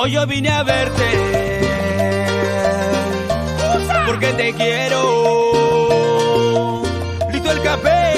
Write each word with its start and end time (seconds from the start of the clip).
Yo 0.09 0.25
vine 0.25 0.49
a 0.49 0.63
verte 0.63 1.03
porque 4.05 4.27
te 4.33 4.53
quiero. 4.53 5.01
Listo 7.31 7.51
el 7.51 7.61
café, 7.61 8.13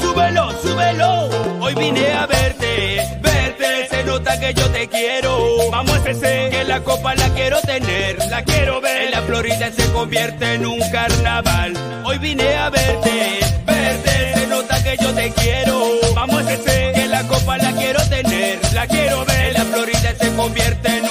súbelo, 0.00 0.50
súbelo. 0.62 1.28
Hoy 1.60 1.74
vine 1.74 2.12
a 2.12 2.26
verte, 2.26 3.06
verte. 3.20 3.88
Se 3.90 4.04
nota 4.04 4.40
que 4.40 4.54
yo 4.54 4.70
te 4.70 4.88
quiero. 4.88 5.70
Vamos 5.70 5.98
a 6.04 6.10
ese, 6.10 6.48
que 6.50 6.64
la 6.64 6.80
copa 6.80 7.14
la 7.14 7.28
quiero 7.34 7.60
tener, 7.60 8.16
la 8.30 8.42
quiero 8.42 8.80
ver. 8.80 9.02
En 9.02 9.10
la 9.10 9.20
Florida 9.22 9.70
se 9.70 9.92
convierte 9.92 10.54
en 10.54 10.66
un 10.66 10.80
carnaval. 10.90 11.74
Hoy 12.04 12.16
vine 12.18 12.56
a 12.56 12.70
verte, 12.70 13.40
verte. 13.66 14.34
Se 14.34 14.46
nota 14.46 14.82
que 14.82 14.96
yo 15.00 15.12
te 15.14 15.30
quiero. 15.32 15.82
Vamos 16.14 16.46
a 16.46 16.52
ese, 16.54 16.92
que 16.94 17.06
la 17.06 17.22
copa 17.28 17.58
la 17.58 17.72
quiero 17.72 18.00
tener, 18.08 18.58
la 18.72 18.86
quiero 18.86 19.24
ver. 19.26 19.52
La 19.52 19.64
Florida 19.66 20.14
se 20.18 20.34
convierte 20.34 20.88
en 20.96 21.07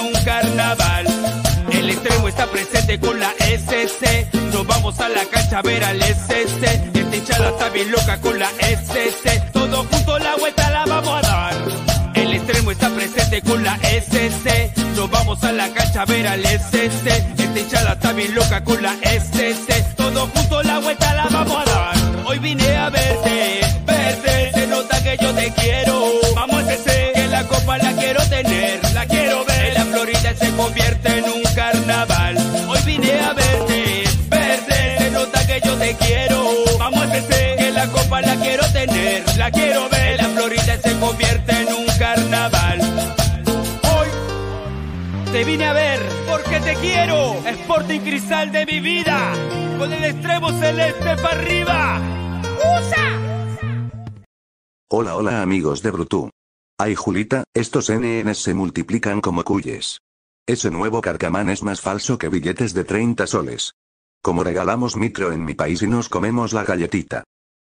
El 1.70 1.88
extremo 1.88 2.28
está 2.28 2.46
presente 2.46 3.00
con 3.00 3.18
la 3.18 3.30
SC. 3.38 4.28
Nos 4.52 4.66
vamos 4.66 5.00
a 5.00 5.08
la 5.08 5.24
cancha 5.24 5.60
a 5.60 5.62
ver 5.62 5.82
al 5.82 6.02
SC. 6.02 6.62
Esta 6.92 7.16
hinchada 7.16 7.48
está 7.48 7.70
bien 7.70 7.90
loca 7.90 8.20
con 8.20 8.38
la 8.38 8.50
SC. 8.50 9.50
Todos 9.52 9.86
juntos 9.86 10.20
la 10.20 10.36
vuelta 10.36 10.70
la 10.70 10.84
vamos 10.84 11.24
a 11.24 11.26
dar. 11.26 11.54
El 12.14 12.34
extremo 12.34 12.70
está 12.70 12.90
presente 12.90 13.40
con 13.40 13.64
la 13.64 13.76
SC. 13.76 14.70
Nos 14.94 15.10
vamos 15.10 15.42
a 15.42 15.52
la 15.52 15.72
cancha 15.72 16.02
a 16.02 16.04
ver 16.04 16.26
al 16.26 16.44
SC. 16.44 17.06
Esta 17.06 17.58
hinchada 17.58 17.92
está 17.94 18.12
bien 18.12 18.34
loca 18.34 18.62
con 18.62 18.82
la 18.82 18.92
SC. 18.92 19.94
Todos 19.96 20.28
juntos 20.34 20.66
la 20.66 20.80
vuelta 20.80 21.14
la 21.14 21.28
vamos 21.30 21.66
a 21.66 21.70
dar. 21.70 21.96
Hoy 22.26 22.38
vine 22.40 22.76
a 22.76 22.90
verte, 22.90 23.60
verte. 23.86 24.52
Se 24.52 24.66
nota 24.66 25.02
que 25.02 25.16
yo 25.18 25.32
te 25.32 25.50
quiero. 25.52 26.10
Vamos 26.34 26.62
a 26.62 26.76
que 27.14 27.26
la 27.28 27.44
copa 27.44 27.78
la 27.78 27.92
quiero 27.92 28.22
tener, 28.28 28.80
convierte 30.58 31.18
en 31.18 31.24
un 31.24 31.42
carnaval. 31.54 32.36
Hoy 32.68 32.80
vine 32.84 33.12
a 33.20 33.32
verte, 33.32 34.04
verte. 34.28 34.98
Se 34.98 35.10
nota 35.12 35.46
que 35.46 35.60
yo 35.64 35.74
te 35.76 35.94
quiero. 35.94 36.44
Vamos 36.80 37.06
a 37.06 37.16
ese, 37.16 37.54
que 37.56 37.70
la 37.70 37.86
copa 37.86 38.20
la 38.20 38.34
quiero 38.36 38.64
tener, 38.72 39.22
la 39.38 39.50
quiero 39.52 39.88
ver. 39.88 40.20
La 40.20 40.28
Florida 40.30 40.76
se 40.82 40.98
convierte 40.98 41.52
en 41.62 41.68
un 41.68 41.86
carnaval. 41.98 42.80
Hoy 43.94 44.08
te 45.32 45.44
vine 45.44 45.64
a 45.64 45.72
ver 45.72 46.00
porque 46.28 46.60
te 46.60 46.74
quiero. 46.74 47.34
Sporting 47.46 48.00
Cristal 48.00 48.50
de 48.50 48.66
mi 48.66 48.80
vida. 48.80 49.32
Con 49.78 49.92
el 49.92 50.04
extremo 50.04 50.50
celeste 50.58 51.16
para 51.22 51.38
arriba. 51.38 52.00
Hola 54.90 55.16
hola 55.16 55.42
amigos 55.42 55.82
de 55.82 55.90
Brutú. 55.92 56.30
Ay 56.80 56.96
Julita, 56.96 57.44
estos 57.54 57.90
NNs 57.90 58.38
se 58.38 58.54
multiplican 58.54 59.20
como 59.20 59.44
cuyes. 59.44 59.98
Ese 60.48 60.70
nuevo 60.70 61.02
carcamán 61.02 61.50
es 61.50 61.62
más 61.62 61.82
falso 61.82 62.16
que 62.16 62.30
billetes 62.30 62.72
de 62.72 62.82
30 62.82 63.26
soles. 63.26 63.74
Como 64.22 64.42
regalamos 64.42 64.96
micro 64.96 65.30
en 65.30 65.44
mi 65.44 65.52
país 65.52 65.82
y 65.82 65.86
nos 65.86 66.08
comemos 66.08 66.54
la 66.54 66.64
galletita. 66.64 67.22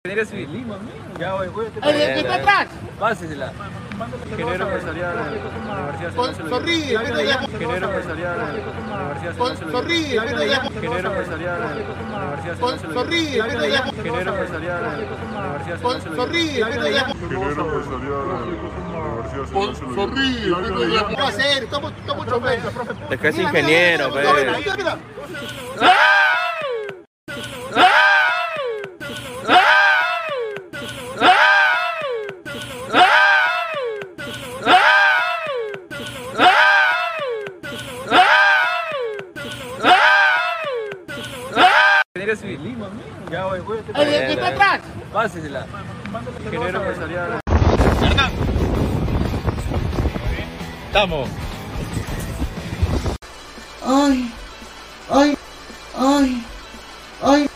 ¿Eres 0.04 0.34
Lima, 0.34 0.78
Ya 1.18 1.34
voy, 1.34 1.48
voy 1.48 1.66
El 1.66 1.72
que 1.82 2.20
está 2.20 2.34
atrás. 2.36 2.68
Pásesela. 2.98 3.52
Ingeniero 4.30 4.64
empresarial 4.66 5.10
de 5.10 5.16
la 5.16 5.22
Universidad 5.24 7.02
pero 7.04 7.20
ya. 7.20 7.42
Ingeniero 7.42 7.86
empresarial 7.88 8.38
de 8.38 8.46
la 8.46 8.54
Universidad 8.94 10.24
pero 10.26 10.44
ya. 10.44 10.62
Ingeniero 10.64 11.08
empresarial 11.10 11.58
de 11.58 11.64
la 11.64 12.22
Universidad 12.22 13.46
pero 13.48 13.66
ya. 13.66 13.84
Ingeniero 13.88 14.30
empresarial 14.30 14.78
de 14.78 14.86
la 14.86 15.42
Universidad 15.48 15.80
Con 15.80 16.00
Zorrilla, 16.00 16.66
pero 16.70 16.88
ya. 16.88 17.04
Con 19.52 19.74
Zorrilla, 19.74 20.56
pero 20.62 20.88
ya. 20.88 21.08
¿Qué 21.08 21.16
va 21.16 21.24
a 21.24 21.28
hacer? 21.28 21.64
Estamos 21.64 21.92
mucho 22.16 22.40
peso, 22.40 22.70
profe. 22.70 22.92
Es 23.10 23.20
que 23.20 23.28
es 23.28 23.38
ingeniero, 23.38 24.10
Mira, 24.10 24.22
pe. 24.22 24.40
mira, 24.40 24.58
mira, 24.58 24.76
mira. 24.76 24.98
¿Eres 42.14 42.42
Lima, 42.42 42.88
Ya 43.30 43.37
voy, 43.48 43.60
voy. 43.60 43.78
El 43.78 44.26
que 44.26 44.32
está 44.32 44.48
atrás. 44.48 44.80
Pásesela. 45.12 45.66
Ingeniero 46.44 46.80
empresarial. 46.80 47.40
Estamos. 50.86 51.28
Ay, 53.86 54.32
ay, 55.10 55.38
ay, 55.96 56.44
ay. 57.22 57.50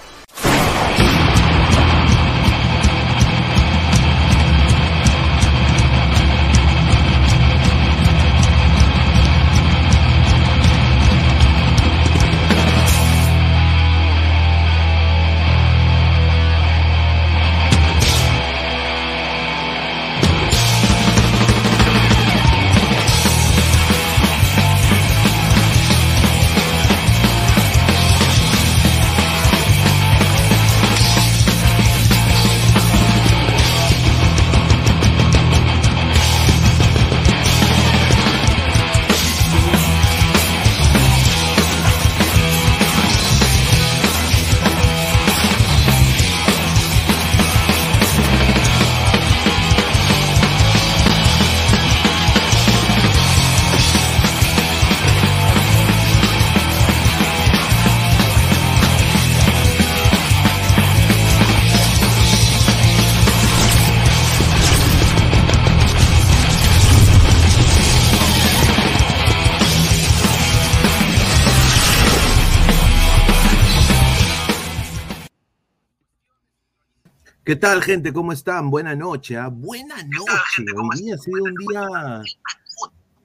¿Qué 77.52 77.56
tal, 77.56 77.82
gente? 77.82 78.14
¿Cómo 78.14 78.32
están? 78.32 78.70
Buena 78.70 78.94
noche. 78.94 79.36
¿ah? 79.36 79.48
Buena 79.48 79.96
noche. 80.04 80.64
Hoy 80.74 81.02
día 81.02 81.16
ha 81.16 81.18
sido 81.18 81.42
un 81.44 81.54
día 81.54 82.22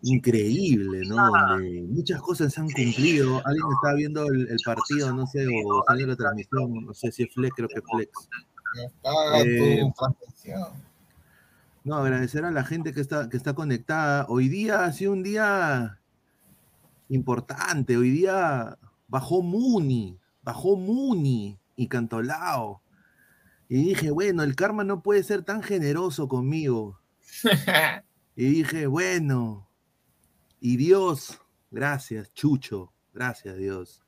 increíble, 0.02 1.04
¿no? 1.08 1.16
Donde 1.16 1.84
muchas 1.84 2.20
cosas 2.20 2.52
se 2.54 2.60
han 2.60 2.70
cumplido. 2.70 3.42
Alguien 3.46 3.66
estaba 3.72 3.94
viendo 3.94 4.26
el, 4.28 4.50
el 4.50 4.58
partido, 4.66 5.14
no 5.14 5.26
sé, 5.28 5.48
o 5.66 5.82
salió 5.88 6.08
la 6.08 6.18
transmisión, 6.18 6.74
no 6.88 6.94
sé 6.94 7.10
si 7.14 7.24
es 7.24 7.34
Flex, 7.34 7.56
creo 7.56 7.70
que 7.70 7.76
es 7.80 7.84
Flex. 7.90 8.30
Eh, 9.46 9.82
No, 11.86 11.96
agradecer 11.96 12.44
a 12.44 12.52
la 12.52 12.66
gente 12.66 12.92
que 12.92 13.00
está, 13.00 13.30
que 13.30 13.38
está 13.38 13.54
conectada. 13.54 14.26
Hoy 14.28 14.50
día 14.50 14.84
ha 14.84 14.92
sido 14.92 15.14
un 15.14 15.24
día 15.24 16.02
importante. 17.08 17.96
Hoy 17.96 18.12
día 18.12 18.78
bajó 19.08 19.42
Muni, 19.42 20.20
bajó 20.44 20.76
Muni 20.76 21.58
y 21.78 21.88
Cantolao. 21.88 22.82
Y 23.70 23.84
dije, 23.84 24.12
bueno, 24.12 24.44
el 24.44 24.56
karma 24.56 24.84
no 24.84 25.02
puede 25.02 25.24
ser 25.24 25.44
tan 25.44 25.62
generoso 25.62 26.28
conmigo. 26.28 27.00
Y 28.40 28.46
dije, 28.46 28.86
bueno, 28.86 29.68
y 30.60 30.78
Dios, 30.78 31.42
gracias, 31.72 32.32
Chucho, 32.36 32.94
gracias 33.12 33.58
Dios. 33.58 34.04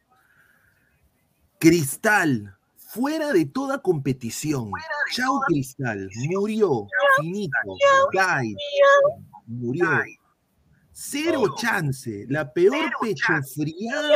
Cristal, 1.58 2.56
fuera 2.78 3.34
de 3.34 3.46
toda 3.46 3.82
competición. 3.82 4.70
Chao 5.16 5.40
Cristal, 5.48 6.08
murió, 6.30 6.86
finito, 7.20 7.58
died, 8.12 8.56
murió. 9.48 9.90
Cero 10.92 11.56
chance, 11.58 12.28
la 12.30 12.54
peor 12.54 12.92
pechofriada 13.02 14.16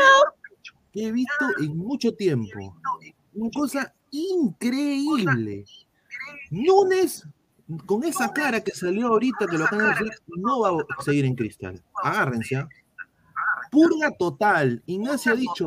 que 0.92 1.08
he 1.08 1.12
visto 1.12 1.48
en 1.60 1.76
mucho 1.76 2.14
tiempo. 2.14 2.78
Una 3.34 3.50
cosa 3.50 3.96
increíble. 4.14 5.66
Núñez, 6.52 7.28
con 7.86 8.04
esa 8.04 8.32
cara 8.32 8.62
que 8.62 8.72
salió 8.72 9.08
ahorita, 9.08 9.48
que 9.48 9.58
lo 9.58 9.66
acaban 9.66 9.96
de 9.96 10.06
decir, 10.06 10.14
no 10.38 10.62
va 10.62 10.70
a 10.98 11.04
seguir 11.04 11.26
en 11.26 11.36
cristal. 11.36 11.84
Agárrense. 12.04 12.56
¿ah? 12.58 12.70
Purga 13.72 14.12
total. 14.18 14.82
Ignacio 14.86 15.34
ha 15.34 15.36
dicho, 15.36 15.66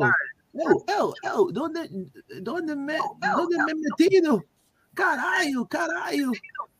"Oh, 0.53 0.83
oh, 0.97 1.13
oh, 1.33 1.51
¿dónde, 1.51 1.89
dónde, 2.41 2.75
me, 2.75 2.97
¿dónde 3.35 3.57
me 3.65 3.71
he 3.71 3.75
metido? 3.75 4.43
Carayo, 4.93 5.65
carayo, 5.67 6.31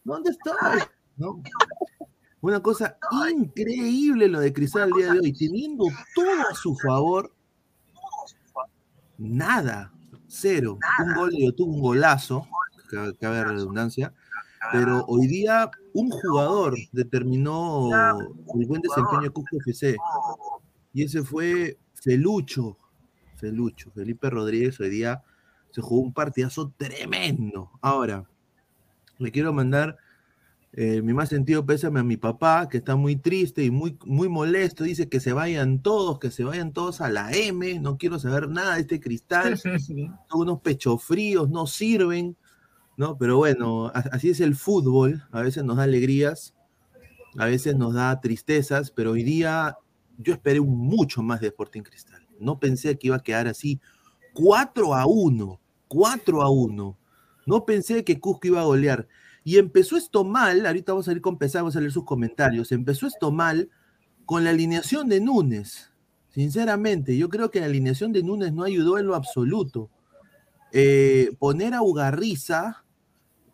¿dónde 0.04 0.32
estoy? 0.32 0.82
¿No? 1.18 1.42
Una 2.42 2.62
cosa 2.62 2.98
increíble 3.30 4.28
lo 4.28 4.40
de 4.40 4.54
Cristal 4.54 4.84
al 4.84 4.92
día 4.94 5.14
de 5.14 5.20
hoy, 5.20 5.34
teniendo 5.34 5.86
todo 6.16 6.50
a 6.50 6.56
su 6.56 6.76
favor, 6.76 7.32
nada, 9.18 9.92
cero. 10.40 10.78
Un 11.06 11.14
gol 11.14 11.32
de 11.32 11.52
tuvo 11.54 11.74
un 11.74 11.82
golazo, 11.82 12.48
cabe 13.20 13.44
redundancia, 13.44 14.14
pero 14.72 15.06
hoy 15.08 15.28
día 15.28 15.70
un 15.94 16.10
jugador 16.10 16.76
determinó 16.92 17.90
el 18.60 18.66
buen 18.68 18.82
desempeño 18.82 19.22
de 19.24 19.30
Cusco 19.30 19.58
FC. 19.58 19.98
Y 20.94 21.04
ese 21.04 21.24
fue 21.24 21.78
Felucho. 21.94 22.78
Felucho, 23.36 23.92
Felipe 23.92 24.30
Rodríguez 24.30 24.80
hoy 24.80 24.90
día 24.90 25.22
se 25.72 25.82
jugó 25.82 26.02
un 26.02 26.14
partidazo 26.14 26.74
tremendo. 26.76 27.72
Ahora, 27.82 28.28
le 29.20 29.32
quiero 29.32 29.54
mandar 29.54 29.98
eh, 30.74 31.02
mi 31.02 31.14
más 31.14 31.30
sentido 31.30 31.66
pésame 31.66 32.00
a 32.00 32.04
mi 32.04 32.18
papá, 32.18 32.70
que 32.70 32.78
está 32.78 32.96
muy 32.96 33.16
triste 33.16 33.64
y 33.64 33.72
muy, 33.72 33.98
muy 34.06 34.30
molesto. 34.30 34.84
Dice 34.84 35.10
que 35.10 35.20
se 35.20 35.34
vayan 35.34 35.82
todos, 35.82 36.20
que 36.20 36.30
se 36.32 36.44
vayan 36.44 36.74
todos 36.74 37.02
a 37.02 37.10
la 37.10 37.32
M. 37.32 37.80
No 37.80 37.98
quiero 37.98 38.20
saber 38.20 38.50
nada 38.50 38.76
de 38.76 38.82
este 38.82 39.00
cristal. 39.00 39.58
Son 39.58 40.18
unos 40.32 40.62
pechos 40.62 41.04
fríos, 41.04 41.50
no 41.50 41.68
sirven. 41.68 42.36
¿no? 42.98 43.18
Pero 43.18 43.38
bueno, 43.38 43.92
así 43.94 44.30
es 44.30 44.42
el 44.42 44.56
fútbol. 44.56 45.24
A 45.32 45.42
veces 45.42 45.64
nos 45.64 45.78
da 45.78 45.84
alegrías, 45.84 46.56
a 47.38 47.46
veces 47.46 47.78
nos 47.78 47.94
da 47.94 48.20
tristezas, 48.20 48.92
pero 48.92 49.12
hoy 49.12 49.24
día 49.24 49.78
yo 50.18 50.34
esperé 50.34 50.60
mucho 50.60 51.22
más 51.22 51.40
de 51.40 51.48
Sporting 51.48 51.84
Cristal. 51.84 52.28
No 52.40 52.60
pensé 52.60 52.98
que 52.98 53.08
iba 53.08 53.16
a 53.16 53.24
quedar 53.24 53.48
así 53.48 53.80
4 54.34 54.96
a 54.96 55.06
1, 55.06 55.60
4 55.88 56.42
a 56.42 56.50
1. 56.50 56.98
No 57.46 57.66
pensé 57.66 58.04
que 58.04 58.20
Cusco 58.20 58.48
iba 58.48 58.62
a 58.62 58.66
golear. 58.66 59.08
Y 59.48 59.60
empezó 59.60 59.96
esto 59.96 60.26
mal, 60.26 60.66
ahorita 60.66 60.92
vamos 60.92 61.08
a 61.08 61.14
ir 61.14 61.22
con 61.22 61.38
vamos 61.38 61.74
a 61.78 61.80
leer 61.80 61.94
sus 61.94 62.04
comentarios. 62.04 62.74
Empezó 62.74 63.08
esto 63.08 63.32
mal 63.32 63.70
con 64.26 64.44
la 64.44 64.50
alineación 64.50 65.08
de 65.08 65.22
Núñez. 65.22 65.94
Sinceramente, 66.28 67.18
yo 67.18 67.30
creo 67.30 67.50
que 67.50 67.62
la 67.62 67.68
alineación 67.68 68.12
de 68.12 68.24
Núñez 68.24 68.52
no 68.52 68.66
ayudó 68.66 69.00
en 69.00 69.08
lo 69.08 69.16
absoluto. 69.16 69.90
Eh, 70.74 71.32
poner 71.40 71.76
a 71.76 71.82
Ugarriza 71.82 72.84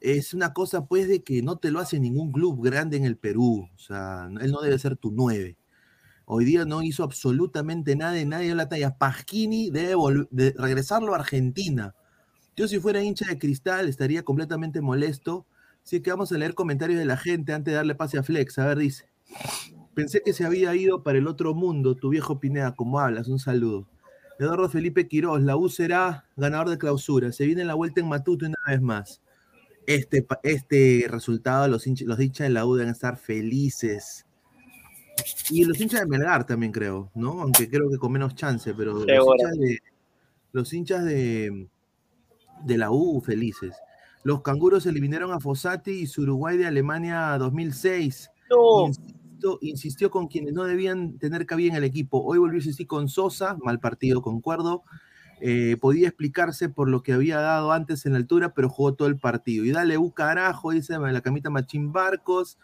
es 0.02 0.34
una 0.34 0.52
cosa 0.52 0.88
pues 0.88 1.08
de 1.08 1.22
que 1.22 1.44
no 1.44 1.60
te 1.60 1.70
lo 1.70 1.80
hace 1.80 2.00
ningún 2.00 2.32
club 2.32 2.66
grande 2.66 2.98
en 2.98 3.06
el 3.06 3.16
Perú. 3.16 3.70
O 3.76 3.78
sea, 3.78 4.32
él 4.42 4.52
no 4.52 4.62
debe 4.62 4.80
ser 4.80 4.98
tu 4.98 5.12
nueve. 5.12 5.60
Hoy 6.26 6.44
día 6.44 6.66
no 6.66 6.82
hizo 6.82 7.04
absolutamente 7.04 7.96
nada 7.96 8.20
y 8.20 8.26
nadie 8.26 8.48
dio 8.48 8.56
la 8.56 8.68
talla. 8.68 8.98
Pasquini 8.98 9.70
debe 9.70 9.94
de 10.32 10.56
regresarlo 10.58 11.14
a 11.14 11.20
Argentina. 11.20 11.94
Yo 12.56 12.68
si 12.68 12.80
fuera 12.80 13.04
hincha 13.04 13.28
de 13.28 13.38
cristal 13.38 13.88
estaría 13.88 14.24
completamente 14.24 14.82
molesto. 14.82 15.46
Así 15.84 16.02
que 16.02 16.12
vamos 16.12 16.32
a 16.32 16.38
leer 16.38 16.54
comentarios 16.54 17.00
de 17.00 17.06
la 17.06 17.18
gente 17.18 17.54
antes 17.54 17.72
de 17.72 17.76
darle 17.76 17.96
pase 17.96 18.18
a 18.18 18.24
Flex. 18.24 18.58
A 18.60 18.68
ver, 18.68 18.78
dice. 18.78 19.10
Pensé 19.94 20.22
que 20.24 20.34
se 20.34 20.46
había 20.46 20.74
ido 20.76 21.04
para 21.04 21.20
el 21.20 21.28
otro 21.28 21.54
mundo, 21.54 21.96
tu 21.96 22.10
viejo 22.10 22.40
Pineda, 22.40 22.74
como 22.76 23.00
hablas, 23.00 23.28
un 23.28 23.38
saludo. 23.38 23.88
Eduardo 24.40 24.68
Felipe 24.70 25.08
Quiroz, 25.08 25.42
la 25.44 25.56
U 25.56 25.70
será 25.70 26.26
ganador 26.36 26.70
de 26.70 26.78
clausura. 26.78 27.32
Se 27.32 27.46
viene 27.46 27.64
la 27.64 27.76
vuelta 27.76 28.02
en 28.02 28.08
Matuto 28.08 28.46
una 28.46 28.58
vez 28.68 28.82
más. 28.82 29.22
Este, 29.86 30.26
este 30.44 31.06
resultado, 31.10 31.68
los, 31.68 31.86
hinchas, 31.86 32.08
los 32.08 32.20
hinchas 32.20 32.48
de 32.48 32.54
la 32.54 32.66
U 32.66 32.76
deben 32.76 32.92
estar 32.92 33.18
felices. 33.18 34.26
Y 35.52 35.66
los 35.66 35.80
hinchas 35.80 36.00
de 36.00 36.08
Melgar 36.08 36.46
también 36.46 36.72
creo, 36.72 37.12
¿no? 37.14 37.42
Aunque 37.42 37.70
creo 37.70 37.90
que 37.90 37.98
con 37.98 38.12
menos 38.12 38.34
chance, 38.34 38.74
pero 38.74 38.94
los 38.94 39.08
hinchas, 39.08 39.58
de, 39.58 39.80
los 40.52 40.74
hinchas 40.74 41.06
de, 41.06 41.68
de 42.64 42.78
la 42.78 42.90
U 42.90 43.22
felices. 43.22 43.76
Los 44.24 44.42
canguros 44.42 44.86
eliminaron 44.86 45.32
a 45.32 45.40
Fossati 45.40 45.92
y 45.92 46.08
su 46.08 46.22
Uruguay 46.22 46.58
de 46.58 46.66
Alemania 46.66 47.38
2006. 47.38 48.30
Insistió, 49.62 50.10
con 50.10 50.28
quienes 50.28 50.54
no 50.54 50.64
debían 50.64 51.18
tener 51.18 51.46
cabida 51.46 51.72
en 51.72 51.76
el 51.76 51.84
equipo. 51.84 52.24
Hoy 52.24 52.38
volvió 52.38 52.56
a 52.56 52.60
insistir 52.60 52.88
con 52.88 53.10
Sosa, 53.10 53.58
mal 53.62 53.82
partido, 53.82 54.22
concuerdo. 54.22 54.84
Eh, 55.42 55.76
podía 55.82 56.08
explicarse 56.08 56.70
por 56.70 56.88
lo 56.88 57.04
que 57.04 57.12
había 57.12 57.42
dado 57.42 57.74
antes 57.74 58.06
en 58.06 58.14
la 58.14 58.20
altura, 58.20 58.54
pero 58.54 58.70
jugó 58.70 58.94
todo 58.94 59.10
el 59.10 59.18
partido. 59.18 59.66
Y 59.66 59.72
dale, 59.72 59.98
U 59.98 60.14
carajo, 60.14 60.72
dice 60.72 60.98
la 60.98 61.22
camita 61.22 61.50
Machín 61.50 61.92
Barcos. 61.92 62.58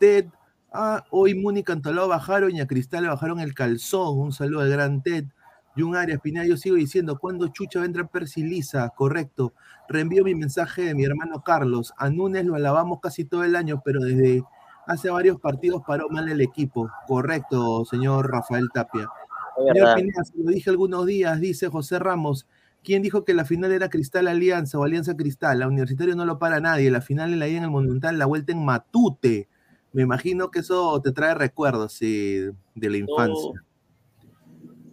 Ted, 0.00 0.26
ah, 0.72 1.04
hoy 1.10 1.36
Muni 1.36 1.62
Cantolao 1.62 2.08
bajaron 2.08 2.50
y 2.50 2.60
a 2.60 2.66
Cristal 2.66 3.06
bajaron 3.06 3.38
el 3.38 3.54
calzón. 3.54 4.18
Un 4.18 4.32
saludo 4.32 4.62
al 4.62 4.70
gran 4.70 5.02
Ted. 5.04 5.26
Jun 5.76 5.96
Arias 5.96 6.20
Pineda, 6.20 6.46
yo 6.46 6.56
sigo 6.56 6.76
diciendo, 6.76 7.18
¿cuándo 7.18 7.48
Chucha 7.48 7.80
va 7.80 7.84
a 7.84 7.86
entrar 7.86 8.08
Persilisa? 8.08 8.90
Correcto. 8.90 9.54
Reenvío 9.88 10.24
mi 10.24 10.34
mensaje 10.34 10.82
de 10.82 10.94
mi 10.94 11.04
hermano 11.04 11.42
Carlos. 11.42 11.92
A 11.96 12.10
Núñez 12.10 12.44
lo 12.44 12.54
alabamos 12.54 13.00
casi 13.00 13.24
todo 13.24 13.44
el 13.44 13.56
año, 13.56 13.82
pero 13.84 14.00
desde 14.00 14.44
hace 14.86 15.10
varios 15.10 15.40
partidos 15.40 15.82
paró 15.86 16.08
mal 16.08 16.28
el 16.28 16.40
equipo. 16.40 16.90
Correcto, 17.06 17.84
señor 17.84 18.30
Rafael 18.30 18.68
Tapia. 18.72 19.08
Señor 19.56 19.94
Pineda, 19.96 20.22
lo 20.36 20.50
dije 20.50 20.70
algunos 20.70 21.06
días, 21.06 21.40
dice 21.40 21.68
José 21.68 21.98
Ramos. 21.98 22.46
¿Quién 22.84 23.02
dijo 23.02 23.24
que 23.24 23.34
la 23.34 23.44
final 23.44 23.72
era 23.72 23.88
Cristal 23.88 24.28
Alianza 24.28 24.78
o 24.78 24.84
Alianza 24.84 25.16
Cristal? 25.16 25.58
La 25.58 25.68
Universitario 25.68 26.14
no 26.14 26.26
lo 26.26 26.38
para 26.38 26.60
nadie. 26.60 26.90
La 26.90 27.00
final 27.00 27.32
en 27.32 27.38
la 27.38 27.46
en 27.46 27.64
el 27.64 27.70
Monumental, 27.70 28.18
la 28.18 28.26
vuelta 28.26 28.52
en 28.52 28.64
Matute. 28.64 29.48
Me 29.92 30.02
imagino 30.02 30.50
que 30.50 30.58
eso 30.58 31.00
te 31.00 31.12
trae 31.12 31.34
recuerdos, 31.34 31.94
sí, 31.94 32.40
de 32.74 32.90
la 32.90 32.96
infancia. 32.98 33.64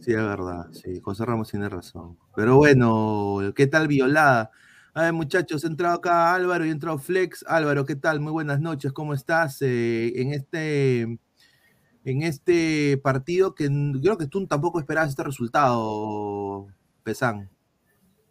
Sí, 0.02 0.14
es 0.14 0.18
verdad, 0.18 0.66
sí, 0.72 1.00
José 1.00 1.26
Ramos 1.26 1.52
tiene 1.52 1.70
razón. 1.70 2.18
Pero 2.36 2.58
bueno, 2.58 3.38
¿qué 3.56 3.68
tal 3.68 3.88
Violada? 3.88 4.50
A 4.96 5.04
ver, 5.04 5.14
muchachos, 5.14 5.64
ha 5.64 5.68
entrado 5.68 5.96
acá 5.96 6.34
Álvaro 6.34 6.66
y 6.66 6.70
ha 6.70 6.72
entrado 6.72 6.98
Flex. 6.98 7.46
Álvaro, 7.48 7.86
¿qué 7.86 7.96
tal? 7.96 8.20
Muy 8.20 8.32
buenas 8.32 8.60
noches, 8.60 8.92
¿cómo 8.94 9.14
estás? 9.14 9.62
Eh, 9.62 10.12
en 10.20 10.34
este 10.34 11.02
en 12.04 12.24
este 12.24 12.98
partido 12.98 13.54
que 13.54 13.70
creo 14.02 14.18
que 14.18 14.26
tú 14.26 14.48
tampoco 14.48 14.80
esperabas 14.80 15.12
este 15.12 15.24
resultado, 15.24 16.66
Pesán. 17.04 17.52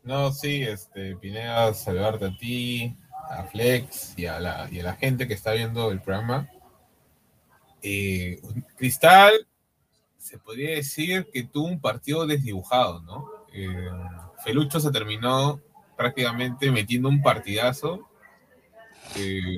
No, 0.03 0.33
sí, 0.33 0.63
este, 0.63 1.15
Pineda, 1.17 1.73
saludarte 1.73 2.25
a 2.25 2.37
ti, 2.37 2.97
a 3.31 3.45
Flex 3.45 4.19
y 4.19 4.27
a 4.27 4.41
la, 4.41 4.69
y 4.73 4.81
a 4.81 4.83
la 4.83 4.95
gente 4.95 5.29
que 5.29 5.35
está 5.35 5.53
viendo 5.53 5.93
el 5.93 6.01
programa. 6.01 6.49
Eh, 7.81 8.41
Cristal 8.77 9.33
se 10.21 10.39
podría 10.39 10.71
decir 10.77 11.29
que 11.33 11.45
tuvo 11.45 11.67
un 11.67 11.81
partido 11.81 12.27
desdibujado, 12.27 13.01
¿no? 13.01 13.27
Eh, 13.53 13.91
Felucho 14.45 14.79
se 14.79 14.91
terminó 14.93 15.61
prácticamente 15.97 16.71
metiendo 16.71 17.09
un 17.09 17.23
partidazo. 17.23 18.07
Eh, 19.17 19.57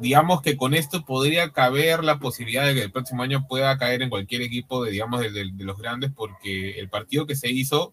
digamos 0.00 0.40
que 0.40 0.56
con 0.56 0.74
esto 0.74 1.04
podría 1.04 1.52
caber 1.52 2.02
la 2.04 2.18
posibilidad 2.18 2.66
de 2.66 2.74
que 2.74 2.82
el 2.82 2.90
próximo 2.90 3.22
año 3.22 3.46
pueda 3.46 3.76
caer 3.78 4.02
en 4.02 4.10
cualquier 4.10 4.42
equipo 4.42 4.82
de, 4.82 4.90
digamos, 4.90 5.20
de, 5.20 5.52
los 5.58 5.78
grandes, 5.78 6.10
porque 6.14 6.78
el 6.80 6.88
partido 6.88 7.26
que 7.26 7.36
se 7.36 7.50
hizo, 7.50 7.92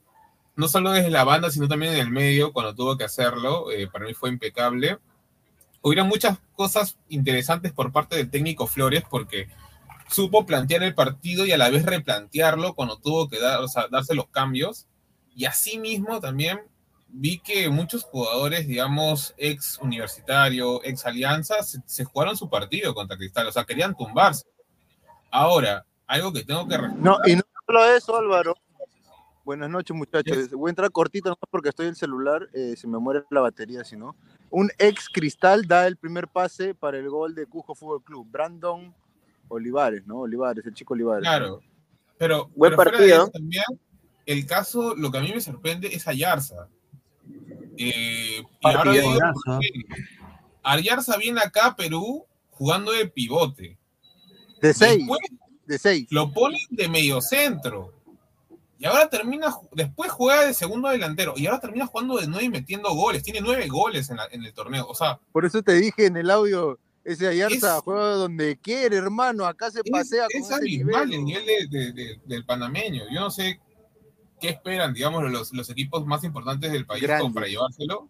no 0.55 0.69
solo 0.69 0.91
desde 0.91 1.09
la 1.09 1.25
banda, 1.25 1.51
sino 1.51 1.67
también 1.67 1.93
en 1.93 1.99
el 1.99 2.09
medio, 2.09 2.53
cuando 2.53 2.73
tuvo 2.73 2.97
que 2.97 3.03
hacerlo, 3.03 3.71
eh, 3.71 3.87
para 3.91 4.05
mí 4.05 4.13
fue 4.13 4.29
impecable. 4.29 4.97
Hubieron 5.81 6.07
muchas 6.07 6.39
cosas 6.55 6.97
interesantes 7.09 7.73
por 7.73 7.91
parte 7.91 8.15
del 8.15 8.29
técnico 8.29 8.67
Flores, 8.67 9.03
porque 9.09 9.49
supo 10.09 10.45
plantear 10.45 10.83
el 10.83 10.95
partido 10.95 11.45
y 11.45 11.51
a 11.51 11.57
la 11.57 11.69
vez 11.69 11.85
replantearlo 11.85 12.73
cuando 12.73 12.97
tuvo 12.97 13.27
que 13.29 13.39
dar, 13.39 13.61
darse 13.91 14.15
los 14.15 14.27
cambios. 14.27 14.87
Y 15.35 15.45
asimismo 15.45 16.19
también 16.19 16.59
vi 17.07 17.39
que 17.39 17.69
muchos 17.69 18.03
jugadores, 18.03 18.67
digamos, 18.67 19.33
ex 19.37 19.77
universitario, 19.79 20.83
ex 20.83 21.05
alianza, 21.05 21.55
se, 21.63 22.03
jugaron 22.03 22.37
su 22.37 22.49
partido 22.49 22.93
contra 22.93 23.17
Cristal, 23.17 23.47
o 23.47 23.51
sea, 23.51 23.65
querían 23.65 23.95
tumbarse. 23.95 24.45
Ahora, 25.31 25.85
algo 26.07 26.31
que 26.33 26.43
tengo 26.43 26.67
que 26.67 26.77
No, 26.77 27.17
y 27.25 27.35
no 27.35 27.41
solo 27.65 27.85
eso, 27.85 28.17
Álvaro. 28.17 28.55
Buenas 29.43 29.69
noches, 29.69 29.95
muchachos. 29.95 30.51
Voy 30.51 30.69
a 30.69 30.71
entrar 30.71 30.91
cortito, 30.91 31.29
no 31.29 31.35
porque 31.49 31.69
estoy 31.69 31.87
en 31.87 31.91
el 31.91 31.95
celular, 31.95 32.47
eh, 32.53 32.75
se 32.77 32.87
me 32.87 32.99
muere 32.99 33.23
la 33.31 33.41
batería, 33.41 33.83
si 33.83 33.95
no. 33.95 34.15
Un 34.51 34.69
ex 34.77 35.09
Cristal 35.09 35.67
da 35.67 35.87
el 35.87 35.97
primer 35.97 36.27
pase 36.27 36.75
para 36.75 36.97
el 36.97 37.09
gol 37.09 37.33
de 37.33 37.47
Cujo 37.47 37.73
Fútbol 37.73 38.03
Club. 38.03 38.27
Brandon 38.29 38.93
Olivares, 39.49 40.07
¿no? 40.07 40.19
Olivares, 40.19 40.65
el 40.65 40.73
chico 40.73 40.93
Olivares. 40.93 41.23
Claro. 41.23 41.61
Pero, 42.17 42.49
Buen 42.55 42.75
partido. 42.75 43.29
también, 43.29 43.63
el 44.25 44.45
caso, 44.45 44.95
lo 44.95 45.11
que 45.11 45.17
a 45.17 45.21
mí 45.21 45.31
me 45.33 45.41
sorprende 45.41 45.87
es 45.87 46.07
Ayarza. 46.07 46.67
Eh, 47.77 48.41
y 48.41 48.67
ahora 48.67 48.93
Ayarza 50.63 51.17
viene 51.17 51.41
acá 51.41 51.67
a 51.67 51.75
Perú 51.75 52.25
jugando 52.51 52.91
de 52.91 53.07
pivote. 53.07 53.77
De 54.61 54.73
seis. 54.73 55.05
de 55.65 55.79
seis. 55.79 56.07
Lo 56.11 56.31
ponen 56.31 56.59
de 56.69 56.89
medio 56.89 57.21
centro. 57.21 57.93
Y 58.77 58.85
ahora 58.85 59.09
termina, 59.09 59.53
después 59.73 60.11
juega 60.11 60.45
de 60.45 60.53
segundo 60.53 60.89
delantero. 60.89 61.33
Y 61.35 61.47
ahora 61.47 61.59
termina 61.59 61.85
jugando 61.85 62.17
de 62.17 62.27
nueve 62.27 62.45
y 62.45 62.49
metiendo 62.49 62.93
goles. 62.93 63.23
Tiene 63.23 63.41
nueve 63.41 63.67
goles 63.67 64.09
en, 64.09 64.43
el 64.43 64.53
torneo. 64.53 64.87
O 64.87 64.95
sea. 64.95 65.19
Por 65.33 65.45
eso 65.45 65.61
te 65.61 65.73
dije 65.73 66.05
en 66.05 66.15
el 66.15 66.29
audio, 66.29 66.79
ese 67.03 67.27
Ayarza 67.27 67.79
juega 67.81 68.15
donde 68.15 68.57
quiere, 68.57 68.97
hermano. 68.97 69.45
Acá 69.45 69.71
se 69.71 69.83
pasea 69.83 70.25
es, 70.29 70.41
con 70.41 70.51
es 70.51 70.57
abismal 70.57 71.13
el 71.13 71.23
nivel 71.25 71.69
del 72.25 72.45
panameño. 72.45 73.03
Yo 73.11 73.21
no 73.21 73.31
sé 73.31 73.59
qué 74.39 74.49
esperan, 74.49 74.93
digamos, 74.93 75.29
los, 75.31 75.53
los 75.53 75.69
equipos 75.69 76.05
más 76.05 76.23
importantes 76.23 76.71
del 76.71 76.85
país 76.85 77.05
para 77.33 77.47
llevárselo. 77.47 78.07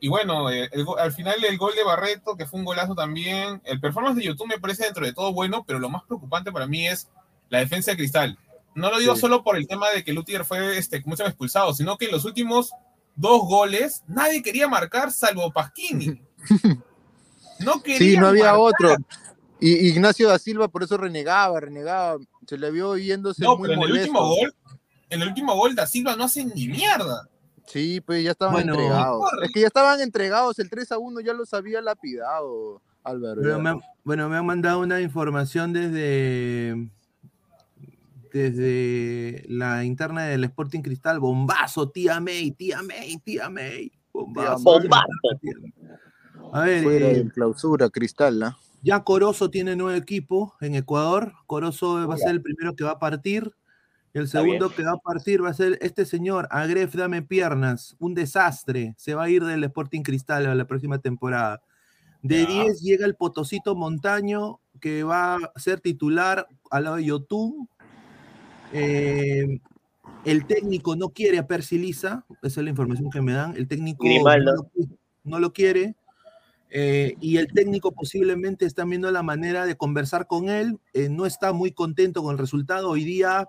Y 0.00 0.08
bueno, 0.08 0.50
eh, 0.50 0.68
el 0.72 0.86
al 0.98 1.12
final 1.12 1.42
el 1.44 1.58
gol 1.58 1.74
de 1.74 1.82
Barreto, 1.82 2.36
que 2.36 2.46
fue 2.46 2.60
un 2.60 2.64
golazo 2.64 2.94
también. 2.94 3.60
El 3.64 3.80
performance 3.80 4.16
de 4.16 4.24
YouTube 4.24 4.48
me 4.48 4.60
parece 4.60 4.84
dentro 4.84 5.04
de 5.04 5.12
todo 5.12 5.32
bueno, 5.32 5.64
pero 5.66 5.78
lo 5.78 5.88
más 5.88 6.04
preocupante 6.04 6.52
para 6.52 6.66
mí 6.66 6.86
es 6.86 7.08
la 7.48 7.58
defensa 7.58 7.90
de 7.90 7.96
Cristal. 7.96 8.38
No 8.74 8.90
lo 8.90 8.98
digo 8.98 9.14
Sí. 9.14 9.22
solo 9.22 9.42
por 9.42 9.56
el 9.56 9.66
tema 9.66 9.90
de 9.90 10.04
que 10.04 10.12
Lutier 10.12 10.44
fue 10.44 10.78
este, 10.78 11.02
mucho 11.04 11.24
expulsado, 11.26 11.74
sino 11.74 11.98
que 11.98 12.04
en 12.04 12.12
los 12.12 12.24
últimos 12.24 12.70
dos 13.16 13.42
goles 13.48 14.04
nadie 14.06 14.42
quería 14.42 14.68
marcar 14.68 15.10
salvo 15.10 15.52
Pasquini. 15.52 16.22
No 17.60 17.82
quería 17.82 17.98
Sí, 17.98 18.16
no 18.16 18.28
había 18.28 18.52
marcar. 18.52 18.60
otro. 18.60 18.96
Y 19.60 19.88
Ignacio 19.88 20.28
da 20.28 20.38
Silva 20.38 20.68
por 20.68 20.82
eso 20.84 20.96
renegaba, 20.96 21.58
renegaba. 21.60 22.18
Se 22.46 22.56
le 22.56 22.70
vio 22.70 22.96
yéndose 22.96 23.42
No, 23.42 23.56
muy 23.56 23.68
pero 23.68 23.82
en 23.82 23.88
el 23.88 23.96
último 23.98 24.20
gol, 24.28 24.54
en 25.10 25.22
el 25.22 25.28
último 25.28 25.56
gol, 25.56 25.74
Da 25.74 25.86
Silva 25.86 26.14
no 26.16 26.24
hace 26.24 26.44
ni 26.44 26.68
mierda. 26.68 27.28
Sí, 27.66 28.00
pues 28.00 28.24
ya 28.24 28.30
estaban 28.30 28.54
Bueno, 28.54 28.74
entregados. 28.74 29.24
Es 29.42 29.50
que 29.52 29.60
ya 29.60 29.66
estaban 29.66 30.00
entregados. 30.00 30.58
El 30.58 30.70
3 30.70 30.90
a 30.92 30.98
1 30.98 31.20
ya 31.20 31.34
los 31.34 31.52
había 31.52 31.82
lapidado, 31.82 32.80
Álvaro. 33.04 33.42
Pero 33.42 33.58
me 33.60 33.70
han- 33.70 33.80
bueno, 34.04 34.28
me 34.28 34.36
han 34.36 34.46
mandado 34.46 34.80
una 34.80 35.00
información 35.00 35.72
desde 35.72 36.88
desde 38.32 39.44
la 39.48 39.84
interna 39.84 40.24
del 40.24 40.44
Sporting 40.44 40.80
Cristal. 40.82 41.18
Bombazo, 41.18 41.88
tía 41.90 42.20
May, 42.20 42.50
tía 42.52 42.82
May, 42.82 43.16
tía 43.18 43.48
May. 43.48 43.90
Bombazo. 44.12 44.62
Bombazo. 44.62 45.06
A 46.52 46.62
ver, 46.62 46.82
Fuera 46.82 47.10
eh, 47.10 47.24
de 47.24 47.30
clausura, 47.30 47.90
Cristal, 47.90 48.42
¿ah? 48.42 48.58
ya 48.82 49.02
Corozo 49.04 49.50
tiene 49.50 49.76
nuevo 49.76 49.96
equipo 49.96 50.54
en 50.60 50.74
Ecuador. 50.74 51.32
Corozo 51.46 52.06
va 52.06 52.14
a 52.14 52.18
ser 52.18 52.30
el 52.30 52.42
primero 52.42 52.74
que 52.74 52.84
va 52.84 52.92
a 52.92 52.98
partir. 52.98 53.52
El 54.14 54.24
Está 54.24 54.40
segundo 54.40 54.68
bien. 54.68 54.76
que 54.76 54.82
va 54.84 54.92
a 54.92 54.98
partir 54.98 55.44
va 55.44 55.50
a 55.50 55.54
ser 55.54 55.78
este 55.82 56.04
señor, 56.04 56.48
Agref 56.50 56.94
Dame 56.94 57.22
Piernas, 57.22 57.96
un 57.98 58.14
desastre. 58.14 58.94
Se 58.96 59.14
va 59.14 59.24
a 59.24 59.30
ir 59.30 59.44
del 59.44 59.64
Sporting 59.64 60.02
Cristal 60.02 60.46
a 60.46 60.54
la 60.54 60.66
próxima 60.66 60.98
temporada. 60.98 61.62
De 62.22 62.46
10 62.46 62.80
llega 62.80 63.06
el 63.06 63.14
Potosito 63.14 63.76
Montaño, 63.76 64.60
que 64.80 65.04
va 65.04 65.36
a 65.36 65.52
ser 65.56 65.80
titular 65.80 66.48
al 66.70 66.84
lado 66.84 66.96
de 66.96 67.04
Yotun. 67.04 67.68
Eh, 68.72 69.60
el 70.24 70.46
técnico 70.46 70.96
no 70.96 71.10
quiere 71.10 71.38
a 71.38 71.46
Percy 71.46 71.78
Lisa, 71.78 72.24
esa 72.42 72.60
es 72.60 72.64
la 72.64 72.70
información 72.70 73.10
que 73.10 73.20
me 73.20 73.32
dan. 73.34 73.56
El 73.56 73.68
técnico 73.68 74.04
no 74.04 74.38
lo, 74.38 74.70
no 75.24 75.38
lo 75.38 75.52
quiere. 75.52 75.94
Eh, 76.70 77.14
y 77.20 77.38
el 77.38 77.48
técnico 77.52 77.92
posiblemente 77.92 78.66
está 78.66 78.84
viendo 78.84 79.10
la 79.10 79.22
manera 79.22 79.66
de 79.66 79.76
conversar 79.76 80.26
con 80.26 80.48
él. 80.48 80.78
eh, 80.92 81.08
no 81.08 81.26
está 81.26 81.52
muy 81.52 81.72
contento 81.72 82.22
con 82.22 82.32
el 82.32 82.38
resultado. 82.38 82.90
Hoy 82.90 83.04
día, 83.04 83.48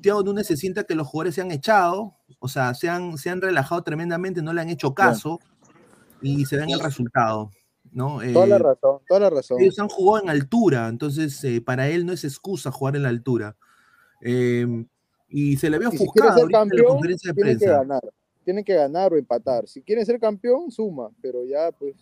Thiago 0.00 0.22
Núñez 0.22 0.46
se 0.46 0.56
sienta 0.56 0.84
que 0.84 0.94
los 0.94 1.06
jugadores 1.08 1.34
se 1.34 1.40
han 1.42 1.50
echado, 1.50 2.14
o 2.38 2.48
sea, 2.48 2.74
se 2.74 2.88
han, 2.88 3.18
se 3.18 3.30
han 3.30 3.40
relajado 3.40 3.82
tremendamente, 3.82 4.42
no 4.42 4.52
le 4.52 4.60
han 4.60 4.70
hecho 4.70 4.94
caso 4.94 5.40
y 6.22 6.44
se 6.46 6.56
ve 6.56 6.64
en 6.64 6.70
el 6.70 6.80
resultado. 6.80 7.50
¿no? 7.90 8.20
Toda 8.32 8.46
la 8.46 8.56
Eh, 8.56 8.58
razón, 8.58 8.98
toda 9.06 9.20
la 9.20 9.30
razón. 9.30 9.60
ellos 9.60 9.78
han 9.78 9.88
jugado 9.88 10.24
en 10.24 10.30
altura, 10.30 10.88
entonces 10.88 11.42
eh, 11.44 11.60
para 11.60 11.88
él 11.88 12.06
no 12.06 12.12
es 12.12 12.24
excusa 12.24 12.70
jugar 12.70 12.96
en 12.96 13.02
la 13.02 13.10
altura. 13.10 13.56
Y 15.34 15.56
se 15.56 15.70
le 15.70 15.78
si 15.78 15.82
quiere 15.82 15.86
ofuscado 15.88 16.40
ahorita 16.42 16.62
en 16.62 16.68
la 16.76 16.84
conferencia 16.84 17.28
de 17.30 17.34
tiene 17.34 17.50
que 17.52 17.58
prensa. 17.58 17.78
ganar. 17.78 18.02
Tiene 18.44 18.64
que 18.64 18.74
ganar 18.74 19.12
o 19.12 19.16
empatar. 19.16 19.66
Si 19.68 19.82
quiere 19.82 20.04
ser 20.04 20.18
campeón, 20.20 20.70
suma. 20.70 21.10
Pero 21.20 21.44
ya, 21.44 21.70
pues, 21.72 21.94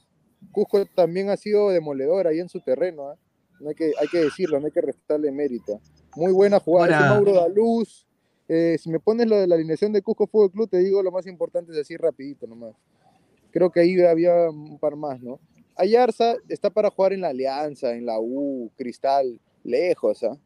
Cusco 0.53 0.85
también 0.87 1.31
ha 1.31 1.37
sido 1.37 1.71
demoledor 1.71 2.27
ahí 2.27 2.41
en 2.41 2.49
su 2.49 2.61
terreno. 2.61 3.09
¿ah? 3.09 3.17
No 3.61 3.69
hay, 3.69 3.75
que, 3.75 3.93
hay 3.99 4.09
que 4.09 4.19
decirlo, 4.19 4.59
no 4.59 4.67
hay 4.67 4.73
que 4.73 4.81
restarle 4.81 5.31
mérito. 5.31 5.81
Muy 6.17 6.33
buena 6.33 6.61
jugada. 6.61 7.15
Mauro 7.15 7.35
Daluz. 7.35 8.07
Eh, 8.49 8.77
si 8.79 8.91
me 8.91 8.99
pones 8.99 9.29
lo 9.29 9.37
de 9.37 9.47
la 9.47 9.55
alineación 9.55 9.93
de 9.93 10.03
Cusco 10.03 10.27
Fútbol 10.27 10.51
Club, 10.51 10.69
te 10.69 10.79
digo 10.79 11.03
lo 11.03 11.13
más 11.13 11.27
importante 11.27 11.73
es 11.73 11.79
así 11.79 11.97
rapidito 11.97 12.47
nomás. 12.49 12.75
Creo 13.53 13.71
que 13.71 13.81
ahí 13.81 14.01
había 14.01 14.51
un 14.51 14.79
par 14.79 14.97
más, 14.97 15.21
¿no? 15.21 15.39
Ayarza 15.77 16.35
está 16.49 16.69
para 16.69 16.91
jugar 16.91 17.13
en 17.13 17.21
la 17.21 17.29
Alianza, 17.29 17.93
en 17.95 18.07
la 18.07 18.19
U, 18.19 18.71
Cristal, 18.77 19.41
lejos, 19.63 20.25
¿ah? 20.25 20.37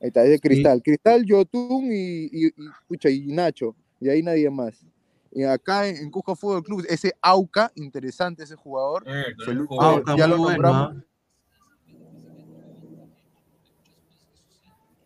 Ahí 0.00 0.08
está, 0.08 0.24
es 0.24 0.30
de 0.30 0.38
Cristal. 0.38 0.82
Cristal, 0.82 1.24
Yotun 1.24 1.92
y, 1.92 2.24
y, 2.26 2.46
y, 2.46 2.52
pucha, 2.88 3.10
y 3.10 3.26
Nacho. 3.26 3.76
Y 4.00 4.08
ahí 4.08 4.22
nadie 4.22 4.50
más. 4.50 4.84
Y 5.34 5.42
acá 5.42 5.88
en, 5.88 5.96
en 5.96 6.10
Cusco 6.10 6.36
Fútbol 6.36 6.62
Club, 6.62 6.86
ese 6.88 7.12
Auca, 7.20 7.72
interesante 7.74 8.44
ese 8.44 8.54
jugador. 8.54 9.02
Eh. 9.06 9.34
Auca, 9.80 10.16
ya 10.16 10.28
lo 10.28 10.38
bueno, 10.38 10.52
nombramos. 10.52 10.96
¿ah? 10.96 11.04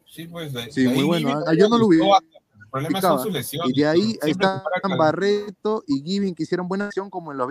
Sí, 0.07 0.27
pues, 0.27 0.53
de- 0.53 0.71
Sí, 0.71 0.83
de 0.85 0.91
muy 0.91 1.05
bueno. 1.05 1.43
Ah, 1.47 1.55
yo 1.55 1.69
no 1.69 1.79
lo 1.79 1.89
vi. 1.89 1.99
bastante. 1.99 2.37
El 2.61 2.71
problema 2.71 3.01
son 3.01 3.23
sus 3.23 3.33
lesiones. 3.33 3.71
Y 3.75 3.81
de 3.81 3.87
ahí, 3.87 4.19
ahí 4.21 4.33
están 4.33 4.61
Barreto 4.99 5.83
y 5.87 6.03
Giving 6.03 6.35
que 6.35 6.43
hicieron 6.43 6.69
buena 6.69 6.87
acción 6.87 7.09
como 7.09 7.33
en 7.33 7.39
los 7.39 7.49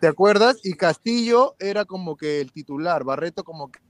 ¿Te 0.00 0.06
acuerdas? 0.06 0.60
Y 0.64 0.74
Castillo 0.74 1.54
era 1.58 1.84
como 1.84 2.16
que 2.16 2.40
el 2.40 2.50
titular, 2.52 3.04
Barreto 3.04 3.44
como 3.44 3.70
que... 3.70 3.80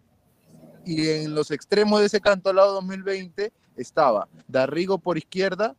Y 0.85 1.09
en 1.09 1.35
los 1.35 1.51
extremos 1.51 2.01
de 2.01 2.07
ese 2.07 2.21
canto 2.21 2.51
al 2.51 2.57
lado 2.57 2.73
2020 2.75 3.53
estaba 3.77 4.29
Darrigo 4.49 4.99
por 4.99 5.17
izquierda, 5.17 5.77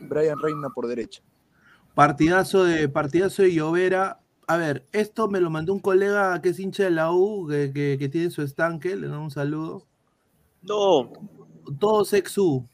Brian 0.00 0.38
Reina 0.40 0.68
por 0.70 0.86
derecha. 0.86 1.22
Partidazo 1.94 2.64
de, 2.64 2.88
partidazo 2.88 3.42
de 3.42 3.52
Llovera. 3.54 4.20
A 4.46 4.56
ver, 4.56 4.84
esto 4.92 5.28
me 5.28 5.40
lo 5.40 5.50
mandó 5.50 5.72
un 5.72 5.80
colega 5.80 6.40
que 6.42 6.48
es 6.50 6.58
hincha 6.58 6.84
de 6.84 6.90
la 6.90 7.12
U, 7.12 7.46
que, 7.48 7.70
que- 7.72 7.96
que 7.98 8.08
tiene 8.08 8.30
su 8.30 8.42
estanque, 8.42 8.96
le 8.96 9.06
doy 9.06 9.18
un 9.18 9.30
saludo. 9.30 9.84
No, 10.62 11.12
Todos 11.78 12.12
ex-U. 12.14 12.66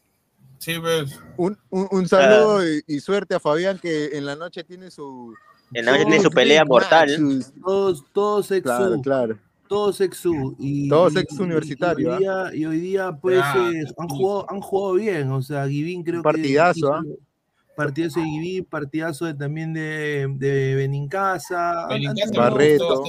Sí, 0.58 0.72
pues. 0.80 1.20
Un, 1.36 1.58
un- 1.70 1.88
un 1.90 2.08
saludo 2.08 2.66
y, 2.66 2.82
y 2.86 3.00
suerte 3.00 3.34
a 3.34 3.40
Fabián 3.40 3.78
que 3.78 4.16
en 4.16 4.24
la 4.24 4.36
noche 4.36 4.64
tiene 4.64 4.90
su... 4.90 5.34
en 5.74 5.84
la 5.84 5.92
noche 5.92 6.04
tiene 6.06 6.22
su 6.22 6.30
pelea 6.30 6.64
mortal. 6.64 7.08
matches. 7.20 7.52
Todos, 7.62 8.04
todos 8.12 8.50
ex-U. 8.50 8.62
Claro, 8.64 9.00
claro. 9.02 9.38
Todos 9.68 10.00
ex-U. 10.00 10.56
Y, 10.58 10.88
Todos 10.88 11.14
y- 11.14 11.18
ex-universitario, 11.18 12.08
Y, 12.08 12.12
hoy 12.14 12.18
día, 12.20 12.50
y 12.54 12.66
hoy 12.66 12.80
día, 12.80 13.12
pues, 13.20 13.40
Ah, 13.42 13.70
eh, 13.74 13.84
han, 13.98 14.08
jugado, 14.08 14.46
han 14.50 14.60
jugado 14.60 14.94
bien. 14.94 15.30
O 15.30 15.42
sea, 15.42 15.68
Givín 15.68 16.02
creo 16.02 16.16
Un 16.18 16.22
partidazo, 16.22 16.72
que. 16.72 16.78
hizo- 16.78 16.94
¿ah? 16.94 17.02
Partidazo 17.76 18.20
de 18.20 18.26
Givín, 18.26 18.64
partidazo 18.64 19.26
de- 19.26 19.34
también 19.34 19.72
de, 19.74 20.26
de 20.38 20.74
Benincasa. 20.76 21.86
Benincasa 21.88 22.32
Barreto. 22.34 23.02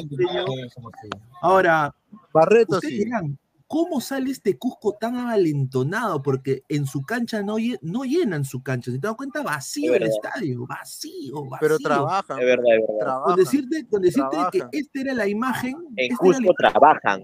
Ahora, 1.41 1.95
Barreto 2.33 2.75
ustedes 2.75 2.93
sí. 2.95 3.03
dirán, 3.05 3.37
¿cómo 3.67 4.01
sale 4.01 4.31
este 4.31 4.57
Cusco 4.57 4.97
tan 4.99 5.15
avalentonado? 5.15 6.21
Porque 6.21 6.63
en 6.69 6.85
su 6.85 7.01
cancha 7.03 7.41
no, 7.43 7.55
no 7.81 8.03
llenan 8.03 8.43
su 8.45 8.61
cancha. 8.61 8.91
Si 8.91 8.99
te 8.99 9.07
das 9.07 9.15
cuenta, 9.15 9.41
vacío 9.41 9.93
Es 9.95 10.01
el 10.01 10.07
estadio, 10.07 10.65
vacío, 10.67 11.35
vacío. 11.45 11.57
Pero 11.61 11.79
trabajan. 11.79 12.39
Es 12.39 12.45
verdad, 12.45 12.75
es 12.77 12.97
verdad. 12.99 13.21
Con 13.23 13.35
decirte, 13.35 13.87
con 13.87 14.01
decirte 14.01 14.37
que 14.51 14.63
esta 14.71 15.01
era 15.01 15.13
la 15.13 15.27
imagen. 15.27 15.75
En 15.95 16.11
esta 16.11 16.25
era 16.27 16.39
la 16.39 16.45
Cusco 16.47 16.53
trabajan. 16.57 17.21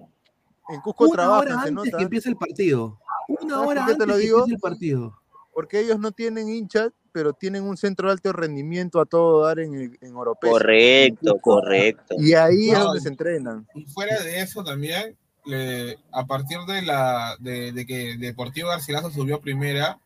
En 0.70 0.80
Cusco 0.82 1.04
una 1.06 1.14
trabajan, 1.14 1.42
hora 1.42 1.52
se 1.64 1.68
antes 1.70 1.74
nota. 1.86 1.98
que 1.98 2.04
empiece 2.04 2.30
el 2.30 2.38
partido. 2.38 3.00
Una 3.28 3.56
¿Sabes 3.56 3.68
hora 3.70 3.86
antes 3.86 3.98
que 3.98 4.04
empiece 4.14 4.52
el 4.54 4.60
partido. 4.60 5.20
Porque 5.54 5.80
ellos 5.80 6.00
no 6.00 6.12
tienen 6.12 6.50
hinchas, 6.50 6.92
pero 7.12 7.34
tienen 7.34 7.64
un 7.64 7.78
centro 7.78 8.08
de 8.08 8.14
alto 8.14 8.34
rendimiento 8.34 9.00
a 9.00 9.06
todo 9.06 9.46
dar 9.46 9.60
en, 9.60 9.76
el- 9.76 9.98
en 10.02 10.16
Oropesa. 10.16 10.52
Correcto, 10.52 11.38
correcto. 11.40 12.16
Y 12.18 12.34
ahí 12.34 12.72
es 12.72 12.80
donde 12.80 13.02
se 13.02 13.10
entrenan. 13.10 13.68
Y 13.76 13.86
fuera 13.86 14.20
de 14.22 14.42
eso 14.42 14.64
también, 14.64 15.16
le- 15.46 15.98
a 16.12 16.26
partir 16.26 16.58
de 16.68 16.82
la 16.82 17.36
de, 17.40 17.72
de 17.72 17.86
que 17.86 18.18
Deportivo 18.18 18.70
Garcilaso 18.70 19.12
subió 19.12 19.36
a 19.36 19.42
primera, 19.42 20.00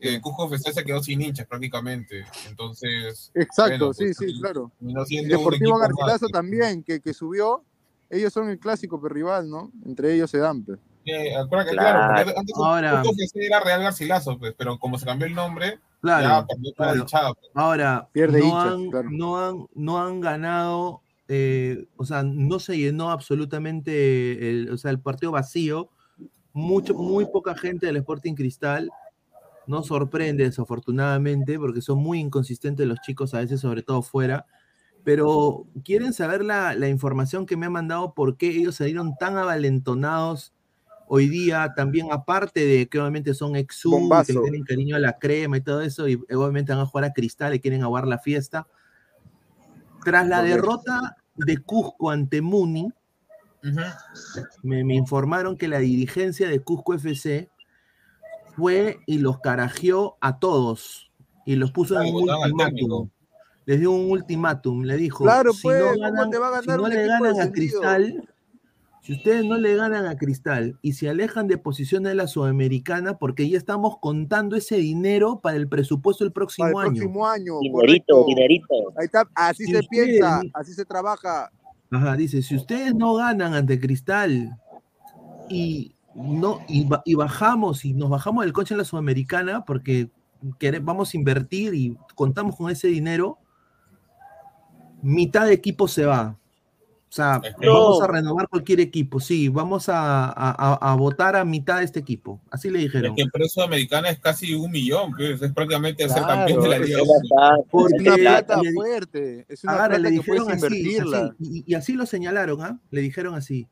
eh, 0.00 0.20
Cusco 0.20 0.46
FC 0.52 0.72
se 0.72 0.84
quedó 0.84 1.02
sin 1.02 1.22
hinchas 1.22 1.46
prácticamente. 1.46 2.24
Entonces, 2.46 3.30
Exacto, 3.34 3.86
bueno, 3.86 3.92
sí, 3.94 4.04
pues, 4.04 4.16
sí, 4.18 4.40
claro. 4.40 4.70
Deportivo 4.80 5.78
más. 5.78 5.88
Garcilaso 5.88 6.28
también, 6.28 6.82
que, 6.82 7.00
que 7.00 7.14
subió. 7.14 7.64
Ellos 8.10 8.32
son 8.34 8.50
el 8.50 8.58
clásico 8.58 9.00
rival, 9.08 9.48
¿no? 9.48 9.72
Entre 9.86 10.12
ellos 10.14 10.30
se 10.30 10.38
dan. 10.38 10.62
pues. 10.62 10.78
Eh, 11.06 11.36
acuérdate 11.36 11.70
que, 11.72 11.76
Claro. 11.76 11.98
claro, 11.98 12.14
porque 12.24 12.38
antes 12.40 12.54
Ahora- 12.56 13.02
era 13.34 13.60
Real 13.60 13.82
Garcilaso, 13.82 14.38
pues, 14.38 14.54
pero 14.56 14.78
como 14.78 14.98
se 14.98 15.04
cambió 15.06 15.26
el 15.26 15.34
nombre, 15.34 15.78
Claro. 16.00 16.22
ya 16.22 16.72
claro. 16.74 17.06
pues. 17.06 17.50
Ahora, 17.54 18.08
Pierde 18.12 18.40
no, 18.40 18.44
hinchas, 18.46 18.72
han, 18.72 18.90
claro. 18.90 19.08
no, 19.10 19.38
han, 19.38 19.66
no 19.74 19.98
han 20.02 20.20
ganado, 20.20 21.00
eh, 21.28 21.86
o 21.96 22.04
sea, 22.04 22.22
no 22.22 22.58
se 22.58 22.76
llenó 22.78 23.10
absolutamente 23.10 24.50
el, 24.50 24.70
o 24.70 24.76
sea, 24.78 24.90
el 24.90 25.00
partido 25.00 25.32
vacío. 25.32 25.88
Mucho, 26.52 26.94
muy 26.94 27.26
poca 27.26 27.54
gente 27.56 27.86
del 27.86 27.96
Sporting 27.96 28.34
Cristal. 28.34 28.90
No 29.66 29.82
sorprende, 29.82 30.44
desafortunadamente, 30.44 31.58
porque 31.58 31.80
son 31.80 31.98
muy 31.98 32.20
inconsistentes 32.20 32.86
los 32.86 33.00
chicos 33.00 33.32
a 33.34 33.38
veces, 33.40 33.60
sobre 33.60 33.82
todo 33.82 34.02
fuera. 34.02 34.46
Pero 35.04 35.66
quieren 35.84 36.12
saber 36.12 36.44
la, 36.44 36.74
la 36.74 36.88
información 36.88 37.44
que 37.46 37.56
me 37.56 37.66
han 37.66 37.72
mandado, 37.72 38.14
por 38.14 38.36
qué 38.36 38.48
ellos 38.48 38.76
salieron 38.76 39.16
tan 39.18 39.36
avalentonados 39.36 40.52
hoy 41.08 41.28
día, 41.28 41.72
también 41.76 42.08
aparte 42.10 42.64
de 42.64 42.88
que 42.88 42.98
obviamente 42.98 43.34
son 43.34 43.56
ex 43.56 43.82
que 44.26 44.32
tienen 44.32 44.64
cariño 44.64 44.96
a 44.96 45.00
la 45.00 45.18
crema 45.18 45.56
y 45.56 45.60
todo 45.60 45.80
eso, 45.80 46.08
y 46.08 46.14
obviamente 46.34 46.72
van 46.72 46.82
a 46.82 46.86
jugar 46.86 47.04
a 47.04 47.12
Cristal 47.12 47.54
y 47.54 47.60
quieren 47.60 47.82
aguar 47.82 48.06
la 48.06 48.18
fiesta. 48.18 48.66
Tras 50.04 50.26
la 50.28 50.42
derrota 50.42 51.16
de 51.36 51.58
Cusco 51.58 52.10
ante 52.10 52.42
Muni, 52.42 52.92
me, 54.62 54.84
me 54.84 54.94
informaron 54.94 55.56
que 55.56 55.68
la 55.68 55.78
dirigencia 55.78 56.48
de 56.48 56.60
Cusco 56.60 56.94
FC 56.94 57.50
fue 58.56 59.00
y 59.06 59.18
los 59.18 59.40
carajeó 59.40 60.16
a 60.20 60.38
todos 60.38 61.10
y 61.44 61.56
los 61.56 61.70
puso 61.72 62.00
en 62.00 62.14
un 62.14 62.28
ultimátum. 62.28 63.10
les 63.66 63.80
dio 63.80 63.90
un 63.92 64.10
ultimátum, 64.10 64.82
le 64.82 64.96
dijo, 64.96 65.24
Claro, 65.24 65.52
si 65.52 65.62
pues, 65.62 65.80
no, 65.80 65.90
¿cómo 65.90 66.00
ganan, 66.00 66.30
te 66.30 66.38
va 66.38 66.58
a 66.58 66.62
si 66.62 66.68
no 66.68 66.88
le 66.88 67.06
ganan 67.06 67.40
a? 67.40 67.50
Cristal, 67.52 68.28
si 69.04 69.12
ustedes 69.12 69.44
no 69.44 69.58
le 69.58 69.76
ganan 69.76 70.06
a 70.06 70.16
Cristal 70.16 70.78
y 70.80 70.94
se 70.94 71.10
alejan 71.10 71.46
de 71.46 71.58
posiciones 71.58 72.08
de 72.08 72.14
la 72.14 72.26
Sudamericana, 72.26 73.18
porque 73.18 73.46
ya 73.50 73.58
estamos 73.58 73.98
contando 74.00 74.56
ese 74.56 74.76
dinero 74.78 75.40
para 75.40 75.58
el 75.58 75.68
presupuesto 75.68 76.24
del 76.24 76.32
próximo 76.32 76.64
Para 76.72 76.86
el 76.88 76.92
año. 76.94 77.00
próximo 77.02 77.26
año. 77.26 77.58
Dinerito, 77.60 78.14
correcto. 78.14 78.24
dinerito. 78.26 78.74
Ahí 78.98 79.04
está, 79.04 79.28
así 79.34 79.64
Si 79.66 79.72
se 79.72 79.80
ustedes- 79.80 80.06
piensa, 80.08 80.40
así 80.54 80.72
se 80.72 80.86
trabaja. 80.86 81.50
Ajá, 81.90 82.16
dice, 82.16 82.40
si 82.40 82.56
ustedes 82.56 82.94
no 82.94 83.12
ganan 83.16 83.52
ante 83.52 83.78
Cristal 83.78 84.58
y 85.50 85.94
no 86.14 86.60
y, 86.66 86.86
ba- 86.86 87.02
y 87.04 87.14
bajamos 87.14 87.84
y 87.84 87.92
nos 87.92 88.08
bajamos 88.08 88.44
del 88.44 88.54
coche 88.54 88.72
en 88.72 88.78
la 88.78 88.84
Sudamericana 88.84 89.66
porque 89.66 90.08
quere- 90.58 90.80
vamos 90.80 91.12
a 91.12 91.16
invertir 91.18 91.74
y 91.74 91.94
contamos 92.14 92.56
con 92.56 92.70
ese 92.70 92.88
dinero, 92.88 93.36
mitad 95.02 95.44
de 95.46 95.52
equipo 95.52 95.88
se 95.88 96.06
va. 96.06 96.38
O 97.14 97.16
sea, 97.16 97.40
que- 97.40 97.68
vamos 97.68 98.02
a 98.02 98.06
No. 98.08 98.12
renovar 98.12 98.48
cualquier 98.48 98.80
equipo, 98.80 99.20
sí, 99.20 99.48
vamos 99.48 99.88
a, 99.88 100.24
a- 100.26 100.32
a- 100.74 100.92
a 100.92 100.96
votar 100.96 101.36
a 101.36 101.44
mitad 101.44 101.78
de 101.78 101.84
este 101.84 102.00
equipo. 102.00 102.40
Así 102.50 102.70
le 102.70 102.78
Es 102.80 102.86
dijeron. 102.86 103.14
que 103.14 103.22
el 103.22 103.30
precio 103.30 103.62
americana 103.62 104.10
es 104.10 104.18
casi 104.18 104.52
un 104.52 104.68
millón, 104.72 105.12
pues, 105.16 105.40
es 105.40 105.52
prácticamente 105.52 106.08
ser 106.08 106.18
Claro, 106.24 106.26
campeón 106.26 106.62
de 106.64 106.68
la 106.70 106.76
es 106.78 106.86
Liga 106.88 106.98
Es 107.02 107.08
1. 107.08 107.12
bastante. 107.36 107.96
Es 107.96 108.00
una 108.02 108.14
plata 108.16 108.62
le- 108.62 108.72
fuerte. 108.72 109.46
Es 109.48 109.62
una 109.62 109.72
Ahora 109.74 109.84
le 109.86 109.94
plata 109.94 110.08
que 110.10 110.10
dijeron 110.16 110.50
así, 110.50 111.32
y, 111.38 111.64
y 111.68 111.74
así 111.76 111.92
lo 111.92 112.04
señalaron, 112.04 112.60
¿ah? 112.62 112.80
Le 112.90 113.00
dijeron 113.00 113.36
así, 113.36 113.68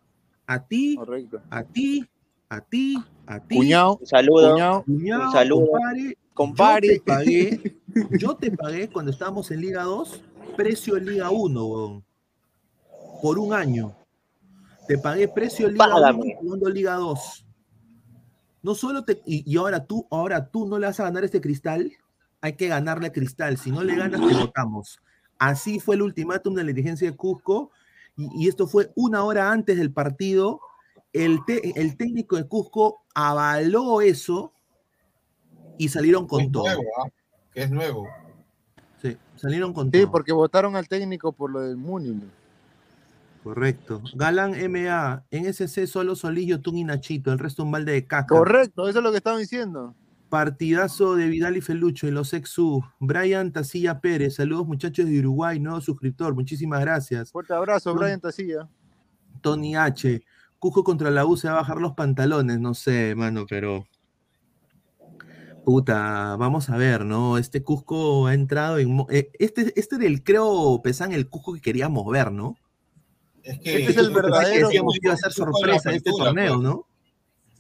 a 0.47 0.61
ti, 0.65 0.95
Correcto. 0.95 1.41
a 1.51 1.65
ti, 1.65 2.07
a 2.49 2.61
ti, 2.61 2.95
a 3.27 3.41
ti, 3.41 3.57
Cuñado, 3.57 3.97
Un 4.01 4.07
saludo. 4.07 4.53
cuñado. 4.53 4.83
cuñado, 4.85 5.27
un 5.27 5.33
saludo. 5.33 5.67
compadre, 5.67 6.17
Compare. 6.35 6.87
Yo 6.87 6.93
te 6.95 7.01
pagué, 7.01 7.77
yo 8.21 8.37
te 8.37 8.51
pagué 8.53 8.89
cuando 8.89 9.11
estábamos 9.11 9.51
en 9.51 9.61
Liga 9.63 9.83
2, 9.83 10.23
precio 10.57 10.97
Liga 10.97 11.31
1, 11.31 11.67
weón, 11.67 12.05
por 13.23 13.39
un 13.39 13.55
año. 13.55 13.97
Te 14.89 14.99
pagué 14.99 15.29
precio 15.29 15.69
Liga 15.69 15.87
Págame. 15.87 16.19
1 16.35 16.41
jugando 16.41 16.69
Liga 16.69 16.95
2. 16.97 17.47
No 18.63 18.75
solo 18.75 19.05
te. 19.05 19.23
Y, 19.25 19.51
y 19.51 19.57
ahora 19.57 19.85
tú, 19.87 20.07
ahora 20.11 20.49
tú 20.49 20.67
no 20.67 20.79
le 20.79 20.87
vas 20.87 21.01
a 21.01 21.05
ganar 21.05 21.25
este 21.25 21.41
cristal. 21.41 21.93
Hay 22.41 22.55
que 22.55 22.69
ganarle 22.69 23.07
a 23.07 23.13
cristal. 23.13 23.57
Si 23.57 23.71
no 23.71 23.83
le 23.85 23.95
ganas, 23.97 24.21
te 24.21 24.35
votamos. 24.35 25.01
Así 25.39 25.79
fue 25.81 25.95
el 25.95 26.03
ultimátum 26.03 26.55
de 26.55 26.63
la 26.65 26.69
dirigencia 26.69 27.11
de 27.11 27.17
Cusco. 27.17 27.71
Y, 28.17 28.45
y 28.45 28.49
esto 28.49 28.67
fue 28.67 28.91
una 28.97 29.25
hora 29.25 29.51
antes 29.53 29.79
del 29.79 29.93
partido. 29.93 30.61
El, 31.13 31.45
te- 31.47 31.81
el 31.81 31.97
técnico 31.97 32.37
de 32.37 32.47
Cusco 32.49 33.03
avaló 33.15 34.01
eso 34.01 34.53
y 35.79 35.89
salieron 35.89 36.27
con 36.27 36.43
es 36.43 36.53
todo. 36.53 36.65
nuevo, 36.65 36.83
¿ah? 37.05 37.09
Que 37.53 37.63
es 37.63 37.71
nuevo. 37.71 38.09
Sí, 39.01 39.17
salieron 39.37 39.73
con 39.73 39.91
Sí, 39.91 40.03
todo. 40.03 40.11
porque 40.11 40.33
votaron 40.33 40.75
al 40.77 40.89
técnico 40.89 41.33
por 41.33 41.51
lo 41.51 41.61
del 41.61 41.77
Múnich. 41.77 42.23
Correcto. 43.43 44.03
Galán 44.15 44.53
MA, 44.71 45.25
en 45.31 45.47
SC 45.53 45.87
solo 45.87 46.15
Solillo, 46.15 46.61
Tun 46.61 46.79
y 46.79 46.85
Nachito, 46.85 47.33
el 47.33 47.39
resto 47.39 47.65
un 47.65 47.73
balde 47.73 47.93
de 47.93 48.07
caca. 48.07 48.37
Correcto, 48.37 48.89
eso 48.89 48.99
es 48.99 49.05
lo 49.05 49.11
que 49.11 49.17
estaban 49.17 49.41
diciendo. 49.41 49.95
Partidazo 50.29 51.17
de 51.17 51.27
Vidal 51.27 51.57
y 51.57 51.61
Felucho 51.61 52.07
y 52.07 52.11
los 52.11 52.33
ex-U. 52.33 52.83
Brian 53.01 53.53
Tacilla 53.53 54.01
Pérez, 54.01 54.37
saludos 54.37 54.67
muchachos 54.67 55.07
de 55.07 55.19
Uruguay, 55.19 55.59
nuevo 55.59 55.81
suscriptor, 55.81 56.35
muchísimas 56.35 56.81
gracias. 56.81 57.33
Fuerte 57.33 57.53
abrazo. 57.53 57.95
Brian 57.95 58.21
Tacilla. 58.21 58.69
Tony 59.41 59.77
H, 59.77 60.23
Cusco 60.59 60.85
contra 60.85 61.11
la 61.11 61.27
U 61.27 61.37
se 61.37 61.49
va 61.49 61.55
a 61.55 61.57
bajar 61.57 61.79
los 61.79 61.95
pantalones, 61.95 62.61
no 62.61 62.75
sé, 62.75 63.15
mano, 63.17 63.45
pero. 63.49 63.85
Puta, 65.65 66.37
vamos 66.37 66.71
a 66.71 66.77
ver, 66.77 67.05
¿no? 67.05 67.39
Este 67.39 67.63
Cusco 67.63 68.27
ha 68.27 68.35
entrado 68.35 68.79
en. 68.79 69.05
eh, 69.11 69.31
Este, 69.39 69.73
este 69.79 69.99
del 69.99 70.23
creo, 70.23 70.81
Pesan, 70.83 71.13
el 71.13 71.29
Cusco 71.29 71.55
que 71.55 71.61
queríamos 71.61 72.11
ver, 72.11 72.33
¿no? 72.33 72.57
Es 73.43 73.59
que 73.61 73.77
Este 73.81 73.91
es 73.93 73.97
el 73.97 74.11
verdadero 74.11 74.69
que 74.69 74.77
iba 75.03 75.13
a 75.13 75.17
ser 75.17 75.33
sorpresa 75.33 75.91
de 75.91 75.97
este 75.97 76.11
apertura, 76.11 76.25
torneo, 76.27 76.55
pues. 76.55 76.63
¿no? 76.63 76.87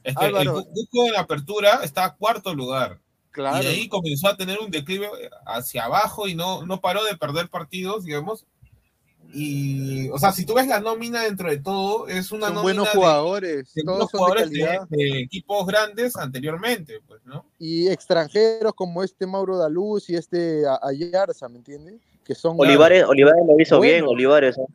Es 0.05 0.14
que 0.16 0.25
Álvaro. 0.25 0.59
el 0.59 0.64
Cusco 0.66 1.07
en 1.07 1.12
la 1.12 1.21
apertura 1.21 1.81
está 1.85 2.05
a 2.05 2.14
cuarto 2.14 2.55
lugar. 2.55 2.99
Claro. 3.31 3.62
Y 3.62 3.66
de 3.66 3.68
ahí 3.73 3.88
comenzó 3.88 4.29
a 4.29 4.37
tener 4.37 4.59
un 4.61 4.71
declive 4.71 5.09
hacia 5.47 5.85
abajo 5.85 6.29
y 6.29 6.35
no, 6.35 6.66
no 6.66 6.81
paró 6.81 7.03
de 7.05 7.16
perder 7.16 7.49
partidos, 7.49 8.05
digamos. 8.05 8.45
Y, 9.35 10.11
o 10.11 10.18
sea, 10.18 10.31
si 10.33 10.45
tú 10.45 10.53
ves 10.55 10.66
la 10.66 10.81
nómina 10.81 11.23
dentro 11.23 11.49
de 11.49 11.57
todo, 11.59 12.07
es 12.09 12.33
una 12.33 12.47
Son 12.49 12.57
nómina 12.57 12.62
buenos 12.62 12.85
de- 12.87 12.92
jugadores. 12.99 13.75
de, 13.75 13.83
todos 13.83 13.97
buenos 13.97 14.11
son 14.11 14.18
de 14.18 14.18
jugadores 14.18 14.51
de, 14.51 14.61
calidad. 14.61 14.88
de 14.90 15.21
equipos 15.21 15.66
grandes 15.66 16.16
anteriormente, 16.16 17.01
pues, 17.07 17.23
¿no? 17.25 17.47
Y 17.59 17.88
extranjeros 17.88 18.75
como 18.75 19.03
este 19.03 19.27
Mauro 19.27 19.57
Daluz 19.57 20.11
y 20.11 20.16
este 20.16 20.64
Ayarza, 20.83 21.49
¿me 21.49 21.57
entiendes? 21.59 21.95
Que 22.25 22.35
son. 22.35 22.57
Olivares, 22.59 23.05
Olivares 23.07 23.42
lo 23.47 23.59
hizo 23.59 23.81
bien. 23.81 24.05
Olivares. 24.07 24.59
¿ah? 24.59 24.71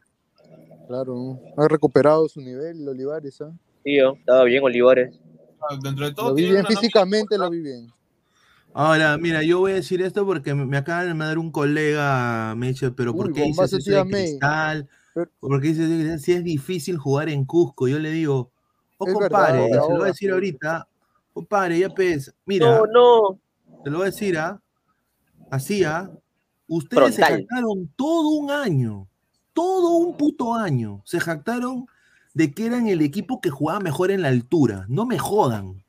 Claro, 0.87 1.39
ha 1.57 1.67
recuperado 1.67 2.27
su 2.29 2.39
nivel, 2.41 2.87
Olivares. 2.87 3.41
¿ah? 3.41 3.51
Sí, 3.83 3.97
yo, 3.97 4.13
estaba 4.13 4.43
bien 4.45 4.63
Olivares. 4.63 5.19
Dentro 5.83 6.05
de 6.05 6.13
todo 6.13 6.29
Lo 6.29 6.35
vi 6.35 6.49
bien 6.49 6.65
físicamente, 6.65 7.37
lo 7.37 7.49
vi 7.49 7.61
bien. 7.61 7.91
Ahora, 8.73 9.17
mira, 9.17 9.41
yo 9.43 9.59
voy 9.59 9.71
a 9.71 9.75
decir 9.75 10.01
esto 10.01 10.25
porque 10.25 10.53
me 10.53 10.65
me 10.65 10.77
acaba 10.77 11.03
de 11.03 11.13
mandar 11.13 11.39
un 11.39 11.51
colega, 11.51 12.53
me 12.55 12.67
dice, 12.67 12.91
pero 12.91 13.13
¿por 13.13 13.27
Uy, 13.27 13.33
qué 13.33 13.43
dices 13.43 13.73
eso 13.73 13.91
de 13.91 14.03
cristal? 14.05 14.87
Pero- 15.13 15.31
¿Por 15.39 15.61
qué 15.61 15.69
dices? 15.69 16.21
Si 16.21 16.33
es 16.33 16.43
difícil 16.43 16.97
jugar 16.97 17.27
en 17.29 17.43
Cusco, 17.43 17.87
yo 17.87 17.97
le 17.97 18.11
digo, 18.11 18.51
oh 18.99 19.07
Es 19.07 19.13
compadre, 19.13 19.63
verdad, 19.63 19.81
se 19.81 19.89
lo 19.89 19.97
voy 19.97 20.03
a 20.03 20.07
decir 20.07 20.31
ahorita, 20.31 20.87
compadre, 21.33 21.79
ya 21.79 21.89
pues, 21.89 22.33
mira, 22.45 22.67
No, 22.67 22.85
no. 22.85 23.39
te 23.83 23.89
lo 23.89 23.97
voy 23.97 24.07
a 24.07 24.11
decir, 24.11 24.37
¿ah? 24.37 24.61
Así, 25.49 25.83
¿ah? 25.83 26.11
Ustedes 26.67 27.15
se 27.15 27.23
jactaron 27.23 27.91
todo 27.95 28.29
un 28.29 28.51
año, 28.51 29.07
todo 29.57 29.95
un 29.97 30.15
puto 30.15 30.53
año, 30.53 31.01
se 31.03 31.19
jactaron 31.19 31.87
de 32.35 32.53
que 32.53 32.67
eran 32.67 32.87
el 32.87 33.01
equipo 33.01 33.41
que 33.41 33.49
jugaba 33.49 33.79
mejor 33.79 34.11
en 34.11 34.21
la 34.21 34.27
altura, 34.27 34.85
no 34.87 35.07
me 35.07 35.17
jodan. 35.17 35.83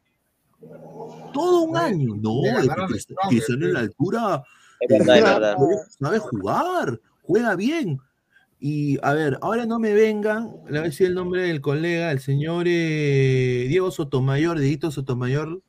Todo 1.34 1.62
un 1.64 1.76
año, 1.76 2.14
no, 2.16 2.40
que 2.88 3.28
Cristiano 3.28 3.66
en 3.66 3.72
la 3.74 3.80
altura 3.80 4.42
Es 4.80 4.88
verdad, 4.88 5.16
es 5.18 5.24
verdad. 5.24 5.56
Sabe- 6.00 6.18
jugar, 6.18 7.00
juega 7.22 7.54
bien. 7.56 8.00
Y 8.60 8.98
a 9.02 9.12
ver, 9.12 9.38
ahora 9.42 9.66
no 9.66 9.78
me 9.78 9.92
vengan, 9.92 10.50
le 10.64 10.70
voy 10.70 10.78
a 10.78 10.82
decir 10.82 11.06
el 11.08 11.14
nombre 11.14 11.42
del 11.42 11.60
colega, 11.60 12.10
el 12.10 12.20
señor 12.20 12.64
eh, 12.66 13.66
Diego 13.68 13.90
Sotomayor, 13.90 14.58
Dieguito 14.58 14.90
Sotomayor. 14.90 15.60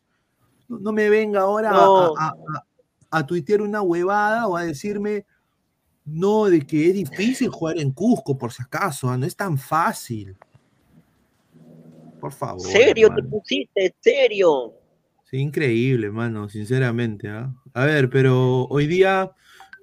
No, 0.69 0.79
no 0.79 0.91
me 0.93 1.09
venga 1.09 1.41
ahora 1.41 1.71
a, 2.17 2.29
a- 2.29 2.35
a 3.11 3.25
tuitear 3.25 3.61
una 3.61 3.81
huevada 3.81 4.47
o 4.47 4.55
a 4.55 4.63
decirme, 4.63 5.25
no, 6.11 6.45
de 6.45 6.61
que 6.65 6.87
es 6.87 6.93
difícil 6.93 7.49
jugar 7.49 7.79
en 7.79 7.91
Cusco, 7.91 8.37
por 8.37 8.51
si 8.51 8.61
acaso, 8.63 9.09
ah, 9.09 9.17
no 9.17 9.25
es 9.25 9.35
tan 9.35 9.57
fácil. 9.57 10.35
Por 12.19 12.33
favor. 12.33 12.65
¿Serio 12.65 13.09
te 13.15 13.23
pusiste? 13.23 13.95
¿Serio? 14.01 14.73
Sí, 15.29 15.37
increíble, 15.37 16.09
mano, 16.11 16.49
sinceramente. 16.49 17.29
¿ah? 17.29 17.53
A 17.73 17.85
ver, 17.85 18.09
pero 18.09 18.65
hoy 18.65 18.87
día 18.87 19.31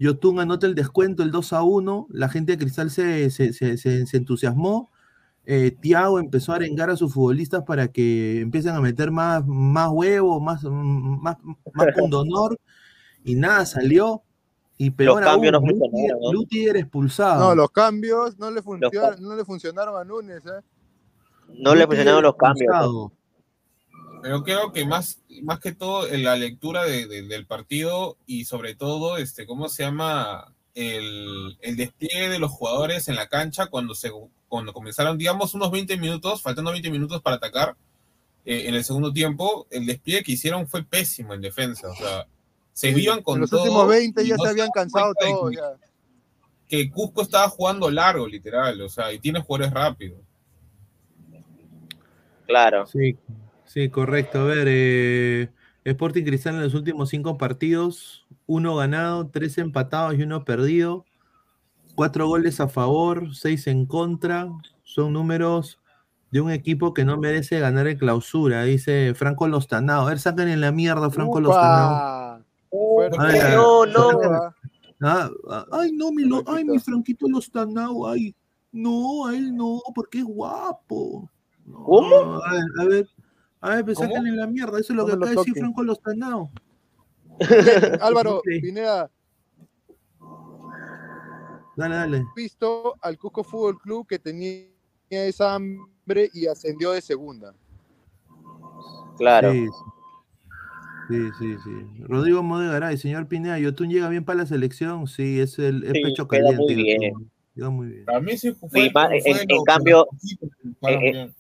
Yotun 0.01 0.41
anota 0.41 0.67
el 0.67 0.75
descuento, 0.75 1.23
el 1.23 1.31
2 1.31 1.53
a 1.53 1.63
1. 1.63 2.07
La 2.11 2.29
gente 2.29 2.53
de 2.53 2.59
Cristal 2.59 2.91
se, 2.91 3.31
se, 3.31 3.53
se- 3.53 3.77
se- 3.79 4.17
entusiasmó. 4.17 4.91
Eh, 5.47 5.71
Tiago 5.81 6.19
empezó 6.19 6.53
a 6.53 6.57
arengar 6.57 6.91
a 6.91 6.97
sus 6.97 7.15
futbolistas 7.15 7.63
para 7.63 7.89
que 7.89 8.41
empiecen 8.41 8.75
a 8.75 8.81
meter 8.81 9.11
más, 9.13 9.47
más 9.47 9.89
huevos, 9.93 10.43
más, 10.43 10.63
más, 10.65 11.37
más 11.73 11.87
pundonor. 11.97 12.59
Y 13.25 13.35
nada, 13.35 13.67
salió. 13.67 14.23
Y 14.79 14.91
peor 14.91 15.23
cambios 15.25 15.55
aún, 15.55 15.65
no 15.65 15.71
funcionaron, 15.79 16.21
¿no? 16.21 16.33
Lutiger 16.33 16.77
expulsado. 16.77 17.41
No, 17.49 17.55
los 17.55 17.71
cambios 17.71 18.39
no 18.39 18.51
le, 18.51 18.57
Los 18.57 18.65
funcionaron, 18.65 19.23
no 19.23 19.35
le 19.37 19.45
funcionaron 19.45 19.97
a 20.01 20.05
Núñez. 20.05 20.45
¿eh? 20.45 20.61
No 21.59 21.75
le 21.75 21.87
funcionaron 21.87 22.23
los 22.23 22.37
cambios. 22.37 22.63
expulsado. 22.71 23.13
Pero 24.23 24.43
creo 24.43 24.73
que 24.73 24.85
más, 24.85 25.21
más 25.43 25.61
que 25.61 25.73
todo 25.73 26.09
en 26.09 26.25
la 26.25 26.37
lectura 26.37 26.85
de- 26.85 27.07
de- 27.07 27.23
del 27.23 27.47
partido 27.47 28.17
y 28.27 28.45
sobre 28.45 28.75
todo, 28.75 29.17
este, 29.19 29.47
¿cómo 29.47 29.69
se 29.69 29.85
llama? 29.85 30.53
El, 30.75 31.57
el 31.63 31.77
despliegue 31.77 32.29
de 32.29 32.39
los 32.39 32.51
jugadores 32.51 33.09
en 33.09 33.17
la 33.17 33.29
cancha 33.29 33.67
cuando, 33.69 33.95
se, 33.95 34.11
cuando 34.49 34.75
comenzaron, 34.75 35.17
digamos, 35.17 35.55
unos 35.55 35.71
20 35.71 35.97
minutos, 35.97 36.43
faltando 36.43 36.71
20 36.71 36.91
minutos 36.91 37.23
para 37.23 37.37
atacar 37.37 37.77
eh, 38.45 38.65
en 38.69 38.75
el 38.75 38.85
segundo 38.85 39.11
tiempo, 39.13 39.67
el 39.71 39.87
despliegue 39.87 40.23
que 40.23 40.33
hicieron 40.33 40.67
fue 40.69 40.85
pésimo 40.85 41.33
en 41.33 41.41
defensa. 41.41 41.89
O 41.89 41.95
sea, 41.95 42.27
se 42.77 42.91
iban 42.91 43.23
con 43.23 43.37
En 43.37 43.41
los 43.41 43.51
todo 43.51 43.63
últimos 43.63 43.89
20 43.89 44.23
y 44.23 44.29
ya 44.29 44.37
no 44.37 44.45
se 44.45 44.51
habían 44.51 44.69
cansado 44.71 45.15
todos. 45.19 45.51
que- 45.51 45.57
ya. 45.57 45.63
Que 46.69 46.91
Cusco 46.91 47.23
estaba 47.23 47.49
jugando 47.49 47.91
largo, 47.91 48.27
literal, 48.29 48.79
o 48.83 48.89
sea, 48.91 49.11
y 49.15 49.19
tiene 49.19 49.41
jugadores 49.41 49.73
rápidos. 49.73 50.21
Claro. 52.47 52.87
Sí, 52.87 53.17
sí, 53.65 53.89
correcto. 53.89 54.41
A 54.41 54.45
ver, 54.45 54.67
eh, 54.69 55.49
Sporting 55.85 56.25
Cristal 56.25 56.57
en 56.57 56.63
los 56.65 56.75
últimos 56.75 57.09
cinco 57.09 57.39
partidos, 57.39 58.27
uno 58.47 58.77
ganado, 58.77 59.27
tres 59.29 59.57
empatados 59.57 60.15
y 60.19 60.23
uno 60.23 60.45
perdido, 60.45 61.07
cuatro 61.95 62.27
goles 62.29 62.61
a 62.61 62.69
favor, 62.69 63.35
seis 63.35 63.67
en 63.69 63.87
contra. 63.87 64.49
Son 64.83 65.15
números 65.15 65.79
de 66.31 66.43
un 66.43 66.51
equipo 66.51 66.93
que 66.93 67.05
no 67.07 67.17
merece 67.17 67.59
ganar 67.59 67.87
en 67.87 67.97
clausura, 67.97 68.65
dice 68.65 69.15
Franco 69.15 69.49
Lostanao. 69.49 70.03
A 70.03 70.11
ver, 70.11 70.19
saquen 70.19 70.49
en 70.49 70.61
la 70.61 70.73
mierda 70.73 71.09
Franco 71.11 71.41
Lostanao. 71.41 71.93
Upa. 71.93 72.23
A 72.23 72.26
ver, 72.73 73.13
No, 73.55 73.87
no. 73.87 74.11
¿ah? 74.23 74.55
Ah, 75.03 75.67
ay, 75.73 75.93
no, 75.93 76.11
mi, 76.11 76.25
lo, 76.25 76.43
ay, 76.47 76.65
mi 76.65 76.79
Franquito 76.79 77.29
Lostanao, 77.29 78.09
ay, 78.09 78.35
no, 78.73 79.27
a 79.27 79.37
él 79.37 79.55
no, 79.55 79.81
porque 79.95 80.19
es 80.19 80.25
guapo. 80.25 81.31
No, 81.67 81.85
¿Cómo? 81.85 82.43
A 82.43 82.53
ver, 82.53 82.65
a 82.81 82.85
ver, 82.85 83.09
a 83.61 83.71
ver, 83.71 83.85
pues 83.85 83.99
sáquenle 83.99 84.33
la 84.33 84.47
mierda, 84.47 84.79
eso 84.81 84.93
es 84.93 84.97
lo 84.97 85.03
No 85.03 85.09
que 85.09 85.13
acaba 85.15 85.31
de 85.31 85.37
decir. 85.37 85.55
Franco 85.55 85.83
Lostanao. 85.83 86.51
Álvaro. 88.01 88.41
Pineda, 88.43 89.11
Dale, 91.77 91.95
dale. 91.95 92.25
visto 92.35 92.95
al 93.03 93.19
Cusco 93.19 93.45
Fútbol 93.45 93.79
Club 93.79 94.07
que 94.07 94.19
tenía 94.19 94.65
esa 95.11 95.55
hambre 95.55 96.31
y 96.33 96.47
ascendió 96.47 96.93
de 96.93 97.03
segunda. 97.03 97.55
Claro. 99.19 99.53
Sí, 99.53 99.69
sí, 101.09 101.31
sí, 101.39 101.57
sí. 101.65 102.03
Rodrigo 102.09 102.43
Modegaray, 102.43 102.97
señor 102.99 103.29
Pineda, 103.29 103.59
Yotun 103.59 103.91
llega 103.91 104.09
bien 104.09 104.25
para 104.25 104.41
la 104.41 104.47
selección, 104.47 105.07
sí, 105.07 105.41
es 105.41 105.59
el 105.59 105.85
es 105.85 105.93
Sí, 105.93 106.03
pecho 106.03 106.29
queda 106.29 106.43
caliente. 106.51 106.63
muy 106.63 106.75
bien. 106.83 107.03
Yotun, 107.03 107.31
Llega 107.55 107.71
muy 107.71 107.87
bien. 107.89 108.05
A 108.11 108.21
mí 108.21 108.37
sí 108.37 108.53
fue. 108.53 108.69
Grima- 108.71 109.09
fue 109.09 109.43
en, 109.43 109.51
en 109.51 109.65
cambio, 109.65 110.07
jugaron 110.81 111.03
eh, 111.05 111.11
eh, 111.15 111.31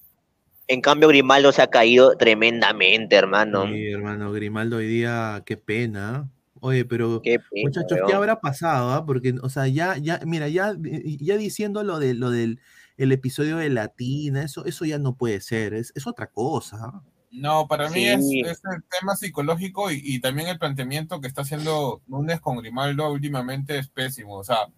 en 0.68 0.80
cambio 0.80 1.08
Grimaldo 1.08 1.52
se 1.52 1.62
ha 1.62 1.68
caído 1.68 2.16
tremendamente, 2.16 3.16
hermano. 3.16 3.66
Sí, 3.66 3.86
hermano, 3.90 4.32
Grimaldo 4.32 4.78
hoy 4.78 4.86
día, 4.86 5.42
qué 5.46 5.56
pena. 5.56 6.30
Oye, 6.60 6.84
pero 6.86 7.20
Qué 7.22 7.38
pena, 7.38 7.62
muchachos, 7.68 7.98
¿qué 8.06 8.12
habrá 8.14 8.40
pasado? 8.40 8.90
ah? 8.92 9.04
Porque, 9.06 9.34
o 9.42 9.48
sea, 9.50 9.68
ya, 9.68 9.96
ya, 9.98 10.20
mira, 10.24 10.48
ya, 10.48 10.74
ya 10.80 11.36
diciendo 11.36 11.84
lo 11.84 11.98
de 11.98 12.14
lo 12.14 12.30
del 12.30 12.60
el 12.96 13.12
episodio 13.12 13.58
de 13.58 13.68
Latina, 13.68 14.42
eso, 14.42 14.64
eso 14.64 14.86
ya 14.86 14.98
no 14.98 15.16
puede 15.16 15.42
ser, 15.42 15.74
es, 15.74 15.92
es 15.94 16.06
otra 16.06 16.28
cosa. 16.28 17.02
No, 17.30 17.66
para 17.68 17.88
mí 17.90 18.04
Sí. 18.20 18.40
es, 18.40 18.52
es 18.58 18.62
el 18.64 18.82
tema 18.84 19.14
psicológico 19.16 19.90
y, 19.90 20.00
y 20.02 20.20
también 20.20 20.48
el 20.48 20.58
planteamiento 20.58 21.20
que 21.20 21.26
está 21.28 21.42
haciendo 21.42 22.00
Núñez 22.06 22.40
con 22.40 22.56
Grimaldo 22.58 23.10
últimamente 23.10 23.78
es 23.78 23.88
pésimo. 23.88 24.36
O 24.36 24.44
sea, 24.44 24.68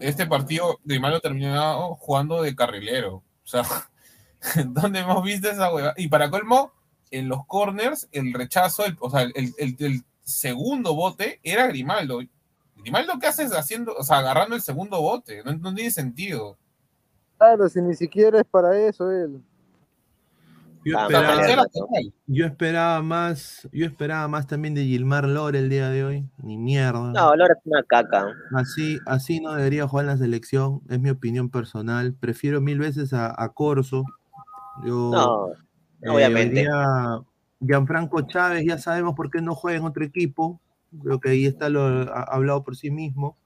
este 0.00 0.26
partido 0.26 0.78
Grimaldo 0.84 1.20
terminó 1.20 1.94
jugando 1.96 2.42
de 2.42 2.54
carrilero. 2.54 3.16
O 3.16 3.46
sea, 3.46 3.62
¿dónde 4.66 5.00
hemos 5.00 5.22
visto 5.22 5.50
esa 5.50 5.72
hueva? 5.74 5.92
Y 5.96 6.08
para 6.08 6.30
colmo, 6.30 6.72
en 7.10 7.28
los 7.28 7.44
corners, 7.46 8.08
el 8.12 8.32
rechazo, 8.32 8.84
el- 8.86 8.96
o 9.00 9.10
sea, 9.10 9.22
el, 9.22 9.54
el- 9.58 9.76
el 9.78 10.04
segundo 10.22 10.94
bote 10.94 11.40
era 11.42 11.66
Grimaldo. 11.66 12.20
Grimaldo, 12.76 13.18
¿qué 13.20 13.26
haces 13.26 13.52
haciendo, 13.52 13.94
o 13.96 14.02
sea, 14.02 14.18
agarrando 14.18 14.54
el 14.54 14.62
segundo 14.62 15.00
bote? 15.00 15.42
No, 15.44 15.52
no 15.56 15.74
tiene 15.74 15.90
sentido. 15.90 16.56
Claro, 17.38 17.68
si 17.68 17.80
ni 17.82 17.94
siquiera 17.94 18.38
es 18.40 18.46
para 18.46 18.78
eso 18.78 19.10
él. 19.10 19.42
Yo 20.86 20.96
esperaba, 21.00 21.46
mierda, 21.46 21.66
yo 22.28 22.46
esperaba 22.46 23.02
más, 23.02 23.68
yo 23.72 23.86
esperaba 23.86 24.28
más 24.28 24.46
también 24.46 24.72
de 24.74 24.84
Gilmar 24.84 25.26
Lore 25.26 25.58
el 25.58 25.68
día 25.68 25.88
de 25.90 26.04
hoy, 26.04 26.28
ni 26.38 26.56
mierda. 26.56 27.12
No, 27.12 27.34
Lora 27.34 27.54
es 27.54 27.60
una 27.64 27.82
caca. 27.82 28.28
Así, 28.54 29.00
así 29.04 29.40
no 29.40 29.54
debería 29.54 29.88
jugar 29.88 30.04
en 30.04 30.10
la 30.12 30.16
selección, 30.16 30.82
es 30.88 31.00
mi 31.00 31.10
opinión 31.10 31.50
personal. 31.50 32.14
Prefiero 32.14 32.60
mil 32.60 32.78
veces 32.78 33.12
a, 33.12 33.34
a 33.36 33.48
Corso. 33.48 34.04
Yo, 34.84 35.10
No, 35.10 35.48
eh, 36.02 36.08
obviamente. 36.08 36.64
Gianfranco 37.58 38.22
Chávez, 38.22 38.64
ya 38.64 38.78
sabemos 38.78 39.14
por 39.16 39.28
qué 39.30 39.40
no 39.42 39.56
juega 39.56 39.78
en 39.78 39.86
otro 39.86 40.04
equipo. 40.04 40.60
Creo 41.02 41.18
que 41.18 41.30
ahí 41.30 41.46
está 41.46 41.68
lo 41.68 41.82
ha- 41.82 42.22
hablado 42.22 42.62
por 42.62 42.76
sí 42.76 42.92
mismo. 42.92 43.36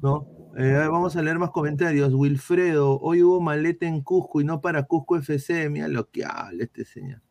¿no? 0.00 0.28
Eh, 0.56 0.86
vamos 0.90 1.14
a 1.16 1.22
leer 1.22 1.38
más 1.38 1.50
comentarios. 1.50 2.12
Wilfredo, 2.14 2.98
hoy 3.00 3.22
hubo 3.22 3.40
maleta 3.40 3.86
en 3.86 4.00
Cusco 4.02 4.40
y 4.40 4.44
no 4.44 4.60
para 4.60 4.84
Cusco 4.84 5.16
FC. 5.16 5.68
Mira 5.70 5.88
lo 5.88 6.10
que 6.10 6.24
habla 6.24 6.64
este 6.64 6.84
señor. 6.84 7.22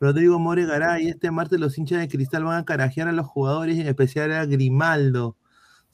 Rodrigo 0.00 0.38
More 0.38 0.66
Garay, 0.66 1.08
este 1.08 1.30
martes 1.30 1.58
los 1.60 1.78
hinchas 1.78 2.00
de 2.00 2.08
cristal 2.08 2.44
van 2.44 2.58
a 2.58 2.64
carajear 2.64 3.08
a 3.08 3.12
los 3.12 3.26
jugadores, 3.26 3.78
en 3.78 3.86
especial 3.86 4.32
a 4.32 4.44
Grimaldo. 4.46 5.36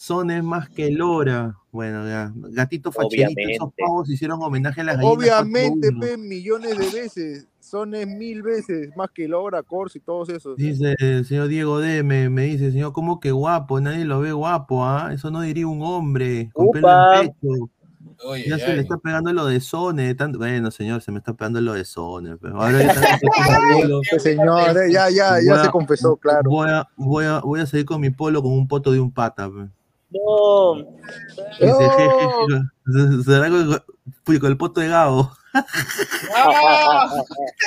Son 0.01 0.31
es 0.31 0.43
más 0.43 0.71
que 0.71 0.91
Lora. 0.91 1.59
Bueno, 1.71 2.09
ya. 2.09 2.33
Gatito 2.35 2.91
Facherito, 2.91 3.35
esos 3.37 3.71
pavos 3.77 4.09
hicieron 4.09 4.43
homenaje 4.43 4.81
a 4.81 4.85
las 4.85 4.97
gallinas. 4.97 5.15
Obviamente, 5.15 5.89
4-1. 5.89 6.01
pe, 6.01 6.17
millones 6.17 6.79
de 6.79 6.89
veces. 6.89 7.49
Son 7.61 7.95
es 7.95 8.07
mil 8.07 8.41
veces 8.41 8.97
más 8.97 9.11
que 9.11 9.29
Lora, 9.29 9.63
Corso 9.63 9.99
y 9.99 10.01
todos 10.01 10.31
esos. 10.31 10.57
Dice 10.57 10.97
el 11.01 11.27
señor 11.27 11.49
Diego 11.49 11.81
D, 11.81 12.03
me, 12.03 12.31
me 12.31 12.45
dice, 12.45 12.73
señor, 12.73 12.95
¿cómo 12.95 13.21
que 13.21 13.31
guapo? 13.31 13.79
Nadie 13.79 14.07
lo 14.07 14.21
ve 14.21 14.33
guapo, 14.33 14.87
¿ah? 14.87 15.11
Eso 15.13 15.31
no 15.31 15.43
diría 15.43 15.67
un 15.67 15.83
hombre, 15.83 16.49
con 16.55 16.71
pelo 16.71 16.89
Upa. 16.89 17.21
en 17.21 17.29
pecho. 17.29 17.71
Oye, 18.25 18.45
Ya 18.49 18.57
ya, 18.57 18.65
se 18.65 18.77
le 18.77 18.81
está 18.81 18.97
pegando 18.97 19.35
lo 19.35 19.45
de 19.45 19.61
Sone, 19.61 20.15
tanto... 20.15 20.39
bueno, 20.39 20.71
señor, 20.71 21.03
se 21.03 21.13
me 21.13 21.19
está 21.19 21.35
pegando 21.35 21.61
lo 21.61 21.75
de 21.75 21.85
Sone, 21.85 22.39
pero 22.39 22.57
ahora 22.63 22.81
ya. 22.81 23.19
Este 24.01 24.19
señor, 24.19 24.79
eh, 24.79 24.91
ya, 24.91 25.11
ya, 25.11 25.37
ya 25.45 25.57
Voy 25.57 25.65
se 25.67 25.71
confesó, 25.71 26.17
claro. 26.17 26.49
Voy 26.49 26.71
a, 26.71 26.89
voy, 26.97 27.27
a, 27.27 27.41
voy 27.41 27.61
a 27.61 27.67
salir 27.67 27.85
con 27.85 28.01
mi 28.01 28.09
polo 28.09 28.41
con 28.43 28.53
un 28.53 28.67
poto 28.67 28.93
de 28.93 28.99
un 28.99 29.13
pata. 29.13 29.51
pe. 29.51 29.69
No. 30.13 30.75
"Jeje, 31.59 33.23
será 33.25 33.49
con, 33.49 33.81
con- 34.25 34.47
el 34.47 34.57
poto 34.57 34.81
de 34.81 34.89
Gabo. 34.89 35.31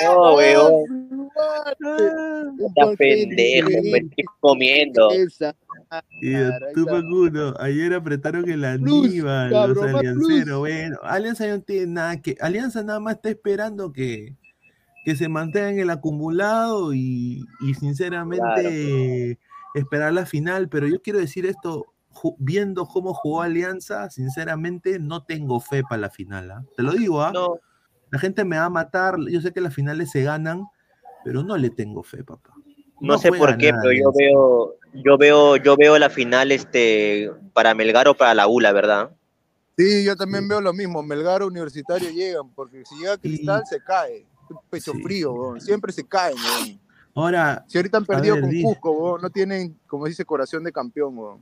No, 0.04 0.36
weón. 0.36 1.30
Está 2.68 2.96
pendejo, 2.98 3.70
me 3.70 3.98
estoy 4.00 4.26
comiendo. 4.40 5.10
Y 6.22 6.34
tú, 6.74 6.86
Facundo, 6.86 7.56
ayer 7.60 7.94
apretaron 7.94 8.50
el 8.50 8.64
Aníbal, 8.66 9.50
los 9.52 9.78
cabrón, 9.78 9.96
alianceros. 9.98 10.60
Bueno, 10.60 10.98
Alianza 11.04 11.48
no 11.48 11.62
tiene 11.62 11.88
nada 11.88 12.22
que. 12.22 12.36
Alianza 12.40 12.84
nada 12.84 13.00
más 13.00 13.16
está 13.16 13.30
esperando 13.30 13.92
que, 13.92 14.36
que 15.06 15.16
se 15.16 15.28
mantengan 15.30 15.78
el 15.80 15.90
acumulado 15.90 16.94
y, 16.94 17.46
y 17.62 17.74
sinceramente 17.76 19.38
esperar 19.76 20.14
la 20.14 20.26
final. 20.26 20.70
Pero 20.70 20.88
yo 20.88 21.02
quiero 21.02 21.20
decir 21.20 21.46
esto, 21.46 21.93
viendo 22.38 22.86
cómo 22.86 23.14
jugó 23.14 23.42
Alianza, 23.42 24.10
sinceramente 24.10 25.00
no 25.00 25.24
tengo 25.24 25.60
fe 25.60 25.84
para 25.84 26.02
la 26.02 26.10
final. 26.10 26.52
¿ah? 26.52 26.66
Te 26.76 26.84
lo 26.84 26.92
digo, 26.92 27.22
¿ah? 27.22 27.32
No, 27.34 27.60
La 28.12 28.20
gente 28.20 28.46
me 28.46 28.58
va 28.58 28.66
a 28.66 28.70
matar, 28.70 29.18
yo 29.30 29.42
sé 29.42 29.52
que 29.52 29.62
las 29.62 29.74
finales 29.74 30.12
se 30.12 30.24
ganan, 30.24 30.66
pero 31.24 31.44
no 31.44 31.58
le 31.58 31.70
tengo 31.70 32.04
fe, 32.04 32.24
papá. 32.24 32.54
no 33.02 33.18
sé 33.18 33.32
por 33.32 33.58
qué, 33.58 33.74
pero 33.74 33.92
yo 33.94 34.12
veo, 34.18 34.76
yo 34.94 35.18
veo, 35.18 35.56
yo 35.58 35.76
veo 35.76 35.98
la 35.98 36.10
final 36.10 36.52
este 36.52 37.32
para 37.54 37.74
Melgar 37.74 38.08
o 38.08 38.14
para 38.16 38.34
la 38.34 38.48
U, 38.48 38.60
la 38.60 38.72
verdad. 38.72 39.12
Sí, 39.78 40.04
yo 40.06 40.16
también 40.16 40.48
veo 40.48 40.62
lo 40.62 40.72
mismo. 40.74 41.02
Melgar 41.02 41.42
o 41.42 41.48
Universitario 41.48 42.12
llegan, 42.12 42.50
porque 42.54 42.84
si 42.86 42.96
llega 42.98 43.18
Cristal 43.18 43.64
se 43.66 43.82
cae. 43.82 44.26
Pecho 44.70 44.92
Sí, 44.92 45.02
frío, 45.02 45.54
sí. 45.58 45.66
siempre 45.66 45.92
se 45.92 46.06
caen. 46.08 46.36
weón. 46.38 46.80
Ahora, 47.16 47.64
Si 47.68 47.78
ahorita 47.78 47.98
han 47.98 48.06
perdido 48.06 48.36
ver, 48.36 48.44
con 48.44 48.62
Cusco, 48.62 49.20
no 49.22 49.30
tienen, 49.30 49.80
como 49.88 50.06
dice, 50.06 50.26
corazón 50.26 50.64
de 50.64 50.72
campeón. 50.72 51.42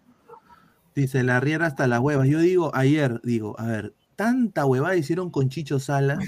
Dice 0.95 1.23
la 1.23 1.39
riera 1.39 1.67
hasta 1.67 1.87
las 1.87 1.99
huevas. 1.99 2.27
Yo 2.27 2.39
digo, 2.39 2.71
ayer, 2.75 3.21
digo, 3.23 3.57
a 3.59 3.65
ver, 3.65 3.95
tanta 4.15 4.65
huevada 4.65 4.95
hicieron 4.95 5.29
con 5.31 5.49
Chicho 5.49 5.79
Salas. 5.79 6.19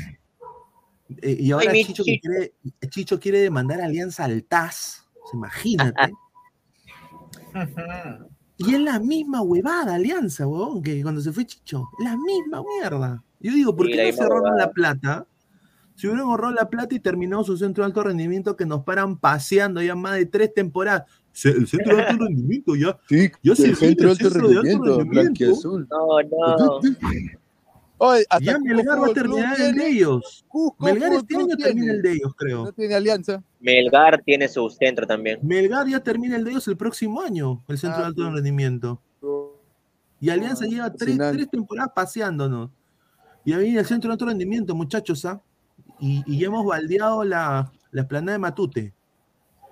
eh, 1.21 1.37
y 1.39 1.51
ahora 1.51 1.73
Chicho, 1.73 2.03
quiere, 2.03 2.53
Chicho 2.89 3.19
quiere 3.19 3.39
demandar 3.39 3.81
a 3.81 3.85
Alianza 3.85 4.25
al 4.25 4.43
TAS. 4.43 5.07
Sea, 5.25 5.37
imagínate. 5.37 6.11
y 8.57 8.73
es 8.73 8.79
la 8.79 8.99
misma 8.99 9.41
huevada, 9.41 9.95
Alianza, 9.95 10.47
huevón, 10.47 10.81
que 10.81 11.01
cuando 11.03 11.21
se 11.21 11.33
fue 11.33 11.45
Chicho. 11.45 11.89
La 11.99 12.15
misma 12.15 12.63
mierda. 12.79 13.23
Yo 13.39 13.51
digo, 13.51 13.75
¿por 13.75 13.87
qué 13.87 14.11
la 14.11 14.11
no 14.11 14.33
huevada. 14.33 14.57
la 14.57 14.71
plata? 14.71 15.27
Si 15.95 16.07
hubieran 16.07 16.25
ahorrado 16.25 16.53
la 16.53 16.69
plata 16.69 16.95
y 16.95 16.99
terminado 16.99 17.43
su 17.43 17.57
centro 17.57 17.83
de 17.83 17.87
alto 17.87 18.03
rendimiento 18.03 18.55
que 18.55 18.65
nos 18.65 18.83
paran 18.83 19.17
paseando 19.17 19.81
ya 19.81 19.95
más 19.95 20.15
de 20.15 20.25
tres 20.25 20.53
temporadas. 20.53 21.03
Se- 21.33 21.49
El 21.49 21.67
centro 21.67 21.95
de 21.97 22.03
alto 22.03 22.23
rendimiento 22.25 22.75
ya. 22.75 22.97
Sí, 23.09 23.29
Ya 23.43 23.55
se 23.55 23.65
el 23.69 23.75
centro 23.75 24.05
de 24.05 24.11
alto 24.11 24.27
el 24.27 24.31
centro 24.31 24.47
de 24.49 24.55
alto 24.55 24.61
rendimiento, 24.61 24.97
rendimiento. 24.99 25.21
blanquiazul. 25.21 25.87
No, 25.89 26.21
no. 26.21 26.79
Oye, 27.97 28.25
hasta 28.29 28.43
Ya 28.45 28.59
Melgar 28.59 29.01
va 29.01 29.07
a 29.07 29.13
terminar 29.13 29.61
el 29.61 29.75
de 29.75 29.87
ellos. 29.87 30.45
Cusco 30.47 30.83
Melgar 30.85 31.13
este 31.13 31.35
año 31.37 31.55
termina 31.55 31.93
el 31.93 32.01
de 32.01 32.11
ellos, 32.13 32.33
creo. 32.35 32.65
No 32.65 32.71
tiene 32.73 32.95
alianza. 32.95 33.43
Melgar 33.59 34.21
tiene 34.23 34.47
su 34.49 34.69
centro 34.69 35.07
también. 35.07 35.39
Melgar 35.41 35.87
ya 35.87 35.99
termina 36.01 36.35
el 36.35 36.43
de 36.43 36.51
ellos 36.51 36.67
el 36.67 36.75
próximo 36.77 37.21
año, 37.21 37.63
el 37.67 37.77
centro 37.77 37.99
Ah, 37.99 38.01
de 38.01 38.07
alto 38.07 38.25
sí. 38.27 38.31
rendimiento. 38.35 39.01
Y 40.19 40.29
Alianza 40.29 40.63
Ah, 40.65 40.67
lleva 40.69 40.93
tres, 40.93 41.17
tres 41.17 41.49
temporadas 41.49 41.91
paseándonos. 41.95 42.69
Y 43.45 43.51
ahí 43.53 43.63
viene 43.65 43.79
el 43.79 43.85
centro 43.85 44.09
de 44.09 44.13
alto 44.13 44.25
rendimiento, 44.25 44.73
muchachos, 44.75 45.25
¿ah? 45.25 45.41
Y, 45.99 46.23
y 46.25 46.39
ya 46.39 46.47
hemos 46.47 46.65
baldeado 46.65 47.23
la, 47.25 47.71
la 47.91 48.01
esplanada 48.01 48.33
de 48.33 48.39
Matute. 48.39 48.93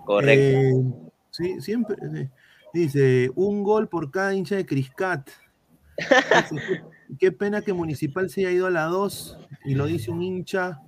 Correcto. 0.05 0.57
Eh, 0.57 0.73
sí, 1.31 1.59
siempre. 1.61 1.95
eh, 2.15 2.29
Dice, 2.73 3.29
un 3.35 3.63
gol 3.63 3.89
por 3.89 4.11
cada 4.11 4.33
hincha 4.33 4.55
de 4.55 4.65
Criscat. 4.65 5.29
Qué, 7.19 7.31
pena 7.31 7.61
que 7.61 7.73
Municipal 7.73 8.29
se 8.29 8.41
haya 8.41 8.51
ido 8.51 8.67
a 8.67 8.71
la 8.71 8.85
2 8.85 9.37
y 9.65 9.75
lo 9.75 9.85
dice 9.85 10.09
un 10.09 10.21
hincha 10.21 10.79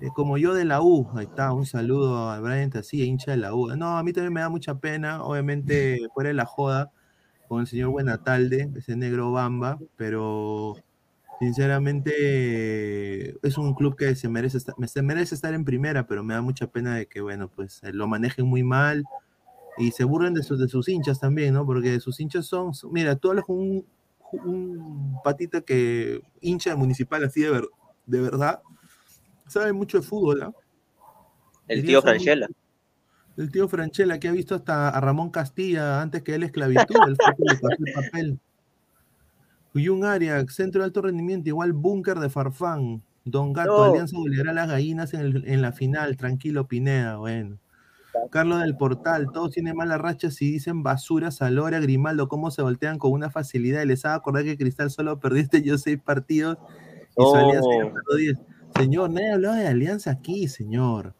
eh, 0.00 0.08
como 0.12 0.38
yo 0.38 0.54
de 0.54 0.64
la 0.64 0.82
U. 0.82 1.08
Ahí 1.14 1.26
está, 1.26 1.52
un 1.52 1.66
saludo 1.66 2.30
a 2.30 2.40
Brian 2.40 2.70
Tassia, 2.70 3.04
hincha 3.04 3.30
de 3.30 3.36
la 3.36 3.54
U. 3.54 3.68
No, 3.76 3.96
a 3.96 4.02
mí 4.02 4.12
también 4.12 4.32
me 4.32 4.40
da 4.40 4.48
mucha 4.48 4.78
pena, 4.78 5.22
obviamente 5.22 5.98
fuera 6.12 6.28
de 6.28 6.34
la 6.34 6.46
joda 6.46 6.90
con 7.48 7.60
el 7.60 7.66
señor 7.66 7.90
Buenatalde, 7.90 8.70
ese 8.76 8.96
negro 8.96 9.32
bamba, 9.32 9.78
pero 9.96 10.76
sinceramente 11.40 13.30
es 13.46 13.58
un 13.58 13.74
club 13.74 13.96
que 13.96 14.14
se 14.14 14.28
merece, 14.28 14.58
estar, 14.58 14.74
se 14.86 15.02
merece 15.02 15.34
estar 15.34 15.54
en 15.54 15.64
primera, 15.64 16.06
pero 16.06 16.22
me 16.22 16.34
da 16.34 16.42
mucha 16.42 16.66
pena 16.68 16.96
de 16.96 17.06
que, 17.06 17.20
bueno, 17.20 17.48
pues 17.48 17.82
eh, 17.82 17.92
lo 17.92 18.06
manejen 18.08 18.46
muy 18.46 18.62
mal 18.62 19.04
Y 19.80 19.90
se 19.92 20.04
burlen 20.04 20.34
de, 20.34 20.42
sus 20.42 20.58
de 20.58 20.68
sus 20.68 20.88
hinchas 20.88 21.18
también, 21.18 21.54
¿no? 21.54 21.64
Porque 21.66 21.98
sus 22.00 22.20
hinchas 22.20 22.46
son, 22.46 22.74
son- 22.74 22.92
mira, 22.92 23.16
tú 23.16 23.30
hablas 23.30 23.44
con 23.44 23.56
un, 23.58 23.86
un 24.44 25.16
patita 25.24 25.60
que 25.62 26.20
hincha 26.40 26.76
municipal 26.76 27.24
así 27.24 27.40
de, 27.42 27.50
ver- 27.50 27.68
de 28.06 28.20
verdad, 28.20 28.60
sabe 29.46 29.72
mucho 29.72 29.98
de 30.00 30.06
fútbol, 30.06 30.42
¿ah? 30.42 30.52
El 31.68 31.84
tío 31.84 32.02
Franchella. 32.02 32.48
El 33.36 33.50
tío 33.50 33.68
Franchella, 33.68 34.18
que 34.20 34.28
ha 34.28 34.32
visto 34.32 34.54
hasta 34.54 34.88
a 34.90 35.00
Ramón 35.00 35.30
Castilla 35.30 36.02
antes 36.02 36.22
que 36.22 36.34
él 36.34 36.42
esclavitud, 36.42 36.96
el 37.06 37.16
papel. 37.94 38.38
Y 39.72 39.88
un 39.88 40.04
área, 40.04 40.44
centro 40.48 40.80
de 40.82 40.86
alto 40.86 41.00
rendimiento, 41.02 41.48
igual 41.48 41.72
búnker 41.72 42.18
de 42.18 42.28
Farfán. 42.28 43.02
Don 43.24 43.52
Gato, 43.52 43.76
No. 43.78 43.84
Alianza 43.84 44.16
goleará 44.16 44.50
a 44.50 44.54
las 44.54 44.68
gallinas 44.68 45.14
en, 45.14 45.20
el- 45.20 45.44
en 45.48 45.62
la 45.62 45.72
final, 45.72 46.16
tranquilo 46.16 46.66
Pineda, 46.66 47.16
bueno. 47.18 47.58
Carlos 48.30 48.60
del 48.60 48.76
Portal, 48.76 49.28
todos 49.32 49.52
tienen 49.52 49.76
mala 49.76 49.98
racha 49.98 50.30
si 50.30 50.52
dicen 50.52 50.82
basura, 50.82 51.30
Salora, 51.30 51.80
Grimaldo, 51.80 52.28
cómo 52.28 52.50
se 52.50 52.62
voltean 52.62 52.98
con 52.98 53.12
una 53.12 53.30
facilidad. 53.30 53.82
Y 53.82 53.86
les 53.86 54.04
hago 54.04 54.16
acordar 54.16 54.44
que 54.44 54.56
Cristal 54.56 54.90
solo 54.90 55.18
perdiste 55.18 55.62
yo 55.62 55.78
seis 55.78 55.98
partidos 56.00 56.58
y 57.16 57.22
su 57.22 57.34
Alianza 57.34 57.68
perdió 57.68 58.16
diez. 58.18 58.38
Señor, 58.76 59.10
nadie 59.10 59.32
hablaba 59.32 59.56
de 59.56 59.66
Alianza 59.66 60.10
aquí, 60.12 60.48
señor. 60.48 61.14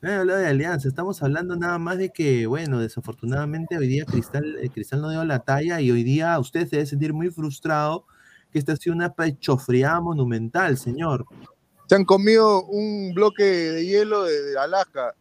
Nadie 0.00 0.16
hablaba 0.16 0.40
de 0.40 0.48
Alianza. 0.48 0.88
Estamos 0.88 1.22
hablando 1.22 1.56
nada 1.56 1.78
más 1.78 1.98
de 1.98 2.10
que, 2.10 2.46
bueno, 2.46 2.80
desafortunadamente 2.80 3.76
hoy 3.76 3.86
día 3.86 4.04
Cristal, 4.04 4.56
eh, 4.60 4.70
Cristal 4.70 5.00
no 5.00 5.10
dio 5.10 5.24
la 5.24 5.40
talla 5.40 5.80
y 5.80 5.90
hoy 5.90 6.02
día 6.02 6.38
usted 6.38 6.66
se 6.66 6.76
debe 6.76 6.86
sentir 6.86 7.12
muy 7.12 7.30
frustrado 7.30 8.06
que 8.50 8.58
esta 8.58 8.72
ha 8.72 8.76
sido 8.76 8.96
una 8.96 9.14
pechofriada 9.14 10.00
monumental, 10.00 10.76
señor. 10.76 11.24
Se 11.86 11.94
han 11.94 12.04
comido 12.04 12.64
un 12.64 13.12
bloque 13.14 13.44
de 13.44 13.86
hielo 13.86 14.24
de 14.24 14.58
Alaska 14.58 15.14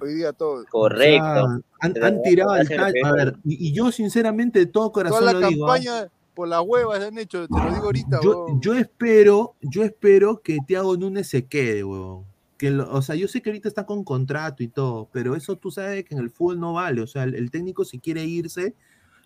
hoy 0.00 0.14
día 0.14 0.32
todos. 0.32 0.66
O 0.72 0.88
sea, 0.90 1.42
han, 1.80 2.02
han 2.02 2.22
tirado 2.22 2.50
al 2.52 2.68
tal- 2.68 2.94
A 3.04 3.12
ver, 3.12 3.36
y, 3.44 3.68
y 3.68 3.72
yo 3.72 3.90
sinceramente 3.92 4.58
de 4.58 4.66
todo 4.66 4.92
corazón 4.92 5.20
Toda 5.20 5.32
la 5.32 5.40
lo 5.40 5.48
digo. 5.48 5.64
¿ah? 5.70 5.74
campaña 5.74 6.08
por 6.34 6.48
las 6.48 6.60
huevas 6.66 7.02
han 7.02 7.16
hecho, 7.18 7.46
te 7.48 7.54
lo 7.58 7.70
digo 7.72 7.84
ahorita. 7.86 8.20
Yo, 8.60 8.74
espero, 8.74 9.54
yo 9.62 9.82
espero 9.84 10.40
que 10.42 10.58
Thiago 10.66 10.96
Núñez 10.96 11.28
se 11.28 11.46
quede, 11.46 11.82
huevón. 11.82 12.24
Que 12.58 12.70
lo- 12.70 12.90
o 12.92 13.02
sea, 13.02 13.14
yo 13.16 13.26
sé 13.28 13.40
que 13.42 13.50
ahorita 13.50 13.68
está 13.68 13.84
con 13.86 14.04
contrato 14.04 14.62
y 14.62 14.68
todo, 14.68 15.08
pero 15.12 15.34
eso 15.36 15.56
tú 15.56 15.70
sabes 15.70 16.04
que 16.04 16.14
en 16.14 16.20
el 16.20 16.30
fútbol 16.30 16.60
no 16.60 16.74
vale. 16.74 17.00
O 17.02 17.06
sea, 17.06 17.22
el, 17.24 17.34
el 17.34 17.50
técnico 17.50 17.84
si 17.84 17.98
quiere 17.98 18.24
irse, 18.24 18.74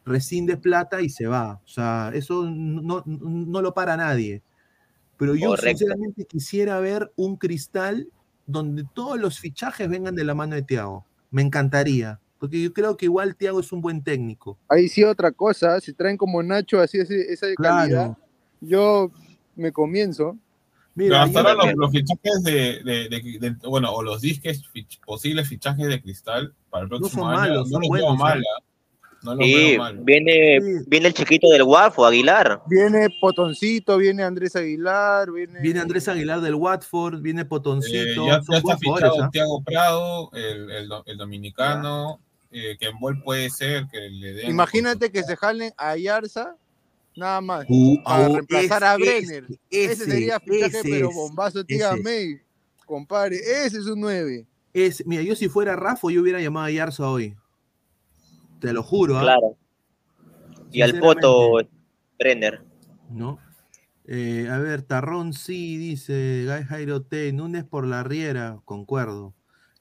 rescinde 0.05 0.57
plata 0.57 1.01
y 1.01 1.09
se 1.11 1.27
va. 1.27 1.61
O 1.65 1.69
sea, 1.69 2.11
eso 2.15 2.45
no, 2.45 3.03
no, 3.05 3.05
no 3.07 3.63
lo 3.63 3.75
para 3.75 3.97
nadie. 3.97 4.43
Pero 5.17 5.35
yo 5.35 5.49
Correcto. 5.51 5.79
sinceramente 5.79 6.25
quisiera 6.25 6.81
ver 6.81 7.13
un 7.17 7.37
cristal 7.37 8.09
donde 8.51 8.85
todos 8.95 9.19
los 9.19 9.39
fichajes 9.39 9.89
vengan 9.89 10.15
de 10.15 10.25
la 10.25 10.35
mano 10.35 10.55
de 10.55 10.63
Thiago. 10.63 11.05
Me 11.31 11.43
encantaría. 11.43 12.19
Porque 12.39 12.63
yo 12.63 12.73
creo 12.73 12.97
que 12.97 13.05
igual 13.07 13.37
Thiago 13.37 13.61
es 13.61 13.71
un 13.73 13.81
buen 13.83 14.03
técnico. 14.03 14.59
Ahí 14.69 14.89
sí 14.89 15.05
otra 15.05 15.31
cosa, 15.31 15.79
si 15.81 15.93
traen 15.93 16.17
como 16.17 16.43
Nacho 16.43 16.81
así, 16.81 16.99
así 17.01 17.15
esa 17.15 17.47
calidad, 17.55 17.89
Claro. 17.89 18.19
yo 18.61 19.11
me 19.57 19.73
comienzo. 19.73 20.39
Pero 20.97 21.17
hasta 21.17 21.39
ahora 21.41 21.55
los, 21.55 21.75
los 21.77 21.91
fichajes 21.93 22.43
de, 22.43 22.83
de- 22.83 23.09
de- 23.09 23.39
de- 23.39 23.69
bueno, 23.69 23.93
o 23.93 24.03
los 24.03 24.21
disques, 24.21 24.63
fich- 24.75 25.01
posibles 25.07 25.49
fichajes 25.49 25.87
de 25.87 26.03
cristal 26.03 26.53
para 26.69 26.83
el 26.85 26.89
próximo 26.89 27.25
son 27.25 27.31
año, 27.33 27.41
malos, 27.41 27.69
no 27.69 27.73
son 27.75 27.81
los 27.83 27.89
buenos, 27.89 28.09
veo 28.09 28.17
mal, 28.17 28.39
¿eh? 28.41 28.45
No 29.23 29.35
los 29.35 29.45
Sí, 29.45 29.55
veo 29.55 29.79
mal. 29.79 29.99
viene, 30.03 30.61
viene 30.87 31.09
el 31.09 31.15
chiquito 31.15 31.49
del 31.51 31.65
Guafo, 31.65 32.07
Aguilar. 32.07 32.63
Viene 32.69 33.09
Potoncito, 33.21 33.99
viene 33.99 34.23
Andrés 34.23 34.57
Aguilar, 34.57 35.31
viene... 35.31 35.61
Viene 35.61 35.81
Andrés 35.81 36.09
Aguilar 36.09 36.41
del 36.41 36.55
Watford, 36.55 37.21
viene 37.21 37.43
Eh, 37.43 37.45
Potoncito. 37.45 38.27
ya, 38.27 38.43
son 38.43 38.55
ya 38.55 38.59
está 38.59 38.61
buenos 38.61 38.81
fichado 38.81 38.97
jugadores, 38.97 39.23
¿ah? 39.25 39.31
Thiago 39.31 39.63
Prado, 39.63 40.31
el, 40.33 40.71
el 40.71 40.89
do- 40.89 41.03
el 41.07 41.17
dominicano, 41.19 42.19
eh, 42.51 42.77
que 42.81 42.87
en 42.87 42.99
Bol 42.99 43.23
puede 43.23 43.51
ser 43.51 43.87
que 43.93 43.99
le 44.09 44.33
den. 44.33 44.51
Imagínate 44.51 45.13
que 45.13 45.23
se 45.23 45.37
jalen 45.37 45.73
a 45.77 45.97
Yarza, 45.97 46.57
nada 47.15 47.41
más, 47.43 47.67
Uh, 47.69 48.03
para 48.03 48.29
uh, 48.29 48.33
reemplazar 48.37 48.83
ese, 48.83 48.87
a 48.87 48.97
Brenner. 48.97 49.45
Ese, 49.71 49.93
ese, 49.93 50.05
sería 50.07 50.41
fichaje, 50.41 50.79
ese 50.79 50.89
pero 50.89 51.11
bombazo, 51.13 51.63
tía 51.65 51.93
ese. 51.93 52.03
May, 52.03 52.41
compadre, 52.87 53.37
ese 53.37 53.79
es 53.79 53.87
un 53.87 54.01
9. 54.01 54.47
Es, 54.73 55.05
mira, 55.07 55.23
yo 55.23 55.35
si 55.37 55.49
fuera 55.49 55.77
Rafa, 55.77 56.09
yo 56.11 56.23
hubiera 56.23 56.41
llamado 56.41 56.67
a 56.67 56.71
Yarza 56.71 57.07
hoy. 57.09 57.35
Te 58.61 58.73
lo 58.73 58.83
juro, 58.83 59.19
¿ah? 59.19 59.23
Claro. 59.23 59.57
Y 60.71 60.83
al 60.83 60.99
Poto 60.99 61.59
Brenner. 62.19 62.63
¿No? 63.11 63.39
Eh, 64.07 64.49
a 64.51 64.59
ver, 64.59 64.83
Tarrón 64.83 65.33
sí, 65.33 65.77
dice 65.79 66.45
Guy 66.47 66.65
Jairo 66.65 67.03
T. 67.03 67.33
Núñez 67.33 67.65
por 67.65 67.87
la 67.87 68.03
Riera, 68.03 68.61
concuerdo. 68.65 69.35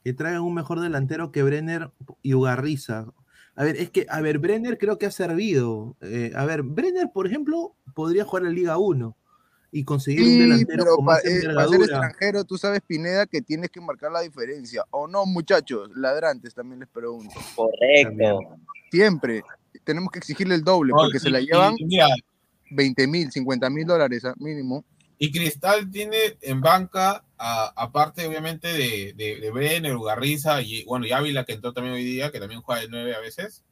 Que 0.03 0.13
traigan 0.13 0.41
un 0.41 0.53
mejor 0.53 0.79
delantero 0.79 1.31
que 1.31 1.43
Brenner 1.43 1.91
y 2.21 2.33
Ugarriza. 2.33 3.07
A 3.55 3.63
ver, 3.63 3.75
es 3.75 3.89
que, 3.89 4.05
a 4.09 4.21
ver, 4.21 4.39
Brenner 4.39 4.77
creo 4.77 4.97
que 4.97 5.05
ha 5.05 5.11
servido. 5.11 5.95
Eh, 6.01 6.31
a 6.35 6.45
ver, 6.45 6.63
Brenner, 6.63 7.09
por 7.13 7.27
ejemplo, 7.27 7.75
podría 7.93 8.23
jugar 8.23 8.45
en 8.45 8.55
Liga 8.55 8.77
1 8.77 9.15
y 9.71 9.83
conseguir 9.83 10.23
un 10.23 10.39
delantero 10.39 10.83
pero 10.83 10.95
con 10.95 11.05
pa- 11.05 11.13
más 11.13 11.25
eh, 11.25 11.41
para 11.53 11.67
ser 11.67 11.81
extranjero, 11.81 12.43
tú 12.45 12.57
sabes, 12.57 12.81
Pineda, 12.81 13.25
que 13.27 13.41
tienes 13.41 13.69
que 13.69 13.81
marcar 13.81 14.11
la 14.11 14.21
diferencia. 14.21 14.83
O 14.91 15.07
no, 15.07 15.25
muchachos, 15.25 15.91
ladrantes, 15.95 16.55
también 16.55 16.79
les 16.79 16.89
pregunto. 16.89 17.35
Correcto. 17.55 18.39
Siempre. 18.91 19.43
Tenemos 19.83 20.11
que 20.11 20.19
exigirle 20.19 20.55
el 20.55 20.63
doble, 20.63 20.91
No, 20.93 20.99
porque 21.03 21.19
se 21.19 21.29
y- 21.29 21.31
la 21.31 21.39
llevan 21.39 21.75
y 21.77 21.85
mira, 21.85 22.07
20 22.71 23.07
mil, 23.07 23.31
50 23.31 23.69
mil 23.69 23.85
dólares 23.85 24.25
ah, 24.25 24.33
mínimo. 24.37 24.83
Y 25.17 25.31
Cristal 25.31 25.89
tiene 25.91 26.17
en 26.41 26.61
banca, 26.61 27.23
a- 27.37 27.73
aparte 27.75 28.25
obviamente 28.25 28.67
de, 28.71 29.13
de, 29.17 29.39
de 29.39 29.51
Brenner, 29.51 29.95
Ugarriza 29.95 30.61
y 30.61 30.83
bueno, 30.85 31.05
y 31.05 31.11
Ávila 31.11 31.43
que 31.45 31.53
entró 31.53 31.73
también 31.73 31.95
hoy 31.95 32.03
día, 32.03 32.31
que 32.31 32.39
también 32.39 32.61
juega 32.61 32.81
de 32.81 32.87
9 32.89 33.15
a 33.15 33.19
veces, 33.19 33.63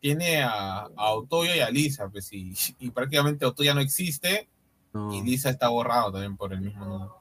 tiene 0.00 0.42
a, 0.42 0.80
a 0.96 1.12
Otoya 1.14 1.56
y 1.56 1.60
a 1.60 1.70
Lisa, 1.70 2.08
pues 2.08 2.32
y, 2.32 2.54
y 2.78 2.90
prácticamente 2.90 3.44
Otoya 3.46 3.74
no 3.74 3.80
existe 3.80 4.48
y 5.10 5.22
Lisa 5.22 5.48
está 5.48 5.68
borrado 5.68 6.12
también 6.12 6.36
por 6.36 6.52
el 6.52 6.60
mismo 6.60 6.84
número. 6.84 7.16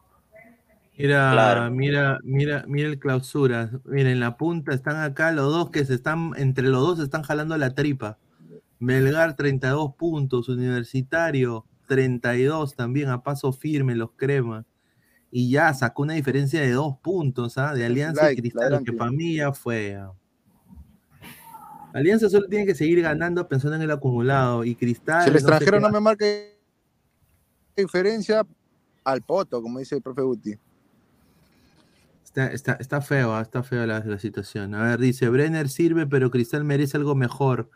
Mira, 1.02 1.32
Claro. 1.32 1.72
mira, 1.72 2.20
mira, 2.24 2.64
mira 2.68 2.88
el 2.90 3.00
clausura. 3.00 3.72
Mira, 3.86 4.12
en 4.12 4.20
la 4.20 4.38
punta 4.38 4.74
están 4.74 4.98
acá 4.98 5.32
los 5.32 5.52
dos 5.52 5.72
que 5.72 5.84
se 5.84 5.96
están, 5.96 6.34
entre 6.38 6.68
los 6.68 6.82
dos 6.82 6.98
se 7.00 7.04
están 7.04 7.24
jalando 7.24 7.58
la 7.58 7.74
tripa. 7.74 8.20
Melgar 8.80 9.36
32 9.36 9.96
puntos, 9.96 10.48
Universitario 10.48 11.66
32 11.88 12.76
también 12.76 13.10
a 13.10 13.24
paso 13.24 13.52
firme 13.52 13.96
los 13.96 14.12
cremas. 14.16 14.66
Y 15.32 15.50
ya 15.50 15.74
sacó 15.74 16.04
una 16.04 16.14
diferencia 16.14 16.62
de 16.62 16.72
dos 16.72 16.98
puntos, 17.02 17.58
¿ah? 17.58 17.74
De 17.74 17.86
Alianza 17.86 18.24
Like, 18.24 18.40
y 18.40 18.42
Cristal, 18.52 18.84
que 18.84 18.94
para 18.94 19.12
mí 19.12 19.36
ya 19.38 19.54
fue. 19.54 20.00
Alianza 21.94 22.30
solo 22.30 22.48
tiene 22.48 22.66
que 22.66 22.76
seguir 22.76 23.02
ganando 23.02 23.48
pensando 23.48 23.76
en 23.76 23.82
el 23.82 23.92
acumulado. 23.92 24.64
Y 24.64 24.76
Cristal. 24.76 25.24
Si 25.24 25.28
el 25.30 25.34
no 25.34 25.40
extranjero 25.40 25.80
no 25.80 25.90
me 25.90 26.00
marca 26.00 26.26
diferencia, 27.76 28.46
al 29.04 29.22
poto, 29.22 29.62
como 29.62 29.80
dice 29.80 29.96
el 29.96 30.02
profe 30.02 30.22
Guti. 30.22 30.58
Está, 32.32 32.48
está, 32.48 32.74
está 32.80 33.02
feo, 33.02 33.36
ah, 33.36 33.42
está 33.42 33.62
feo 33.62 33.86
la, 33.86 34.00
la 34.00 34.18
situación. 34.18 34.74
A 34.74 34.84
ver, 34.84 35.00
dice, 35.02 35.28
Brenner 35.28 35.68
sirve, 35.68 36.08
pero 36.08 36.32
Cristal 36.32 36.64
merece 36.64 36.96
algo 36.96 37.14
mejor. 37.14 37.70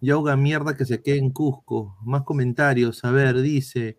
Yoga 0.00 0.36
mierda 0.36 0.76
que 0.76 0.84
se 0.84 1.02
quede 1.02 1.18
en 1.18 1.30
Cusco. 1.30 1.98
Más 2.04 2.22
comentarios. 2.22 3.04
A 3.04 3.10
ver, 3.10 3.40
dice. 3.40 3.98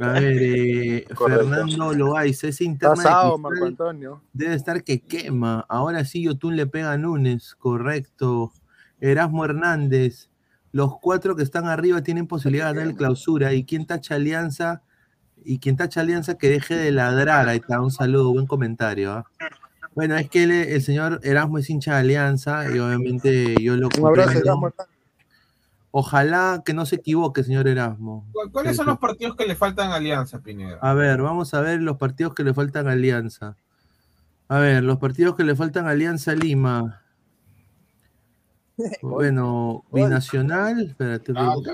A 0.00 0.08
ver, 0.08 0.38
eh. 0.40 1.06
Fernando 1.16 1.94
Loaiza, 1.94 2.48
esa 2.48 2.64
interna 2.64 2.96
Pasado, 2.96 3.38
Marco 3.38 3.64
Antonio. 3.64 4.22
debe 4.32 4.56
estar 4.56 4.82
que 4.82 5.02
quema. 5.02 5.64
Ahora 5.68 6.04
sí, 6.04 6.24
Yotun 6.24 6.56
le 6.56 6.66
pega 6.66 6.90
a 6.90 6.98
Núñez, 6.98 7.54
correcto. 7.54 8.52
Erasmo 9.00 9.44
Hernández. 9.44 10.30
Los 10.72 10.98
cuatro 10.98 11.36
que 11.36 11.44
están 11.44 11.68
arriba 11.68 12.02
tienen 12.02 12.26
posibilidad 12.26 12.70
de 12.70 12.74
ganar 12.74 12.88
el 12.90 12.96
clausura. 12.96 13.52
Y 13.52 13.64
quien 13.64 13.86
tacha 13.86 14.16
alianza, 14.16 14.82
y 15.44 15.58
quien 15.58 15.76
tacha 15.76 16.00
alianza 16.00 16.36
que 16.36 16.48
deje 16.48 16.74
de 16.76 16.90
ladrar. 16.92 17.48
Ahí 17.48 17.58
está, 17.58 17.80
un 17.80 17.90
saludo, 17.90 18.32
buen 18.32 18.46
comentario. 18.46 19.12
¿ah? 19.12 19.24
Bueno, 19.94 20.16
es 20.16 20.28
que 20.30 20.44
el 20.74 20.82
señor 20.82 21.20
Erasmo 21.22 21.58
es 21.58 21.68
hincha 21.70 21.94
de 21.94 22.00
alianza 22.00 22.64
y 22.74 22.78
obviamente 22.78 23.54
yo 23.62 23.76
lo 23.76 23.88
Un 23.98 24.06
abrazo. 24.06 24.38
Erasmo. 24.38 24.72
Ojalá 25.90 26.62
que 26.64 26.72
no 26.72 26.86
se 26.86 26.96
equivoque, 26.96 27.44
señor 27.44 27.68
Erasmo. 27.68 28.26
¿Cu- 28.32 28.50
¿Cuáles 28.50 28.76
son 28.76 28.86
los 28.86 28.98
partidos 28.98 29.36
que 29.36 29.46
le 29.46 29.54
faltan 29.54 29.90
a 29.90 29.96
Alianza, 29.96 30.40
Pineda? 30.40 30.78
A 30.80 30.94
ver, 30.94 31.20
vamos 31.20 31.52
a 31.52 31.60
ver 31.60 31.82
los 31.82 31.98
partidos 31.98 32.34
que 32.34 32.44
le 32.44 32.54
faltan 32.54 32.88
a 32.88 32.92
Alianza. 32.92 33.56
A 34.48 34.58
ver, 34.58 34.82
los 34.82 34.98
partidos 34.98 35.36
que 35.36 35.44
le 35.44 35.54
faltan 35.54 35.86
a 35.86 35.90
Alianza 35.90 36.34
Lima. 36.34 36.98
Bueno, 39.02 39.84
Binacional. 39.92 40.80
Espérate, 40.88 41.34
pero 41.34 41.52
¿por, 41.52 41.62
qué, 41.62 41.72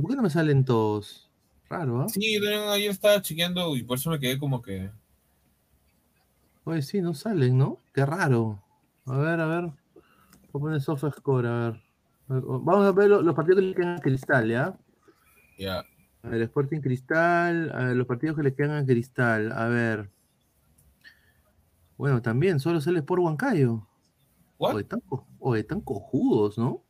por 0.00 0.10
qué 0.10 0.16
no 0.16 0.22
me 0.22 0.30
salen 0.30 0.64
todos? 0.64 1.30
Raro, 1.68 2.02
¿ah? 2.02 2.08
Sí, 2.08 2.38
yo 2.40 2.70
ayer 2.72 2.90
estaba 2.90 3.20
chequeando 3.22 3.74
y 3.76 3.82
por 3.82 3.98
eso 3.98 4.10
me 4.10 4.18
quedé 4.20 4.38
como 4.38 4.60
que. 4.62 4.90
Oye, 6.64 6.82
sí, 6.82 7.00
no 7.00 7.14
salen, 7.14 7.58
¿no? 7.58 7.78
Qué 7.92 8.06
raro. 8.06 8.62
A 9.06 9.18
ver, 9.18 9.40
a 9.40 9.46
ver. 9.46 9.64
Voy 9.64 9.72
a 10.54 10.58
poner 10.60 10.80
soft 10.80 11.04
score, 11.16 11.46
a 11.46 11.58
ver. 11.70 11.82
Vamos 12.28 12.86
a 12.86 12.92
ver 12.92 13.08
lo- 13.10 13.22
los 13.22 13.34
partidos 13.34 13.60
que 13.60 13.66
le 13.66 13.74
quedan 13.74 13.96
a 13.96 14.00
Cristal, 14.00 14.48
¿ya? 14.48 14.78
Ya. 15.58 15.84
A 16.22 16.28
ver, 16.28 16.42
Sporting 16.42 16.80
Cristal, 16.80 17.70
a 17.74 17.84
ver, 17.86 17.96
los 17.96 18.06
partidos 18.06 18.36
que 18.36 18.42
le 18.42 18.54
quedan 18.54 18.70
a 18.82 18.86
Cristal, 18.86 19.52
a 19.52 19.68
ver. 19.68 20.10
Bueno, 21.98 22.22
también, 22.22 22.60
solo 22.60 22.80
sale 22.80 23.02
por 23.02 23.20
Huancayo. 23.20 23.86
O 24.58 24.78
están, 24.78 25.02
o 25.38 25.56
están 25.56 25.80
cojudos, 25.80 26.56
¿no? 26.56 26.83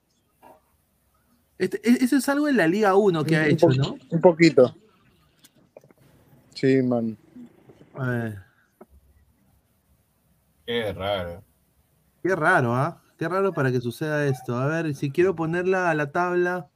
Este- 1.59 1.81
e- 1.89 2.05
eso 2.05 2.17
es 2.17 2.29
algo 2.29 2.49
en 2.49 2.57
la 2.57 2.67
Liga 2.67 2.95
1 2.97 3.25
que 3.25 3.37
ha 3.37 3.47
hecho, 3.47 3.69
¿no? 3.69 3.97
Un 4.11 4.21
poquito. 4.21 4.75
Sí, 6.55 6.83
man. 6.83 7.17
A 7.95 8.09
ver, 8.11 8.39
Qué 10.67 10.93
raro. 10.93 11.45
qué 12.23 12.35
raro, 12.35 12.75
¿ah? 12.75 13.01
Qué 13.19 13.29
raro 13.29 13.53
para 13.53 13.71
que 13.71 13.81
suceda 13.81 14.27
esto. 14.27 14.57
A 14.57 14.67
ver, 14.67 14.95
si 14.95 15.11
quiero 15.11 15.37
ponerla 15.37 15.91
a 15.91 15.95
la 15.95 16.11
tabla, 16.11 16.69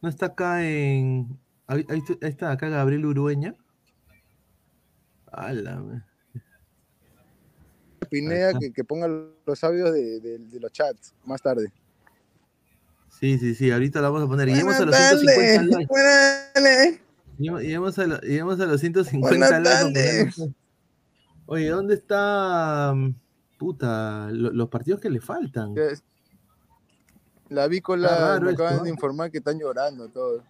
no 0.00 0.08
está 0.08 0.26
acá 0.26 0.64
en. 0.64 1.38
Ahí, 1.66 1.84
ahí 1.88 2.02
está- 2.20 2.52
acá 2.52 2.68
Gabriel 2.68 3.06
Urueña. 3.06 3.54
Ala, 5.32 5.82
Pineda 8.10 8.58
que, 8.58 8.72
que 8.72 8.84
ponga 8.84 9.08
los 9.08 9.58
de, 9.92 10.20
de- 10.20 10.38
de 10.38 10.60
los 10.60 10.70
chats 10.70 11.14
más 11.24 11.40
tarde. 11.40 11.72
Sí, 13.18 13.38
sí, 13.38 13.54
sí, 13.54 13.70
ahorita 13.70 14.00
la 14.00 14.08
vamos 14.10 14.24
a 14.24 14.28
poner. 14.28 14.48
Lleguemos 14.48 14.74
a 14.76 14.84
los 14.84 14.90
Buenas 14.96 15.20
150 15.20 15.54
tardes, 15.56 15.70
likes. 15.70 15.86
buenas 15.88 16.50
Lleguemos, 17.38 17.60
lleguemos 17.62 17.98
a, 17.98 18.06
lo- 18.06 18.20
a 18.60 18.66
los 18.66 18.80
150 18.80 19.28
Buenas 19.28 19.62
likes. 19.62 20.54
Oye, 21.46 21.68
¿dónde 21.68 21.94
está. 21.94 22.92
mm, 22.94 23.14
Puta, 23.58 24.28
lo- 24.32 24.50
los 24.50 24.68
partidos 24.68 25.00
que 25.00 25.08
le 25.08 25.20
faltan? 25.20 25.74
La 27.48 27.62
Está 27.62 27.66
vícola 27.68 28.08
raro 28.18 28.40
me 28.46 28.50
esto, 28.50 28.64
acaban 28.64 28.80
¿ah? 28.80 28.84
de 28.84 28.90
informar 28.90 29.30
que 29.30 29.38
están 29.38 29.58
llorando 29.58 30.08
todos. 30.08 30.42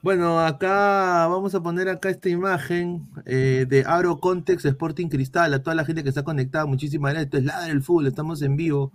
Bueno, 0.00 0.38
acá 0.38 1.26
vamos 1.26 1.56
a 1.56 1.62
poner 1.62 1.88
acá 1.88 2.08
esta 2.08 2.28
imagen 2.28 3.02
eh, 3.26 3.66
de 3.68 3.82
Aro 3.84 4.20
Context 4.20 4.64
Sporting 4.64 5.08
Cristal, 5.08 5.52
a 5.52 5.62
toda 5.62 5.74
la 5.74 5.84
gente 5.84 6.04
que 6.04 6.08
está 6.08 6.22
conectada, 6.22 6.66
muchísimas 6.66 7.12
gracias. 7.12 7.26
Esto 7.26 7.38
es 7.38 7.44
Ladra 7.44 7.72
el 7.72 7.82
Fútbol, 7.82 8.06
estamos 8.06 8.40
en 8.42 8.56
vivo. 8.56 8.92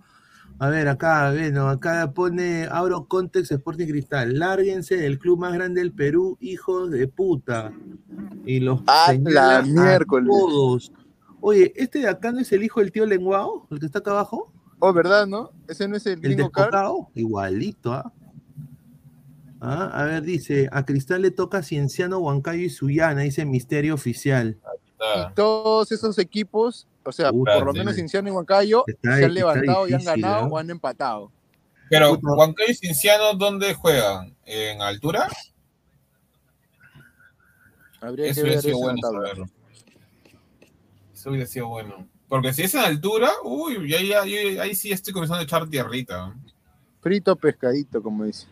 A 0.60 0.70
ver, 0.70 0.88
acá, 0.88 1.32
bueno, 1.32 1.68
acá 1.68 2.12
pone 2.14 2.68
Auro 2.72 3.06
Context 3.06 3.52
Sporting 3.52 3.88
Cristal. 3.88 4.40
Lárguense 4.40 4.96
del 4.96 5.20
club 5.20 5.40
más 5.40 5.54
grande 5.54 5.82
del 5.82 5.92
Perú, 5.92 6.38
hijos 6.40 6.90
de 6.90 7.06
puta. 7.10 7.74
Y 8.46 8.62
los 8.62 8.80
¡A 8.88 9.08
señala 9.08 9.62
la 9.62 9.62
miércoles! 9.64 10.30
todos. 10.30 10.94
Oye, 11.42 11.74
¿este 11.76 12.00
de 12.00 12.08
acá 12.08 12.32
no 12.32 12.40
es 12.40 12.52
el 12.54 12.64
hijo 12.64 12.80
del 12.80 12.94
tío 12.94 13.06
Lenguao? 13.06 13.68
¿El 13.72 13.80
que 13.80 13.88
está 13.88 14.00
acá 14.00 14.12
abajo? 14.12 14.54
Oh, 14.80 14.94
¿verdad, 14.94 15.28
no? 15.28 15.52
Ese 15.68 15.86
no 15.90 15.98
es 15.98 16.06
el 16.06 16.14
El 16.14 16.20
gringo 16.22 17.10
igualito, 17.14 17.92
¿ah? 17.92 18.14
Ah, 19.66 19.90
A 19.94 20.04
ver, 20.04 20.24
dice, 20.24 20.68
a 20.74 20.86
Cristal 20.86 21.22
le 21.22 21.32
toca 21.32 21.64
Cienciano, 21.64 22.20
Huancayo 22.20 22.64
y 22.64 22.70
Suyana, 22.70 23.22
dice 23.22 23.46
Misterio 23.46 23.94
Oficial. 23.94 24.58
Y 25.16 25.34
todos 25.36 25.90
esos 25.94 26.18
equipos, 26.18 26.86
o 27.04 27.12
sea, 27.14 27.32
Puta, 27.32 27.54
por 27.56 27.66
lo 27.68 27.72
sí. 27.72 27.80
menos 27.80 27.96
Cinciano 27.96 28.28
y 28.28 28.32
Huancayo, 28.32 28.84
Está- 28.88 29.18
se 29.18 29.26
han 29.26 29.34
levantado 29.34 29.88
y 29.88 29.94
han 29.94 30.04
ganado 30.04 30.44
¿ah? 30.44 30.48
o 30.52 30.58
han 30.58 30.70
empatado. 30.70 31.32
Pero, 31.90 32.14
Huancayo 32.22 32.72
y 32.72 32.76
Cinciano, 32.76 33.34
¿dónde 33.36 33.74
juegan? 33.74 34.36
¿En 34.46 34.82
altura? 34.82 35.30
Habría 38.02 38.26
Eso 38.28 38.36
que 38.36 38.42
hubiera 38.42 38.56
ver 38.58 38.64
sido 38.66 38.78
bueno 38.80 39.00
saberlo. 39.02 39.46
Eso 41.14 41.30
hubiera 41.30 41.46
sido 41.48 41.68
bueno. 41.70 42.08
Porque 42.28 42.52
si 42.54 42.64
es 42.64 42.74
en 42.76 42.82
altura, 42.82 43.30
uy, 43.44 43.94
ahí, 43.94 44.12
ahí, 44.12 44.58
ahí 44.58 44.76
sí 44.76 44.92
estoy 44.92 45.14
comenzando 45.14 45.40
a 45.42 45.44
echar 45.44 45.70
tierrita. 45.70 46.34
Frito 47.02 47.36
pescadito, 47.36 48.02
como 48.02 48.26
dice. 48.26 48.48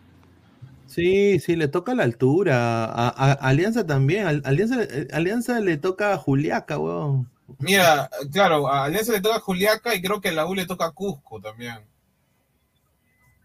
Sí, 0.94 1.40
sí, 1.40 1.56
le 1.56 1.66
toca 1.68 1.94
la 1.94 2.04
altura. 2.04 2.84
A, 2.84 3.08
a- 3.08 3.32
Alianza 3.32 3.86
también. 3.86 4.26
Al- 4.26 4.42
Alianza, 4.44 4.82
eh, 4.84 5.08
Alianza 5.12 5.58
le 5.60 5.76
toca 5.78 6.12
a 6.12 6.18
Juliaca, 6.18 6.78
weón. 6.78 7.28
Mira, 7.60 8.10
claro, 8.30 8.68
a 8.68 8.84
Alianza 8.84 9.12
le 9.12 9.22
toca 9.22 9.36
a 9.36 9.40
Juliaca 9.40 9.94
y 9.94 10.02
creo 10.02 10.20
que 10.20 10.28
a 10.28 10.32
la 10.32 10.44
U 10.46 10.54
le 10.54 10.66
toca 10.66 10.84
a 10.86 10.90
Cusco 10.90 11.40
también. 11.40 11.78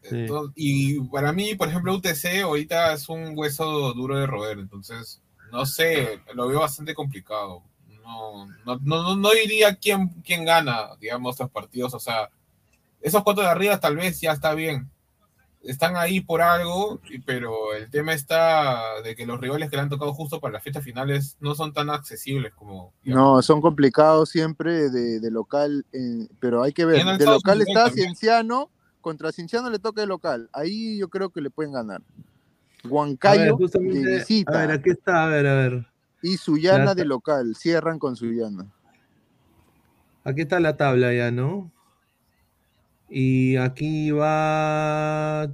Entonces, 0.03 0.53
y 0.55 0.99
para 1.09 1.33
mí, 1.33 1.55
por 1.55 1.67
ejemplo, 1.67 1.93
UTC 1.93 2.41
ahorita 2.41 2.93
es 2.93 3.09
un 3.09 3.33
hueso 3.37 3.93
duro 3.93 4.17
de 4.17 4.25
roer, 4.27 4.59
entonces, 4.59 5.21
no 5.51 5.65
sé, 5.65 6.21
lo 6.33 6.47
veo 6.47 6.59
bastante 6.61 6.93
complicado. 6.93 7.63
No, 8.03 8.45
no, 8.65 8.77
no, 8.81 9.03
no- 9.03 9.15
no 9.17 9.31
diría 9.31 9.75
quién, 9.75 10.09
quién 10.23 10.45
gana, 10.45 10.95
digamos, 10.99 11.35
estos 11.35 11.49
partidos. 11.51 11.93
O 11.93 11.99
sea, 11.99 12.29
esos 13.01 13.23
cuatro 13.23 13.43
de 13.43 13.49
arriba 13.49 13.79
tal 13.79 13.97
vez 13.97 14.21
ya 14.21 14.33
está 14.33 14.53
bien. 14.55 14.89
Están 15.67 15.97
ahí 15.97 16.21
por 16.21 16.41
algo, 16.41 17.01
pero 17.25 17.73
el 17.73 17.89
tema 17.89 18.13
está 18.13 19.01
de 19.03 19.17
que 19.17 19.25
los 19.25 19.39
rivales 19.39 19.69
que 19.69 19.75
le 19.75 19.81
han 19.81 19.89
tocado 19.89 20.13
justo 20.13 20.39
para 20.39 20.53
las 20.53 20.63
fechas 20.63 20.81
finales 20.81 21.35
no 21.41 21.55
son 21.55 21.73
tan 21.73 21.89
accesibles 21.89 22.53
como... 22.53 22.93
No, 23.03 23.41
son 23.41 23.59
complicados 23.59 24.29
siempre 24.29 24.89
de, 24.89 25.19
de 25.19 25.29
local, 25.29 25.85
eh, 25.91 26.29
pero 26.39 26.63
hay 26.63 26.71
que 26.71 26.85
ver. 26.85 27.03
De 27.17 27.25
local 27.25 27.61
está 27.61 27.87
también. 27.87 28.15
Cienciano, 28.15 28.71
contra 29.01 29.33
Cienciano 29.33 29.69
le 29.69 29.77
toca 29.77 29.99
de 29.99 30.07
local. 30.07 30.49
Ahí 30.53 30.97
yo 30.97 31.09
creo 31.09 31.31
que 31.31 31.41
le 31.41 31.49
pueden 31.49 31.73
ganar. 31.73 32.01
A 32.01 32.83
ver, 32.83 32.91
Huancayo 32.91 33.57
de 33.57 34.13
a 34.13 34.17
visita 34.17 34.51
ver, 34.51 34.71
aquí 34.71 34.89
está, 34.91 35.25
a 35.25 35.27
ver, 35.27 35.47
a 35.47 35.53
ver. 35.55 35.87
y 36.21 36.37
Suyana 36.37 36.95
de 36.95 37.03
local. 37.03 37.55
Cierran 37.57 37.99
con 37.99 38.15
Suyana. 38.15 38.71
Aquí 40.23 40.41
está 40.41 40.61
la 40.61 40.77
tabla 40.77 41.13
ya, 41.13 41.29
¿no? 41.29 41.71
Y 43.09 43.55
aquí 43.57 44.11
va. 44.11 45.49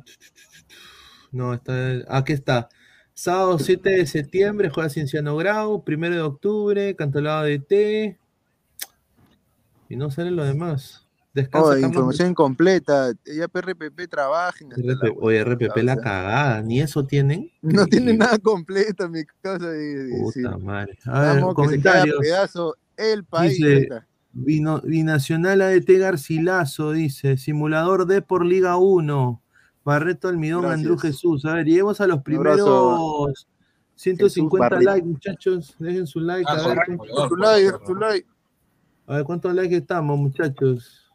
No, 1.32 1.54
está. 1.54 1.74
Aquí 2.10 2.34
está. 2.34 2.70
Sábado 3.14 3.60
7 3.60 3.90
de 3.92 4.06
septiembre 4.08 4.70
juega 4.70 4.90
Cienciano 4.90 5.36
Grau. 5.38 5.84
Primero 5.84 6.16
de 6.16 6.22
octubre, 6.22 6.96
Cantolado 6.96 7.44
de 7.44 7.60
T. 7.60 8.20
Y 9.90 9.96
no 9.96 10.10
salen 10.10 10.36
los 10.36 10.48
demás. 10.48 11.00
Descansa 11.34 11.70
Oh, 11.70 11.78
información 11.78 12.30
incompleta. 12.30 13.12
Ya 13.26 13.48
PRPP 13.48 14.08
trabajen. 14.08 14.70
RP 14.72 15.16
Oye, 15.20 15.44
RPP 15.44 15.78
la 15.84 15.96
cagada. 15.98 16.62
Ni 16.62 16.80
eso 16.82 17.06
tienen. 17.06 17.52
No 17.62 17.88
tiene 17.88 18.14
nada 18.14 18.38
completo, 18.38 19.10
mi 19.10 19.24
casa. 19.42 19.70
de- 19.70 20.06
de-. 20.06 20.22
Puta 20.22 20.58
madre. 20.58 20.98
A 21.06 21.22
ver, 21.22 21.42
Vamos, 21.42 21.56
que 21.56 21.62
se 21.62 21.66
comentarios. 21.66 22.20
pedazo 22.20 22.76
el 22.98 23.24
país. 23.26 23.58
Dice. 23.58 23.90
Vino, 24.34 24.82
Binacional 24.82 25.62
ADT 25.62 25.90
Garcilaso, 26.00 26.92
dice, 26.92 27.38
simulador 27.38 28.08
D 28.08 28.22
por 28.24 28.46
Liga 28.46 28.78
1, 28.78 29.42
Barreto 29.86 30.28
Almidón. 30.28 30.66
Andrew 30.66 30.98
Jesús. 30.98 31.46
A 31.46 31.54
ver, 31.54 31.66
lleguemos 31.66 32.02
a 32.02 32.08
los 32.08 32.22
primeros 32.24 32.60
150 33.96 34.58
Barreto. 34.70 34.92
likes, 34.92 35.08
muchachos. 35.08 35.76
Dejen 35.80 36.08
su 36.08 36.20
like. 36.20 36.46
Ah, 36.48 36.54
a, 36.54 36.68
ver, 36.68 36.78
correcto, 36.98 37.28
Tu 37.30 37.36
like, 37.36 37.72
tu 37.86 37.96
like. 37.96 38.28
a 39.08 39.16
ver 39.18 39.24
cuántos 39.24 39.54
likes 39.54 39.76
estamos, 39.76 40.18
muchachos. 40.18 41.12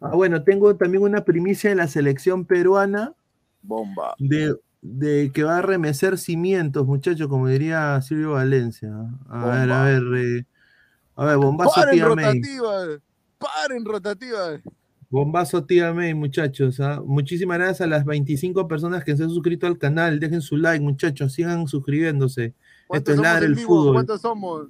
Ah, 0.00 0.10
bueno, 0.14 0.42
tengo 0.42 0.74
también 0.76 1.02
una 1.04 1.24
primicia 1.24 1.70
de 1.70 1.76
la 1.76 1.86
selección 1.88 2.44
peruana 2.44 3.14
Bomba. 3.62 4.14
de, 4.18 4.56
de 4.80 5.30
que 5.32 5.42
va 5.44 5.58
a 5.58 5.62
remecer 5.62 6.18
cimientos, 6.18 6.86
muchachos, 6.86 7.28
como 7.28 7.48
diría 7.48 8.00
Silvio 8.02 8.32
Valencia. 8.32 8.90
A 9.28 9.46
ver, 9.46 9.70
a 9.72 9.84
ver, 9.84 10.02
eh, 10.16 10.44
a 11.18 11.24
ver, 11.26 11.36
bombazo 11.36 11.72
Paren 11.74 11.94
tía 11.94 12.08
May. 12.14 12.24
rotativa. 12.24 13.00
Paren 13.38 13.84
rotativa. 13.84 14.60
Bombazo 15.10 15.64
tía 15.64 15.92
May, 15.92 16.14
muchachos. 16.14 16.78
¿ah? 16.78 17.02
Muchísimas 17.04 17.58
gracias 17.58 17.80
a 17.80 17.86
las 17.88 18.04
25 18.04 18.68
personas 18.68 19.02
que 19.02 19.16
se 19.16 19.24
han 19.24 19.30
suscrito 19.30 19.66
al 19.66 19.78
canal. 19.78 20.20
Dejen 20.20 20.40
su 20.40 20.56
like, 20.56 20.84
muchachos. 20.84 21.32
Sigan 21.32 21.66
suscribiéndose. 21.66 22.44
Esto 22.44 22.54
¿Cuántos 22.86 23.14
es 23.14 23.20
en 23.20 23.42
el 23.42 23.54
vivo? 23.56 23.66
Fútbol. 23.66 23.94
¿Cuántos 23.94 24.20
somos? 24.20 24.68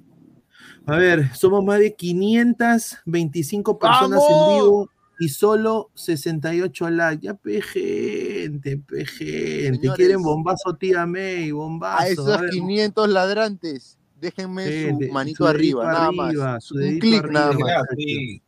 A 0.87 0.95
ver, 0.95 1.35
somos 1.35 1.63
más 1.63 1.77
de 1.77 1.93
525 1.93 3.77
personas 3.77 4.23
en 4.27 4.55
vivo 4.55 4.89
y 5.19 5.29
solo 5.29 5.91
68 5.93 6.89
likes. 6.89 7.27
Ya, 7.27 7.35
pe 7.35 7.61
gente, 7.61 8.77
pe 8.77 9.05
gente. 9.05 9.77
Señores, 9.77 9.97
Quieren 9.97 10.23
bombazo 10.23 10.75
tía 10.77 11.05
May, 11.05 11.51
bombazo. 11.51 12.01
A 12.01 12.07
esos 12.07 12.27
A 12.27 12.41
ver, 12.41 12.49
500 12.49 13.07
ladrantes. 13.09 13.98
Déjenme 14.19 14.89
su 14.89 15.13
manito 15.13 15.47
su 15.47 15.53
dedito 15.53 15.81
arriba, 15.81 15.85
nada 15.85 16.07
arriba, 16.07 16.51
más. 16.53 16.63
su 16.63 16.75
Un 16.75 16.99
clic 16.99 17.29
nada 17.29 17.53
más. 17.53 17.83
Sí. 17.97 18.41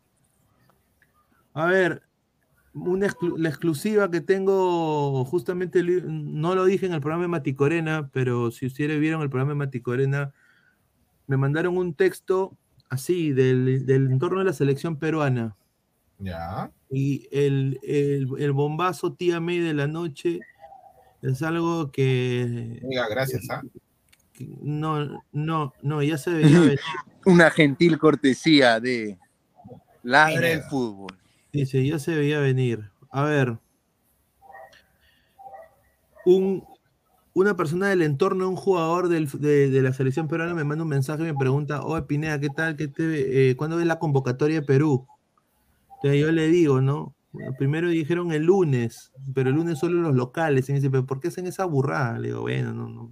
A 1.54 1.66
ver, 1.66 2.02
una 2.74 3.08
exclu- 3.08 3.38
la 3.38 3.50
exclusiva 3.50 4.10
que 4.10 4.22
tengo, 4.22 5.26
justamente 5.26 5.84
no 5.84 6.56
lo 6.56 6.66
dije 6.66 6.86
en 6.86 6.94
el 6.94 7.02
programa 7.02 7.24
de 7.24 7.28
Maticorena, 7.30 8.10
pero 8.14 8.52
si 8.52 8.66
ustedes 8.68 9.00
vieron 9.00 9.22
el 9.22 9.30
programa 9.30 9.52
de 9.52 9.56
Maticorena, 9.56 10.34
me 11.28 11.38
mandaron 11.38 11.78
un 11.78 11.94
texto 11.94 12.58
así 12.90 13.32
del, 13.32 13.86
del 13.86 14.12
entorno 14.12 14.40
de 14.40 14.46
la 14.46 14.54
selección 14.54 14.98
peruana. 14.98 15.56
Ya. 16.20 16.72
Y 16.90 17.28
el, 17.32 17.80
el, 17.84 18.28
el 18.38 18.52
bombazo 18.52 19.14
tía 19.14 19.40
May 19.40 19.60
de 19.60 19.74
la 19.74 19.88
noche 19.88 20.40
es 21.22 21.42
algo 21.42 21.92
que, 21.92 22.80
Oiga, 22.84 23.08
gracias, 23.10 23.50
¿ah? 23.50 23.62
que 23.62 23.80
no, 24.62 25.24
no, 25.32 25.74
no, 25.82 26.04
ya 26.04 26.18
se 26.18 26.32
veía 26.32 26.60
venir. 26.60 26.80
Una 27.26 27.50
gentil 27.52 27.98
cortesía 27.98 28.80
de 28.80 29.18
Ladra 30.04 30.50
el. 30.50 30.62
Fútbol. 30.64 31.18
Dice, 31.54 31.86
ya 31.86 32.00
se 32.00 32.16
veía 32.16 32.40
venir. 32.40 32.90
A 33.12 33.24
ver. 33.24 33.58
Un 36.26 36.64
una 37.34 37.56
persona 37.56 37.88
del 37.88 38.02
entorno 38.02 38.50
un 38.50 38.58
jugador 38.58 39.08
del- 39.08 39.30
de, 39.30 39.70
de 39.70 39.82
la 39.82 39.94
selección 39.94 40.28
peruana 40.28 40.54
me 40.54 40.66
manda 40.66 40.84
un 40.84 40.90
mensaje 40.90 41.24
y 41.24 41.28
me 41.28 41.34
pregunta, 41.34 41.82
oye 41.82 42.02
Pineda, 42.04 42.38
¿qué 42.42 42.50
tal? 42.50 42.76
¿Qué 42.76 42.90
te, 42.90 43.52
eh, 43.52 43.56
¿Cuándo 43.56 43.78
ves 43.78 43.86
la 43.86 44.00
convocatoria 44.00 44.60
de 44.60 44.66
Perú? 44.66 45.08
Entonces 45.96 46.20
yo 46.20 46.30
le 46.34 46.48
digo, 46.48 46.82
¿no? 46.82 47.16
Bueno, 47.32 47.54
primero 47.58 47.88
dijeron 47.88 48.34
el 48.34 48.44
lunes, 48.44 49.14
pero 49.34 49.50
el 49.50 49.56
lunes 49.56 49.80
solo 49.80 50.02
los 50.02 50.14
locales. 50.14 50.68
Y 50.68 50.74
me 50.74 50.80
dice, 50.80 50.90
¿pero 50.90 51.06
por 51.06 51.22
qué 51.22 51.30
hacen 51.30 51.48
esa 51.48 51.64
burrada? 51.64 52.20
Le 52.20 52.28
digo, 52.30 52.42
bueno, 52.42 52.74
no, 52.74 52.90
no, 52.90 53.12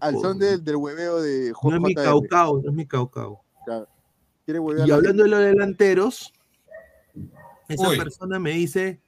Al 0.00 0.18
son 0.18 0.38
del, 0.38 0.64
del 0.64 0.76
hueveo 0.76 1.20
de 1.20 1.52
No 1.62 1.74
es 1.74 1.80
mi 1.80 1.94
caucao, 1.94 2.62
no 2.62 2.70
es 2.70 2.74
mi 2.74 2.86
caucao. 2.86 3.42
Claro. 3.64 3.88
Y 4.46 4.90
hablando 4.90 5.22
de 5.22 5.28
los 5.28 5.40
delanteros, 5.40 6.32
esa 7.68 7.88
Uy. 7.88 7.98
persona 7.98 8.38
me 8.38 8.50
dice, 8.52 9.00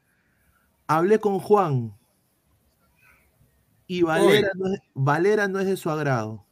hablé 0.86 1.18
con 1.18 1.38
Juan 1.38 1.97
y 3.86 4.03
Valera 4.03 4.51
no, 4.55 4.72
es, 4.72 4.80
Valera 4.95 5.49
no 5.49 5.61
es 5.61 5.66
de 5.66 5.76
su 5.76 5.90
agrado. 5.90 6.45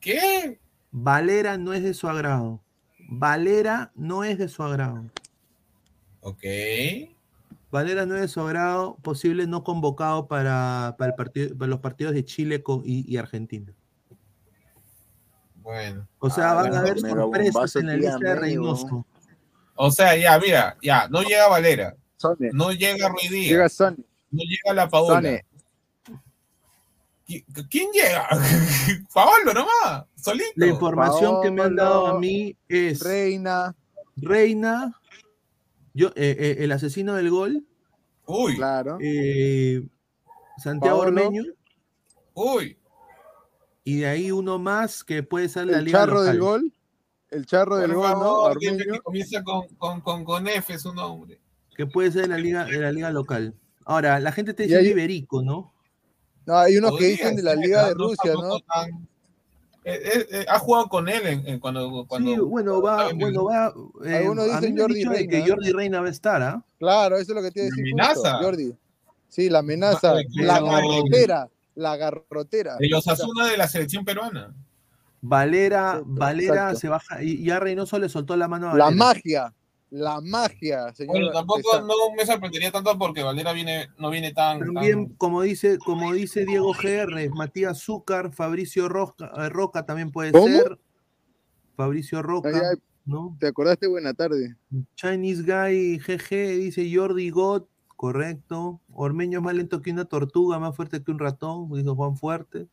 ¿Qué? 0.00 0.60
Valera 0.90 1.58
no 1.58 1.72
es 1.72 1.82
de 1.82 1.92
su 1.92 2.08
agrado. 2.08 2.62
Valera 3.08 3.92
no 3.94 4.24
es 4.24 4.38
de 4.38 4.48
su 4.48 4.62
agrado. 4.62 5.10
Ok. 6.20 6.44
Valera 7.74 8.06
no 8.06 8.14
es 8.14 8.20
de 8.20 8.28
su 8.28 8.40
agrado, 8.40 8.96
posible 9.02 9.48
no 9.48 9.64
convocado 9.64 10.28
para, 10.28 10.94
para, 10.96 11.10
el 11.10 11.16
partido, 11.16 11.58
para 11.58 11.68
los 11.68 11.80
partidos 11.80 12.14
de 12.14 12.24
Chile 12.24 12.62
con- 12.62 12.82
y, 12.84 13.04
y 13.12 13.16
Argentina. 13.16 13.72
Bueno. 15.56 16.06
O 16.20 16.30
sea, 16.30 16.52
Ah, 16.52 16.54
van 16.54 16.66
a 16.66 16.68
bueno, 16.68 16.78
haber 16.78 17.02
mega 17.02 17.14
sorpresas 17.16 17.76
en 17.76 17.86
la 17.88 17.96
lista 17.96 18.18
de. 18.18 18.34
Reynoso. 18.36 19.04
O 19.74 19.90
sea, 19.90 20.16
ya, 20.16 20.38
mira, 20.38 20.76
ya, 20.82 21.08
no 21.08 21.22
llega 21.22 21.48
Valera, 21.48 21.96
Sone. 22.16 22.50
no 22.52 22.70
llega 22.70 23.08
Ruiz 23.08 23.28
Díaz, 23.30 23.50
Llega 23.50 23.68
Sony. 23.68 23.96
no 24.30 24.42
llega 24.44 24.72
la 24.74 24.88
Paola. 24.88 25.16
Sone. 25.16 25.44
¿Qui- 27.26 27.44
¿Quién 27.68 27.90
llega? 27.92 28.28
Paolo 29.14 29.52
nomás, 29.52 30.04
solito. 30.14 30.52
La 30.56 30.66
información 30.68 31.42
que 31.42 31.50
me 31.50 31.62
han 31.62 31.74
dado 31.74 32.06
a 32.06 32.20
mí 32.20 32.56
es 32.68 33.02
Reina. 33.02 33.74
Reina, 34.16 34.92
yo, 35.94 36.08
eh, 36.08 36.36
eh, 36.38 36.56
el 36.60 36.72
asesino 36.72 37.14
del 37.14 37.30
gol, 37.30 37.64
Uy, 38.26 38.56
Claro. 38.56 38.98
eh, 39.00 39.86
Santiago 40.58 41.00
Paolo. 41.02 41.22
Ormeño, 41.26 41.42
uy. 42.34 42.78
y 43.84 43.98
de 44.00 44.06
ahí 44.06 44.30
uno 44.30 44.58
más 44.58 45.04
que 45.04 45.22
puede 45.22 45.48
ser 45.48 45.66
la 45.66 45.78
El 45.78 45.84
liga 45.86 45.98
charro 46.00 46.14
local. 46.20 46.26
del 46.32 46.40
gol. 46.40 46.72
El 47.30 47.46
charro 47.46 47.76
del 47.76 47.92
gol, 47.92 48.08
¿no? 48.12 48.18
favor, 48.20 48.58
que 48.58 48.98
comienza 49.02 49.42
con, 49.42 49.66
con, 49.76 50.00
con, 50.00 50.24
con 50.24 50.46
F 50.48 50.78
su 50.78 50.94
nombre. 50.94 51.40
Que 51.76 51.84
puede 51.86 52.10
ser 52.12 52.22
de 52.22 52.28
la 52.28 52.38
liga, 52.38 52.64
de 52.64 52.78
la 52.78 52.92
liga 52.92 53.10
local. 53.10 53.54
Ahora, 53.84 54.20
la 54.20 54.30
gente 54.32 54.54
te 54.54 54.62
dice 54.62 54.78
hay- 54.78 54.86
Iberico, 54.88 55.42
¿no? 55.42 55.72
No, 56.46 56.56
hay 56.56 56.76
unos 56.76 56.96
que 56.98 57.06
dicen 57.06 57.34
de 57.36 57.42
la 57.42 57.54
Liga 57.54 57.88
de 57.88 57.94
no 57.94 58.04
Rusia, 58.04 58.32
¿no? 58.34 58.60
tan- 58.60 59.08
Eh, 59.86 60.00
eh, 60.02 60.26
eh, 60.30 60.46
ha 60.48 60.58
jugado 60.58 60.88
con 60.88 61.08
él 61.10 61.26
en, 61.26 61.46
en 61.46 61.60
cuando, 61.60 62.06
cuando 62.08 62.30
Sí, 62.30 62.38
bueno, 62.40 62.80
va, 62.80 63.12
bueno, 63.12 63.44
va. 63.44 63.72
eh, 64.06 64.16
Algunos 64.16 64.50
a 64.50 64.60
mí 64.60 64.68
dicen 64.68 64.78
Jordi 64.78 65.04
Reina, 65.04 65.30
que. 65.30 65.50
Jordi 65.50 65.72
Reina 65.72 66.00
va 66.00 66.06
a 66.06 66.10
estar, 66.10 66.42
¿ah? 66.42 66.64
Claro, 66.78 67.16
eso 67.18 67.32
es 67.32 67.36
lo 67.36 67.42
que 67.42 67.48
a 67.48 67.52
La 67.54 67.64
decir 67.64 67.84
amenaza. 67.92 68.14
justo, 68.14 68.38
Jordi. 68.42 68.74
Sí, 69.28 69.50
la 69.50 69.58
amenaza. 69.58 70.14
La 70.36 70.60
no. 70.60 70.66
garrotera. 70.66 71.48
La 71.74 71.96
garrotera. 71.96 72.76
de 72.78 72.88
los 72.88 73.06
Asuna 73.06 73.46
de 73.46 73.56
la 73.58 73.68
selección 73.68 74.04
peruana. 74.04 74.54
Valera, 75.20 76.02
Valera 76.04 76.54
exacto. 76.54 76.78
se 76.80 76.88
baja, 76.88 77.22
y 77.22 77.44
ya 77.44 77.58
Reynoso 77.58 77.98
le 77.98 78.08
soltó 78.08 78.36
la 78.36 78.46
mano 78.48 78.70
a 78.70 78.76
La 78.76 78.90
magia. 78.90 79.52
La 79.96 80.20
magia, 80.20 80.92
señor. 80.92 81.12
Bueno, 81.14 81.30
tampoco 81.30 81.80
no 81.82 81.94
me 82.16 82.26
sorprendería 82.26 82.72
tanto 82.72 82.98
porque 82.98 83.22
Valera 83.22 83.52
viene, 83.52 83.90
no 83.96 84.10
viene 84.10 84.32
tan. 84.32 84.58
También, 84.58 85.06
tan- 85.06 85.14
como 85.16 85.42
dice, 85.42 85.78
como 85.78 86.12
dice 86.12 86.44
Diego 86.44 86.72
GR, 86.72 87.30
Matías 87.30 87.78
Zúcar, 87.80 88.32
Fabricio 88.32 88.88
Roca, 88.88 89.30
eh, 89.36 89.48
Roca 89.50 89.86
también 89.86 90.10
puede 90.10 90.32
¿Cómo? 90.32 90.48
ser. 90.48 90.80
Fabricio 91.76 92.22
Roca, 92.22 92.48
Ay, 92.48 92.54
ay, 92.72 92.78
¿no? 93.04 93.36
¿Te 93.38 93.46
acordaste? 93.46 93.86
Buena 93.86 94.14
tarde. 94.14 94.56
Chinese 94.96 95.42
Guy 95.42 95.98
GG 95.98 96.58
dice 96.58 96.90
Jordi 96.92 97.30
God, 97.30 97.62
correcto. 97.96 98.80
Ormeño 98.92 99.38
es 99.38 99.44
más 99.44 99.54
lento 99.54 99.80
que 99.80 99.92
una 99.92 100.06
tortuga, 100.06 100.58
más 100.58 100.74
fuerte 100.74 101.04
que 101.04 101.10
un 101.12 101.20
ratón, 101.20 101.70
dijo 101.72 101.94
Juan 101.94 102.16
Fuerte. 102.16 102.66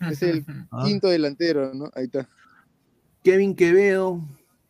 Es 0.00 0.22
el 0.22 0.44
Ah. 0.72 0.82
quinto 0.84 1.06
delantero, 1.08 1.72
¿no? 1.72 1.88
Ahí 1.94 2.06
está. 2.06 2.28
Kevin 3.22 3.54
Quevedo, 3.54 4.20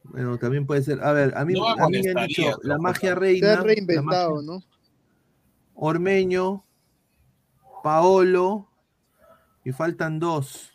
bueno, 0.04 0.38
también 0.38 0.66
puede 0.66 0.82
ser. 0.82 1.02
A 1.02 1.12
ver, 1.12 1.36
a 1.36 1.44
mí, 1.44 1.54
No 1.54 1.66
a 1.68 1.88
mí 1.88 2.00
me 2.02 2.10
han 2.20 2.26
dicho 2.28 2.58
la 2.62 2.78
magia 2.78 3.00
Se 3.00 3.08
ha 3.08 3.14
reina, 3.14 3.46
la 3.56 3.62
reinventado, 3.62 4.34
magia- 4.36 4.46
¿no? 4.52 4.62
Ormeño, 5.74 6.64
Paolo, 7.82 8.68
y 9.64 9.72
faltan 9.72 10.18
dos. 10.18 10.70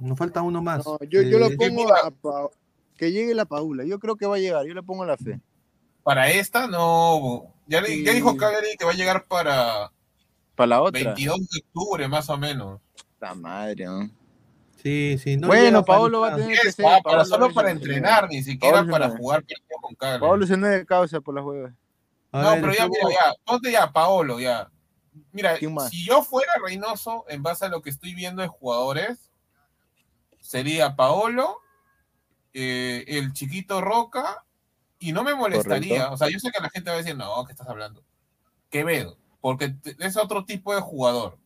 Nos 0.00 0.16
falta 0.18 0.42
uno 0.42 0.62
más. 0.62 0.84
No, 0.86 0.98
yo, 1.08 1.20
yo 1.22 1.38
lo 1.38 1.46
Eh, 1.46 1.56
pongo 1.56 1.92
a 1.94 2.10
Pa- 2.10 2.48
que 2.96 3.12
llegue 3.12 3.34
la 3.34 3.44
Paula. 3.44 3.84
Yo 3.84 3.98
creo 3.98 4.16
que 4.16 4.26
va 4.26 4.36
a 4.36 4.38
llegar. 4.38 4.64
Yo 4.66 4.72
le 4.74 4.82
pongo 4.82 5.04
la 5.04 5.16
fe. 5.16 5.40
Para 6.02 6.30
esta, 6.30 6.66
no. 6.66 7.52
Ya, 7.66 7.80
le- 7.82 8.02
ya 8.02 8.12
dijo 8.12 8.36
Cagliari 8.36 8.76
que 8.78 8.84
va 8.86 8.92
a 8.92 8.94
llegar 8.94 9.26
para 9.26 9.92
Para 10.54 10.66
la 10.68 10.82
otra. 10.82 11.00
22 11.02 11.38
de 11.50 11.60
octubre, 11.60 12.08
más 12.08 12.28
o 12.30 12.38
menos. 12.38 12.80
La 13.20 13.34
madre, 13.34 13.84
¿no? 13.84 14.10
Sí, 14.82 15.18
sí. 15.18 15.36
No 15.36 15.48
bueno, 15.48 15.84
Paolo 15.84 16.20
va 16.20 16.34
a 16.34 16.36
tener 16.36 16.58
que 16.58 16.72
ser. 16.72 16.86
ah, 16.86 17.00
Paolo 17.02 17.24
solo 17.24 17.52
para 17.52 17.70
entrenar, 17.70 18.28
ni 18.28 18.42
siquiera 18.42 18.76
Paolo 18.78 18.92
para 18.92 19.08
jugar 19.10 19.40
partido 19.40 19.60
con 19.80 19.94
Cagliari. 19.94 20.20
Paolo 20.20 20.46
se 20.46 20.56
no 20.56 20.66
es 20.68 20.78
de 20.80 20.86
causa 20.86 21.20
por 21.20 21.34
las 21.34 21.44
huevas. 21.44 21.72
A 22.32 22.42
No, 22.42 22.50
ver, 22.52 22.60
pero 22.60 22.72
ya, 22.74 22.88
mira, 22.88 23.08
ya, 23.10 23.34
ponte 23.44 23.72
ya, 23.72 23.92
Paolo, 23.92 24.40
ya. 24.40 24.70
Mira, 25.32 25.56
si 25.90 26.04
yo 26.06 26.22
fuera 26.22 26.52
Reynoso, 26.64 27.24
en 27.28 27.42
base 27.42 27.66
a 27.66 27.68
lo 27.68 27.82
que 27.82 27.90
estoy 27.90 28.14
viendo 28.14 28.42
de 28.42 28.48
jugadores, 28.48 29.30
sería 30.40 30.96
Paolo, 30.96 31.58
eh, 32.54 33.04
el 33.06 33.32
chiquito 33.32 33.80
Roca, 33.80 34.44
y 34.98 35.12
no 35.12 35.24
me 35.24 35.34
molestaría. 35.34 35.88
Correcto. 35.96 36.14
O 36.14 36.16
sea, 36.16 36.28
yo 36.28 36.38
sé 36.38 36.50
que 36.50 36.62
la 36.62 36.70
gente 36.70 36.90
va 36.90 36.96
a 36.96 36.98
decir, 36.98 37.16
no, 37.16 37.44
¿qué 37.44 37.52
estás 37.52 37.68
hablando? 37.68 38.04
Quevedo, 38.70 39.18
porque 39.40 39.74
es 39.98 40.16
otro 40.16 40.44
tipo 40.44 40.74
de 40.74 40.80
jugador. 40.80 41.38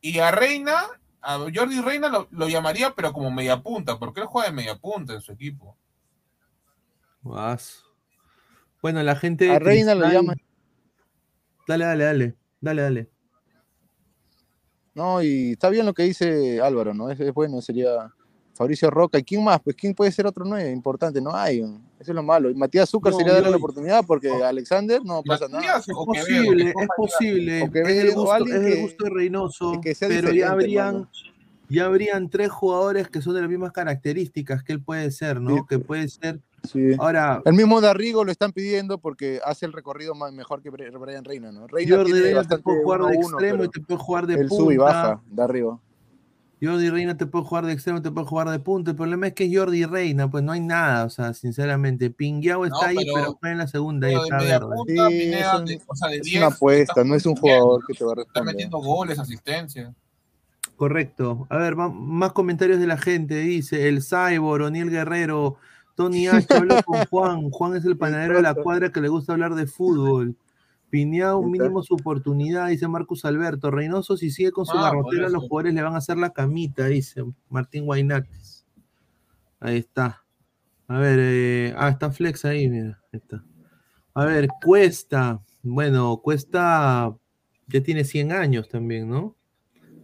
Y 0.00 0.18
a 0.18 0.30
Reina, 0.30 0.82
a 1.22 1.38
Jordi 1.38 1.80
Reina 1.80 2.08
lo, 2.08 2.28
lo 2.30 2.48
llamaría, 2.48 2.94
pero 2.94 3.12
como 3.12 3.30
media 3.30 3.62
punta, 3.62 3.98
porque 3.98 4.20
él 4.20 4.26
juega 4.26 4.48
de 4.48 4.54
media 4.54 4.76
punta 4.76 5.14
en 5.14 5.20
su 5.20 5.32
equipo. 5.32 5.76
Guas. 7.22 7.84
Bueno, 8.82 9.02
la 9.02 9.16
gente. 9.16 9.50
A 9.50 9.58
Reina 9.58 9.94
lo 9.94 10.08
llama. 10.08 10.34
Dale, 11.66 11.84
dale, 11.84 12.04
dale. 12.04 12.36
Dale, 12.60 12.82
dale. 12.82 13.10
No, 14.94 15.22
y 15.22 15.52
está 15.52 15.70
bien 15.70 15.86
lo 15.86 15.94
que 15.94 16.02
dice 16.02 16.60
Álvaro, 16.60 16.94
¿no? 16.94 17.10
Es, 17.10 17.20
es 17.20 17.32
bueno, 17.32 17.60
sería 17.62 18.12
Fabricio 18.60 18.90
Roca. 18.90 19.18
¿Y 19.18 19.22
quién 19.22 19.42
más? 19.42 19.58
Pues 19.64 19.74
quién 19.74 19.94
puede 19.94 20.12
ser 20.12 20.26
otro 20.26 20.44
nueve 20.44 20.70
importante, 20.70 21.18
no 21.18 21.34
hay. 21.34 21.60
Eso 21.60 21.78
es 21.98 22.08
lo 22.10 22.22
malo. 22.22 22.50
Y 22.50 22.54
Matías 22.54 22.90
Zúcar 22.90 23.10
No, 23.12 23.18
sería 23.18 23.32
darle 23.32 23.48
la 23.52 23.56
oportunidad 23.56 24.04
porque 24.06 24.30
Alexander 24.30 25.00
no 25.02 25.22
pasa 25.22 25.48
nada. 25.48 25.78
Es 25.78 25.86
posible, 25.86 26.68
es 26.68 26.88
posible. 26.94 27.62
Es 27.62 27.88
el 27.88 28.12
gusto, 28.12 28.32
alguien 28.32 28.56
es 28.56 28.66
el 28.66 28.74
que- 28.74 28.82
gusto 28.82 29.04
de 29.04 29.10
Reynoso. 29.10 29.80
que 29.80 29.94
sea 29.94 30.08
pero 30.08 30.30
ya 30.30 30.50
habrían, 30.52 31.08
ya 31.70 31.86
habrían 31.86 32.28
tres 32.28 32.50
jugadores 32.50 33.08
que 33.08 33.22
son 33.22 33.32
de 33.34 33.40
las 33.40 33.48
mismas 33.48 33.72
características 33.72 34.62
que 34.62 34.74
él 34.74 34.82
puede 34.82 35.10
ser, 35.10 35.40
¿no? 35.40 35.56
Sí. 35.56 35.62
Que 35.66 35.78
puede 35.78 36.06
ser. 36.08 36.40
Sí. 36.70 36.90
Ahora, 36.98 37.40
El 37.46 37.54
mismo 37.54 37.80
Darrigo 37.80 38.24
lo 38.26 38.30
están 38.30 38.52
pidiendo 38.52 38.98
porque 38.98 39.40
hace 39.42 39.64
el 39.64 39.72
recorrido 39.72 40.14
más, 40.14 40.34
mejor 40.34 40.60
que 40.60 40.68
Brian 40.68 41.24
Reina, 41.24 41.50
¿no? 41.50 41.66
Reina 41.66 42.04
tiene 42.04 42.12
Reina 42.20 42.28
te 42.28 42.34
bastante 42.34 42.62
puede 42.62 42.82
jugar 42.82 43.00
de 43.00 43.06
1-1, 43.16 43.22
extremo 43.22 43.64
y 43.64 43.68
te 43.70 43.80
puede 43.80 43.98
jugar 43.98 44.26
de 44.26 44.34
él 44.34 44.48
sube 44.50 44.74
y 44.74 44.76
punta. 44.76 44.92
baja, 44.92 45.22
Darrigo. 45.30 45.80
Jordi 46.62 46.90
Reina 46.90 47.16
te 47.16 47.24
puede 47.26 47.44
jugar 47.44 47.64
de 47.66 47.72
extremo, 47.72 48.02
te 48.02 48.10
puede 48.10 48.26
jugar 48.26 48.50
de 48.50 48.58
punta. 48.58 48.90
El 48.90 48.96
problema 48.96 49.26
es 49.28 49.32
que 49.34 49.44
es 49.46 49.56
Jordi 49.56 49.84
Reina, 49.86 50.30
pues 50.30 50.44
no 50.44 50.52
hay 50.52 50.60
nada, 50.60 51.04
o 51.06 51.10
sea, 51.10 51.32
sinceramente. 51.32 52.10
Pinguao 52.10 52.66
está 52.66 52.88
ahí, 52.88 52.96
pero- 53.14 53.32
juega 53.40 53.52
en 53.52 53.58
la 53.58 53.66
segunda 53.66 54.06
de 54.08 54.14
está 54.14 54.38
verde. 54.38 54.66
punta, 54.76 55.08
Sí, 55.08 55.18
Pineda, 55.18 55.52
es 55.54 55.58
un- 55.60 55.64
de- 55.66 55.80
o 55.86 55.96
sea, 55.96 56.08
de 56.08 56.16
Es 56.16 56.22
10, 56.22 56.36
una 56.36 56.46
apuesta, 56.54 56.82
está 56.92 57.04
no 57.04 57.14
es 57.14 57.24
un 57.26 57.36
jugador 57.36 57.84
que 57.86 57.94
te 57.94 58.04
va 58.04 58.10
a 58.10 58.12
Está 58.14 58.24
responder. 58.24 58.54
metiendo 58.54 58.78
goles, 58.78 59.18
asistencia. 59.18 59.94
Correcto. 60.76 61.46
A 61.50 61.58
ver, 61.58 61.76
más 61.76 62.32
comentarios 62.32 62.78
de 62.80 62.86
la 62.86 62.96
gente. 62.98 63.36
Dice 63.36 63.88
el 63.88 64.02
Cyborg, 64.02 64.64
O'Neill 64.64 64.90
Guerrero, 64.90 65.56
Tony 65.94 66.26
H. 66.28 66.46
Habla 66.54 66.82
con 66.82 67.04
Juan. 67.10 67.50
Juan 67.50 67.76
es 67.76 67.84
el 67.84 67.96
panadero 67.98 68.36
de 68.36 68.42
la 68.42 68.54
cuadra 68.54 68.90
que 68.90 69.00
le 69.00 69.08
gusta 69.08 69.32
hablar 69.32 69.54
de 69.54 69.66
fútbol. 69.66 70.36
Piñao, 70.90 71.42
mínimo 71.42 71.82
su 71.82 71.94
oportunidad, 71.94 72.68
dice 72.68 72.88
Marcus 72.88 73.24
Alberto. 73.24 73.70
Reynoso, 73.70 74.16
si 74.16 74.30
sigue 74.30 74.50
con 74.52 74.66
su 74.66 74.76
Ah, 74.76 74.82
garrotera, 74.82 75.28
los 75.28 75.44
jugadores 75.44 75.74
le 75.74 75.82
van 75.82 75.94
a 75.94 75.98
hacer 75.98 76.18
la 76.18 76.30
camita, 76.30 76.86
dice 76.86 77.24
Martín 77.48 77.86
Guainates. 77.86 78.66
Ahí 79.60 79.78
está. 79.78 80.24
A 80.88 80.98
ver, 80.98 81.18
eh, 81.20 81.74
ah, 81.78 81.88
está 81.88 82.10
Flex 82.10 82.44
ahí, 82.44 82.68
mira. 82.68 83.00
Ahí 83.12 83.20
está. 83.22 83.44
A 84.14 84.24
ver, 84.24 84.48
Cuesta. 84.64 85.40
Bueno, 85.62 86.16
Cuesta 86.22 87.14
ya 87.68 87.82
tiene 87.82 88.04
100 88.04 88.32
años 88.32 88.68
también, 88.68 89.08
¿no? 89.08 89.36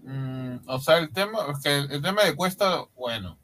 Mm, 0.04 0.58
o 0.68 0.78
sea, 0.78 0.98
el 0.98 1.10
tema, 1.10 1.38
es 1.50 1.58
que 1.62 1.94
el 1.94 2.00
tema 2.00 2.22
de 2.22 2.36
Cuesta, 2.36 2.84
bueno, 2.94 3.38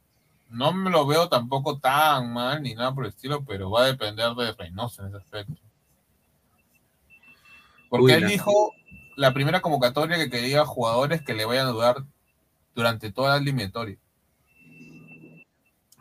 no 0.48 0.72
me 0.72 0.90
lo 0.90 1.06
veo 1.06 1.28
tampoco 1.28 1.78
tan 1.80 2.32
mal 2.32 2.62
ni 2.62 2.74
nada 2.74 2.94
por 2.94 3.04
el 3.04 3.10
estilo, 3.10 3.44
pero 3.44 3.70
va 3.70 3.82
a 3.82 3.86
depender 3.86 4.32
de 4.34 4.52
Reynoso 4.52 5.02
en 5.02 5.08
ese 5.08 5.16
aspecto. 5.16 5.60
Porque 7.92 8.04
Uy, 8.06 8.12
él 8.12 8.20
la- 8.22 8.28
dijo, 8.28 8.72
la 9.16 9.34
primera 9.34 9.60
convocatoria 9.60 10.16
que 10.16 10.30
quería 10.30 10.64
jugadores 10.64 11.20
que 11.20 11.34
le 11.34 11.44
vayan 11.44 11.66
a 11.66 11.70
dudar 11.72 11.96
durante 12.74 13.12
toda 13.12 13.32
la 13.36 13.36
eliminatoria. 13.42 13.98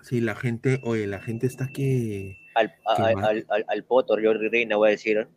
Sí, 0.01 0.21
la 0.21 0.35
gente, 0.35 0.79
oye, 0.85 1.05
la 1.05 1.19
gente 1.19 1.47
está 1.47 1.67
que. 1.67 2.37
Al, 2.55 2.73
al, 2.85 3.05
al, 3.25 3.45
al, 3.49 3.65
al 3.67 3.83
Potter, 3.83 4.23
Jordi 4.23 4.47
Reina, 4.47 4.77
voy 4.77 4.87
a 4.87 4.91
decir. 4.91 5.17
¿eh? 5.17 5.27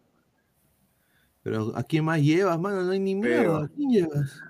Pero 1.43 1.77
¿a 1.77 1.83
quién 1.83 2.05
más 2.05 2.21
llevas, 2.23 2.59
mano? 2.61 2.83
No 2.83 2.93
hay 2.93 3.01
ni 3.01 3.21
Pero- 3.21 3.37
mierda. 3.61 3.65
¿A 3.65 3.69
quién 3.69 3.91
llevas? 3.91 4.41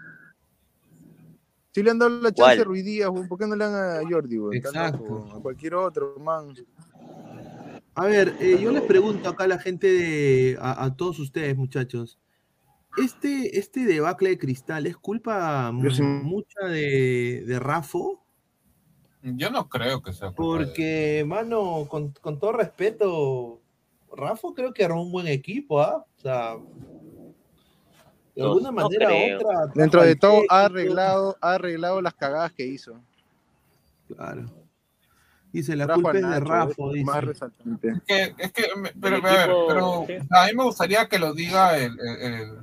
Si 1.73 1.83
le 1.83 1.91
han 1.91 1.99
dado 1.99 2.11
la 2.21 2.29
chance 2.33 2.41
¿Cuál? 2.41 2.61
a 2.61 2.65
Ruiz 2.65 2.85
Díaz, 2.85 3.11
¿por 3.29 3.39
qué 3.39 3.47
no 3.47 3.57
le 3.57 3.65
dan 3.65 3.75
a 3.75 4.09
Jordi, 4.09 4.37
Exacto. 4.53 5.27
A 5.35 5.41
cualquier 5.41 5.75
otro, 5.75 6.17
man. 6.21 6.55
A 7.97 8.07
ver, 8.07 8.35
eh, 8.41 8.59
yo 8.61 8.73
les 8.73 8.83
pregunto 8.83 9.29
acá 9.29 9.45
a 9.45 9.49
la 9.49 9.59
gente 9.59 9.87
de. 9.87 10.59
a, 10.61 10.85
a 10.85 10.97
todos 10.97 11.19
ustedes, 11.21 11.57
muchachos. 11.57 12.19
Este, 12.97 13.59
este 13.59 13.85
debacle 13.85 14.31
de 14.31 14.39
cristal 14.39 14.87
es 14.87 14.97
culpa 14.97 15.73
sí- 15.93 16.03
mucha 16.03 16.67
de, 16.67 17.43
de 17.47 17.59
Rafo. 17.59 18.21
Yo 19.23 19.51
no 19.51 19.69
creo 19.69 20.03
que 20.03 20.13
sea 20.13 20.31
culpa 20.33 20.61
de- 20.61 20.67
Porque, 20.67 21.25
mano, 21.27 21.87
con, 21.89 22.11
con 22.21 22.39
todo 22.39 22.53
respeto, 22.53 23.61
Rafa 24.15 24.49
creo 24.55 24.73
que 24.73 24.85
armó 24.85 25.03
un 25.03 25.11
buen 25.13 25.27
equipo, 25.27 25.81
¿ah? 25.81 26.05
O 26.17 26.21
sea, 26.21 26.55
de 28.35 28.43
No- 28.43 28.45
alguna 28.49 28.71
no 28.71 28.73
manera 28.73 29.09
u 29.09 29.37
otra. 29.37 29.67
Dentro 29.75 30.03
de 30.03 30.15
todo, 30.17 30.43
ha 30.49 30.65
arreglado, 30.67 31.37
ha 31.41 31.55
arreglado 31.55 32.01
las 32.03 32.15
cagadas 32.15 32.53
que 32.53 32.67
hizo. 32.67 33.01
Claro. 34.09 34.47
Dice, 35.55 35.77
la 35.77 35.87
Trajo 35.87 36.03
culpa 36.03 36.11
a 36.11 36.21
es 36.21 36.23
de 36.23 36.29
Nacho, 36.31 36.45
Rafa, 36.45 36.69
es 36.89 36.93
dice. 36.93 37.05
más 37.05 37.25
resaltante. 37.25 37.93
que- 38.07 38.35
es 38.39 38.53
que, 38.53 38.63
me- 38.77 38.93
pero, 39.01 39.17
El 39.17 39.25
a 39.25 39.31
ver, 39.33 39.41
equipo, 39.51 39.67
pero 39.69 40.05
sí. 40.07 40.27
a 40.31 40.47
mí 40.47 40.53
me 40.55 40.65
gustaría 40.65 41.09
que 41.09 41.19
lo 41.19 41.33
diga 41.33 41.77
el, 41.79 41.99
el, 42.01 42.23
el- 42.35 42.59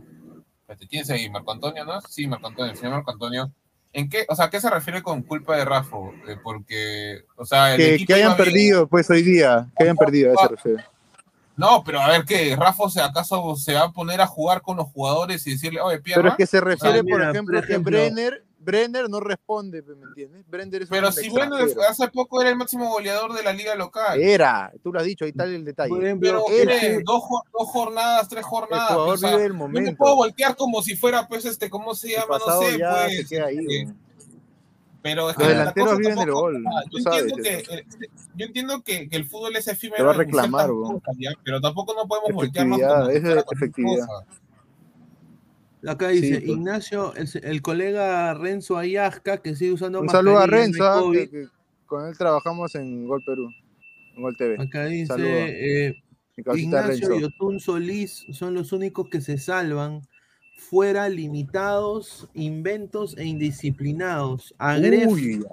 espérate, 0.61 0.87
¿quién 0.87 1.01
es 1.03 1.09
ahí? 1.09 1.29
¿Marco 1.29 1.51
Antonio, 1.51 1.85
no? 1.85 1.99
Sí, 2.01 2.27
Marco 2.27 2.47
Antonio, 2.47 2.71
el 2.73 2.77
señor 2.77 2.93
Marco 2.95 3.11
Antonio. 3.11 3.51
¿En 3.93 4.09
qué, 4.09 4.25
o 4.29 4.35
sea, 4.35 4.49
qué 4.49 4.61
se 4.61 4.69
refiere 4.69 5.01
con 5.01 5.21
culpa 5.23 5.57
de 5.57 5.65
Rafa? 5.65 5.97
Eh, 6.27 6.37
porque, 6.43 7.23
o 7.35 7.45
sea, 7.45 7.71
el 7.73 7.77
Que, 7.77 7.95
equipo 7.95 8.07
que 8.07 8.13
hayan 8.13 8.37
perdido, 8.37 8.87
pues, 8.87 9.09
hoy 9.09 9.21
día. 9.21 9.67
Que 9.77 9.83
hayan 9.85 9.97
perdido, 9.97 10.29
a 10.31 10.33
eso 10.33 10.43
se 10.43 10.47
refiere. 10.55 10.85
No, 11.57 11.83
pero 11.83 11.99
a 12.01 12.07
ver, 12.09 12.23
¿qué? 12.25 12.55
¿Rafa 12.55 12.89
se 12.89 13.01
acaso 13.01 13.55
se 13.57 13.73
va 13.73 13.83
a 13.83 13.91
poner 13.91 14.21
a 14.21 14.27
jugar 14.27 14.61
con 14.61 14.77
los 14.77 14.87
jugadores 14.87 15.45
y 15.45 15.51
decirle, 15.51 15.81
oye, 15.81 15.99
pierda? 15.99 16.21
Pero 16.21 16.31
es 16.31 16.37
que 16.37 16.45
se 16.47 16.61
refiere, 16.61 16.99
Ah, 16.99 17.03
mira, 17.03 17.17
por 17.17 17.21
por 17.27 17.31
ejemplo, 17.35 17.59
ejemplo- 17.59 17.91
que 17.91 17.97
Brenner, 18.05 18.43
Brenner 18.63 19.09
no 19.09 19.19
responde, 19.19 19.81
¿me 19.81 20.05
entiendes? 20.05 20.45
Brenner 20.47 20.83
es 20.83 20.89
Pero 20.89 21.07
un 21.07 21.13
si 21.13 21.29
bueno, 21.29 21.57
extranjero. 21.57 21.81
hace 21.89 22.07
poco 22.09 22.41
era 22.41 22.49
el 22.51 22.55
máximo 22.55 22.89
goleador 22.89 23.33
de 23.33 23.43
la 23.43 23.53
liga 23.53 23.75
local. 23.75 24.21
Era, 24.21 24.71
tú 24.83 24.93
lo 24.93 24.99
has 24.99 25.05
dicho, 25.05 25.25
ahí 25.25 25.31
está 25.31 25.45
el 25.45 25.65
detalle. 25.65 26.15
Pero 26.19 26.43
dos, 27.03 27.23
jo- 27.23 27.43
dos 27.57 27.67
jornadas, 27.69 28.29
tres 28.29 28.45
jornadas. 28.45 28.89
jugador 28.89 29.13
o 29.15 29.17
sea, 29.17 29.31
vive 29.31 29.45
el 29.45 29.57
No 29.57 29.67
me 29.67 29.95
puedo 29.95 30.15
voltear 30.15 30.55
como 30.55 30.81
si 30.81 30.95
fuera, 30.95 31.27
pues, 31.27 31.45
este, 31.45 31.69
¿cómo 31.69 31.95
se 31.95 32.11
llama? 32.11 32.37
No 32.45 32.59
sé, 32.61 32.77
ya 32.77 33.03
pues. 33.05 33.17
se 33.17 33.25
queda 33.35 33.45
ahí, 33.47 33.57
este. 33.57 33.93
Pero 35.03 35.31
es 35.31 35.35
que 35.35 35.47
delanteros 35.47 35.97
viven 35.97 36.15
del 36.15 36.31
gol, 36.31 36.63
Yo 36.91 36.99
sabes 36.99 37.23
entiendo, 37.23 37.43
que, 37.43 37.75
eh, 37.75 37.85
yo 38.35 38.45
entiendo 38.45 38.81
que, 38.83 39.09
que 39.09 39.15
el 39.15 39.25
fútbol 39.25 39.55
es 39.55 39.67
efímero. 39.67 39.97
Te 39.97 40.03
va 40.03 40.11
a 40.11 40.13
reclamar. 40.13 40.69
Pero 41.43 41.59
tampoco 41.59 41.95
no 41.95 42.07
podemos 42.07 42.31
voltearnos 42.31 42.79
Efectividad, 42.79 43.11
es 43.11 43.45
efectividad. 43.51 44.07
Acá 45.87 46.09
dice, 46.09 46.27
Sí, 46.27 46.33
pues. 46.33 46.47
Ignacio, 46.49 47.13
el, 47.15 47.27
el 47.43 47.61
colega 47.61 48.33
Renzo 48.33 48.77
Ayasca, 48.77 49.41
que 49.41 49.55
sigue 49.55 49.71
usando 49.73 50.01
Un 50.01 50.09
saludo 50.09 50.39
a 50.39 50.47
Renzo, 50.47 50.83
ah, 50.83 50.99
COVID. 51.01 51.19
que, 51.19 51.29
que 51.29 51.47
con 51.85 52.07
él 52.07 52.17
trabajamos 52.17 52.73
en 52.75 53.07
Gol 53.07 53.23
Perú, 53.25 53.49
en 54.15 54.21
Gol 54.21 54.37
TV. 54.37 54.55
Acá 54.61 54.85
dice, 54.85 55.13
eh, 55.89 56.03
Ignacio 56.55 57.19
y 57.19 57.23
Otún 57.23 57.59
Solís 57.59 58.25
son 58.31 58.53
los 58.53 58.71
únicos 58.71 59.09
que 59.09 59.21
se 59.21 59.37
salvan. 59.37 60.01
Fuera 60.57 61.09
limitados, 61.09 62.29
inventos 62.35 63.17
e 63.17 63.25
indisciplinados. 63.25 64.53
Agref, 64.59 65.07
Uy, 65.07 65.43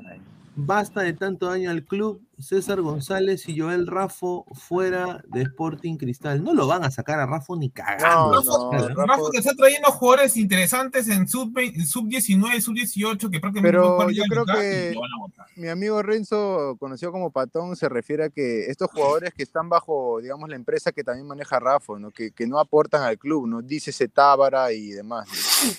basta 0.60 1.02
de 1.02 1.12
tanto 1.12 1.46
daño 1.46 1.70
al 1.70 1.84
club. 1.84 2.20
César 2.40 2.80
González 2.80 3.48
y 3.48 3.58
Joel 3.58 3.88
Rafo 3.88 4.44
fuera 4.54 5.24
de 5.26 5.42
Sporting 5.42 5.96
Cristal. 5.96 6.44
No 6.44 6.54
lo 6.54 6.68
van 6.68 6.84
a 6.84 6.90
sacar 6.92 7.18
a 7.18 7.26
Rafo 7.26 7.56
ni 7.56 7.68
cagando. 7.70 8.42
No, 8.42 8.70
no. 8.70 8.72
Rafa- 8.88 9.06
Rafa 9.06 9.22
que 9.32 9.38
está 9.38 9.54
trayendo 9.56 9.88
jugadores 9.90 10.36
interesantes 10.36 11.08
en 11.08 11.26
sub-20 11.26 11.84
sub-19, 11.84 12.60
sub-18, 12.60 13.28
que 13.30 13.40
prácticamente 13.40 13.62
Pero 13.62 14.10
yo 14.10 14.22
creo 14.28 14.44
que- 14.44 14.90
y 14.92 14.94
lo 14.94 15.00
van 15.00 15.10
a 15.12 15.18
botar. 15.20 15.46
Mi 15.56 15.66
amigo 15.68 16.00
Renzo, 16.02 16.76
conocido 16.78 17.10
como 17.10 17.32
Patón, 17.32 17.74
se 17.74 17.88
refiere 17.88 18.26
a 18.26 18.30
que 18.30 18.66
estos 18.66 18.88
jugadores 18.92 19.34
que 19.34 19.42
están 19.42 19.68
bajo, 19.68 20.20
digamos, 20.20 20.48
la 20.48 20.54
empresa 20.54 20.92
que 20.92 21.02
también 21.02 21.26
maneja 21.26 21.58
Rafa, 21.58 21.98
¿no? 21.98 22.10
que, 22.12 22.30
que 22.30 22.46
no 22.46 22.60
aportan 22.60 23.02
al 23.02 23.18
club, 23.18 23.48
¿no? 23.48 23.62
Dice 23.62 23.90
Tábara 24.08 24.72
y 24.72 24.90
demás. 24.90 25.26
¿no? 25.28 25.72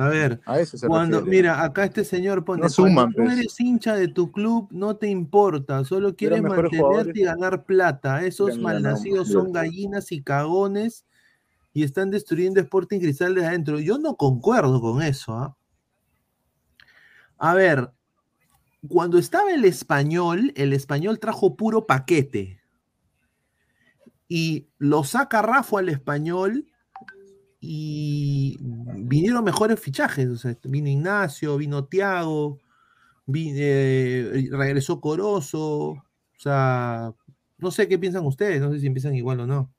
A 0.00 0.08
ver, 0.08 0.40
A 0.46 0.58
eso 0.60 0.78
se 0.78 0.86
cuando, 0.86 1.18
refiere. 1.18 1.36
mira, 1.38 1.62
acá 1.62 1.84
este 1.84 2.04
señor 2.04 2.44
pone, 2.44 2.62
No 2.62 2.68
suman, 2.70 2.94
cuando 3.12 3.16
tú 3.16 3.22
pues. 3.24 3.38
eres 3.38 3.60
hincha 3.60 3.94
de 3.96 4.08
tu 4.08 4.32
club, 4.32 4.68
no 4.70 4.96
te 4.96 5.08
importa, 5.08 5.84
solo 5.84 6.16
quieres 6.16 6.40
mantenerte 6.42 7.20
y 7.20 7.24
ganar 7.24 7.64
plata. 7.64 8.24
Esos 8.24 8.58
malnacidos 8.58 9.28
ganan. 9.28 9.42
son 9.44 9.52
gallinas 9.52 10.12
y 10.12 10.22
cagones 10.22 11.04
y 11.72 11.82
están 11.84 12.10
destruyendo 12.10 12.60
Sporting 12.60 12.98
Cristal 13.00 13.34
de 13.34 13.44
adentro. 13.46 13.78
Yo 13.78 13.98
no 13.98 14.16
concuerdo 14.16 14.80
con 14.80 15.02
eso. 15.02 15.34
¿ah? 15.34 15.56
A 17.36 17.54
ver, 17.54 17.90
cuando 18.88 19.18
estaba 19.18 19.52
el 19.52 19.64
español, 19.66 20.52
el 20.56 20.72
español 20.72 21.18
trajo 21.18 21.56
puro 21.56 21.86
paquete 21.86 22.60
y 24.28 24.68
lo 24.78 25.04
saca 25.04 25.42
Rafa 25.42 25.80
al 25.80 25.88
español 25.90 26.66
y 27.60 28.58
vinieron 28.60 29.44
mejores 29.44 29.78
fichajes. 29.78 30.28
O 30.28 30.36
sea, 30.36 30.56
vino 30.64 30.88
Ignacio, 30.88 31.56
vino 31.56 31.84
Tiago, 31.84 32.58
regresó 33.26 35.00
Corozo. 35.00 35.90
O 35.90 36.02
sea, 36.38 37.12
no 37.58 37.70
sé 37.70 37.86
qué 37.86 37.98
piensan 37.98 38.24
ustedes, 38.24 38.60
no 38.60 38.72
sé 38.72 38.80
si 38.80 38.86
empiezan 38.86 39.14
igual 39.14 39.40
o 39.40 39.46
no. 39.46 39.70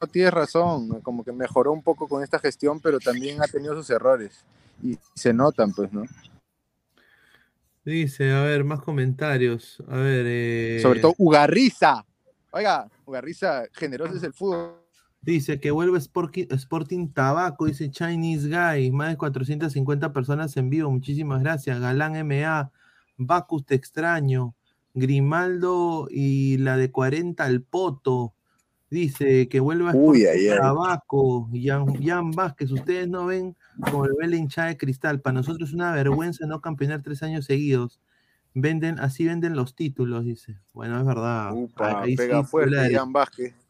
No, 0.00 0.06
tienes 0.08 0.32
razón, 0.32 1.00
como 1.02 1.22
que 1.22 1.32
mejoró 1.32 1.72
un 1.72 1.82
poco 1.82 2.08
con 2.08 2.22
esta 2.22 2.38
gestión, 2.38 2.80
pero 2.80 2.98
también 2.98 3.42
ha 3.42 3.46
tenido 3.46 3.74
sus 3.74 3.90
errores. 3.90 4.44
Y 4.82 4.98
se 5.14 5.32
notan, 5.32 5.72
pues, 5.72 5.92
¿no? 5.92 6.04
Dice, 7.84 8.32
a 8.32 8.42
ver, 8.42 8.64
más 8.64 8.80
comentarios. 8.80 9.82
A 9.88 9.96
ver. 9.96 10.24
eh, 10.26 10.78
Sobre 10.80 11.00
todo 11.00 11.14
Ugarriza. 11.18 12.04
Oiga, 12.50 12.88
Ugarriza, 13.04 13.64
generoso 13.72 14.16
es 14.16 14.22
el 14.22 14.32
fútbol. 14.32 14.83
Dice 15.24 15.58
que 15.58 15.70
vuelve 15.70 15.96
Sporting, 15.96 16.46
Sporting 16.50 17.08
Tabaco, 17.08 17.64
dice 17.64 17.90
Chinese 17.90 18.48
Guy, 18.48 18.90
más 18.90 19.08
de 19.08 19.16
450 19.16 20.12
personas 20.12 20.54
en 20.58 20.68
vivo, 20.68 20.90
muchísimas 20.90 21.40
gracias. 21.42 21.80
Galán 21.80 22.12
MA, 22.28 22.70
Bacus 23.16 23.64
te 23.64 23.74
extraño, 23.74 24.54
Grimaldo 24.92 26.08
y 26.10 26.58
la 26.58 26.76
de 26.76 26.90
40 26.90 27.42
al 27.42 27.62
Poto, 27.62 28.34
dice 28.90 29.48
que 29.48 29.60
vuelve 29.60 29.88
a 29.88 29.94
Uy, 29.94 30.24
Sporting 30.24 30.42
ay, 30.42 30.48
ay. 30.48 30.58
Tabaco, 30.58 31.48
Jan, 31.54 32.04
Jan 32.04 32.30
Vázquez, 32.32 32.70
ustedes 32.70 33.08
no 33.08 33.24
ven 33.24 33.56
como 33.90 34.04
el 34.04 34.30
la 34.30 34.36
hinchada 34.36 34.68
de 34.68 34.76
cristal, 34.76 35.22
para 35.22 35.34
nosotros 35.34 35.70
es 35.70 35.74
una 35.74 35.92
vergüenza 35.92 36.46
no 36.46 36.60
campeonar 36.60 37.00
tres 37.00 37.22
años 37.22 37.46
seguidos. 37.46 37.98
Venden, 38.52 39.00
así 39.00 39.24
venden 39.24 39.56
los 39.56 39.74
títulos, 39.74 40.26
dice. 40.26 40.60
Bueno, 40.74 40.98
es 41.00 41.04
verdad. 41.04 41.52
Upa, 41.54 42.02
Ahí 42.02 42.14
pega 42.14 42.44
fuerte, 42.44 42.92
Ian 42.92 43.12
Vázquez. 43.12 43.63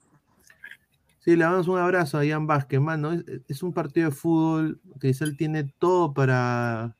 Sí, 1.24 1.36
le 1.36 1.44
damos 1.44 1.68
un 1.68 1.78
abrazo 1.78 2.18
a 2.18 2.24
Ian 2.24 2.46
Vázquez, 2.46 2.80
mano. 2.80 3.12
Es, 3.12 3.24
es 3.48 3.62
un 3.62 3.72
partido 3.72 4.10
de 4.10 4.14
fútbol. 4.14 4.78
Cristal 4.98 5.38
tiene 5.38 5.64
todo 5.64 6.12
para. 6.12 6.94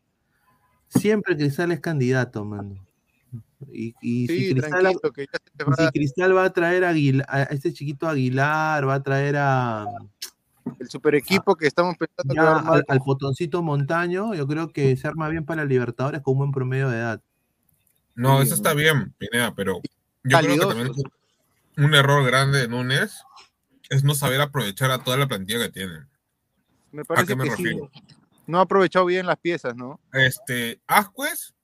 Siempre 0.89 1.37
Cristal 1.37 1.72
es 1.72 1.81
candidato, 1.81 2.43
mano. 2.43 2.75
Y, 3.70 3.95
y 4.01 4.27
si, 4.27 4.39
Sí, 4.39 4.53
Cristal, 4.53 4.81
tranquilo, 4.81 5.12
que 5.12 5.27
ya 5.27 5.33
se 5.33 5.51
te 5.57 5.64
y 5.64 5.66
va 5.66 5.77
si 5.77 5.93
Cristal 5.93 6.37
va 6.37 6.45
a 6.45 6.53
traer 6.55 6.85
a, 6.85 7.43
este 7.51 7.75
chiquito 7.75 8.09
Aguilar, 8.09 8.89
va 8.89 8.95
a 8.95 9.03
traer 9.03 9.37
a, 9.37 9.87
el 10.79 10.89
super 10.89 11.14
equipo 11.14 11.55
que 11.55 11.66
estamos 11.66 11.95
pensando 11.99 12.33
que 12.33 12.41
ya 12.41 12.57
armar. 12.57 12.77
al, 12.77 12.85
al 12.89 12.99
potoncito 13.01 13.62
Montaño. 13.62 14.35
Yo 14.35 14.47
creo 14.47 14.72
que 14.72 14.97
se 14.97 15.07
arma 15.07 15.29
bien 15.29 15.45
para 15.45 15.66
Libertadores 15.66 16.22
con 16.22 16.33
un 16.33 16.39
buen 16.39 16.53
promedio 16.53 16.89
de 16.89 16.97
edad. 16.97 17.20
No, 18.14 18.39
Sí, 18.39 18.47
eso 18.47 18.55
está 18.55 18.72
bien, 18.72 19.12
Pineda, 19.18 19.55
pero 19.55 19.83
yo 20.22 20.39
creo 20.39 20.55
que 20.55 20.66
también 20.66 20.93
un 21.77 21.95
error 21.95 22.25
grande 22.25 22.61
de 22.61 22.68
Núñez 22.68 23.22
es 23.91 24.05
no 24.05 24.14
saber 24.14 24.41
aprovechar 24.41 24.91
a 24.91 25.03
toda 25.03 25.16
la 25.16 25.26
plantilla 25.26 25.59
que 25.59 25.68
tiene. 25.70 26.07
Me 26.93 27.03
¿A 27.03 27.05
parece 27.05 27.26
qué 27.26 27.37
me 27.37 27.45
que 27.45 27.57
sí. 27.57 27.62
refiero? 27.64 27.91
No 28.47 28.59
ha 28.59 28.62
aprovechado 28.62 29.07
bien 29.07 29.26
las 29.26 29.39
piezas, 29.39 29.74
¿no? 29.74 30.01
Este, 30.12 30.80
Ascuez 30.87 31.55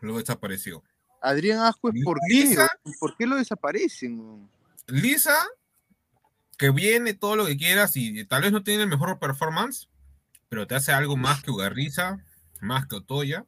lo 0.00 0.18
desapareció. 0.18 0.82
Adrián 1.20 1.60
Ascuez, 1.60 1.94
¿por 2.04 2.18
qué? 2.28 2.34
Lisa. 2.34 2.68
¿Por 3.00 3.16
qué 3.16 3.26
lo 3.26 3.36
desaparecen? 3.36 4.48
Lisa, 4.86 5.46
que 6.56 6.70
viene 6.70 7.14
todo 7.14 7.36
lo 7.36 7.46
que 7.46 7.56
quieras 7.56 7.96
y 7.96 8.24
tal 8.24 8.42
vez 8.42 8.52
no 8.52 8.62
tiene 8.62 8.84
el 8.84 8.88
mejor 8.88 9.18
performance, 9.18 9.88
pero 10.48 10.66
te 10.66 10.74
hace 10.74 10.92
algo 10.92 11.16
más 11.16 11.42
que 11.42 11.50
Ugarriza, 11.50 12.24
más 12.60 12.86
que 12.86 12.96
Otoya. 12.96 13.44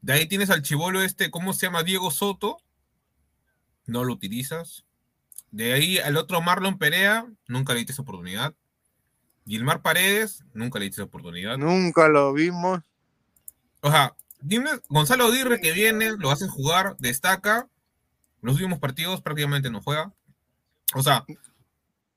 De 0.00 0.12
ahí 0.12 0.26
tienes 0.26 0.50
al 0.50 0.62
chivolo 0.62 1.02
este, 1.02 1.30
¿cómo 1.30 1.52
se 1.52 1.66
llama? 1.66 1.82
Diego 1.82 2.10
Soto. 2.10 2.58
No 3.86 4.04
lo 4.04 4.12
utilizas. 4.12 4.84
De 5.50 5.72
ahí 5.72 5.98
al 5.98 6.16
otro 6.16 6.40
Marlon 6.40 6.78
Perea, 6.78 7.26
nunca 7.46 7.72
le 7.72 7.80
diste 7.80 7.92
esa 7.92 8.02
oportunidad. 8.02 8.54
Gilmar 9.46 9.80
Paredes, 9.80 10.44
nunca 10.52 10.78
le 10.78 10.86
hice 10.86 11.00
oportunidad. 11.00 11.56
Nunca 11.56 12.08
lo 12.08 12.32
vimos. 12.34 12.80
O 13.80 13.90
sea, 13.90 14.14
dime, 14.40 14.70
Gonzalo 14.88 15.26
Aguirre 15.26 15.60
que 15.60 15.72
viene, 15.72 16.16
lo 16.18 16.30
hacen 16.30 16.48
jugar, 16.48 16.96
destaca. 16.98 17.68
Los 18.42 18.54
últimos 18.54 18.78
partidos 18.78 19.22
prácticamente 19.22 19.70
no 19.70 19.80
juega. 19.80 20.12
O 20.94 21.02
sea, 21.02 21.24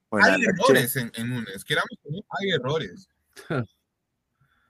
Buenas 0.10 0.30
hay 0.30 0.42
noches. 0.42 0.60
errores 0.60 0.96
en, 0.98 1.12
en. 1.16 1.46
Queramos 1.66 1.90
no, 2.04 2.20
hay 2.40 2.52
errores. 2.52 3.08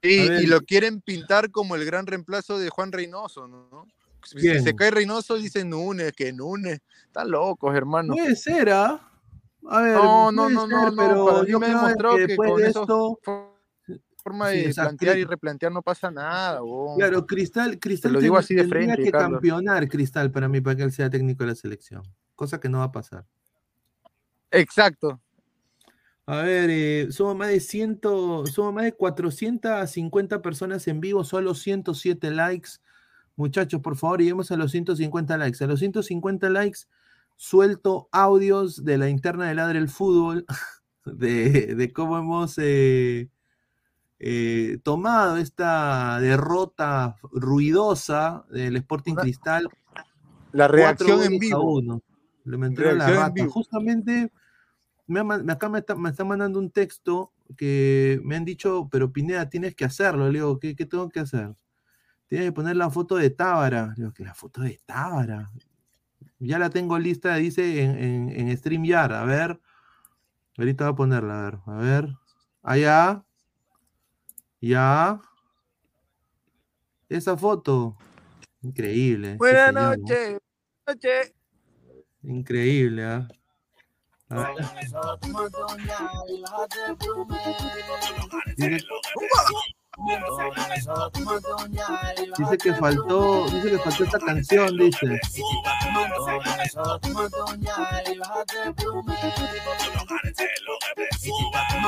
Y 0.03 0.47
lo 0.47 0.62
quieren 0.62 0.99
pintar 0.99 1.51
como 1.51 1.76
el 1.76 1.86
gran 1.86 2.07
reemplazo 2.07 2.57
de 2.57 2.72
Juan 2.72 2.91
Reynoso, 2.91 3.47
¿no? 3.47 3.88
Si 4.24 4.60
se 4.60 4.76
cae 4.76 4.92
Reynoso, 4.92 5.36
dicen 5.36 5.70
Núñez, 5.70 6.14
que 6.14 6.32
Núñez. 6.34 6.82
Están 7.06 7.32
locos, 7.32 7.76
hermano. 7.76 8.14
Puede 8.14 8.36
ser, 8.36 8.70
¿ah? 8.70 9.08
A 9.68 9.82
ver, 9.82 9.96
No, 9.96 10.32
no, 10.32 10.50
no, 10.50 10.68
no, 10.68 10.84
ser, 10.84 10.94
no, 10.94 10.96
pero 10.96 11.26
para 11.26 11.48
yo 11.48 11.60
me 11.60 11.68
demostró 11.68 12.16
que 12.16 12.28
que 12.28 12.36
con 12.36 12.58
de 12.58 12.68
esto, 12.68 13.20
forma 14.22 14.50
Sí, 14.52 14.62
de 14.62 14.74
sea, 14.74 14.84
plantear 14.86 15.18
y 15.18 15.24
replantear 15.26 15.72
no 15.72 15.82
pasa 15.82 16.12
nada, 16.12 16.60
claro, 16.96 17.26
Cristal, 17.26 17.80
Cristal 17.80 18.14
lo 18.14 18.22
digo 18.22 18.38
así 18.38 18.54
de 18.54 18.62
tendría 18.62 18.94
frente, 18.96 19.04
que 19.04 19.12
Carlos. 19.12 19.32
campeonar 19.34 19.88
Cristal 19.88 20.32
para 20.32 20.48
mí, 20.48 20.62
para 20.62 20.76
que 20.76 20.84
él 20.84 20.92
sea 20.92 21.10
técnico 21.10 21.44
de 21.44 21.50
la 21.50 21.56
selección. 21.56 22.04
Cosa 22.36 22.60
que 22.60 22.70
no 22.70 22.80
va 22.80 22.86
a 22.86 22.92
pasar. 22.92 23.26
Exacto. 24.52 25.20
A 26.26 26.38
ver, 26.44 26.70
eh, 26.70 27.08
somos 27.12 27.36
más 27.36 27.50
de 27.50 27.60
100, 27.60 28.00
somos 28.02 28.74
más 28.74 28.84
de 28.84 28.94
450 28.94 30.42
personas 30.42 30.88
en 30.88 31.02
vivo, 31.02 31.24
solo 31.24 31.56
107 31.56 32.32
likes. 32.32 32.70
Muchachos, 33.36 33.82
por 33.82 33.96
favor, 33.96 34.20
lleguemos 34.20 34.52
a 34.52 34.58
los 34.58 34.72
150 34.72 35.38
likes. 35.38 35.64
A 35.64 35.68
los 35.68 35.80
150 35.80 36.50
likes, 36.50 36.80
suelto 37.36 38.10
audios 38.12 38.84
de 38.84 38.98
la 38.98 39.10
interna 39.10 39.48
de 39.48 39.56
Ladre 39.56 39.80
el 39.80 39.90
Fútbol, 39.90 40.46
de, 41.06 41.76
de 41.76 41.94
cómo 41.94 42.18
hemos 42.18 42.58
eh, 42.58 43.30
eh, 44.20 44.80
tomado 44.84 45.38
esta 45.38 46.20
derrota 46.20 47.16
ruidosa 47.32 48.46
del 48.52 48.76
Sporting 48.78 49.16
Cristal. 49.16 49.68
La 50.52 50.68
reacción 50.68 51.24
en 51.24 51.40
vivo. 51.40 52.02
Le 52.46 52.96
la 52.96 53.10
rata. 53.10 53.48
Justamente, 53.48 54.32
me, 55.08 55.24
man- 55.24 55.50
acá 55.50 55.70
me 55.70 55.80
está, 55.80 55.96
me 55.96 56.10
está 56.10 56.24
mandando 56.24 56.60
un 56.60 56.70
texto 56.72 57.32
que 57.58 58.20
me 58.24 58.36
han 58.36 58.46
dicho, 58.46 58.88
pero 58.92 59.12
Pineda, 59.12 59.50
tienes 59.50 59.76
que 59.76 59.86
hacerlo. 59.86 60.28
Le 60.28 60.40
digo, 60.40 60.60
¿qué, 60.60 60.76
qué 60.76 60.86
tengo 60.86 61.10
que 61.10 61.20
hacer? 61.22 61.56
Tienes 62.32 62.48
que 62.48 62.54
poner 62.54 62.78
la 62.78 62.90
foto 62.90 63.18
de 63.18 63.30
Tábara. 63.30 63.94
Digo, 63.98 64.14
que 64.14 64.24
la 64.24 64.34
foto 64.34 64.62
de 64.62 64.80
Tábara. 64.86 65.52
Ya 66.40 66.58
la 66.60 66.70
tengo 66.70 66.98
lista, 66.98 67.36
dice 67.36 67.84
en, 67.84 67.98
en, 67.98 68.30
en 68.30 68.58
StreamYard. 68.58 69.12
A 69.12 69.26
ver. 69.26 69.60
Ahorita 70.58 70.86
voy 70.86 70.94
a 70.94 70.96
ponerla, 70.96 71.40
a 71.40 71.44
ver. 71.44 71.60
A 71.66 71.76
ver. 71.76 72.18
Allá. 72.64 73.26
Ya. 74.62 75.20
Esa 77.10 77.36
foto. 77.36 77.98
Increíble. 78.62 79.36
Buenas 79.36 79.74
noches. 79.74 80.40
Noche. 80.88 81.36
Increíble, 82.24 83.04
¿ah? 83.04 83.28
A 84.30 84.54
ver. 88.58 88.86
Dice, 92.38 92.58
que 92.58 92.74
faltó, 92.74 93.45
dice 93.52 93.70
que 93.72 93.78
faltó 93.80 94.04
esta 94.04 94.20
canción, 94.20 94.78
dice. 94.78 95.20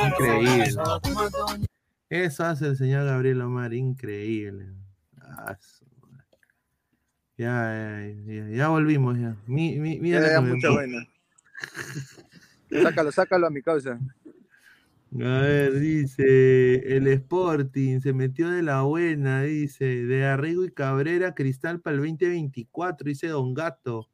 Increíble. 0.06 0.74
Eso 2.10 2.44
hace 2.46 2.68
el 2.68 2.78
señor 2.78 3.06
Gabriel 3.06 3.42
Omar, 3.42 3.74
increíble. 3.74 4.68
Ah. 5.20 5.58
Ya, 7.38 8.00
ya, 8.52 8.68
volvimos 8.68 9.18
ya. 9.18 9.36
Mi, 9.48 9.78
mi- 9.80 10.00
mira 10.00 10.20
Ya, 10.20 10.28
lo 10.28 10.32
ya, 10.32 10.36
que 10.36 10.42
me 10.46 10.54
mucha 10.54 10.70
buena. 10.70 11.08
Sácalo, 12.84 13.12
sácalo 13.12 13.48
a 13.48 13.50
mi 13.50 13.62
causa. 13.62 14.00
A 15.22 15.42
ver, 15.42 15.80
dice 15.80 16.96
el 16.98 17.08
Sporting 17.08 18.00
se 18.00 18.14
metió 18.14 18.50
de 18.50 18.64
la 18.64 18.82
buena, 18.82 19.44
dice 19.44 19.86
de 19.86 20.26
Arrigo 20.26 20.66
y 20.66 20.72
Cabrera, 20.72 21.36
Cristal 21.36 21.82
para 21.82 21.96
el 21.96 22.02
2024, 22.02 23.08
dice 23.08 23.28
Don 23.28 23.54
Gato. 23.54 24.10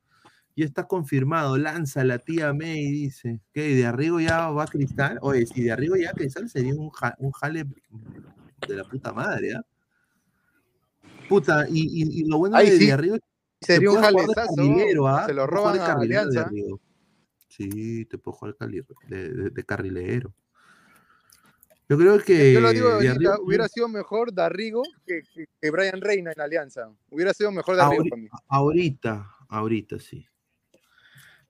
Y 0.56 0.64
está 0.64 0.88
confirmado, 0.88 1.58
lanza 1.58 2.04
la 2.04 2.20
tía 2.20 2.52
May, 2.54 2.92
dice. 2.92 3.40
¿Qué? 3.54 3.76
¿De 3.76 3.86
Arrigo 3.86 4.20
ya 4.20 4.50
va 4.50 4.64
a 4.64 4.68
Cristal? 4.68 5.18
Oye, 5.22 5.46
si 5.46 5.64
de 5.64 5.72
Arrigo 5.72 5.96
ya 5.96 6.10
a 6.10 6.14
Cristal 6.14 6.50
sería 6.50 6.74
un, 6.76 6.90
ja- 6.90 7.16
un 7.20 7.32
jale 7.32 7.64
de 8.68 8.76
la 8.76 8.84
puta 8.84 9.14
madre, 9.14 9.54
¿ah? 9.56 9.66
Puta, 11.30 11.66
y, 11.70 11.82
y- 11.84 12.22
y 12.22 12.26
lo 12.26 12.40
bueno 12.40 12.58
Ay, 12.58 12.72
de, 12.72 12.78
sí, 12.78 12.86
de 12.88 12.92
Arrigo 12.92 13.16
es 13.16 13.22
que 13.62 13.66
sería 13.74 13.90
un 13.92 13.98
jalezazo, 13.98 14.56
carrilero, 14.56 15.08
¿ah? 15.08 15.26
se 15.28 15.34
lo 15.34 15.48
roban 15.48 15.80
a 15.80 15.94
Alianza. 15.94 16.52
Sí, 17.48 18.06
te 18.06 18.18
puedo 18.18 18.36
jugar 18.38 18.56
cali- 18.58 18.82
de, 19.08 19.30
de- 19.34 19.50
de 19.50 19.64
carrilero. 19.64 20.34
Yo 21.90 21.98
creo 21.98 22.20
que. 22.24 22.54
Yo 22.54 22.62
lo 22.62 22.72
digo 22.72 22.90
ahorita, 22.90 23.14
Arrigo- 23.14 23.40
hubiera 23.44 23.68
sido 23.68 23.88
mejor 23.88 24.32
Darrigo 24.34 24.84
que, 25.06 25.24
que, 25.34 25.48
que 25.60 25.72
Brian 25.72 26.00
Reina 26.02 26.32
en 26.32 26.40
Alianza. 26.40 26.90
Hubiera 27.10 27.34
sido 27.34 27.52
mejor 27.52 27.76
Darrigo 27.78 28.04
Ahori- 28.04 28.10
para 28.10 28.22
mí. 28.22 28.30
ahorita, 28.48 29.32
ahorita 29.50 30.00
sí. 30.00 30.26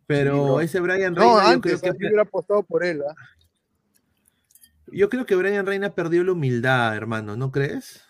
Pero 0.07 0.59
Sí, 0.59 0.65
ese 0.65 0.79
Brian 0.79 1.13
No, 1.13 1.21
Reina, 1.21 1.43
yo, 1.43 1.49
antes, 1.49 1.81
creo 1.81 1.93
yo 1.93 1.99
que, 1.99 2.05
hubiera 2.07 2.21
apostado 2.23 2.63
por 2.63 2.83
él. 2.83 3.01
¿ah? 3.07 3.13
yo 4.91 5.07
creo 5.09 5.25
que 5.25 5.35
Brian 5.35 5.65
Reina 5.67 5.93
perdió 5.93 6.23
la 6.23 6.31
humildad, 6.31 6.95
hermano, 6.95 7.35
¿no 7.35 7.51
crees? 7.51 8.01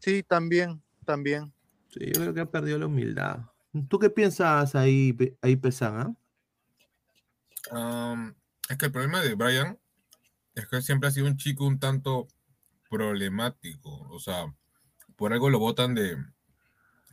Sí, 0.00 0.22
también, 0.22 0.82
también. 1.06 1.52
Sí, 1.88 2.00
yo 2.12 2.20
creo 2.20 2.34
que 2.34 2.40
ha 2.40 2.50
perdido 2.50 2.78
la 2.78 2.86
humildad. 2.86 3.38
¿Tú 3.88 3.98
qué 3.98 4.10
piensas 4.10 4.74
ahí, 4.74 5.16
ahí 5.40 5.56
Pesan? 5.56 6.16
ah? 7.70 8.12
Um, 8.12 8.34
es 8.68 8.76
que 8.76 8.86
el 8.86 8.92
problema 8.92 9.22
de 9.22 9.34
Brian 9.34 9.78
es 10.60 10.68
que 10.68 10.82
siempre 10.82 11.08
ha 11.08 11.12
sido 11.12 11.26
un 11.26 11.36
chico 11.36 11.64
un 11.66 11.78
tanto 11.78 12.28
problemático. 12.90 13.90
O 14.10 14.20
sea, 14.20 14.54
por 15.16 15.32
algo 15.32 15.50
lo 15.50 15.58
votan 15.58 15.94
de, 15.94 16.16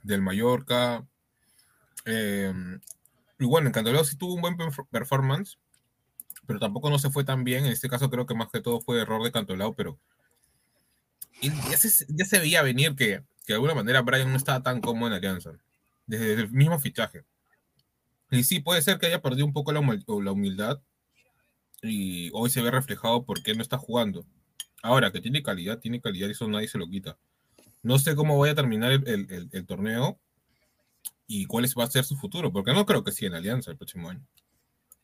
del 0.03 0.21
Mallorca. 0.21 1.05
eh, 2.05 2.53
y 3.39 3.45
bueno, 3.45 3.67
en 3.67 3.73
Cantolao 3.73 4.03
sí 4.05 4.15
tuvo 4.17 4.33
un 4.35 4.41
buen 4.41 4.57
perf- 4.57 4.87
performance, 4.89 5.57
pero 6.47 6.59
tampoco 6.59 6.89
no 6.89 6.99
se 6.99 7.09
fue 7.09 7.23
tan 7.23 7.43
bien. 7.43 7.65
En 7.65 7.71
este 7.71 7.89
caso 7.89 8.09
creo 8.09 8.25
que 8.25 8.35
más 8.35 8.49
que 8.51 8.61
todo 8.61 8.79
fue 8.81 9.01
error 9.01 9.23
de 9.23 9.31
Cantolao, 9.31 9.73
pero 9.73 9.99
ya, 11.41 11.77
se, 11.77 12.05
ya 12.09 12.25
se 12.25 12.39
veía 12.39 12.61
venir 12.61 12.95
que, 12.95 13.23
que 13.45 13.53
de 13.53 13.53
alguna 13.55 13.75
manera 13.75 14.01
Brian 14.01 14.31
no 14.31 14.37
estaba 14.37 14.63
tan 14.63 14.81
cómodo 14.81 15.07
en 15.07 15.13
Alianza, 15.15 15.51
desde 16.05 16.33
el 16.33 16.51
mismo 16.51 16.79
fichaje. 16.79 17.25
Y 18.31 18.43
sí, 18.43 18.59
puede 18.59 18.81
ser 18.81 18.97
que 18.97 19.07
haya 19.07 19.21
perdido 19.21 19.45
un 19.45 19.53
poco 19.53 19.71
la, 19.71 19.81
la 19.81 20.31
humildad 20.31 20.81
y 21.87 22.29
hoy 22.33 22.49
se 22.49 22.61
ve 22.61 22.71
reflejado 22.71 23.23
por 23.23 23.41
qué 23.43 23.53
no 23.55 23.61
está 23.61 23.77
jugando. 23.77 24.25
Ahora, 24.83 25.11
que 25.11 25.21
tiene 25.21 25.41
calidad, 25.43 25.79
tiene 25.79 26.01
calidad 26.01 26.27
y 26.27 26.31
eso 26.31 26.47
nadie 26.47 26.67
se 26.67 26.77
lo 26.77 26.87
quita. 26.87 27.17
No 27.81 27.97
sé 27.99 28.15
cómo 28.15 28.37
vaya 28.37 28.53
a 28.53 28.55
terminar 28.55 28.91
el, 28.91 29.49
el- 29.51 29.65
torneo 29.65 30.19
y 31.27 31.45
cuál 31.45 31.65
va 31.79 31.83
a 31.83 31.89
ser 31.89 32.03
su 32.03 32.15
futuro, 32.17 32.51
porque 32.51 32.73
no 32.73 32.85
creo 32.85 33.03
que 33.03 33.11
siga 33.11 33.29
en 33.29 33.35
Alianza 33.35 33.71
el 33.71 33.77
próximo 33.77 34.09
año. 34.09 34.21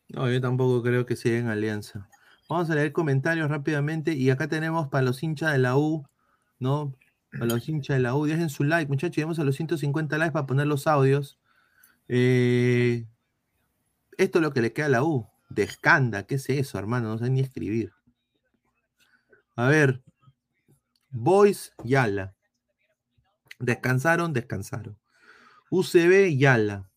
No, 0.10 0.30
yo 0.32 0.42
tampoco 0.42 0.84
creo 0.84 1.06
que 1.06 1.16
sea 1.16 1.38
en 1.40 1.48
alianza. 1.48 2.10
Vamos 2.50 2.70
a 2.70 2.76
leer 2.76 2.92
comentarios 2.92 3.50
rápidamente. 3.50 4.14
Y 4.14 4.30
acá 4.30 4.50
tenemos 4.50 4.90
para 4.90 5.04
los 5.06 5.24
hinchas 5.24 5.54
de 5.54 5.58
la 5.60 5.78
U, 5.78 6.06
¿no? 6.60 6.94
Para 7.32 7.46
los 7.46 7.70
hinchas 7.70 7.96
de 7.96 8.04
la 8.04 8.14
U. 8.14 8.26
Dejen 8.26 8.50
su 8.50 8.66
like, 8.66 8.90
muchachos. 8.90 9.16
Llegamos 9.16 9.40
a 9.40 9.46
los 9.46 9.56
150 9.56 10.18
likes 10.18 10.34
para 10.34 10.46
poner 10.46 10.68
los 10.68 10.86
audios. 10.86 11.40
Eh, 12.10 13.06
esto 14.18 14.40
es 14.40 14.44
lo 14.44 14.52
que 14.52 14.62
le 14.62 14.74
queda 14.74 14.88
a 14.88 14.90
la 14.90 15.04
U. 15.04 15.28
Descanda, 15.54 16.26
¿qué 16.26 16.36
es 16.36 16.50
eso, 16.50 16.80
hermano? 16.80 17.10
No 17.10 17.18
sé 17.18 17.30
ni 17.30 17.42
escribir. 17.42 17.92
A 19.56 19.68
ver. 19.68 20.02
Boys, 21.10 21.74
Yala. 21.84 22.36
Descansaron, 23.60 24.32
descansaron. 24.32 24.98
UCB, 25.70 26.38
Yala. 26.38 26.90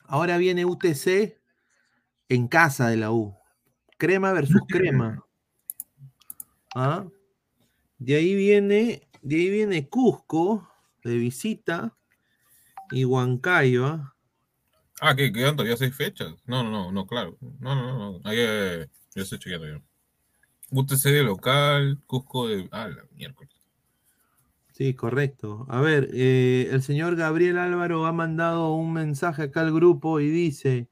Ahora 0.00 0.36
viene 0.36 0.64
UTC 0.64 1.40
en 2.28 2.48
casa 2.48 2.88
de 2.88 2.96
la 2.96 3.12
U. 3.12 3.36
Crema 3.98 4.32
versus 4.32 4.60
crema. 4.68 5.24
¿Ah? 6.74 7.06
De 7.98 8.16
ahí 8.16 8.34
viene, 8.34 9.08
de 9.22 9.36
ahí 9.36 9.50
viene 9.50 9.88
Cusco 9.88 10.68
de 11.04 11.16
visita 11.16 11.96
y 12.90 13.04
Huancayo. 13.04 13.86
¿ah? 13.86 14.15
Ah, 15.00 15.14
que 15.14 15.32
quedan 15.32 15.56
todavía 15.56 15.76
seis 15.76 15.94
fechas. 15.94 16.34
No, 16.46 16.62
no, 16.62 16.70
no, 16.70 16.92
no, 16.92 17.06
claro. 17.06 17.36
No, 17.60 17.74
no, 17.74 17.98
no. 17.98 18.20
Ahí, 18.24 18.38
eh, 18.40 18.86
yo 19.14 19.22
estoy 19.22 19.38
chequeando 19.38 19.68
ya. 19.68 19.82
UTC 20.70 21.22
local, 21.22 22.00
Cusco 22.06 22.48
de. 22.48 22.68
Ah, 22.72 22.88
la 22.88 23.04
miércoles. 23.12 23.52
Sí, 24.72 24.94
correcto. 24.94 25.66
A 25.70 25.80
ver, 25.80 26.10
eh, 26.12 26.68
el 26.70 26.82
señor 26.82 27.16
Gabriel 27.16 27.56
Álvaro 27.58 28.04
ha 28.04 28.12
mandado 28.12 28.74
un 28.74 28.92
mensaje 28.92 29.44
acá 29.44 29.62
al 29.62 29.72
grupo 29.72 30.20
y 30.20 30.28
dice, 30.28 30.90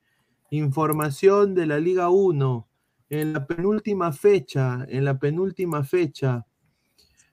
información 0.51 1.55
de 1.55 1.67
la 1.67 1.79
Liga 1.79 2.09
1. 2.09 2.69
en 3.11 3.33
la 3.35 3.47
penúltima 3.47 4.13
fecha, 4.13 4.87
en 4.89 5.05
la 5.05 5.19
penúltima 5.19 5.85
fecha 5.85 6.47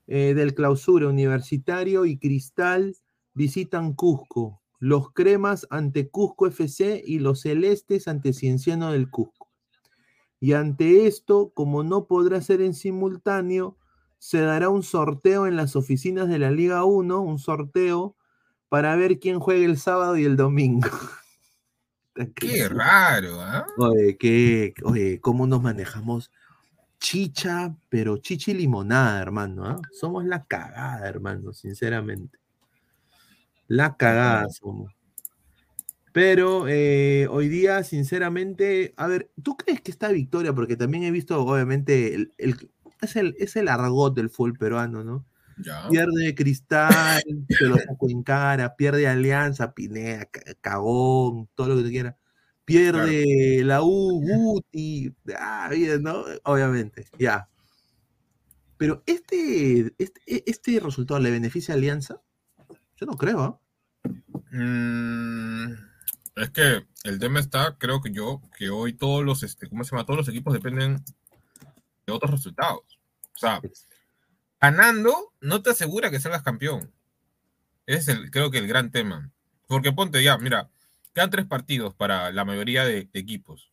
eh, 0.08 0.34
del 0.34 0.54
clausura, 0.54 1.08
Universitario 1.08 2.06
y 2.06 2.18
Cristal 2.18 2.98
visitan 3.34 3.94
Cusco. 3.94 4.61
Los 4.82 5.14
cremas 5.14 5.68
ante 5.70 6.10
Cusco 6.10 6.48
FC 6.48 7.04
y 7.06 7.20
los 7.20 7.42
celestes 7.42 8.08
ante 8.08 8.34
Cienciano 8.34 8.92
del 8.92 9.12
Cusco. 9.12 9.48
Y 10.40 10.54
ante 10.54 11.06
esto, 11.06 11.52
como 11.54 11.84
no 11.84 12.08
podrá 12.08 12.42
ser 12.42 12.62
en 12.62 12.74
simultáneo, 12.74 13.78
se 14.18 14.42
dará 14.42 14.70
un 14.70 14.82
sorteo 14.82 15.46
en 15.46 15.56
las 15.56 15.76
oficinas 15.76 16.28
de 16.30 16.40
la 16.40 16.50
Liga 16.50 16.84
1, 16.84 17.22
un 17.22 17.38
sorteo 17.38 18.16
para 18.70 18.96
ver 18.96 19.20
quién 19.20 19.40
juega 19.40 19.66
el 19.66 19.78
sábado 19.78 20.18
y 20.18 20.26
el 20.26 20.36
domingo. 20.36 20.90
Qué 22.36 22.68
raro, 22.68 23.40
¿ah? 23.40 23.68
Oye, 23.78 24.18
qué, 24.18 24.74
oye, 24.84 25.22
cómo 25.22 25.46
nos 25.46 25.62
manejamos 25.62 26.32
chicha, 27.00 27.76
pero 27.90 28.18
chicha 28.18 28.50
y 28.50 28.56
limonada, 28.56 29.22
hermano. 29.22 29.66
¿ah? 29.66 29.82
Somos 29.92 30.26
la 30.26 30.44
cagada, 30.44 31.08
hermano, 31.08 31.54
sinceramente. 31.54 32.41
La 33.72 33.96
cagada 33.96 34.50
somos. 34.50 34.92
Pero 36.12 36.66
eh, 36.68 37.26
hoy 37.30 37.48
día, 37.48 37.84
sinceramente, 37.86 38.94
a 38.98 39.08
ver, 39.08 39.32
¿tú 39.42 39.56
crees 39.56 39.80
que 39.80 39.92
esta 39.92 40.10
victoria, 40.10 40.54
porque 40.54 40.76
también 40.76 41.04
he 41.06 41.12
visto, 41.12 41.42
obviamente, 41.42 42.14
el, 42.14 42.34
el- 42.38 42.70
es, 43.02 43.16
el, 43.16 43.34
es 43.40 43.56
el 43.56 43.70
argot 43.70 44.14
del 44.14 44.30
fútbol 44.30 44.58
peruano, 44.58 45.06
¿no? 45.06 45.26
Ya. 45.64 45.88
Pierde 45.88 46.36
Cristal, 46.36 47.24
se 47.48 47.66
lo 47.66 47.78
saco 47.78 48.10
en 48.10 48.24
cara, 48.24 48.76
pierde 48.76 49.08
Alianza, 49.08 49.74
Pinea, 49.74 50.26
ca- 50.26 50.42
cagón, 50.60 51.48
todo 51.56 51.70
lo 51.70 51.78
que 51.78 51.84
tú 51.84 51.90
quieras. 51.90 52.16
Pierde 52.66 53.64
la 53.64 53.82
U, 53.84 54.22
Guti, 54.22 55.16
ah, 55.40 55.70
bien, 55.72 56.04
¿no? 56.04 56.26
Obviamente, 56.44 57.06
ya. 57.18 57.48
Pero 58.76 59.02
este, 59.06 59.94
este, 59.98 60.50
este 60.50 60.80
resultado 60.82 61.22
le 61.22 61.32
beneficia 61.32 61.74
a 61.74 61.78
Alianza? 61.78 62.22
Yo 62.98 63.06
no 63.06 63.14
creo, 63.14 63.40
¿ah? 63.40 63.60
Mm, 64.52 65.74
es 66.36 66.50
que 66.50 66.86
el 67.06 67.20
tema 67.20 67.40
está, 67.40 67.78
creo 67.78 68.02
que 68.02 68.12
yo, 68.12 68.42
que 68.58 68.70
hoy 68.70 68.94
todos 68.94 69.24
los, 69.24 69.44
este, 69.44 69.70
¿cómo 69.70 69.84
se 69.84 69.92
llama? 69.92 70.06
Todos 70.06 70.20
los 70.20 70.28
equipos 70.28 70.54
dependen 70.54 71.04
de 72.06 72.14
otros 72.14 72.32
resultados. 72.32 73.00
O 73.34 73.38
sea, 73.38 73.62
ganando 74.60 75.34
no 75.40 75.62
te 75.62 75.72
asegura 75.72 76.12
que 76.12 76.20
salgas 76.20 76.44
campeón. 76.44 76.94
Es 77.86 78.08
el, 78.10 78.30
creo 78.30 78.52
que 78.52 78.60
el 78.60 78.68
gran 78.68 78.92
tema. 78.92 79.32
Porque 79.68 79.94
ponte 79.94 80.22
ya, 80.22 80.38
mira, 80.38 80.70
quedan 81.16 81.30
tres 81.30 81.46
partidos 81.46 81.96
para 81.96 82.32
la 82.32 82.44
mayoría 82.44 82.84
de, 82.84 83.10
equipos. 83.14 83.72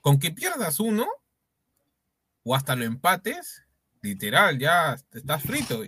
Con 0.00 0.20
que 0.20 0.30
pierdas 0.30 0.78
uno, 0.78 1.06
o 2.44 2.54
hasta 2.54 2.76
lo 2.76 2.84
empates, 2.84 3.64
literal, 4.02 4.58
ya 4.58 4.96
estás 5.12 5.42
frito. 5.42 5.84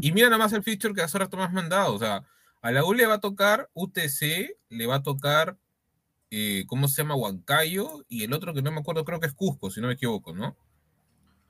Y 0.00 0.12
mira 0.12 0.28
nada 0.28 0.38
más 0.38 0.52
el 0.52 0.62
feature 0.62 0.94
que 0.94 1.02
hace 1.02 1.18
rato 1.18 1.36
me 1.36 1.42
has 1.42 1.52
mandado. 1.52 1.94
O 1.94 1.98
sea, 1.98 2.24
a 2.62 2.70
la 2.72 2.84
U 2.84 2.92
le 2.94 3.06
va 3.06 3.14
a 3.14 3.20
tocar 3.20 3.68
UTC, 3.74 4.56
le 4.68 4.86
va 4.86 4.96
a 4.96 5.02
tocar, 5.02 5.56
eh, 6.30 6.64
¿cómo 6.66 6.88
se 6.88 7.02
llama? 7.02 7.14
Huancayo, 7.16 8.04
y 8.08 8.24
el 8.24 8.32
otro 8.32 8.52
que 8.54 8.62
no 8.62 8.70
me 8.70 8.80
acuerdo, 8.80 9.04
creo 9.04 9.20
que 9.20 9.26
es 9.26 9.32
Cusco, 9.34 9.70
si 9.70 9.80
no 9.80 9.86
me 9.88 9.94
equivoco, 9.94 10.34
¿no? 10.34 10.56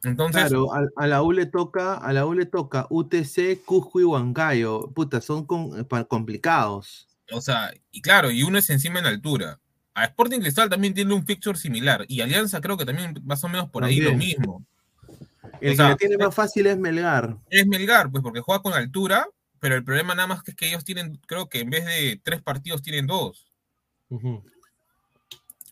Entonces, 0.03 0.43
Claro, 0.49 0.73
a, 0.73 0.81
a 0.97 1.07
la 1.07 1.23
U 1.23 1.33
le 1.33 1.45
toca, 1.47 1.95
a 1.95 2.13
la 2.15 2.25
U 2.25 2.33
le 2.33 2.47
toca 2.47 2.87
UTC, 2.89 3.63
Cusco 3.67 4.01
y 4.01 4.05
Huancayo. 4.05 4.91
Puta, 4.95 5.21
son 5.21 5.45
con- 5.45 5.85
pa- 5.85 6.05
complicados. 6.05 7.07
o 7.33 7.41
sea, 7.43 7.71
y 7.93 8.01
claro, 8.01 8.31
y 8.31 8.43
uno 8.43 8.59
es 8.59 8.71
encima 8.71 8.99
en 8.99 9.07
altura. 9.07 9.61
A 9.93 10.05
Sporting 10.07 10.41
Cristal 10.41 10.71
también 10.71 10.95
tiene 10.95 11.13
un 11.13 11.27
fixture 11.27 11.59
similar, 11.59 12.07
y 12.09 12.23
Alianza 12.23 12.61
creo 12.61 12.77
que 12.79 12.87
también 12.87 13.21
más 13.25 13.45
o 13.45 13.49
menos 13.49 13.69
por 13.69 13.85
ahí 13.85 14.01
lo 14.01 14.15
mismo. 14.15 14.65
El 15.61 15.73
O 15.73 15.77
sea, 15.77 15.85
que 15.87 15.91
la 15.91 15.97
tiene 15.97 16.17
más 16.17 16.35
fácil 16.35 16.67
es 16.67 16.79
Melgar. 16.79 17.37
Es 17.51 17.67
Melgar, 17.67 18.11
pues 18.11 18.23
porque 18.23 18.41
juega 18.41 18.63
con 18.63 18.73
altura, 18.73 19.27
pero 19.61 19.77
el 19.77 19.85
problema 19.85 20.15
nada 20.15 20.27
más 20.27 20.43
que 20.43 20.51
es 20.53 20.57
que 20.57 20.67
ellos 20.69 20.85
tienen, 20.85 21.17
creo 21.27 21.49
que 21.49 21.61
en 21.61 21.71
vez 21.71 21.85
de 21.85 22.21
tres 22.23 22.43
partidos 22.43 22.83
tienen 22.83 23.07
dos. 23.07 23.47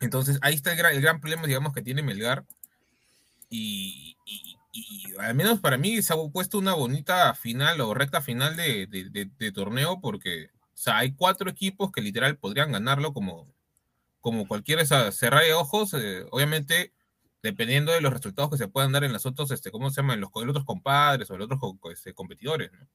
Entonces 0.01 0.39
ahí 0.43 0.55
está 0.55 0.71
el 0.73 0.79
gran, 0.79 0.95
el 0.95 1.01
gran 1.03 1.21
problema, 1.21 1.47
digamos, 1.47 1.73
que 1.73 1.83
tiene 1.83 2.03
Melgar. 2.03 2.45
Y, 3.51 4.17
y- 4.27 4.57
y 4.73 5.05
al 5.19 5.35
menos 5.35 5.59
para 5.61 5.77
mí 5.79 6.01
se 6.03 6.13
ha 6.13 6.17
puesto 6.33 6.59
una 6.59 6.75
bonita 6.75 7.35
final 7.35 7.81
o 7.81 7.95
recta 7.95 8.21
final 8.21 8.55
de, 8.57 8.87
de- 8.87 9.09
de- 9.11 9.31
de 9.39 9.53
torneo 9.53 10.01
porque, 10.01 10.51
o 10.53 10.77
sea, 10.77 10.99
hay 10.99 11.13
cuatro 11.13 11.51
equipos 11.51 11.91
que 11.91 12.01
literal 12.03 12.37
podrían 12.37 12.71
ganarlo 12.73 13.13
como, 13.13 13.47
como 14.21 14.47
cualquier 14.47 14.79
esa, 14.81 15.11
cerrar 15.11 15.43
de 15.43 15.55
ojos, 15.55 15.95
eh, 15.95 16.25
obviamente 16.31 16.93
dependiendo 17.43 17.93
de 17.93 18.01
los 18.01 18.13
resultados 18.13 18.51
que 18.51 18.59
se 18.59 18.69
puedan 18.69 18.93
dar 18.93 19.03
en 19.05 19.13
los 19.13 19.25
otros, 19.27 19.51
este, 19.51 19.71
¿cómo 19.71 19.91
se 19.91 19.97
llama? 20.03 20.15
En 20.15 20.21
los, 20.21 20.31
los 20.35 20.49
otros 20.51 20.65
compadres 20.65 21.31
o 21.31 21.35
en 21.35 21.41
los 21.41 21.47
otros 21.51 21.75
este, 21.93 22.13
competidores, 22.13 22.71
¿no? 22.73 22.87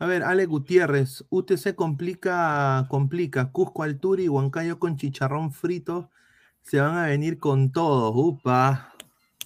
A 0.00 0.06
ver, 0.06 0.22
Ale 0.22 0.46
Gutiérrez, 0.46 1.26
UTC 1.28 1.74
complica, 1.74 2.86
complica, 2.88 3.52
Cusco 3.52 3.82
altura 3.82 4.22
y 4.22 4.28
Huancayo 4.28 4.78
con 4.78 4.96
chicharrón 4.96 5.52
frito 5.52 6.10
se 6.62 6.80
van 6.80 6.96
a 6.96 7.06
venir 7.06 7.38
con 7.38 7.70
todo, 7.70 8.10
upa. 8.14 8.94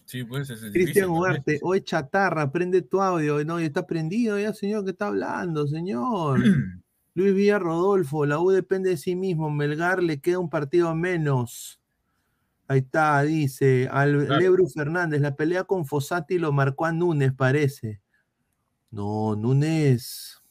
Sí, 0.05 0.23
pues 0.23 0.51
es, 0.51 0.61
Cristian. 0.73 1.11
Ugarte, 1.11 1.59
oye 1.61 1.83
chatarra, 1.83 2.53
prende 2.53 2.83
tu 2.83 3.03
audio, 3.03 3.45
no, 3.45 3.59
ya 3.59 3.67
está 3.67 3.85
prendido 3.85 4.39
ya, 4.39 4.55
señor, 4.55 4.85
¿qué 4.85 4.93
está 4.93 5.09
hablando, 5.09 5.67
señor? 5.67 6.39
Luis 7.15 7.35
Villa 7.35 7.59
Rodolfo, 7.59 8.25
la 8.25 8.39
U 8.39 8.51
depende 8.51 8.91
de 8.91 8.97
sí 8.97 9.17
mismo, 9.17 9.51
Melgar 9.51 10.05
le 10.05 10.21
queda 10.21 10.39
un 10.39 10.51
partido 10.51 10.95
menos. 10.95 11.81
Ahí 12.69 12.79
está, 12.79 13.23
dice, 13.23 13.89
al 13.91 14.27
Claro. 14.27 14.41
Lebru 14.41 14.69
Fernández, 14.69 15.21
la 15.21 15.35
pelea 15.35 15.65
con 15.65 15.85
Fossati 15.85 16.39
lo 16.39 16.53
marcó 16.53 16.87
a 16.87 16.93
Núñez, 16.93 17.33
parece. 17.33 18.01
No, 18.93 19.35
Núñez. 19.35 20.44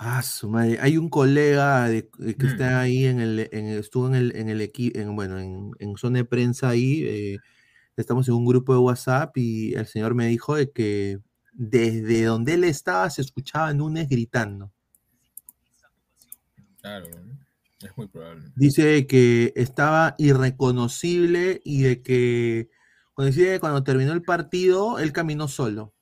Ah, 0.00 0.22
su 0.22 0.48
madre. 0.48 0.78
Hay 0.80 0.96
un 0.96 1.08
colega 1.08 1.88
de- 1.88 2.08
de 2.18 2.36
que 2.36 2.46
Mm. 2.46 2.50
está 2.50 2.80
ahí 2.80 3.04
en 3.06 3.18
el, 3.20 3.48
en 3.52 3.66
estuvo 3.66 4.06
en 4.06 4.14
el, 4.14 4.36
en 4.36 4.48
el 4.48 4.60
equipo, 4.60 4.96
en, 4.98 5.16
bueno, 5.16 5.38
en, 5.40 5.72
en 5.80 5.96
zona 5.96 6.18
de 6.18 6.24
prensa 6.24 6.68
ahí. 6.68 7.02
eh, 7.04 7.38
estamos 7.96 8.28
en 8.28 8.34
un 8.34 8.46
grupo 8.46 8.72
de 8.74 8.78
WhatsApp 8.80 9.36
y 9.38 9.74
el 9.74 9.86
señor 9.86 10.14
me 10.14 10.26
dijo 10.28 10.54
de 10.56 10.70
que 10.70 11.18
desde 11.52 12.24
donde 12.24 12.54
él 12.54 12.64
estaba 12.64 13.10
se 13.10 13.22
escuchaba 13.22 13.74
Núñez 13.74 14.08
gritando. 14.08 14.72
Claro, 16.80 17.08
es 17.82 17.96
muy 17.96 18.06
probable. 18.06 18.44
Dice 18.54 19.06
que 19.08 19.52
estaba 19.56 20.14
irreconocible 20.18 21.60
y 21.64 21.82
de 21.82 22.02
que 22.02 22.68
cuando, 23.14 23.34
cuando 23.60 23.82
terminó 23.82 24.12
el 24.12 24.22
partido, 24.22 25.00
él 25.00 25.12
caminó 25.12 25.48
solo. 25.48 25.92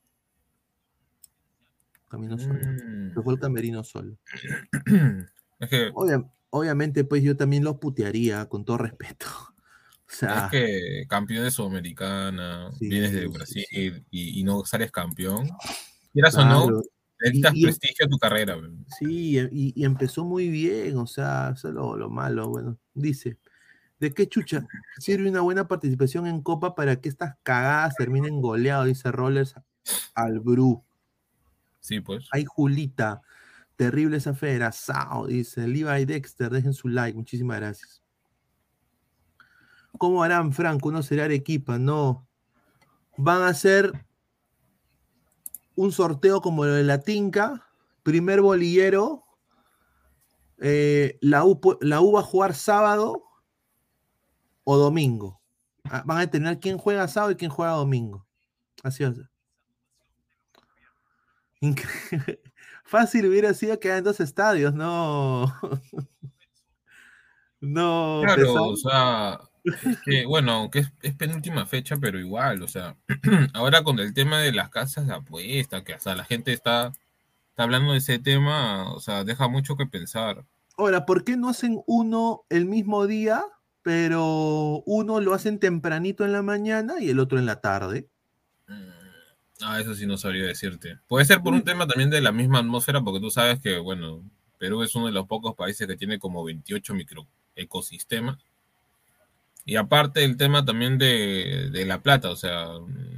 Caminó 2.09 2.39
solo. 2.39 2.55
Mm. 2.55 3.15
Se 3.15 3.23
fue 3.23 3.35
el 3.35 3.41
camerino 3.41 3.85
solo. 3.85 4.17
Es 5.59 5.71
que, 5.71 5.91
Obvia- 5.95 6.31
obviamente, 6.51 7.05
pues 7.05 7.23
yo 7.23 7.35
también 7.37 7.65
lo 7.65 7.81
putearía, 7.81 8.47
con 8.47 8.65
todo 8.65 8.79
respeto. 8.79 9.27
O 10.09 10.13
sea, 10.19 10.45
es 10.45 10.51
que 10.53 11.07
campeón 11.09 11.43
de 11.43 11.51
Sudamericana, 11.51 12.71
vienes 12.79 13.11
de 13.13 13.23
sí, 13.23 13.27
Brasil 13.27 14.07
y, 14.09 14.39
y 14.41 14.45
no 14.45 14.65
sales 14.65 14.93
campeón. 14.93 15.49
Quieras 16.13 16.37
o 16.37 16.45
no, 16.45 16.63
Claro. 16.69 16.83
le 17.19 17.31
Y- 17.37 17.43
y- 17.61 17.63
prestigio 17.65 18.07
a 18.07 18.09
tu 18.09 18.17
carrera. 18.19 18.57
Sí, 18.99 19.37
y, 19.51 19.73
y 19.75 19.85
empezó 19.85 20.25
muy 20.25 20.49
bien, 20.49 20.97
o 20.99 21.09
sea, 21.09 21.55
eso 21.57 21.69
es 21.69 21.75
lo, 21.75 21.97
lo 21.97 22.09
malo. 22.09 22.49
Bueno, 22.51 22.79
dice, 22.95 23.39
¿de 23.99 24.15
qué 24.15 24.29
chucha 24.29 24.65
sirve 24.99 25.29
una 25.29 25.41
buena 25.41 25.67
participación 25.67 26.29
en 26.29 26.41
Copa 26.41 26.77
para 26.77 27.01
que 27.01 27.09
estas 27.09 27.35
cagadas 27.43 27.97
terminen 27.97 28.41
goleados? 28.41 28.87
Dice 28.87 29.11
Rollers 29.11 29.57
al 30.15 30.39
Bru. 30.39 30.85
Sí, 31.87 32.01
pues. 32.01 32.27
Ay, 32.33 32.45
Julita, 32.45 33.23
terrible 33.77 34.17
esa 34.17 34.35
fera, 34.35 34.73
Sao, 34.73 35.29
dice 35.29 35.69
Levi 35.69 36.05
Dexter, 36.05 36.51
dejen 36.51 36.73
su 36.73 36.89
like, 36.89 37.17
muchísimas 37.17 37.59
gracias. 37.61 38.03
¿Cómo 39.97 40.25
harán, 40.25 40.53
Franco? 40.53 40.89
¿Uno 40.89 41.01
será 41.05 41.27
Arequipa? 41.27 41.79
No. 41.79 42.27
Van 43.17 43.43
a 43.43 43.49
hacer 43.49 43.93
un 45.77 45.93
sorteo 45.93 46.41
como 46.41 46.65
lo 46.65 46.73
de 46.73 46.83
la 46.83 47.03
Tinca, 47.03 47.65
primer 48.03 48.41
bolillero, 48.41 49.23
eh, 50.59 51.19
la, 51.21 51.45
U, 51.45 51.61
pu- 51.61 51.79
la 51.83 52.01
U 52.01 52.11
va 52.13 52.21
a 52.21 52.25
jugar 52.25 52.53
sábado 52.53 53.23
o 54.65 54.77
domingo. 54.77 55.41
Ah, 55.85 56.03
Van 56.05 56.19
a 56.19 56.23
determinar 56.23 56.59
quién 56.59 56.79
juega 56.79 57.07
sábado 57.07 57.31
y 57.31 57.37
quién 57.37 57.51
juega 57.53 57.73
domingo. 57.75 58.27
Así 58.83 59.05
va 59.05 59.11
a 59.11 59.15
ser. 59.15 59.31
Fácil 62.85 63.27
hubiera 63.27 63.53
sido 63.55 63.81
que 63.81 63.95
en 63.95 64.05
dos 64.05 64.21
estadios, 64.21 64.73
no. 64.75 65.53
no, 67.61 68.21
Claro, 68.23 68.43
pesado. 68.43 68.69
o 68.69 68.77
sea, 68.77 69.41
es 69.65 69.99
que, 70.05 70.27
bueno, 70.27 70.53
aunque 70.53 70.81
es, 70.81 70.93
es 71.03 71.15
penúltima 71.15 71.67
fecha, 71.67 71.97
pero 71.97 72.21
igual, 72.21 72.63
o 72.63 72.69
sea, 72.69 72.97
ahora 73.55 73.83
con 73.83 73.99
el 73.99 74.15
tema 74.15 74.41
de 74.41 74.53
las 74.53 74.71
casas 74.71 75.07
de 75.07 75.15
apuesta, 75.15 75.83
que 75.83 75.95
hasta 75.95 76.15
la 76.15 76.25
gente 76.25 76.53
está, 76.53 76.93
está 77.51 77.65
hablando 77.65 77.93
de 77.93 77.99
ese 77.99 78.19
tema, 78.19 78.93
o 78.93 79.01
sea, 79.01 79.25
deja 79.25 79.49
mucho 79.49 79.77
que 79.77 79.87
pensar. 79.87 80.45
Ahora, 80.77 81.07
¿por 81.07 81.25
qué 81.25 81.37
no 81.37 81.49
hacen 81.49 81.83
uno 81.87 82.45
el 82.51 82.67
mismo 82.67 83.07
día, 83.07 83.43
pero 83.87 84.83
uno 84.85 85.21
lo 85.21 85.33
hacen 85.33 85.61
tempranito 85.61 86.25
en 86.25 86.33
la 86.33 86.43
mañana 86.43 86.95
y 86.99 87.09
el 87.09 87.21
otro 87.21 87.39
en 87.39 87.47
la 87.47 87.61
tarde. 87.61 88.09
Ah, 89.63 89.81
eso 89.81 89.95
sí 89.95 90.07
no 90.07 90.17
sabría 90.19 90.45
decirte. 90.45 90.99
Puede 91.09 91.25
ser 91.25 91.41
por 91.41 91.55
un 91.55 91.65
tema 91.65 91.87
también 91.87 92.11
de 92.11 92.21
la 92.21 92.33
misma 92.33 92.59
atmósfera, 92.59 93.01
porque 93.01 93.21
tú 93.21 93.31
sabes 93.31 93.59
que, 93.61 93.79
bueno, 93.79 94.23
Perú 94.59 94.83
es 94.83 94.95
uno 94.95 95.07
de 95.07 95.13
los 95.13 95.27
pocos 95.27 95.55
países 95.55 95.87
que 95.87 95.97
tiene 95.97 96.19
como 96.19 96.45
28 96.45 96.95
microecosistemas. 96.95 98.39
Y 99.65 99.77
aparte 99.77 100.25
el 100.25 100.37
tema 100.37 100.65
también 100.65 100.99
de, 100.99 101.71
de 101.73 101.85
la 101.87 102.01
plata, 102.01 102.31
o 102.31 102.37
sea, 102.37 102.69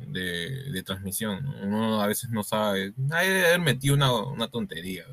de, 0.06 0.70
de 0.70 0.82
transmisión. 0.82 1.46
Uno 1.62 2.00
a 2.00 2.06
veces 2.06 2.30
no 2.30 2.42
sabe. 2.42 2.94
Hay 3.10 3.28
de 3.28 3.46
haber 3.46 3.60
metido 3.60 3.94
una, 3.94 4.12
una 4.12 4.48
tontería 4.48 5.04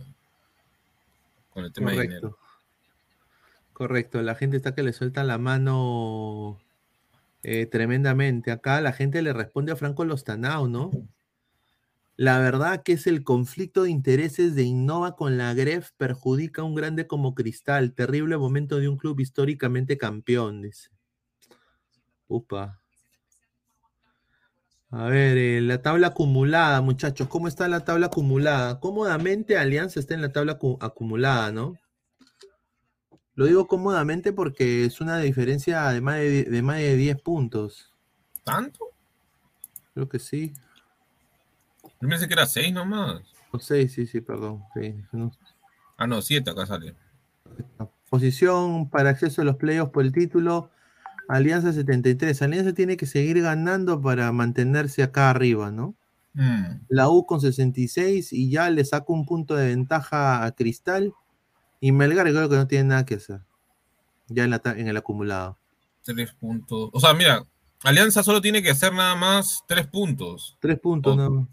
con 1.50 1.66
el 1.66 1.74
tema 1.74 1.92
de 1.92 2.02
dinero. 2.02 2.22
Correcto. 2.32 2.46
Correcto, 3.76 4.22
la 4.22 4.36
gente 4.36 4.56
está 4.56 4.74
que 4.74 4.84
le 4.84 4.94
suelta 4.94 5.26
la 5.26 5.38
mano 5.38 6.62
eh, 7.44 7.66
tremendamente. 7.66 8.52
Acá 8.52 8.80
la 8.80 8.94
gente 8.94 9.22
le 9.22 9.34
responde 9.34 9.74
a 9.74 9.76
Franco 9.76 10.06
Lostanao, 10.06 10.70
¿no? 10.70 10.92
La 12.18 12.40
verdad 12.40 12.82
que 12.84 12.94
es 12.94 13.08
el 13.08 13.24
conflicto 13.24 13.84
de 13.84 13.90
intereses 13.90 14.56
de 14.56 14.64
Innova 14.64 15.16
con 15.16 15.38
la 15.38 15.54
Gref 15.54 15.92
perjudica 15.98 16.62
a 16.62 16.66
un 16.66 16.74
grande 16.76 17.08
como 17.08 17.36
Cristal. 17.36 17.94
Terrible 17.94 18.38
momento 18.38 18.78
de 18.80 18.88
un 18.88 18.98
club 18.98 19.20
históricamente 19.20 19.98
campeón, 19.98 20.62
dice. 20.62 20.90
Upa. 22.28 22.80
A 24.92 25.06
ver, 25.08 25.38
eh, 25.38 25.62
la 25.62 25.82
tabla 25.82 26.08
acumulada, 26.08 26.80
muchachos. 26.82 27.28
¿Cómo 27.28 27.50
está 27.50 27.68
la 27.68 27.82
tabla 27.84 28.06
acumulada? 28.08 28.80
Cómodamente 28.80 29.58
Alianza 29.58 30.00
está 30.00 30.14
en 30.14 30.22
la 30.22 30.32
tabla 30.32 30.58
acu- 30.58 30.78
acumulada, 30.80 31.52
¿no? 31.52 31.74
Lo 33.34 33.46
digo 33.46 33.68
cómodamente 33.68 34.32
porque 34.32 34.86
es 34.86 35.02
una 35.02 35.18
diferencia 35.18 35.90
de 35.90 36.00
más 36.00 36.16
de, 36.16 36.44
de 36.46 36.62
más 36.62 36.78
de 36.78 36.96
10 36.96 37.22
puntos. 37.22 37.94
¿Tanto? 38.46 38.86
Creo 39.94 40.08
que 40.08 40.20
sí. 40.20 40.54
Yo 42.06 42.10
pensé 42.10 42.28
que 42.28 42.34
era 42.34 42.46
6 42.46 42.72
nomás. 42.74 43.22
O 43.52 43.60
6, 43.60 43.92
sí, 43.92 44.06
sí, 44.06 44.22
perdón. 44.22 44.64
sí, 44.76 44.96
no. 45.12 45.32
Ah, 45.98 46.06
no, 46.08 46.22
7 46.22 46.50
acá 46.52 46.66
sale. 46.66 46.96
Posición 48.10 48.90
para 48.90 49.10
acceso 49.10 49.42
a 49.42 49.46
los 49.46 49.56
playoffs 49.56 49.92
por 49.92 50.04
el 50.04 50.12
título. 50.12 50.70
Alianza 51.28 51.74
73. 51.74 52.42
Alianza 52.42 52.74
tiene 52.74 52.98
que 52.98 53.06
seguir 53.08 53.42
ganando 53.42 54.00
para 54.02 54.32
mantenerse 54.32 55.02
acá 55.04 55.30
arriba, 55.32 55.72
¿no? 55.72 55.96
Mm. 56.34 56.82
La 56.90 57.10
U 57.10 57.26
con 57.26 57.42
66 57.42 58.32
y 58.34 58.50
ya 58.52 58.70
le 58.70 58.86
saca 58.86 59.06
un 59.08 59.26
punto 59.26 59.56
de 59.56 59.68
ventaja 59.68 60.46
a 60.46 60.52
Cristal. 60.52 61.14
Y 61.80 61.92
Melgar 61.92 62.28
creo 62.30 62.50
que 62.50 62.56
no 62.56 62.68
tiene 62.68 62.90
nada 62.90 63.06
que 63.06 63.16
hacer. 63.16 63.42
Ya 64.28 64.44
en, 64.44 64.50
la 64.52 64.60
ta- 64.60 64.78
en 64.78 64.88
el 64.88 64.98
acumulado. 64.98 65.58
3 66.04 66.34
puntos. 66.34 66.90
O 66.94 67.00
sea, 67.00 67.14
mira, 67.14 67.44
Alianza 67.84 68.22
solo 68.22 68.42
tiene 68.42 68.62
que 68.62 68.70
hacer 68.72 68.94
nada 68.94 69.16
más 69.16 69.64
3 69.68 69.88
puntos. 69.88 70.58
Tres 70.60 70.80
puntos, 70.80 71.14
Oh. 71.14 71.18
¿no? 71.18 71.48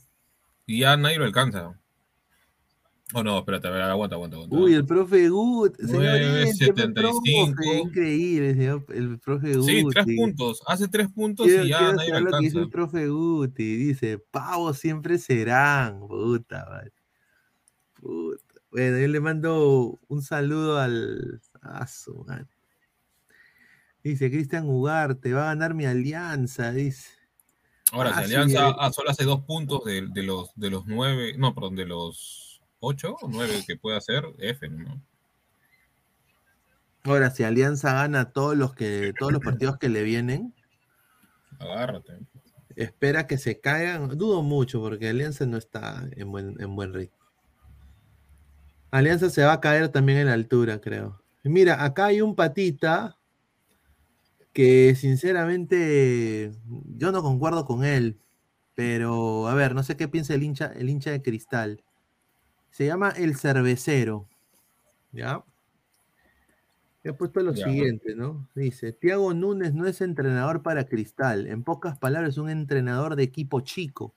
Y 0.66 0.80
ya 0.80 0.96
nadie 0.96 1.18
lo 1.18 1.24
alcanza. 1.24 1.78
Oh, 3.14 3.22
no, 3.22 3.38
espérate, 3.40 3.68
a 3.68 3.70
ver, 3.70 3.82
aguanta, 3.82 4.16
aguanta, 4.16 4.36
aguanta. 4.36 4.56
Uy, 4.56 4.72
el 4.72 4.86
profe 4.86 5.28
Gut. 5.28 5.76
Profe. 5.76 7.30
Increíble, 7.78 8.54
señor, 8.54 8.86
el 8.88 9.18
profe 9.18 9.54
Gut. 9.54 9.68
Sí, 9.68 9.84
3 9.84 10.06
puntos. 10.16 10.62
Hace 10.66 10.88
3 10.88 11.08
puntos 11.08 11.46
Quiero, 11.46 11.64
y 11.64 11.68
ya 11.68 11.92
nadie 11.92 12.10
lo 12.10 12.20
lo 12.20 12.30
que 12.30 12.44
dice 12.44 12.58
alcanza. 12.58 12.60
el 12.60 12.70
profe 12.70 13.08
Guti. 13.08 13.76
Dice, 13.76 14.18
pavos 14.18 14.78
siempre 14.78 15.18
serán. 15.18 16.00
Puta, 16.00 16.64
madre. 16.70 16.92
Puta. 18.00 18.54
Bueno, 18.70 18.98
yo 18.98 19.08
le 19.08 19.20
mando 19.20 20.00
un 20.08 20.22
saludo 20.22 20.78
al... 20.78 21.42
A 21.60 21.86
su. 21.86 22.24
Dice, 24.02 24.30
Cristian 24.30 24.66
Ugarte, 24.68 25.34
va 25.34 25.42
a 25.42 25.54
ganar 25.54 25.74
mi 25.74 25.84
alianza, 25.84 26.72
dice. 26.72 27.10
Ahora, 27.92 28.10
Ah, 28.14 28.24
si 28.24 28.34
Alianza 28.34 28.74
solo 28.92 29.10
hace 29.10 29.24
2 29.24 29.42
puntos 29.44 29.84
de, 29.84 30.08
de 30.08 30.22
los 30.22 30.50
de 30.56 30.70
los 30.70 30.86
9, 30.86 31.34
no, 31.38 31.54
perdón, 31.54 31.76
de 31.76 31.84
los 31.86 32.60
8 32.80 33.16
o 33.20 33.28
9 33.28 33.62
que 33.66 33.76
puede 33.76 33.96
hacer, 33.98 34.24
F, 34.38 34.68
¿no? 34.68 35.00
Ahora, 37.04 37.30
si 37.30 37.44
Alianza 37.44 37.92
gana 37.92 38.32
todos 38.32 38.56
los 38.56 38.74
que 38.74 39.12
todos 39.18 39.30
los 39.32 39.42
partidos 39.42 39.76
que 39.78 39.88
le 39.88 40.02
vienen, 40.04 40.54
Agárrate. 41.58 42.18
espera 42.76 43.26
que 43.26 43.38
se 43.38 43.60
caigan. 43.60 44.08
Dudo 44.16 44.42
mucho 44.42 44.80
porque 44.80 45.08
Alianza 45.08 45.44
no 45.46 45.56
está 45.58 46.08
en 46.12 46.30
buen, 46.32 46.60
en 46.60 46.74
buen 46.74 46.94
ritmo. 46.94 47.16
Alianza 48.90 49.30
se 49.30 49.42
va 49.44 49.54
a 49.54 49.60
caer 49.60 49.88
también 49.88 50.18
en 50.18 50.26
la 50.26 50.34
altura, 50.34 50.80
creo. 50.80 51.22
Mira, 51.44 51.84
acá 51.84 52.06
hay 52.06 52.20
un 52.22 52.34
patita 52.36 53.18
que 54.52 54.94
sinceramente 54.96 56.52
yo 56.96 57.12
no 57.12 57.22
concuerdo 57.22 57.64
con 57.64 57.84
él, 57.84 58.20
pero 58.74 59.48
a 59.48 59.54
ver, 59.54 59.74
no 59.74 59.82
sé 59.82 59.96
qué 59.96 60.08
piensa 60.08 60.34
el 60.34 60.42
hincha, 60.42 60.66
el 60.74 60.90
hincha 60.90 61.10
de 61.10 61.22
cristal. 61.22 61.84
Se 62.70 62.86
llama 62.86 63.10
El 63.10 63.36
Cervecero. 63.36 64.28
¿Ya? 65.12 65.44
He 67.04 67.12
puesto 67.12 67.40
lo 67.42 67.54
Ya. 67.54 67.64
siguiente, 67.64 68.14
¿no? 68.16 68.48
Dice, 68.56 68.92
Tiago 68.92 69.34
Núñez 69.34 69.72
no 69.74 69.86
es 69.86 70.00
entrenador 70.00 70.62
para 70.62 70.88
Cristal. 70.88 71.46
En 71.46 71.62
pocas 71.64 71.98
palabras, 71.98 72.30
es 72.30 72.38
un 72.38 72.50
entrenador 72.50 73.14
de 73.14 73.22
equipo 73.24 73.60
chico. 73.60 74.16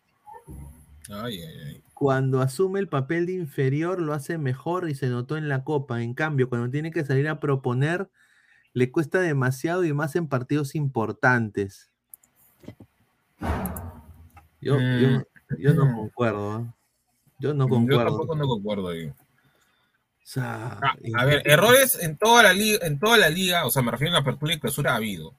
Ay, 1.09 1.41
ay, 1.41 1.57
ay. 1.67 1.83
Cuando 1.93 2.41
asume 2.41 2.79
el 2.79 2.89
papel 2.89 3.25
de 3.25 3.33
inferior, 3.33 3.99
lo 4.01 4.13
hace 4.13 4.37
mejor 4.37 4.87
y 4.89 4.95
se 4.95 5.07
notó 5.07 5.35
en 5.37 5.49
la 5.49 5.63
Copa. 5.63 6.03
En 6.03 6.13
cambio, 6.13 6.47
cuando 6.49 6.69
tiene 6.69 6.91
que 6.91 7.05
salir 7.05 7.27
a 7.27 7.39
proponer, 7.39 8.09
le 8.75 8.91
cuesta 8.91 9.21
demasiado 9.21 9.85
y 9.85 9.93
más 9.93 10.17
en 10.17 10.27
partidos 10.27 10.75
importantes. 10.75 11.89
Yo, 14.59 14.77
yo, 14.79 15.23
yo 15.57 15.73
no 15.73 15.95
concuerdo. 15.95 16.51
¿ah? 16.51 16.75
Yo 17.39 17.53
no 17.53 17.65
Yo 17.65 17.69
concuerdo. 17.69 18.05
tampoco 18.05 18.35
no 18.35 18.47
concuerdo 18.47 18.89
ahí. 18.89 19.05
O 19.07 19.13
sea, 20.27 20.77
Ah, 20.81 20.95
a 21.17 21.25
ver, 21.25 21.41
errores 21.45 21.97
en 22.01 22.17
toda 22.17 22.43
la 22.43 22.51
liga, 22.51 22.85
en 22.85 22.99
toda 22.99 23.17
la 23.17 23.29
liga, 23.29 23.65
o 23.65 23.71
sea, 23.71 23.81
me 23.81 23.91
refiero 23.91 24.11
a 24.11 24.15
la 24.15 24.19
apertura 24.19 24.53
y 24.53 24.59
clausura 24.59 24.91
ha 24.91 24.95
habido. 24.97 25.33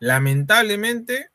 Lamentablemente, 0.00 1.30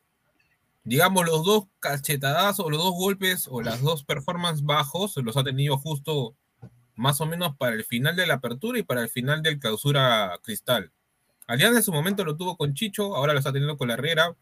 digamos, 0.82 1.24
los 1.24 1.42
dos 1.42 1.64
cachetadazos, 1.80 2.66
o 2.66 2.70
los 2.70 2.82
dos 2.82 2.92
golpes, 2.92 3.48
o 3.50 3.62
las 3.62 3.80
dos 3.80 4.04
performances 4.04 4.62
bajos, 4.62 5.16
los 5.16 5.38
ha 5.38 5.44
tenido 5.44 5.78
justo 5.78 6.34
más 6.96 7.22
o 7.22 7.26
menos 7.26 7.56
para 7.56 7.76
el 7.76 7.84
final 7.84 8.14
de 8.14 8.26
la 8.26 8.34
apertura 8.34 8.78
y 8.78 8.82
para 8.82 9.00
el 9.00 9.08
final 9.08 9.42
del 9.42 9.58
clausura 9.58 10.38
cristal. 10.42 10.92
Alianza 11.46 11.78
en 11.78 11.84
su 11.84 11.92
momento 11.92 12.24
lo 12.24 12.36
tuvo 12.36 12.56
con 12.56 12.74
Chicho, 12.74 13.14
ahora 13.16 13.32
lo 13.32 13.38
está 13.38 13.52
teniendo 13.52 13.76
con 13.76 13.88
la 13.88 13.94
Herrera. 13.94 14.36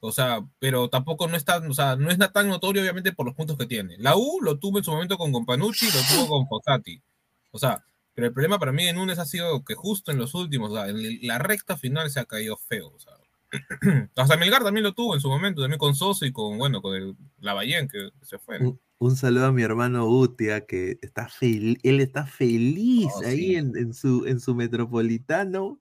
O 0.00 0.12
sea, 0.12 0.46
pero 0.58 0.88
tampoco 0.88 1.26
no 1.26 1.36
está, 1.36 1.58
o 1.58 1.72
sea, 1.74 1.96
no 1.96 2.10
es 2.10 2.18
tan 2.32 2.48
notorio, 2.48 2.82
obviamente, 2.82 3.12
por 3.12 3.26
los 3.26 3.34
puntos 3.34 3.56
que 3.56 3.66
tiene. 3.66 3.96
La 3.98 4.16
U 4.16 4.40
lo 4.42 4.58
tuvo 4.58 4.78
en 4.78 4.84
su 4.84 4.90
momento 4.92 5.16
con 5.18 5.32
Companucci, 5.32 5.86
lo 5.86 6.00
tuvo 6.14 6.28
con 6.28 6.46
Fossati. 6.48 7.02
O 7.50 7.58
sea, 7.58 7.84
pero 8.14 8.26
el 8.28 8.32
problema 8.32 8.58
para 8.58 8.72
mí 8.72 8.84
de 8.84 8.92
Núñez 8.92 9.18
ha 9.18 9.24
sido 9.26 9.64
que 9.64 9.74
justo 9.74 10.12
en 10.12 10.18
los 10.18 10.34
últimos, 10.34 10.70
o 10.70 10.74
sea, 10.74 10.88
en 10.88 11.26
la 11.26 11.38
recta 11.38 11.76
final 11.76 12.10
se 12.10 12.20
ha 12.20 12.24
caído 12.26 12.56
feo. 12.56 12.88
O 12.94 12.98
sea, 12.98 13.14
hasta 14.16 14.36
Melgar 14.36 14.62
también 14.62 14.84
lo 14.84 14.92
tuvo 14.92 15.14
en 15.14 15.20
su 15.20 15.28
momento, 15.28 15.62
también 15.62 15.78
con 15.78 15.94
Soso 15.94 16.26
y 16.26 16.32
con, 16.32 16.58
bueno, 16.58 16.82
con 16.82 16.94
el 16.94 17.16
Lavallén, 17.40 17.88
que 17.88 18.10
se 18.22 18.38
fue. 18.38 18.60
¿no? 18.60 18.70
Un, 18.70 18.80
un 18.98 19.16
saludo 19.16 19.46
a 19.46 19.52
mi 19.52 19.62
hermano 19.62 20.06
Utia, 20.06 20.66
que 20.66 20.98
está 21.02 21.28
feliz, 21.28 21.78
él 21.82 22.00
está 22.00 22.26
feliz 22.26 23.08
Oh, 23.14 23.22
ahí 23.24 23.36
sí. 23.38 23.54
en, 23.56 23.76
en 23.76 23.94
su, 23.94 24.26
en 24.26 24.40
su 24.40 24.54
metropolitano. 24.54 25.80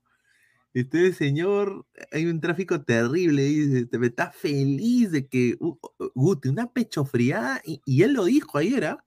Este 0.76 1.14
señor, 1.14 1.86
hay 2.12 2.26
un 2.26 2.42
tráfico 2.42 2.84
terrible, 2.84 3.44
dice, 3.46 3.86
te- 3.86 4.06
está 4.06 4.32
feliz 4.32 5.10
de 5.12 5.28
que 5.28 5.56
uh, 5.60 5.78
Guti, 6.14 6.50
una 6.50 6.68
pecho 6.72 7.06
fría, 7.06 7.62
y, 7.66 7.82
y 7.86 8.04
él 8.04 8.14
lo 8.14 8.26
dijo 8.26 8.58
ayer, 8.58 8.86
¿ah? 8.86 9.06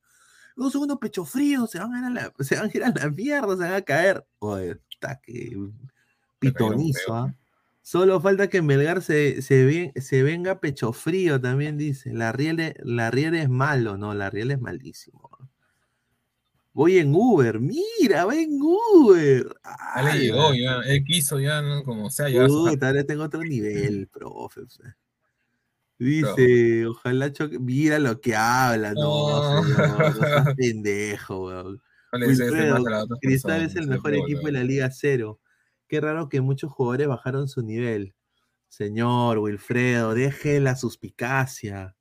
Dos 0.57 0.73
segundos 0.73 0.99
pecho 0.99 1.25
frío, 1.27 1.67
se 1.67 1.79
van 1.79 1.95
a 1.95 1.99
ir 2.01 2.05
a 2.07 2.11
la, 2.11 2.33
se 2.41 2.57
van 2.57 2.71
a 2.73 2.77
ir 2.77 2.85
a 2.85 2.91
la 2.91 3.11
mierda, 3.11 3.53
se 3.57 3.63
van 3.65 3.75
a 3.75 3.83
caer. 3.83 4.27
Oye, 4.41 4.79
está 4.91 5.21
que 5.21 5.57
pitonizo. 6.39 7.15
¿ah? 7.15 7.35
Solo 7.83 8.21
falta 8.21 8.49
que 8.49 8.63
Melgar 8.63 9.03
se, 9.03 9.43
se, 9.43 9.65
ve- 9.65 9.93
se 10.01 10.23
venga 10.23 10.61
pecho 10.61 10.93
frío, 10.93 11.41
también 11.41 11.77
dice. 11.79 12.13
La 12.15 12.33
riel, 12.33 12.75
la 12.83 13.11
riel 13.11 13.35
es 13.35 13.49
malo, 13.49 13.97
no, 13.99 14.15
la 14.15 14.31
riel 14.31 14.51
es 14.53 14.61
malísimo. 14.61 15.31
Voy 16.79 16.99
en 16.99 17.13
Uber, 17.13 17.59
mira, 17.59 18.25
va 18.25 18.37
en 18.37 18.57
Uber. 18.63 19.49
Ya 19.97 20.03
le 20.05 20.11
Ay, 20.11 20.21
llegó, 20.21 20.55
ya, 20.55 20.77
él 20.87 21.03
quiso, 21.03 21.41
ya, 21.41 21.61
¿no? 21.61 21.83
Como 21.83 22.09
sea, 22.09 22.29
ya. 22.29 22.47
Puta, 22.47 22.87
ahora 22.87 23.03
tengo 23.03 23.25
otro 23.25 23.43
nivel, 23.43 24.07
profe. 24.07 24.61
Dice, 25.99 26.87
ojalá 26.87 27.33
choque. 27.33 27.59
Mira 27.59 27.99
lo 27.99 28.21
que 28.21 28.37
habla, 28.37 28.95
no, 28.95 29.61
No. 29.61 29.65
señor, 29.65 30.47
no 30.47 30.55
pendejo, 30.57 31.47
weón. 31.47 31.83
No 32.13 32.27
Cristal 32.27 33.09
personas, 33.23 33.63
es 33.63 33.75
el 33.75 33.89
mejor 33.89 34.15
equipo 34.15 34.47
de 34.47 34.53
la 34.53 34.63
Liga 34.63 34.89
Cero. 34.93 35.41
Qué 35.89 36.01
raro 36.01 36.29
que 36.29 36.41
muchos 36.41 36.71
jugadores 36.71 37.09
bajaron 37.09 37.49
su 37.49 37.61
nivel. 37.63 38.15
Señor 38.69 39.39
Wilfredo, 39.39 40.15
deje 40.15 40.61
la 40.61 40.77
suspicacia. 40.77 41.97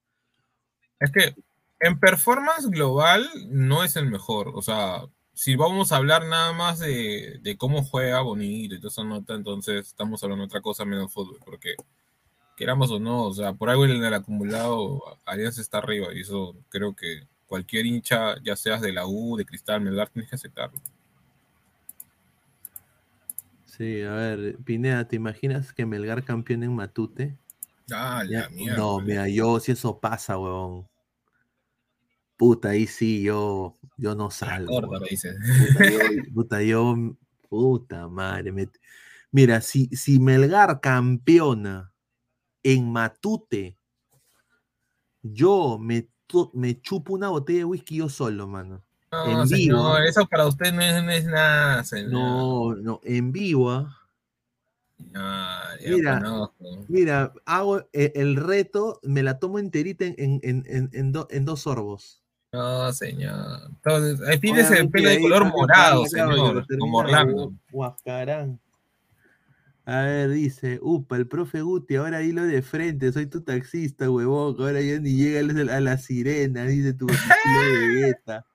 Es 1.00 1.12
que 1.12 1.34
en 1.80 2.00
performance 2.00 2.70
global 2.70 3.30
no 3.50 3.84
es 3.84 3.96
el 3.96 4.10
mejor. 4.10 4.52
O 4.56 4.62
sea, 4.62 5.04
si 5.34 5.56
vamos 5.56 5.92
a 5.92 5.98
hablar 5.98 6.26
nada 6.26 6.54
más 6.54 6.80
de, 6.80 7.40
de 7.42 7.58
cómo 7.58 7.84
juega 7.84 8.22
bonito 8.22 8.76
y 8.76 8.80
toda 8.80 8.90
esa 8.90 9.04
nota, 9.04 9.36
entonces 9.36 9.88
estamos 9.88 10.24
hablando 10.24 10.44
de 10.44 10.48
otra 10.48 10.62
cosa 10.62 10.86
menos 10.86 11.14
fútbol, 11.14 11.40
porque 11.46 11.76
queramos 12.56 12.90
o 12.90 13.00
no, 13.00 13.24
o 13.24 13.34
sea, 13.34 13.54
por 13.54 13.70
algo 13.70 13.86
en 13.86 14.04
el 14.04 14.14
acumulado 14.14 15.04
Alianza 15.26 15.62
está 15.62 15.78
arriba 15.78 16.08
y 16.14 16.22
eso 16.22 16.56
creo 16.70 16.96
que 16.96 17.28
cualquier 17.46 17.86
hincha, 17.86 18.42
ya 18.44 18.56
seas 18.56 18.82
de 18.82 18.92
la 18.92 19.06
U, 19.06 19.38
de 19.38 19.46
Cristal, 19.46 19.80
Melgar, 19.82 20.10
tienes 20.10 20.30
que 20.30 20.36
aceptarlo. 20.36 20.82
Sí, 23.66 24.02
a 24.02 24.14
ver, 24.14 24.58
Pineda, 24.66 25.08
¿te 25.08 25.16
imaginas 25.16 25.72
que 25.72 25.86
Melgar 25.86 26.24
campeón 26.24 26.64
en 26.64 26.76
Matute? 26.76 27.38
Ah, 27.92 28.24
la 28.28 28.50
mierda. 28.50 28.76
no, 28.76 29.00
mira, 29.00 29.30
yo 29.30 29.60
si 29.60 29.72
eso 29.72 30.00
pasa, 30.00 30.38
weón. 30.38 30.88
Puta, 32.38 32.70
ahí 32.70 32.86
sí, 32.86 33.24
yo, 33.24 33.78
yo 33.98 34.14
no 34.16 34.30
salgo. 34.30 34.82
Corta. 34.82 35.06
Puta, 35.60 35.90
yo, 35.90 36.00
puta, 36.34 36.62
yo- 36.64 37.16
puta 37.50 38.08
madre. 38.08 38.52
me- 38.52 38.70
mira, 39.32 39.60
si, 39.62 39.88
si 39.88 40.20
Melgar 40.20 40.80
campeona 40.80 41.92
en 42.64 42.92
Matute, 42.92 43.78
yo 45.24 45.78
me, 45.80 46.08
me 46.54 46.80
chupo 46.80 47.14
una 47.16 47.30
botella 47.30 47.60
de 47.60 47.66
whisky 47.66 47.98
yo 47.98 48.10
solo, 48.10 48.48
mano. 48.48 48.84
No, 49.12 49.24
en 49.24 49.48
vivo. 49.48 49.48
señor, 49.48 50.06
eso 50.06 50.28
para 50.28 50.46
usted 50.48 50.74
no 50.74 50.82
es, 50.82 51.04
no 51.04 51.12
es 51.12 51.26
nada, 51.26 51.84
señor. 51.84 52.12
No, 52.12 52.76
no, 52.76 53.00
en 53.04 53.32
vivo. 53.32 53.72
¿ah? 53.72 53.94
Mira, 55.84 56.20
conozco. 56.20 56.86
Mira, 56.90 57.34
hago 57.46 57.80
e- 57.94 58.12
el 58.16 58.36
reto, 58.36 59.00
me 59.04 59.24
la 59.24 59.40
tomo 59.40 59.60
enterita 59.60 60.06
en, 60.06 60.16
en, 60.18 60.40
en, 60.44 60.64
en, 60.68 60.90
en 60.94 61.12
do- 61.12 61.28
en 61.32 61.46
dos 61.46 61.62
sorbos. 61.62 62.24
No, 62.58 62.92
señor. 62.94 63.62
Entonces, 63.70 64.28
ahí 64.28 64.40
tienes 64.40 64.72
el 64.72 64.90
pelo 64.90 65.10
de 65.10 65.20
color 65.22 65.46
morado, 65.52 66.06
señor, 66.06 66.66
como 66.80 66.98
Orlando. 66.98 67.50
gu- 67.52 67.58
Guascarán. 67.72 68.60
A 69.86 70.02
ver, 70.02 70.30
dice, 70.32 70.80
upa, 70.82 71.16
el 71.16 71.28
profe 71.28 71.62
Guti, 71.62 71.96
ahora 71.96 72.22
hilo 72.22 72.44
de 72.44 72.62
frente, 72.62 73.12
soy 73.14 73.28
tu 73.28 73.42
taxista, 73.42 74.10
huevón, 74.12 74.56
ahora 74.60 74.82
ya 74.82 75.00
ni 75.00 75.16
llega 75.16 75.40
a 75.74 75.80
la 75.80 75.98
sirena, 75.98 76.64
dice 76.66 76.94
tu 76.94 77.06
de 77.08 77.88
Vegeta. 77.96 78.46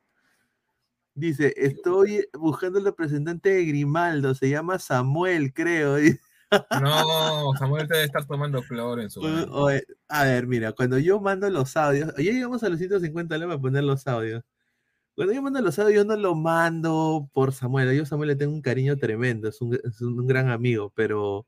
Dice, 1.14 1.55
estoy 1.57 2.26
buscando 2.38 2.78
el 2.78 2.84
representante 2.86 3.50
de 3.50 3.64
Grimaldo, 3.66 4.34
se 4.34 4.48
llama 4.50 4.78
Samuel, 4.78 5.53
creo. 5.55 5.94
dice. 5.96 6.20
No, 6.80 7.53
Samuel 7.59 7.86
debe 7.86 8.05
estar 8.05 8.26
tomando 8.26 8.62
cloro 8.62 9.03
en 9.03 9.11
su. 9.11 9.20
Oye, 9.20 9.46
oye, 9.50 9.84
a 10.09 10.24
ver, 10.24 10.46
mira, 10.46 10.72
cuando 10.72 10.98
yo 10.98 11.20
mando 11.20 11.48
los 11.50 11.76
audios, 11.76 12.14
ya 12.16 12.32
llegamos 12.32 12.62
a 12.62 12.68
los 12.68 12.78
150 12.78 13.38
le 13.38 13.46
voy 13.46 13.55
a 13.55 13.59
poner 13.59 13.84
los 13.84 14.07
audios. 14.07 14.42
Cuando 15.14 15.34
yo 15.34 15.42
mando 15.42 15.61
los 15.61 15.78
audios, 15.78 15.96
yo 15.96 16.05
no 16.05 16.16
lo 16.16 16.34
mando 16.34 17.28
por 17.32 17.53
Samuel. 17.53 17.94
Yo 17.94 18.05
a 18.05 18.07
Samuel 18.07 18.28
le 18.28 18.36
tengo 18.36 18.53
un 18.53 18.62
cariño 18.62 18.96
tremendo, 18.96 19.48
es 19.48 19.61
un, 19.61 19.74
es 19.74 20.00
un 20.00 20.26
gran 20.26 20.48
amigo, 20.50 20.92
pero 20.94 21.46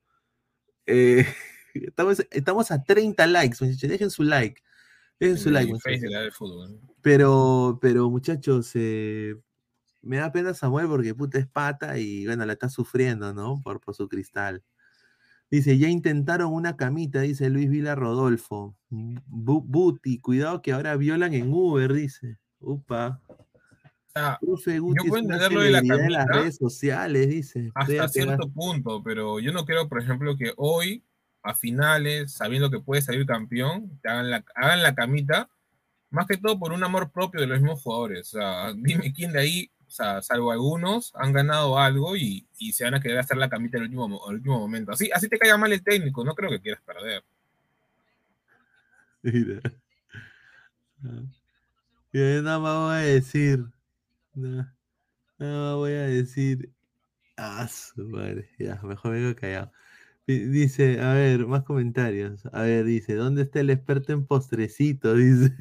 eh, 0.87 1.27
estamos, 1.75 2.27
estamos 2.31 2.71
a 2.71 2.83
30 2.83 3.27
likes, 3.27 3.57
muchachos. 3.61 3.91
Dejen 3.91 4.11
su 4.11 4.23
like. 4.23 4.63
Dejen 5.19 5.39
su 5.39 5.51
like. 5.51 5.73
Pero, 7.03 7.79
pero 7.81 8.11
muchachos, 8.11 8.71
eh, 8.75 9.35
me 10.03 10.19
da 10.19 10.31
pena 10.31 10.55
Samuel 10.55 10.87
porque 10.89 11.15
puta 11.15 11.39
es 11.39 11.47
pata 11.47 11.99
y 11.99 12.27
bueno, 12.27 12.45
la 12.45 12.53
está 12.53 12.69
sufriendo, 12.69 13.33
¿no? 13.33 13.61
Por, 13.63 13.81
por 13.81 13.95
su 13.95 14.09
cristal. 14.09 14.63
Dice, 15.51 15.79
ya 15.79 15.89
intentaron 15.89 16.53
una 16.53 16.77
camita, 16.77 17.21
dice 17.21 17.49
Luis 17.51 17.71
Vila 17.71 17.95
Rodolfo. 17.95 18.77
Bu- 18.91 19.63
Buti, 19.65 20.19
cuidado 20.19 20.63
que 20.63 20.73
ahora 20.73 20.97
violan 20.97 21.33
en 21.35 21.53
Uber, 21.53 21.93
dice. 21.93 22.39
Upa. 22.61 23.21
Profe 24.41 24.79
Guti 24.79 25.09
puedo 25.09 25.21
es 25.23 25.27
una 25.27 25.35
entender 25.35 25.53
lo 25.53 25.61
de 25.61 25.71
la 25.73 25.79
celebridad 25.81 26.07
en 26.07 26.13
las 26.13 26.27
camita. 26.27 26.41
redes 26.43 26.57
sociales, 26.57 27.29
dice. 27.29 27.71
hasta 27.75 27.93
Fíjate, 27.93 28.13
cierto 28.13 28.49
punto, 28.49 29.03
pero 29.03 29.41
yo 29.41 29.53
no 29.53 29.65
creo, 29.65 29.89
por 29.89 30.01
ejemplo, 30.01 30.37
que 30.37 30.53
hoy, 30.57 31.03
a 31.43 31.55
finales, 31.55 32.33
sabiendo 32.33 32.71
que 32.71 32.81
puede 32.81 33.03
salir 33.03 33.27
campeón, 33.27 33.99
te 34.03 34.09
hagan 34.09 34.31
la, 34.31 34.45
hagan 34.55 34.83
la 34.83 34.95
camita, 34.95 35.51
más 36.11 36.27
que 36.27 36.37
todo 36.37 36.59
por 36.61 36.73
un 36.73 36.85
amor 36.85 37.11
propio 37.11 37.41
de 37.41 37.49
los 37.49 37.61
mismos 37.61 37.83
jugadores. 37.83 38.33
O 38.35 38.39
sea, 38.39 38.73
dime 38.73 39.13
quién 39.13 39.33
de 39.33 39.41
ahí, 39.41 39.71
salvo 39.95 40.51
algunos, 40.53 41.13
han 41.15 41.33
ganado 41.33 41.79
algo 41.79 42.17
y, 42.17 42.47
y 42.59 42.73
se 42.73 42.85
van 42.85 42.95
a 42.95 43.01
querer 43.01 43.19
hacer 43.19 43.37
la 43.37 43.49
camita 43.49 43.79
al 43.79 43.85
último, 43.85 44.09
mo- 44.09 44.29
al 44.29 44.37
último 44.37 44.59
momento. 44.59 44.93
Así, 44.93 45.11
así 45.15 45.29
te 45.29 45.39
caiga 45.39 45.57
mal 45.57 45.73
el 45.73 45.83
técnico, 45.85 46.25
no 46.25 46.35
creo 46.35 46.51
que 46.51 46.61
quieras 46.61 46.83
perder. 46.85 47.23
Mira. 49.23 49.61
Nada 52.13 52.59
más 52.59 52.77
voy 52.77 52.95
a 52.95 52.99
decir. 52.99 53.65
Nada, 54.35 54.75
más 55.39 55.75
voy 55.77 55.93
a 55.93 56.03
decir. 56.07 56.71
Ah, 57.37 57.69
su 57.69 58.03
madre. 58.09 58.51
Ya, 58.59 58.81
mejor 58.83 59.13
me 59.13 59.35
callado. 59.35 59.73
Di- 60.27 60.47
Dice, 60.47 61.01
a 61.01 61.15
ver, 61.15 61.47
más 61.47 61.65
comentarios. 61.65 62.47
A 62.53 62.63
ver, 62.63 62.85
dice, 62.85 63.15
¿dónde 63.15 63.43
está 63.43 63.61
el 63.61 63.71
experto 63.71 64.13
en 64.13 64.27
postrecitos? 64.27 65.17
Dice. 65.19 65.55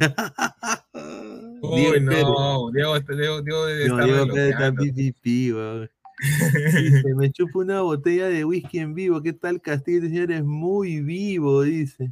Uy, 1.64 2.00
Diego 2.00 2.00
no. 2.02 2.72
Diego, 2.72 2.96
este- 2.98 3.16
Diego, 3.16 3.42
Diego 3.42 3.68
está 3.68 4.06
weón. 5.56 5.90
Dice, 6.78 7.16
me 7.16 7.32
chupo 7.32 7.60
una 7.60 7.82
botella 7.82 8.28
de 8.28 8.46
whisky 8.46 8.80
en 8.80 8.94
vivo. 8.94 9.22
¿Qué 9.22 9.34
tal 9.34 9.62
Castillo, 9.62 10.02
señor? 10.02 10.32
Es 10.32 10.44
muy 10.44 11.02
vivo, 11.02 11.64
dice. 11.64 12.12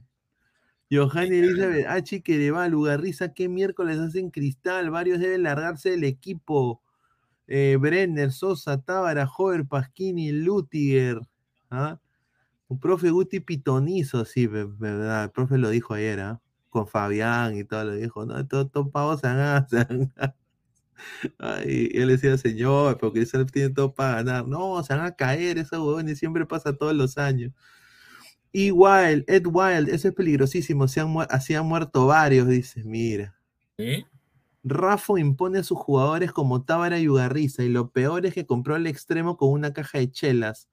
Johanny 0.91 1.38
Elizabeth 1.38 1.86
H. 1.88 2.22
Quereval, 2.22 2.76
Ugarriza, 2.76 3.34
¿qué 3.34 3.47
miércoles 3.47 3.99
hacen 3.99 4.30
cristal? 4.30 4.89
Varios 4.89 5.20
deben 5.20 5.43
largarse 5.43 5.91
del 5.91 6.04
equipo. 6.04 6.82
Eh, 7.47 7.78
Brenner, 7.80 8.32
Sosa, 8.32 8.82
Tábara, 8.82 9.26
Jover, 9.28 9.66
Pasquini, 9.66 10.32
Lutiger. 10.32 11.20
¿ah? 11.70 11.99
Un 12.68 12.80
profe 12.80 13.10
Guti 13.10 13.39
pitonizo, 13.39 14.26
sí, 14.26 14.47
ve- 14.47 14.66
verdad. 14.66 15.26
El 15.26 15.32
profe 15.32 15.58
lo 15.58 15.70
dijo 15.70 15.93
ayer, 15.93 16.20
¿ah? 16.22 16.41
Con 16.72 16.88
Fabián 16.88 17.58
y 17.58 17.66
todo 17.66 17.86
lo 17.86 17.94
dijo. 17.96 18.26
No, 18.26 18.48
todo, 18.48 18.68
todo 18.70 18.92
pavos 18.92 19.22
se 19.22 19.28
van 19.28 19.40
a- 19.42 19.68
se 19.72 19.88
y 21.66 21.98
él 21.98 22.10
decía, 22.10 22.38
señor, 22.38 22.98
porque 22.98 23.20
Cristal 23.20 23.52
tiene 23.52 23.70
todo 23.70 23.94
para 23.94 24.16
ganar. 24.24 24.48
No, 24.48 24.82
se 24.84 24.94
van 24.96 25.06
a 25.06 25.16
caer 25.16 25.58
esos 25.58 25.80
huevones, 25.80 26.20
siempre 26.20 26.46
pasa 26.46 26.74
todos 26.78 26.94
los 26.96 27.18
años. 27.18 27.52
Y 28.54 28.72
Wild, 28.72 29.24
Ed 29.28 29.46
Wild, 29.48 29.90
eso 29.90 30.10
es 30.10 30.14
peligrosísimo, 30.14 30.88
se 30.88 31.00
han 31.00 31.14
así 31.30 31.54
han 31.56 31.66
muerto 31.68 32.08
varios, 32.08 32.48
dice, 32.48 32.84
mira. 32.84 33.36
¿Sí? 33.78 34.06
Rafa 34.64 35.20
impone 35.20 35.60
a 35.60 35.64
sus 35.64 35.78
jugadores 35.80 36.32
como 36.32 36.64
Tábara 36.64 37.00
y 37.00 37.10
Ugarriza, 37.10 37.64
y 37.64 37.70
lo 37.70 37.92
peor 37.92 38.26
es 38.26 38.34
que 38.34 38.46
compró 38.46 38.76
al 38.76 38.88
extremo 38.88 39.38
con 39.38 39.52
una 39.52 39.74
caja 39.74 40.00
de 40.00 40.12
chelas. 40.12 40.70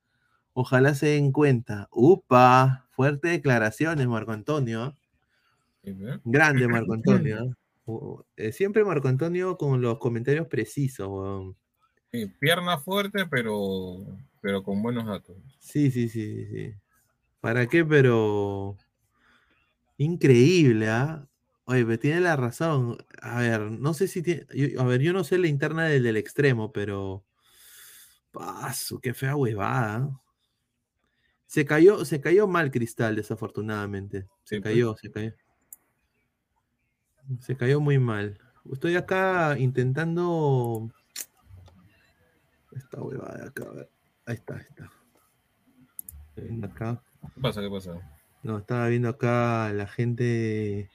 Ojalá 0.54 0.94
se 0.94 1.08
den 1.08 1.32
cuenta. 1.32 1.88
Upa, 1.92 2.88
fuertes 2.92 3.32
declaraciones, 3.32 4.08
Marco 4.08 4.32
Antonio. 4.32 4.97
¿Eh? 5.90 6.20
Grande 6.24 6.68
Marco 6.68 6.92
Antonio. 6.94 7.36
O- 7.90 8.26
eh, 8.36 8.52
siempre 8.52 8.84
Marco 8.84 9.08
Antonio 9.08 9.56
con 9.56 9.80
los 9.80 9.98
comentarios 9.98 10.46
precisos, 10.46 11.08
weón. 11.08 11.56
Sí, 12.12 12.26
pierna 12.26 12.76
fuerte, 12.78 13.24
pero, 13.24 13.96
pero 14.42 14.62
con 14.62 14.82
buenos 14.82 15.06
datos. 15.06 15.36
Sí, 15.58 15.90
sí, 15.90 16.10
sí, 16.10 16.44
sí, 16.44 16.46
sí. 16.46 16.74
¿Para 17.40 17.66
qué? 17.66 17.86
Pero 17.86 18.76
increíble, 19.96 20.88
¿ah? 20.88 21.26
Oye, 21.64 21.84
pero 21.84 21.98
tiene 21.98 22.20
la 22.20 22.36
razón. 22.36 22.98
A 23.20 23.40
ver, 23.40 23.60
no 23.70 23.94
sé 23.94 24.08
si 24.08 24.22
tiene. 24.22 24.46
yo- 24.54 24.80
a 24.80 24.84
ver, 24.84 25.00
yo 25.00 25.12
no 25.12 25.24
sé 25.24 25.38
la 25.38 25.48
interna 25.48 25.84
del, 25.86 26.02
del 26.02 26.16
extremo, 26.16 26.72
pero. 26.72 27.24
Paso, 28.30 29.00
qué 29.00 29.14
fea 29.14 29.36
huevada. 29.36 30.10
Se 31.46 31.64
cayó, 31.64 32.04
se 32.04 32.20
cayó 32.20 32.46
mal 32.46 32.70
Cristal, 32.70 33.16
desafortunadamente. 33.16 34.26
Se 34.44 34.56
Sí, 34.56 34.60
pues. 34.60 34.62
cayó, 34.62 34.96
se 34.96 35.10
cayó. 35.10 35.32
Se 37.40 37.56
cayó 37.56 37.80
muy 37.80 37.98
mal. 37.98 38.38
Estoy 38.72 38.96
acá 38.96 39.58
intentando. 39.58 40.90
Esta 42.72 43.00
huevada 43.00 43.38
de 43.38 43.48
acá, 43.48 43.64
a 43.64 43.72
ver. 43.72 43.90
Ahí 44.26 44.34
está, 44.34 44.54
ahí 44.54 44.64
está. 44.68 44.90
Viendo 46.36 46.66
acá. 46.66 47.02
¿Qué 47.34 47.40
pasa? 47.40 47.60
¿Qué 47.60 47.70
pasa? 47.70 47.94
No, 48.42 48.58
estaba 48.58 48.88
viendo 48.88 49.08
acá 49.08 49.72
la 49.72 49.86
gente. 49.86 50.90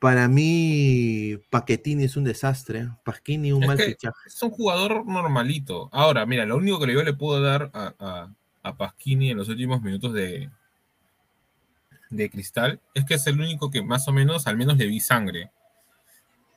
Para 0.00 0.28
mí, 0.28 1.36
Paquetini 1.50 2.04
es 2.04 2.16
un 2.16 2.24
desastre. 2.24 2.88
Pasquini 3.04 3.52
un 3.52 3.62
Es 3.62 3.68
mal 3.68 3.78
fichaje. 3.78 4.16
es 4.26 4.42
un 4.42 4.50
jugador 4.50 5.06
normalito. 5.06 5.88
Ahora, 5.92 6.24
mira, 6.26 6.46
lo 6.46 6.56
único 6.56 6.80
que 6.80 6.92
yo 6.92 7.02
le 7.02 7.12
puedo 7.12 7.40
dar 7.42 7.70
a, 7.74 7.94
a, 7.98 8.34
a 8.62 8.76
Pasquini 8.76 9.30
en 9.30 9.36
los 9.36 9.48
últimos 9.48 9.82
minutos 9.82 10.14
de, 10.14 10.50
de 12.10 12.28
Cristal 12.28 12.80
es 12.94 13.04
que 13.04 13.14
es 13.14 13.26
el 13.26 13.40
único 13.40 13.70
que 13.70 13.82
más 13.82 14.06
o 14.08 14.12
menos, 14.12 14.46
al 14.46 14.56
menos 14.56 14.76
le 14.76 14.86
vi 14.86 15.00
sangre. 15.00 15.50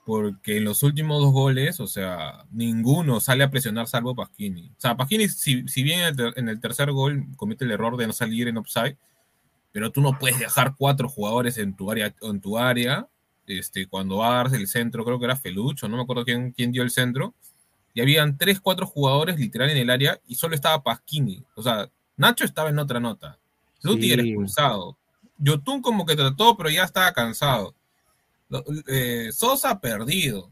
Porque 0.05 0.57
en 0.57 0.65
los 0.65 0.83
últimos 0.83 1.21
dos 1.21 1.31
goles, 1.31 1.79
o 1.79 1.87
sea, 1.87 2.43
ninguno 2.51 3.21
sale 3.21 3.45
a 3.45 3.49
presionar 3.49 3.87
salvo 3.87 4.13
Pasquini. 4.13 4.69
O 4.69 4.81
sea, 4.81 4.97
Pasquini, 4.97 5.29
si, 5.29 5.65
si 5.67 5.81
bien 5.81 6.01
en 6.01 6.05
el, 6.07 6.15
ter- 6.15 6.33
en 6.35 6.49
el 6.49 6.59
tercer 6.59 6.91
gol 6.91 7.25
comete 7.37 7.63
el 7.63 7.71
error 7.71 7.95
de 7.95 8.07
no 8.07 8.13
salir 8.13 8.49
en 8.49 8.57
offside, 8.57 8.97
pero 9.71 9.91
tú 9.91 10.01
no 10.01 10.19
puedes 10.19 10.37
dejar 10.37 10.75
cuatro 10.77 11.07
jugadores 11.07 11.57
en 11.57 11.75
tu 11.75 11.89
área, 11.89 12.13
en 12.21 12.41
tu 12.41 12.57
área 12.57 13.07
este, 13.47 13.87
cuando 13.87 14.17
va 14.17 14.33
a 14.33 14.37
darse 14.37 14.57
el 14.57 14.67
centro, 14.67 15.05
creo 15.05 15.19
que 15.19 15.25
era 15.25 15.35
Felucho, 15.35 15.87
no 15.87 15.97
me 15.97 16.03
acuerdo 16.03 16.25
quién, 16.25 16.51
quién 16.51 16.71
dio 16.71 16.83
el 16.83 16.91
centro, 16.91 17.33
y 17.93 18.01
habían 18.01 18.37
tres, 18.37 18.59
cuatro 18.59 18.85
jugadores 18.85 19.39
literal 19.39 19.69
en 19.69 19.77
el 19.77 19.89
área 19.89 20.19
y 20.27 20.35
solo 20.35 20.53
estaba 20.55 20.83
Pasquini. 20.83 21.43
O 21.55 21.63
sea, 21.63 21.89
Nacho 22.17 22.43
estaba 22.43 22.69
en 22.69 22.79
otra 22.79 22.99
nota. 22.99 23.39
Luti 23.83 24.11
era 24.11 24.21
expulsado. 24.23 24.97
Yotun 25.37 25.81
como 25.81 26.05
que 26.05 26.15
trató, 26.15 26.55
pero 26.57 26.69
ya 26.69 26.83
estaba 26.83 27.13
cansado. 27.13 27.75
Eh, 28.87 29.29
Sosa 29.31 29.79
perdido. 29.79 30.51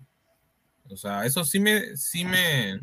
O 0.89 0.97
sea, 0.97 1.25
eso 1.25 1.45
sí 1.45 1.59
me, 1.59 1.95
sí 1.95 2.25
me, 2.25 2.81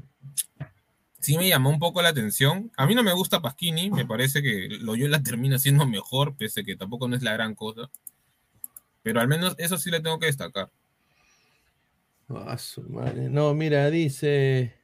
sí 1.21 1.37
me 1.37 1.49
llamó 1.49 1.71
un 1.71 1.79
poco 1.79 2.01
la 2.01 2.09
atención. 2.09 2.73
A 2.77 2.87
mí 2.87 2.95
no 2.95 3.03
me 3.03 3.13
gusta 3.13 3.43
Pasquini, 3.43 3.91
me 3.91 4.07
parece 4.07 4.43
que 4.43 4.69
Loyola 4.81 5.23
termina 5.23 5.59
siendo 5.59 5.87
mejor, 5.87 6.37
pese 6.37 6.65
que 6.65 6.77
tampoco 6.77 7.09
no 7.09 7.17
es 7.17 7.23
la 7.23 7.35
gran 7.35 7.55
cosa. 7.55 7.91
Pero 9.03 9.21
al 9.21 9.29
menos 9.29 9.55
eso 9.59 9.79
sí 9.79 9.91
le 9.91 10.01
tengo 10.01 10.19
que 10.19 10.27
destacar. 10.27 10.71
Ah. 12.31 12.59
No, 13.31 13.55
mira, 13.55 13.89
dice 13.91 14.75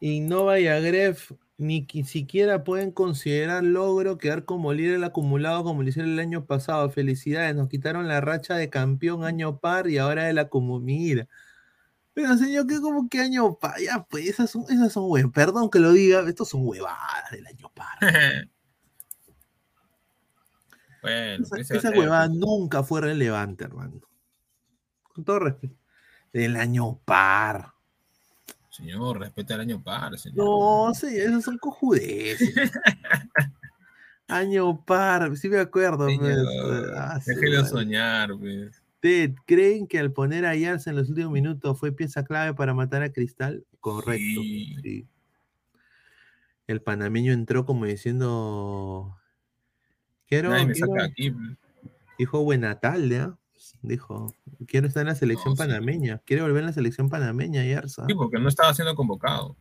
Innova 0.00 0.58
y 0.58 0.68
Agref 0.68 1.32
ni 1.56 1.86
qui- 1.86 2.04
siquiera 2.04 2.64
pueden 2.64 2.90
considerar 2.92 3.62
logro 3.64 4.18
quedar 4.18 4.44
como 4.44 4.72
líder 4.72 4.96
el 4.96 5.04
acumulado 5.04 5.64
como 5.64 5.82
lo 5.82 5.88
hicieron 5.88 6.12
el 6.12 6.18
año 6.20 6.46
pasado. 6.46 6.90
Felicidades, 6.90 7.54
nos 7.56 7.68
quitaron 7.68 8.08
la 8.08 8.20
racha 8.20 8.56
de 8.56 8.70
campeón 8.70 9.24
año 9.24 9.58
par 9.60 9.88
y 9.88 9.98
ahora 9.98 10.24
de 10.24 10.32
la 10.34 10.48
comunidad. 10.48 11.28
Pero 12.14 12.36
señor, 12.38 12.66
¿qué 12.68 12.80
como 12.80 13.08
que 13.08 13.20
año 13.20 13.54
par? 13.58 13.80
Ya, 13.80 14.04
pues 14.10 14.28
esas 14.28 14.50
son, 14.50 14.64
esas 14.70 14.92
son 14.92 15.04
hue- 15.04 15.32
Perdón 15.32 15.70
que 15.70 15.80
lo 15.80 15.92
diga, 15.92 16.28
estos 16.28 16.48
son 16.50 16.62
huevadas 16.66 17.30
del 17.32 17.46
año 17.46 17.70
par. 17.74 17.98
Bueno, 21.02 21.44
Esa, 21.44 21.58
esa 21.76 21.90
ser. 21.90 21.98
huevada 21.98 22.28
nunca 22.28 22.82
fue 22.82 23.02
relevante, 23.02 23.64
hermano. 23.64 24.00
Con 25.02 25.22
todo 25.24 25.38
respeto. 25.40 25.76
Del 26.32 26.56
año 26.56 26.98
par. 27.04 27.73
Señor, 28.74 29.20
respeta 29.20 29.54
el 29.54 29.60
año 29.60 29.82
par, 29.82 30.18
señor. 30.18 30.38
No, 30.44 30.92
sí, 30.94 31.06
esos 31.16 31.44
son 31.44 31.58
cojudeces. 31.58 32.52
Año 34.26 34.82
par, 34.84 35.36
sí 35.36 35.48
me 35.48 35.58
acuerdo. 35.60 36.06
pues, 36.06 36.18
Señor, 36.18 36.92
ah, 36.96 37.20
déjelo 37.24 37.64
soñar, 37.66 38.30
pues. 38.38 38.82
Ted, 39.00 39.34
¿creen 39.46 39.86
que 39.86 39.98
al 39.98 40.12
poner 40.12 40.46
a 40.46 40.56
Yarza 40.56 40.90
en 40.90 40.96
los 40.96 41.10
últimos 41.10 41.30
minutos 41.30 41.78
fue 41.78 41.92
pieza 41.92 42.24
clave 42.24 42.54
para 42.54 42.72
matar 42.74 43.02
a 43.02 43.12
Cristal? 43.12 43.64
Correcto. 43.80 44.40
sí. 44.82 45.06
El 46.66 46.80
panameño 46.80 47.32
entró 47.34 47.66
como 47.66 47.84
diciendo. 47.84 49.14
Quiero, 50.26 50.48
Nadie 50.50 50.66
me 50.66 50.72
quiero- 50.72 50.88
saca 50.94 51.04
aquí. 51.04 51.30
pues. 51.30 51.58
dijo 52.18 52.42
buena 52.42 52.80
tarde, 52.80 53.18
¿ah? 53.20 53.38
Dijo, 53.86 54.34
quiero 54.66 54.86
estar 54.86 55.02
en 55.02 55.08
la 55.08 55.14
selección 55.14 55.50
No, 55.50 55.56
sí. 55.56 55.58
panameña. 55.68 56.22
Quiere 56.24 56.42
volver 56.42 56.60
en 56.60 56.66
la 56.66 56.72
selección 56.72 57.10
panameña, 57.10 57.64
Yarza. 57.64 58.06
Sí, 58.06 58.14
porque 58.14 58.38
no 58.40 58.48
estaba 58.48 58.72
siendo 58.72 58.94
convocado. 58.94 59.56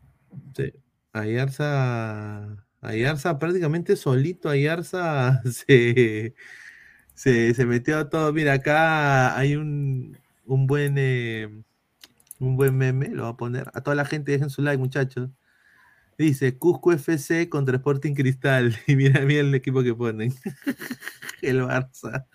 Sí. 0.55 0.71
Ayarza, 1.11 2.55
Ayarza 2.81 3.37
prácticamente 3.37 3.95
solito, 3.97 4.49
Ayarza 4.49 5.41
se, 5.51 6.33
se, 7.13 7.53
se 7.53 7.65
metió 7.65 7.97
a 7.99 8.09
todo. 8.09 8.31
Mira, 8.31 8.53
acá 8.53 9.37
hay 9.37 9.55
un, 9.57 10.17
un 10.45 10.67
buen 10.67 10.95
eh, 10.97 11.49
un 12.39 12.55
buen 12.55 12.77
meme, 12.77 13.09
lo 13.09 13.23
voy 13.23 13.33
a 13.33 13.37
poner. 13.37 13.71
A 13.73 13.81
toda 13.81 13.95
la 13.95 14.05
gente 14.05 14.31
dejen 14.31 14.49
su 14.49 14.61
like, 14.61 14.77
muchachos. 14.77 15.29
Dice 16.17 16.57
Cusco 16.57 16.91
FC 16.93 17.49
contra 17.49 17.75
Sporting 17.77 18.13
Cristal. 18.13 18.75
Y 18.87 18.95
mira, 18.95 19.21
mira 19.21 19.41
el 19.41 19.53
equipo 19.53 19.83
que 19.83 19.93
ponen. 19.93 20.33
el 21.41 21.61
Barça. 21.61 22.25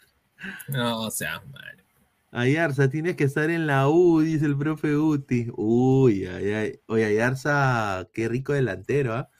No, 0.69 1.02
o 1.02 1.10
sea, 1.10 1.43
mal. 1.51 1.77
Ayarza, 2.30 2.90
tienes 2.90 3.16
que 3.16 3.24
estar 3.24 3.48
en 3.50 3.66
la 3.66 3.88
U, 3.88 4.20
dice 4.20 4.44
el 4.44 4.56
profe 4.56 4.96
Uti. 4.96 5.50
Uy, 5.56 6.26
ay, 6.26 6.52
ay. 6.52 6.80
Oye, 6.86 7.05
Ayarza, 7.06 8.06
qué 8.12 8.28
rico 8.28 8.52
delantero, 8.52 9.14
¿ah? 9.14 9.30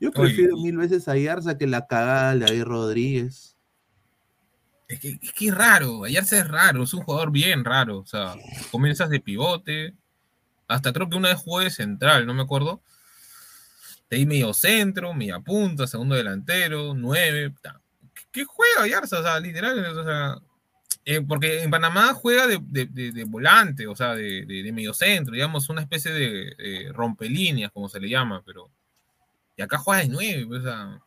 Yo 0.00 0.12
prefiero 0.12 0.56
mil 0.56 0.76
veces 0.76 1.08
a 1.08 1.12
Ayarza 1.12 1.58
que 1.58 1.66
la 1.66 1.86
cagada 1.86 2.34
de 2.34 2.46
David 2.46 2.64
Rodríguez. 2.64 3.56
Es 4.86 5.00
que, 5.00 5.18
es 5.20 5.32
que 5.32 5.48
es 5.48 5.54
raro, 5.54 6.04
Ayarza 6.04 6.38
es 6.38 6.48
raro, 6.48 6.84
es 6.84 6.94
un 6.94 7.02
jugador 7.02 7.32
bien 7.32 7.64
raro. 7.64 7.98
O 7.98 8.06
sea, 8.06 8.34
comienzas 8.70 9.10
de 9.10 9.20
pivote, 9.20 9.94
hasta 10.68 10.92
creo 10.92 11.10
que 11.10 11.16
una 11.16 11.28
vez 11.30 11.38
jugó 11.38 11.60
de 11.60 11.70
central, 11.70 12.26
no 12.26 12.32
me 12.32 12.42
acuerdo. 12.42 12.80
De 14.08 14.16
ahí 14.16 14.24
medio 14.24 14.54
centro, 14.54 15.12
media 15.12 15.40
punta, 15.40 15.86
segundo 15.86 16.14
delantero, 16.14 16.94
nueve. 16.94 17.52
¿Qué, 18.14 18.22
qué 18.30 18.44
juega 18.44 18.84
Ayarza? 18.84 19.18
O 19.18 19.22
sea, 19.22 19.38
literal, 19.38 19.78
o 19.84 20.04
sea, 20.04 20.38
eh, 21.10 21.22
porque 21.26 21.62
en 21.62 21.70
Panamá 21.70 22.12
juega 22.12 22.46
de, 22.46 23.24
volante, 23.26 23.86
o 23.86 23.96
sea, 23.96 24.14
de, 24.14 24.44
de, 24.44 24.62
de 24.62 24.72
medio 24.72 24.92
centro, 24.92 25.32
digamos, 25.32 25.70
una 25.70 25.80
especie 25.80 26.12
de, 26.12 26.54
de 26.54 26.92
rompelíneas, 26.92 27.72
como 27.72 27.88
se 27.88 27.98
le 27.98 28.10
llama, 28.10 28.42
pero. 28.44 28.68
Y 29.56 29.62
acá 29.62 29.78
juega 29.78 30.02
de 30.02 30.08
nueve, 30.08 30.44
o 30.58 30.62
sea. 30.62 31.00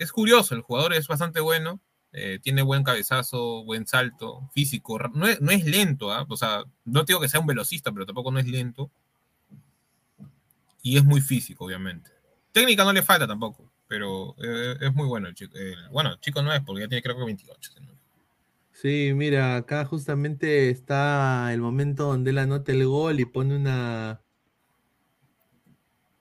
Es, 0.00 0.10
curioso, 0.10 0.56
el 0.56 0.62
jugador 0.62 0.94
es 0.94 1.06
bastante 1.06 1.38
bueno, 1.38 1.78
eh, 2.10 2.40
tiene 2.42 2.62
buen 2.62 2.82
cabezazo, 2.82 3.62
buen 3.62 3.86
salto, 3.86 4.50
físico, 4.52 4.98
no 5.12 5.28
es, 5.28 5.64
lento, 5.64 6.10
¿ah? 6.10 6.26
o 6.28 6.36
sea, 6.36 6.64
no 6.84 7.04
digo 7.04 7.20
que 7.20 7.28
sea 7.28 7.38
un 7.38 7.46
velocista, 7.46 7.92
pero 7.92 8.04
tampoco 8.04 8.32
no 8.32 8.40
es 8.40 8.48
lento. 8.48 8.90
Y 10.82 10.96
es 10.96 11.04
muy 11.04 11.20
físico, 11.20 11.66
obviamente. 11.66 12.10
Técnica 12.50 12.82
no 12.82 12.92
le 12.92 13.04
falta 13.04 13.28
tampoco, 13.28 13.70
pero 13.86 14.34
eh, 14.42 14.76
es 14.80 14.92
muy 14.92 15.06
bueno 15.06 15.28
el 15.28 15.36
chico. 15.36 15.56
el- 15.56 15.88
bueno, 15.90 16.16
chico 16.16 16.42
no 16.42 16.52
es, 16.52 16.62
porque 16.62 16.80
ya 16.82 16.88
tiene 16.88 17.02
creo 17.02 17.16
que 17.16 17.24
28. 17.24 17.72
si 17.74 17.80
no 17.80 17.93
Sí, 18.74 19.12
mira, 19.14 19.54
acá 19.56 19.84
justamente 19.84 20.68
está 20.68 21.52
el 21.54 21.60
momento 21.60 22.06
donde 22.06 22.30
él 22.30 22.38
anota 22.38 22.72
el 22.72 22.84
gol 22.86 23.20
y 23.20 23.24
pone 23.24 23.56
una... 23.56 24.20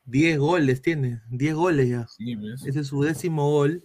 10 0.06 0.38
goles 0.38 0.82
tiene, 0.82 1.22
10 1.30 1.56
goles 1.56 1.90
ya. 1.90 2.06
Ese 2.66 2.82
es 2.82 2.88
su 2.88 3.02
décimo 3.02 3.50
gol. 3.50 3.82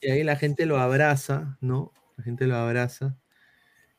Y 0.00 0.08
ahí 0.10 0.22
la 0.24 0.36
gente 0.36 0.66
lo 0.66 0.78
abraza, 0.78 1.56
¿no? 1.60 1.92
La 2.16 2.24
gente 2.24 2.46
lo 2.46 2.56
abraza. 2.56 3.16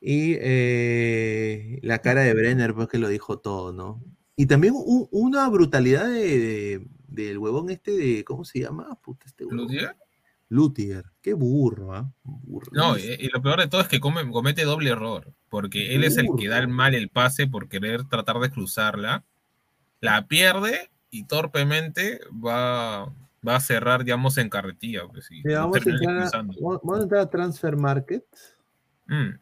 Y 0.01 0.35
eh, 0.39 1.79
la 1.81 1.99
cara 1.99 2.21
de 2.21 2.33
Brenner, 2.33 2.73
pues 2.75 2.89
que 2.89 2.99
lo 2.99 3.07
dijo 3.07 3.39
todo, 3.39 3.73
¿no? 3.73 4.03
Y 4.35 4.47
también 4.47 4.73
una 5.11 5.47
brutalidad 5.49 6.05
de, 6.07 6.39
de- 6.39 6.87
del 7.07 7.37
huevón 7.37 7.69
este 7.69 7.91
de, 7.91 8.23
¿cómo 8.25 8.43
se 8.45 8.59
llama? 8.59 8.99
Puta, 9.01 9.25
este 9.25 9.45
huevón. 9.45 9.67
Lutier. 10.49 11.05
Qué 11.21 11.33
burro, 11.33 11.93
¿ah? 11.93 12.11
Burro. 12.23 12.69
No, 12.71 12.97
y, 12.97 13.01
y 13.19 13.29
lo 13.29 13.41
peor 13.41 13.59
de 13.61 13.67
todo 13.67 13.81
es 13.81 13.87
que 13.87 13.99
come- 13.99 14.29
comete 14.31 14.63
doble 14.63 14.91
error, 14.91 15.33
porque 15.49 15.95
él 15.95 16.03
es 16.03 16.17
el 16.17 16.27
que 16.37 16.47
da 16.47 16.59
el 16.59 16.67
mal 16.67 16.93
el 16.93 17.09
pase 17.09 17.47
por 17.47 17.67
querer 17.67 18.03
tratar 18.07 18.39
de 18.39 18.51
cruzarla, 18.51 19.25
la 20.01 20.27
pierde 20.27 20.91
y 21.09 21.23
torpemente 21.25 22.19
va, 22.31 23.05
va 23.47 23.55
a 23.55 23.59
cerrar, 23.59 24.03
digamos, 24.03 24.37
en 24.37 24.49
carretilla. 24.49 25.07
Pues, 25.07 25.29
y 25.31 25.41
vamos, 25.51 25.75
a 25.77 25.89
entrar 25.89 26.09
a, 26.09 26.13
expulsando. 26.13 26.53
vamos 26.61 26.81
vamos 26.83 26.99
a 26.99 27.03
entrar 27.03 27.21
a 27.21 27.29
Transfer 27.29 27.75
Market 27.77 28.25
Mm. 29.07 29.39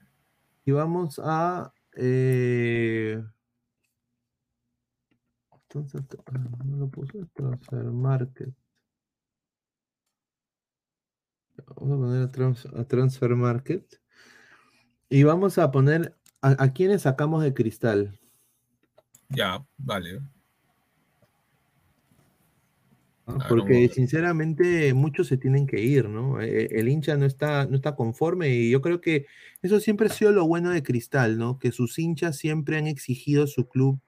y 0.66 0.72
vamos 0.72 1.20
a. 1.24 1.74
eh, 1.96 3.22
entonces, 5.70 6.02
ah, 6.28 6.40
no 6.66 6.78
lo 6.78 6.88
puse, 6.88 7.26
Transfer 7.34 7.84
Market. 7.86 8.54
Vamos 11.76 11.98
a 11.98 12.02
poner 12.02 12.22
a, 12.24 12.32
trans- 12.32 12.66
a 12.66 12.84
Transfer 12.86 13.36
Market 13.36 14.00
y 15.10 15.24
vamos 15.24 15.58
a 15.58 15.72
poner 15.72 16.16
a, 16.42 16.64
a 16.64 16.74
quienes 16.74 17.04
sacamos 17.04 17.44
de 17.44 17.54
cristal. 17.54 18.20
Ya, 19.30 19.66
vale. 19.78 20.20
¿no? 20.20 20.34
A 23.26 23.38
ver, 23.38 23.48
Porque 23.48 23.90
sinceramente 23.90 24.94
muchos 24.94 25.28
se 25.28 25.38
tienen 25.38 25.66
que 25.66 25.82
ir, 25.82 26.10
¿no? 26.10 26.42
Eh, 26.42 26.68
El 26.72 26.90
hincha 26.90 27.16
no 27.16 27.26
está, 27.26 27.66
no 27.66 27.76
está 27.76 27.96
conforme 27.96 28.50
y 28.50 28.70
yo 28.70 28.82
creo 28.82 29.00
que 29.02 29.26
eso 29.62 29.80
siempre 29.80 30.08
ha 30.08 30.10
sido 30.10 30.32
lo 30.32 30.46
bueno 30.46 30.72
de 30.72 30.84
Cristal, 30.84 31.38
¿no? 31.38 31.58
Que 31.58 31.72
sus 31.72 31.98
hinchas 32.00 32.38
siempre 32.38 32.78
han 32.78 32.88
exigido 32.88 33.46
a 33.46 33.48
su 33.48 33.68
club 33.70 34.00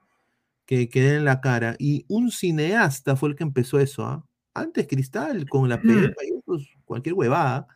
que 0.66 0.88
quede 0.88 1.16
en 1.16 1.24
la 1.24 1.40
cara. 1.40 1.76
Y 1.78 2.04
un 2.08 2.30
cineasta 2.30 3.16
fue 3.16 3.30
el 3.30 3.36
que 3.36 3.44
empezó 3.44 3.80
eso, 3.80 4.04
¿ah? 4.04 4.25
Antes 4.56 4.86
Cristal, 4.86 5.48
con 5.48 5.68
la 5.68 5.80
pepa 5.80 6.24
y 6.24 6.32
otros, 6.32 6.68
cualquier 6.84 7.14
huevada, 7.14 7.66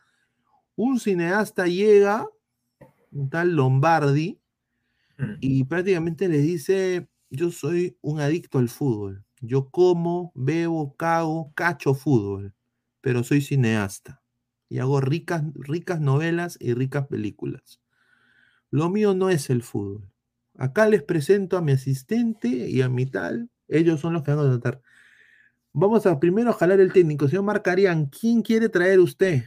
un 0.75 0.99
cineasta 0.99 1.67
llega, 1.67 2.27
un 3.11 3.29
tal 3.29 3.55
Lombardi, 3.55 4.39
y 5.39 5.63
prácticamente 5.65 6.27
le 6.27 6.39
dice, 6.39 7.07
yo 7.29 7.51
soy 7.51 7.97
un 8.01 8.19
adicto 8.19 8.57
al 8.57 8.69
fútbol. 8.69 9.23
Yo 9.39 9.69
como, 9.69 10.31
bebo, 10.33 10.95
cago, 10.95 11.51
cacho 11.53 11.93
fútbol, 11.93 12.55
pero 13.01 13.23
soy 13.23 13.41
cineasta. 13.41 14.21
Y 14.67 14.79
hago 14.79 15.01
ricas, 15.01 15.43
ricas 15.53 15.99
novelas 15.99 16.57
y 16.59 16.73
ricas 16.73 17.07
películas. 17.07 17.79
Lo 18.71 18.89
mío 18.89 19.13
no 19.13 19.29
es 19.29 19.49
el 19.49 19.61
fútbol. 19.61 20.09
Acá 20.57 20.87
les 20.87 21.03
presento 21.03 21.57
a 21.57 21.61
mi 21.61 21.73
asistente 21.73 22.47
y 22.47 22.81
a 22.81 22.89
mi 22.89 23.05
tal. 23.05 23.49
Ellos 23.67 23.99
son 23.99 24.13
los 24.13 24.23
que 24.23 24.33
van 24.33 24.47
a 24.47 24.59
tratar. 24.59 24.81
Vamos 25.73 26.05
a 26.05 26.19
primero 26.19 26.51
jalar 26.53 26.79
el 26.79 26.91
técnico. 26.91 27.27
Señor 27.27 27.43
Marcarían, 27.45 28.07
¿quién 28.07 28.41
quiere 28.41 28.67
traer 28.69 28.99
usted? 28.99 29.43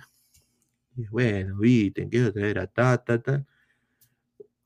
Bueno, 1.11 1.59
viste, 1.59 2.09
quiero 2.09 2.33
traer 2.33 2.59
a 2.61 2.67
ta, 2.67 2.97
ta, 2.99 3.21
ta. 3.21 3.45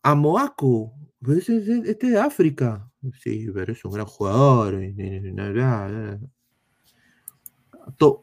A 0.03 0.15
Moaco. 0.15 0.93
Pues 1.21 1.39
ese- 1.39 1.57
ese- 1.59 1.91
este 1.91 2.11
de 2.11 2.19
África. 2.19 2.91
Sí, 3.21 3.49
pero 3.53 3.73
es 3.73 3.85
un 3.85 3.93
gran 3.93 4.07
jugador. 4.07 4.75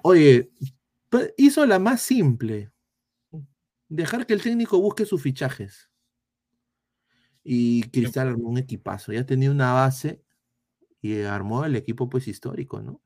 Oye, 0.04 0.52
hizo 1.38 1.66
la 1.66 1.80
más 1.80 2.02
simple. 2.02 2.72
Dejar 3.90 4.26
que 4.26 4.34
el 4.34 4.42
técnico 4.42 4.80
busque 4.80 5.06
sus 5.06 5.22
fichajes. 5.22 5.90
Y 7.44 7.84
Cristal 7.90 8.30
armó 8.30 8.50
un 8.50 8.58
equipazo. 8.58 9.12
Ya 9.12 9.26
tenía 9.26 9.52
una 9.52 9.74
base 9.74 10.24
y 11.02 11.22
armó 11.22 11.66
el 11.66 11.76
equipo 11.76 12.10
pues 12.10 12.28
histórico, 12.28 12.82
¿no? 12.82 13.02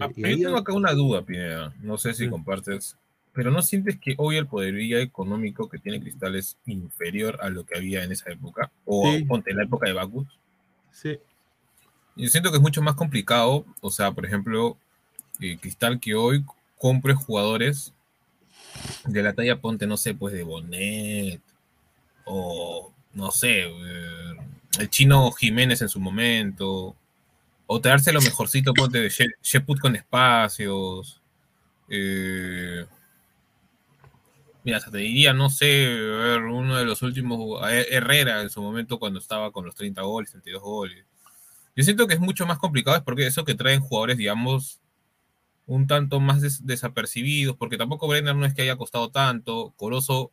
Ah, 0.00 0.10
yo 0.14 0.36
tengo 0.36 0.56
acá 0.56 0.72
una 0.72 0.92
duda, 0.92 1.22
Pineda. 1.22 1.74
No 1.80 1.96
sé 1.98 2.14
si 2.14 2.28
compartes. 2.28 2.96
Pero 3.32 3.50
¿no 3.50 3.62
sientes 3.62 3.98
que 3.98 4.14
hoy 4.18 4.36
el 4.36 4.46
poderío 4.46 4.98
económico 4.98 5.68
que 5.68 5.78
tiene 5.78 6.00
Cristal 6.00 6.34
es 6.34 6.56
inferior 6.66 7.38
a 7.40 7.50
lo 7.50 7.64
que 7.64 7.76
había 7.76 8.02
en 8.02 8.10
esa 8.12 8.30
época? 8.30 8.70
O 8.84 9.10
Sí. 9.12 9.24
ponte 9.24 9.50
en 9.52 9.58
la 9.58 9.64
época 9.64 9.86
de 9.86 9.92
Bacus. 9.92 10.26
Sí. 10.90 11.18
Yo 12.16 12.28
siento 12.28 12.50
que 12.50 12.56
es 12.56 12.62
mucho 12.62 12.82
más 12.82 12.94
complicado. 12.96 13.64
O 13.80 13.90
sea, 13.90 14.10
por 14.12 14.26
ejemplo, 14.26 14.76
eh, 15.40 15.56
Cristal 15.60 16.00
que 16.00 16.14
hoy 16.14 16.44
compre 16.78 17.14
jugadores 17.14 17.92
de 19.06 19.22
la 19.22 19.32
talla, 19.34 19.60
ponte, 19.60 19.86
no 19.86 19.96
sé, 19.96 20.14
pues 20.14 20.34
de 20.34 20.42
Bonet. 20.42 21.40
O 22.24 22.92
no 23.14 23.30
sé, 23.30 23.62
eh, 23.66 24.36
el 24.80 24.90
chino 24.90 25.30
Jiménez 25.32 25.80
en 25.80 25.88
su 25.88 26.00
momento. 26.00 26.96
O 27.70 27.80
traerse 27.80 28.12
lo 28.12 28.20
mejorcito, 28.20 28.72
ponte 28.74 28.98
de 29.00 29.10
She- 29.10 29.34
Sheput 29.42 29.78
con 29.78 29.94
espacios. 29.94 31.22
Eh, 31.88 32.84
mira, 34.64 34.80
te 34.80 34.98
diría, 34.98 35.32
no 35.32 35.50
sé, 35.50 35.88
uno 36.50 36.76
de 36.76 36.84
los 36.84 37.02
últimos, 37.02 37.62
a 37.62 37.74
Herrera 37.74 38.42
en 38.42 38.50
su 38.50 38.62
momento 38.62 38.98
cuando 38.98 39.18
estaba 39.18 39.50
con 39.52 39.64
los 39.64 39.74
30 39.74 40.02
goles, 40.02 40.30
32 40.30 40.62
goles. 40.62 41.04
Yo 41.76 41.84
siento 41.84 42.06
que 42.06 42.14
es 42.14 42.20
mucho 42.20 42.46
más 42.46 42.58
complicado, 42.58 42.96
es 42.96 43.02
porque 43.02 43.26
eso 43.26 43.44
que 43.44 43.54
traen 43.54 43.80
jugadores, 43.80 44.18
digamos, 44.18 44.80
un 45.66 45.86
tanto 45.86 46.20
más 46.20 46.40
des- 46.42 46.66
desapercibidos, 46.66 47.56
porque 47.56 47.78
tampoco 47.78 48.08
Brenner 48.08 48.36
no 48.36 48.46
es 48.46 48.54
que 48.54 48.62
haya 48.62 48.76
costado 48.76 49.10
tanto, 49.10 49.74
Corozo 49.76 50.32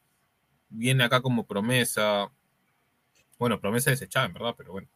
viene 0.69 1.03
acá 1.05 1.21
como 1.21 1.45
promesa, 1.47 2.31
bueno, 3.37 3.59
promesa 3.59 3.91
desechada, 3.91 4.25
en 4.25 4.33
verdad, 4.33 4.55
pero 4.57 4.71
bueno. 4.71 4.87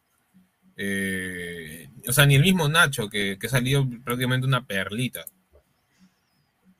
Eh, 0.82 1.90
o 2.08 2.12
sea, 2.12 2.24
ni 2.24 2.36
el 2.36 2.40
mismo 2.40 2.66
Nacho, 2.66 3.10
que, 3.10 3.38
que 3.38 3.50
salió 3.50 3.86
prácticamente 4.02 4.46
una 4.46 4.64
perlita. 4.66 5.26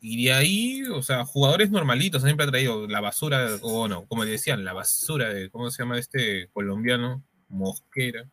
Y 0.01 0.25
de 0.25 0.33
ahí, 0.33 0.83
o 0.85 1.03
sea, 1.03 1.27
jugadores 1.27 1.71
normalitos, 1.71 2.23
siempre 2.23 2.47
ha 2.47 2.51
traído 2.51 2.89
la 2.89 3.03
basura, 3.03 3.59
o 3.61 3.81
bueno, 3.81 4.07
como 4.07 4.25
le 4.25 4.31
decían, 4.31 4.65
la 4.65 4.73
basura 4.73 5.35
de, 5.35 5.51
¿cómo 5.51 5.71
se 5.71 5.83
llama 5.83 5.99
este 5.99 6.49
colombiano? 6.55 7.23
Mosquera. 7.51 8.27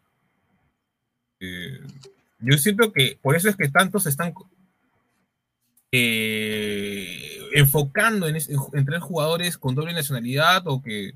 Eh, 1.41 1.81
yo 2.39 2.57
siento 2.57 2.93
que 2.93 3.19
por 3.21 3.35
eso 3.35 3.49
es 3.49 3.57
que 3.57 3.67
tantos 3.67 4.05
están 4.05 4.33
eh, 5.91 7.39
enfocando 7.55 8.29
en, 8.29 8.37
en 8.37 8.85
traer 8.85 9.01
jugadores 9.01 9.57
con 9.57 9.75
doble 9.75 9.91
nacionalidad 9.91 10.65
o 10.65 10.81
que 10.81 11.11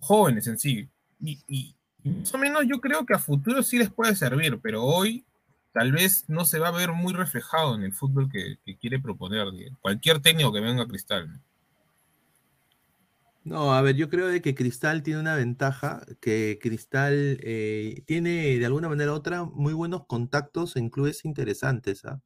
jóvenes 0.00 0.48
en 0.48 0.58
sí. 0.58 0.88
Y 1.20 1.76
más 2.04 2.34
o 2.34 2.38
menos 2.38 2.64
yo 2.66 2.80
creo 2.80 3.04
que 3.06 3.14
a 3.14 3.18
futuro 3.18 3.62
sí 3.62 3.78
les 3.78 3.90
puede 3.90 4.14
servir, 4.14 4.58
pero 4.62 4.84
hoy 4.84 5.24
tal 5.72 5.92
vez 5.92 6.24
no 6.28 6.44
se 6.44 6.58
va 6.58 6.68
a 6.68 6.72
ver 6.72 6.92
muy 6.92 7.12
reflejado 7.12 7.74
en 7.74 7.82
el 7.82 7.92
fútbol 7.92 8.30
que, 8.30 8.58
que 8.64 8.76
quiere 8.76 8.98
proponer 8.98 9.46
cualquier 9.80 10.20
técnico 10.20 10.52
que 10.52 10.60
venga 10.60 10.82
a 10.82 10.88
Cristal. 10.88 11.30
¿no? 11.32 11.40
No, 13.42 13.72
a 13.72 13.80
ver, 13.80 13.96
yo 13.96 14.10
creo 14.10 14.26
de 14.28 14.42
que 14.42 14.54
Cristal 14.54 15.02
tiene 15.02 15.18
una 15.20 15.34
ventaja, 15.34 16.02
que 16.20 16.58
Cristal 16.60 17.38
eh, 17.42 18.02
tiene 18.06 18.58
de 18.58 18.66
alguna 18.66 18.88
manera 18.88 19.12
u 19.12 19.14
otra 19.14 19.44
muy 19.44 19.72
buenos 19.72 20.04
contactos 20.06 20.76
en 20.76 20.90
clubes 20.90 21.24
interesantes. 21.24 22.04
¿ah? 22.04 22.20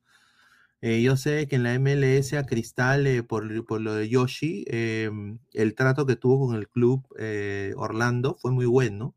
Eh, 0.82 1.02
yo 1.02 1.16
sé 1.16 1.48
que 1.48 1.56
en 1.56 1.62
la 1.62 1.78
MLS 1.78 2.34
a 2.34 2.46
Cristal, 2.46 3.06
eh, 3.06 3.22
por, 3.22 3.64
por 3.64 3.80
lo 3.80 3.94
de 3.94 4.08
Yoshi, 4.08 4.64
el 4.68 5.74
trato 5.76 6.04
que 6.04 6.16
tuvo 6.16 6.48
con 6.48 6.56
el 6.56 6.68
club 6.68 7.06
Orlando 7.76 8.34
fue 8.34 8.50
muy 8.52 8.66
bueno. 8.66 9.14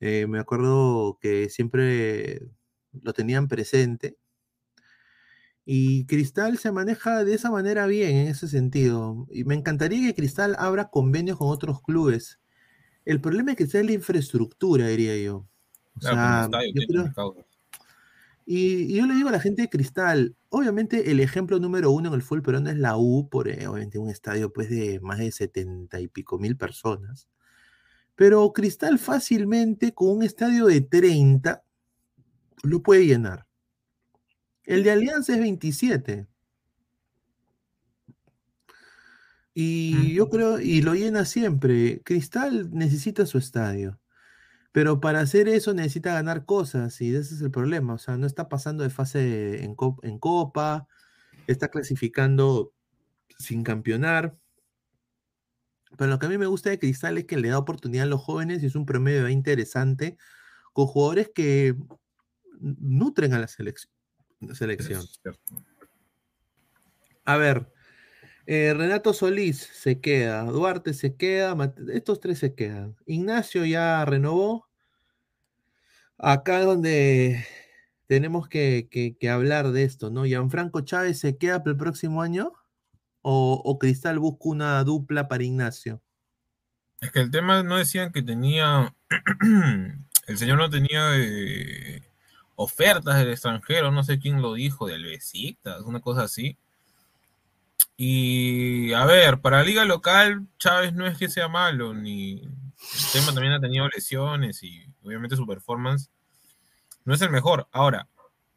Eh, 0.00 0.26
me 0.28 0.38
acuerdo 0.38 1.18
que 1.20 1.48
siempre 1.50 2.42
lo 3.02 3.12
tenían 3.12 3.48
presente. 3.48 4.18
Y 5.64 6.06
Cristal 6.06 6.58
se 6.58 6.70
maneja 6.70 7.24
de 7.24 7.34
esa 7.34 7.50
manera 7.50 7.86
bien 7.86 8.16
en 8.16 8.28
ese 8.28 8.46
sentido. 8.48 9.26
Y 9.30 9.44
me 9.44 9.54
encantaría 9.54 10.06
que 10.06 10.14
Cristal 10.14 10.54
abra 10.58 10.90
convenios 10.90 11.38
con 11.38 11.48
otros 11.48 11.82
clubes. 11.82 12.38
El 13.04 13.20
problema 13.20 13.52
es 13.52 13.56
que 13.56 13.66
sea 13.66 13.82
la 13.82 13.92
infraestructura, 13.92 14.86
diría 14.88 15.16
yo. 15.18 15.46
O 15.94 16.00
Claro, 16.00 16.16
sea, 16.16 16.24
como 16.32 16.44
estadio, 16.44 16.66
yo 16.68 16.72
tiene 16.72 16.86
creo- 16.86 17.04
mercado. 17.04 17.46
y, 18.44 18.92
y 18.92 18.96
yo 18.96 19.06
le 19.06 19.14
digo 19.14 19.28
a 19.28 19.32
la 19.32 19.40
gente 19.40 19.62
de 19.62 19.68
Cristal, 19.68 20.36
obviamente 20.50 21.10
el 21.10 21.18
ejemplo 21.20 21.58
número 21.58 21.90
uno 21.90 22.08
en 22.10 22.14
el 22.14 22.22
fútbol 22.22 22.42
peruano 22.42 22.70
es 22.70 22.76
la 22.76 22.96
U, 22.96 23.28
por 23.28 23.48
eh, 23.48 23.66
obviamente 23.66 23.98
un 23.98 24.08
estadio 24.10 24.52
pues 24.52 24.70
de 24.70 25.00
más 25.00 25.18
de 25.18 25.32
setenta 25.32 25.98
y 26.00 26.06
pico 26.06 26.38
mil 26.38 26.56
personas. 26.56 27.28
Pero 28.16 28.52
Cristal 28.52 28.98
fácilmente 28.98 29.92
con 29.94 30.08
un 30.08 30.22
estadio 30.22 30.66
de 30.66 30.80
30 30.80 31.62
lo 32.62 32.82
puede 32.82 33.06
llenar. 33.06 33.46
El 34.64 34.82
de 34.82 34.90
Alianza 34.90 35.34
es 35.34 35.40
27. 35.40 36.26
Y 39.54 40.12
yo 40.14 40.28
creo, 40.28 40.60
y 40.60 40.82
lo 40.82 40.94
llena 40.94 41.24
siempre. 41.24 42.02
Cristal 42.04 42.70
necesita 42.72 43.24
su 43.26 43.38
estadio. 43.38 43.98
Pero 44.72 45.00
para 45.00 45.20
hacer 45.20 45.48
eso 45.48 45.72
necesita 45.72 46.12
ganar 46.12 46.44
cosas 46.44 47.00
y 47.00 47.14
ese 47.14 47.34
es 47.34 47.40
el 47.40 47.50
problema. 47.50 47.94
O 47.94 47.98
sea, 47.98 48.18
no 48.18 48.26
está 48.26 48.48
pasando 48.50 48.82
de 48.82 48.90
fase 48.90 49.64
en, 49.64 49.74
co- 49.74 49.98
en 50.02 50.18
Copa, 50.18 50.86
está 51.46 51.68
clasificando 51.68 52.74
sin 53.38 53.62
campeonar. 53.62 54.36
Pero 55.96 56.10
lo 56.10 56.18
que 56.18 56.26
a 56.26 56.28
mí 56.28 56.36
me 56.38 56.46
gusta 56.46 56.70
de 56.70 56.78
Cristal 56.78 57.16
es 57.18 57.24
que 57.24 57.36
le 57.36 57.48
da 57.48 57.58
oportunidad 57.58 58.04
a 58.04 58.08
los 58.08 58.20
jóvenes 58.22 58.62
y 58.62 58.66
es 58.66 58.74
un 58.74 58.86
promedio 58.86 59.24
de 59.24 59.32
interesante 59.32 60.16
con 60.72 60.86
jugadores 60.86 61.30
que 61.34 61.74
nutren 62.60 63.32
a 63.34 63.38
la 63.38 63.46
selec- 63.46 63.88
selección. 64.54 65.02
A 67.24 67.36
ver, 67.36 67.72
eh, 68.46 68.74
Renato 68.76 69.12
Solís 69.12 69.58
se 69.58 70.00
queda, 70.00 70.44
Duarte 70.44 70.94
se 70.94 71.16
queda, 71.16 71.56
estos 71.92 72.20
tres 72.20 72.38
se 72.38 72.54
quedan. 72.54 72.96
Ignacio 73.06 73.64
ya 73.64 74.04
renovó. 74.04 74.68
Acá 76.18 76.60
es 76.60 76.66
donde 76.66 77.46
tenemos 78.06 78.48
que, 78.48 78.88
que- 78.90 79.16
que 79.16 79.28
hablar 79.30 79.72
de 79.72 79.82
esto, 79.84 80.10
¿no? 80.10 80.24
¿Gianfranco 80.24 80.80
Chávez 80.82 81.18
se 81.18 81.36
queda 81.36 81.60
para 81.60 81.72
el 81.72 81.76
próximo 81.76 82.22
año? 82.22 82.52
¿O, 83.28 83.76
Cristal 83.80 84.20
busca 84.20 84.48
una 84.50 84.84
dupla 84.84 85.26
para 85.26 85.42
Ignacio? 85.42 86.00
Es 87.00 87.10
que 87.10 87.18
el 87.18 87.32
tema 87.32 87.64
no 87.64 87.76
decían 87.76 88.12
que 88.12 88.22
tenía. 88.22 88.94
el 90.28 90.38
señor 90.38 90.58
no 90.58 90.70
tenía 90.70 91.10
eh, 91.16 92.08
ofertas 92.54 93.18
del 93.18 93.32
extranjero, 93.32 93.90
no 93.90 94.04
sé 94.04 94.20
quién 94.20 94.40
lo 94.40 94.54
dijo, 94.54 94.86
del 94.86 95.02
Besiktas, 95.02 95.82
una 95.82 95.98
cosa 95.98 96.22
así. 96.22 96.56
Y 97.96 98.92
a 98.92 99.04
ver, 99.06 99.40
para 99.40 99.64
liga 99.64 99.84
local, 99.84 100.46
Chávez 100.60 100.92
no 100.92 101.04
es 101.04 101.18
que 101.18 101.28
sea 101.28 101.48
malo, 101.48 101.94
ni 101.94 102.42
el 102.42 103.12
tema 103.12 103.32
también 103.32 103.54
ha 103.54 103.60
tenido 103.60 103.88
lesiones 103.88 104.62
y 104.62 104.86
obviamente 105.02 105.34
su 105.34 105.48
performance 105.48 106.10
no 107.04 107.12
es 107.12 107.20
el 107.22 107.30
mejor. 107.30 107.66
Ahora, 107.72 108.08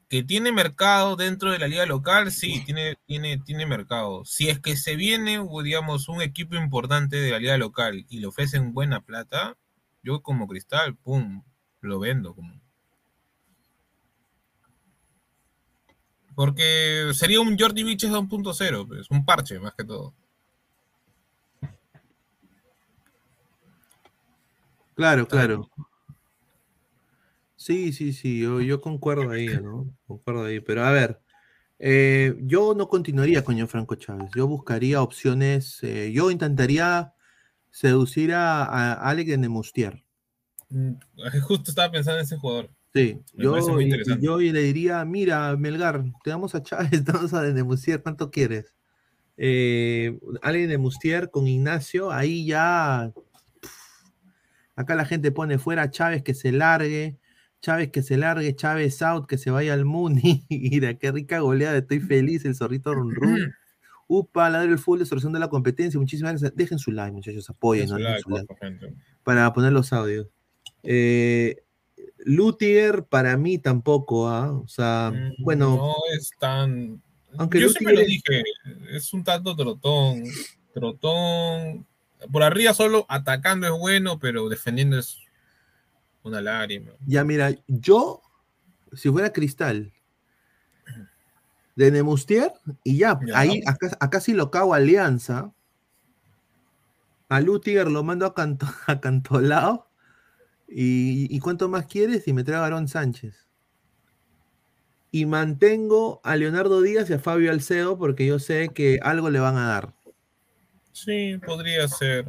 que 0.09 0.23
tiene 0.23 0.51
mercado 0.51 1.15
dentro 1.15 1.51
de 1.51 1.59
la 1.59 1.67
liga 1.67 1.85
local, 1.85 2.31
sí, 2.31 2.63
tiene, 2.65 2.97
tiene, 3.05 3.37
tiene 3.37 3.67
mercado. 3.67 4.25
Si 4.25 4.49
es 4.49 4.59
que 4.59 4.75
se 4.75 4.95
viene, 4.95 5.39
digamos, 5.63 6.09
un 6.09 6.23
equipo 6.23 6.55
importante 6.55 7.17
de 7.17 7.29
la 7.29 7.37
liga 7.37 7.57
local 7.57 8.05
y 8.09 8.19
le 8.19 8.25
ofrecen 8.25 8.73
buena 8.73 9.01
plata, 9.01 9.55
yo 10.01 10.23
como 10.23 10.47
cristal, 10.47 10.95
pum, 10.95 11.43
lo 11.81 11.99
vendo. 11.99 12.33
Como... 12.33 12.59
Porque 16.33 17.11
sería 17.13 17.39
un 17.39 17.55
Jordi 17.57 17.83
Viches 17.83 18.09
2.0, 18.09 18.87
pues, 18.87 19.11
un 19.11 19.23
parche 19.23 19.59
más 19.59 19.75
que 19.75 19.83
todo. 19.83 20.15
Claro, 24.95 25.27
claro. 25.27 25.69
Sí, 27.69 27.93
sí, 27.93 28.13
sí, 28.13 28.39
yo, 28.39 28.61
yo 28.61 28.81
concuerdo 28.81 29.29
ahí, 29.29 29.45
¿no? 29.63 29.93
Concuerdo 30.07 30.45
ahí. 30.45 30.59
Pero 30.59 30.83
a 30.83 30.91
ver, 30.91 31.21
eh, 31.77 32.35
yo 32.41 32.73
no 32.73 32.89
continuaría 32.89 33.43
con 33.43 33.67
Franco 33.67 33.93
Chávez. 33.93 34.31
Yo 34.35 34.47
buscaría 34.47 35.03
opciones. 35.03 35.77
eh, 35.83 36.11
yo 36.11 36.31
intentaría 36.31 37.13
seducir 37.69 38.33
a, 38.33 38.63
a 38.63 38.93
Alex 38.93 39.39
de 39.39 39.49
Mustier. 39.49 40.03
Mm, 40.69 40.93
Justo 41.43 41.69
estaba 41.69 41.91
pensando 41.91 42.17
en 42.17 42.25
ese 42.25 42.37
jugador. 42.37 42.71
Sí, 42.91 43.19
Me 43.35 43.43
yo, 43.43 44.41
y- 44.41 44.51
le 44.51 44.63
diría, 44.63 45.05
mira, 45.05 45.55
Melgar, 45.55 46.03
te 46.23 46.31
damos 46.31 46.55
a 46.55 46.63
Chávez, 46.63 46.89
te 47.05 47.11
damos 47.11 47.35
a 47.35 47.43
Denemustier, 47.43 48.01
¿cuánto 48.01 48.31
quieres? 48.31 48.73
Eh, 49.37 50.19
alguien 50.41 50.69
de 50.69 50.79
Mustier 50.79 51.29
con 51.29 51.45
Ignacio, 51.47 52.11
ahí 52.11 52.47
ya, 52.47 53.13
Acá 54.75 54.95
la 54.95 55.05
gente 55.05 55.31
pone 55.31 55.59
fuera 55.59 55.91
Chávez 55.91 56.23
que 56.23 56.33
se 56.33 56.51
largue. 56.51 57.19
Chávez 57.61 57.91
que 57.91 58.03
se 58.03 58.17
largue, 58.17 58.55
Chávez 58.55 59.01
out, 59.01 59.27
que 59.27 59.37
se 59.37 59.51
vaya 59.51 59.73
al 59.73 59.85
Muni. 59.85 60.45
Mira, 60.49 60.93
qué 60.95 61.11
rica 61.11 61.39
goleada, 61.39 61.77
estoy 61.77 61.99
feliz, 61.99 62.45
el 62.45 62.55
zorrito 62.55 62.93
run 62.93 63.13
run. 63.13 63.53
Upa, 64.07 64.49
ladre 64.49 64.71
el 64.71 64.79
full, 64.79 64.99
distorsión 64.99 65.33
de 65.33 65.39
la 65.39 65.49
competencia. 65.49 65.99
Muchísimas 65.99 66.31
gracias. 66.31 66.55
Dejen 66.55 66.79
su 66.79 66.91
like, 66.91 67.11
muchachos, 67.11 67.47
apoyen. 67.49 67.89
Dejen 67.89 68.01
¿no? 68.01 68.09
Like, 68.09 68.29
like 68.29 68.95
para 69.23 69.53
poner 69.53 69.71
los 69.71 69.93
audios. 69.93 70.27
Eh, 70.81 71.57
Lutiger 72.25 73.05
para 73.05 73.37
mí 73.37 73.59
tampoco, 73.59 74.27
¿ah? 74.27 74.51
O 74.51 74.67
sea, 74.67 75.13
bueno, 75.39 75.75
Mm, 75.75 75.77
No 75.77 75.95
es 76.17 76.31
tan. 76.39 77.01
Aunque 77.37 77.59
Yo 77.59 77.67
Lutiger 77.67 77.87
siempre 77.87 78.03
lo 78.03 78.09
dije, 78.09 78.43
es 78.91 79.13
un 79.13 79.23
tanto 79.23 79.55
trotón. 79.55 80.23
Trotón. 80.73 81.85
Por 82.31 82.41
arriba 82.41 82.73
solo 82.73 83.05
atacando 83.07 83.67
es 83.67 83.73
bueno, 83.73 84.17
pero 84.17 84.49
defendiendo 84.49 84.97
es 84.97 85.19
una 86.29 86.41
lágrima. 86.41 86.91
ya 87.05 87.23
mira, 87.23 87.51
yo, 87.67 88.21
si 88.93 89.09
fuera 89.09 89.33
Cristal, 89.33 89.91
de 91.75 91.91
Nemustier, 91.91 92.51
y 92.83 92.97
ya, 92.97 93.19
Ya. 93.25 93.39
ahí, 93.39 93.61
acá, 93.65 93.95
acá 93.99 94.19
sí 94.19 94.33
lo 94.33 94.51
cago 94.51 94.73
Alianza. 94.73 95.51
A 97.29 97.41
Lutiger 97.41 97.89
lo 97.91 98.03
mando 98.03 98.25
a, 98.25 98.33
Canto, 98.33 98.65
a 98.87 98.99
Cantolao. 98.99 99.87
Y, 100.67 101.27
y 101.35 101.39
cuánto 101.39 101.69
más 101.69 101.85
quieres? 101.85 102.27
Y 102.27 102.33
me 102.33 102.43
traigo 102.43 102.61
a 102.61 102.65
Aarón 102.65 102.87
Sánchez. 102.87 103.47
Y 105.11 105.25
mantengo 105.25 106.21
a 106.23 106.35
Leonardo 106.35 106.81
Díaz 106.81 107.09
y 107.09 107.13
a 107.13 107.19
Fabio 107.19 107.51
Alceo 107.51 107.97
porque 107.97 108.25
yo 108.27 108.39
sé 108.39 108.69
que 108.69 108.99
algo 109.01 109.29
le 109.29 109.39
van 109.39 109.57
a 109.57 109.67
dar. 109.67 109.93
Sí, 110.91 111.39
podría 111.45 111.87
ser. 111.87 112.25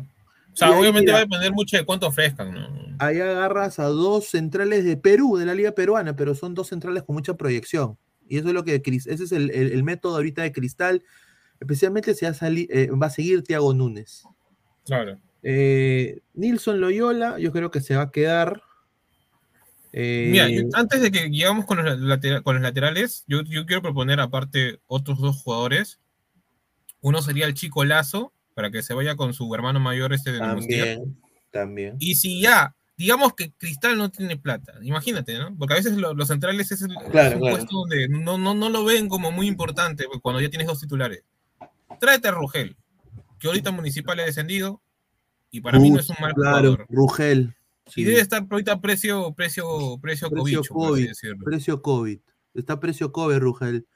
O 0.52 0.56
sea, 0.56 0.70
obviamente 0.70 1.00
mira. 1.06 1.12
va 1.14 1.18
a 1.18 1.22
depender 1.22 1.52
mucho 1.52 1.76
de 1.76 1.84
cuánto 1.84 2.06
ofrezcan, 2.08 2.52
¿no? 2.52 2.96
Ahí 2.98 3.18
agarras 3.20 3.78
a 3.78 3.84
dos 3.84 4.26
centrales 4.26 4.84
de 4.84 4.96
Perú, 4.96 5.36
de 5.36 5.46
la 5.46 5.54
Liga 5.54 5.72
Peruana, 5.72 6.16
pero 6.16 6.34
son 6.34 6.54
dos 6.54 6.68
centrales 6.68 7.02
con 7.04 7.14
mucha 7.14 7.34
proyección. 7.34 7.96
Y 8.28 8.38
eso 8.38 8.48
es 8.48 8.54
lo 8.54 8.64
que 8.64 8.82
ese 8.84 9.12
es 9.12 9.32
el, 9.32 9.50
el- 9.50 9.72
el 9.72 9.82
método 9.82 10.16
ahorita 10.16 10.42
de 10.42 10.52
Cristal. 10.52 11.02
Especialmente 11.60 12.14
si 12.14 12.24
va 12.24 12.30
a, 12.32 12.34
sali- 12.34 12.68
eh, 12.70 12.90
va 12.90 13.06
a 13.06 13.10
seguir 13.10 13.42
Thiago 13.42 13.72
Núñez. 13.74 14.24
Claro. 14.84 15.18
Eh, 15.42 16.20
Nilson 16.34 16.80
Loyola, 16.80 17.38
yo 17.38 17.52
creo 17.52 17.70
que 17.70 17.80
se 17.80 17.96
va 17.96 18.02
a 18.02 18.10
quedar. 18.10 18.62
Eh, 19.92 20.28
Mira, 20.30 20.48
yo- 20.48 20.62
antes 20.74 21.00
de 21.02 21.10
que 21.10 21.28
llegamos 21.30 21.64
con 21.66 21.84
los, 21.84 21.96
con 22.42 22.54
los 22.54 22.62
laterales, 22.62 23.24
yo, 23.26 23.42
yo 23.42 23.66
quiero 23.66 23.82
proponer 23.82 24.20
aparte 24.20 24.80
otros 24.86 25.18
dos 25.18 25.36
jugadores. 25.42 26.00
Uno 27.00 27.22
sería 27.22 27.46
el 27.46 27.54
chico 27.54 27.84
Lazo, 27.84 28.32
para 28.54 28.70
que 28.70 28.82
se 28.82 28.94
vaya 28.94 29.16
con 29.16 29.32
su 29.34 29.52
hermano 29.54 29.80
mayor 29.80 30.12
este 30.12 30.32
de 30.32 30.38
también, 30.38 31.16
también. 31.50 31.96
Y 31.98 32.14
si 32.16 32.40
ya, 32.40 32.74
digamos 32.96 33.34
que 33.34 33.52
Cristal 33.52 33.96
no 33.96 34.10
tiene 34.10 34.36
plata, 34.36 34.74
imagínate, 34.82 35.38
¿no? 35.38 35.54
Porque 35.56 35.74
a 35.74 35.76
veces 35.76 35.96
lo- 35.96 36.14
los 36.14 36.28
centrales 36.28 36.70
es, 36.72 36.82
el, 36.82 36.94
Claro, 37.10 37.28
es 37.28 37.34
un 37.34 37.40
claro. 37.40 37.56
puesto 37.56 37.76
donde 37.78 38.08
no, 38.08 38.38
no, 38.38 38.54
no 38.54 38.68
lo 38.68 38.84
ven 38.84 39.08
como 39.08 39.30
muy 39.30 39.46
importante 39.46 40.04
pues, 40.06 40.20
cuando 40.20 40.40
ya 40.40 40.50
tienes 40.50 40.66
dos 40.68 40.80
titulares. 40.80 41.22
Tráete 41.98 42.28
a 42.28 42.32
Rugel, 42.32 42.76
que 43.38 43.48
ahorita 43.48 43.70
Municipal 43.72 44.18
ha 44.20 44.24
descendido 44.24 44.80
y 45.50 45.60
para 45.60 45.78
mí 45.78 45.90
no 45.90 45.98
es 46.00 46.08
un 46.10 46.16
mal 46.20 46.32
claro, 46.34 46.56
jugador. 46.72 46.86
Rugel. 46.88 47.54
Y 47.86 47.92
sí. 47.92 48.04
debe 48.04 48.20
estar 48.20 48.46
ahorita 48.48 48.80
precio, 48.80 49.32
precio, 49.34 49.98
precio, 50.00 50.30
Precio 50.30 50.30
cobicho, 50.30 50.62
por 50.74 50.82
así 50.84 50.90
COVID. 50.92 51.08
decirlo. 51.08 51.44
Precio 51.44 51.82
COVID. 51.82 52.18
Está 52.54 52.78
precio 52.78 53.10
COVID, 53.12 53.36
Rugel. 53.38 53.86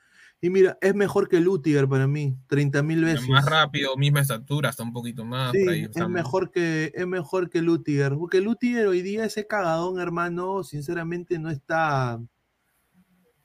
Y 0.45 0.51
mira, 0.51 0.77
es 0.83 0.95
mejor 0.95 1.31
que 1.31 1.41
Lutiger 1.41 1.89
para 1.89 2.07
mí, 2.07 2.37
30 2.49 2.83
mil 2.83 3.03
veces. 3.03 3.27
Más 3.31 3.47
rápido, 3.47 3.97
misma 3.97 4.21
estatura, 4.21 4.69
hasta 4.69 4.83
un 4.83 4.93
poquito 4.93 5.25
más. 5.25 5.53
Sí, 5.53 5.65
por 5.65 5.73
ahí, 5.73 5.81
es 5.85 5.89
está- 5.89 6.07
mejor 6.07 6.51
que 6.51 6.93
es 6.95 7.07
mejor 7.07 7.49
que 7.49 7.63
Lutiger, 7.63 8.13
porque 8.19 8.43
Lutiger 8.43 8.87
hoy 8.89 9.01
día 9.01 9.25
ese 9.25 9.47
cagadón, 9.47 9.99
hermano, 9.99 10.63
sinceramente 10.63 11.39
no 11.39 11.49
está 11.49 12.21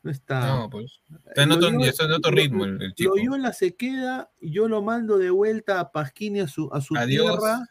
no 0.03 0.11
está. 0.11 0.45
No, 0.45 0.69
pues. 0.69 0.99
Está 1.27 1.43
en 1.43 1.51
otro, 1.53 1.69
Loyola- 1.71 1.87
está 1.89 2.03
en 2.03 2.11
otro 2.11 2.31
ritmo 2.31 2.65
el, 2.65 2.81
el 2.81 2.93
chico. 2.93 3.15
Loyola 3.15 3.53
se 3.53 3.75
queda, 3.75 4.29
yo 4.41 4.67
lo 4.67 4.81
mando 4.81 5.17
de 5.17 5.29
vuelta 5.29 5.79
a 5.79 5.91
Pasquini 5.93 6.41
a 6.41 6.47
su, 6.49 6.69
a 6.73 6.81
su 6.81 6.97
Adiós. 6.97 7.37
tierra. 7.39 7.65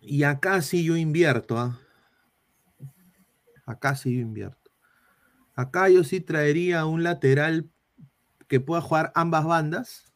Y 0.00 0.24
acá 0.24 0.60
sí 0.60 0.82
yo 0.84 0.96
invierto, 0.96 1.56
¿ah? 1.56 1.78
Acá 3.64 3.94
sí 3.94 4.12
yo 4.16 4.20
invierto. 4.20 4.63
Acá 5.54 5.88
yo 5.88 6.04
sí 6.04 6.20
traería 6.20 6.84
un 6.86 7.02
lateral 7.02 7.70
que 8.48 8.60
pueda 8.60 8.80
jugar 8.80 9.12
ambas 9.14 9.44
bandas. 9.44 10.12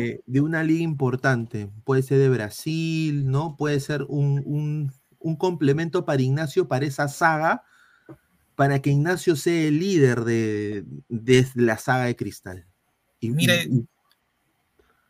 Eh, 0.00 0.20
de 0.26 0.40
una 0.40 0.62
liga 0.64 0.82
importante. 0.82 1.70
Puede 1.84 2.02
ser 2.02 2.18
de 2.18 2.28
Brasil, 2.30 3.30
¿no? 3.30 3.56
Puede 3.56 3.80
ser 3.80 4.02
un, 4.08 4.42
un- 4.46 4.92
un 5.18 5.36
complemento 5.36 6.04
para 6.04 6.22
Ignacio 6.22 6.66
para 6.68 6.86
esa 6.86 7.06
saga, 7.08 7.62
para 8.56 8.80
que 8.82 8.90
Ignacio 8.90 9.36
sea 9.36 9.68
el 9.68 9.78
líder 9.78 10.24
de, 10.24 10.84
de 11.08 11.46
la 11.54 11.78
saga 11.78 12.04
de 12.06 12.16
Cristal. 12.16 12.66
Y, 13.20 13.30
Mire, 13.30 13.64
y- 13.70 13.86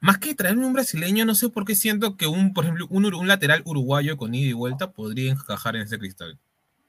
Más 0.00 0.18
que 0.18 0.34
traerme 0.34 0.66
un 0.66 0.72
brasileño, 0.72 1.24
no 1.24 1.34
sé 1.36 1.48
por 1.48 1.64
qué 1.64 1.76
siento 1.76 2.16
que 2.16 2.26
un, 2.26 2.52
por 2.54 2.64
ejemplo, 2.64 2.86
un, 2.90 3.04
un 3.14 3.28
lateral 3.28 3.62
uruguayo 3.64 4.16
con 4.16 4.34
ida 4.34 4.48
y 4.50 4.52
vuelta 4.52 4.92
podría 4.92 5.30
encajar 5.32 5.76
en 5.76 5.82
ese 5.82 5.98
cristal. 5.98 6.40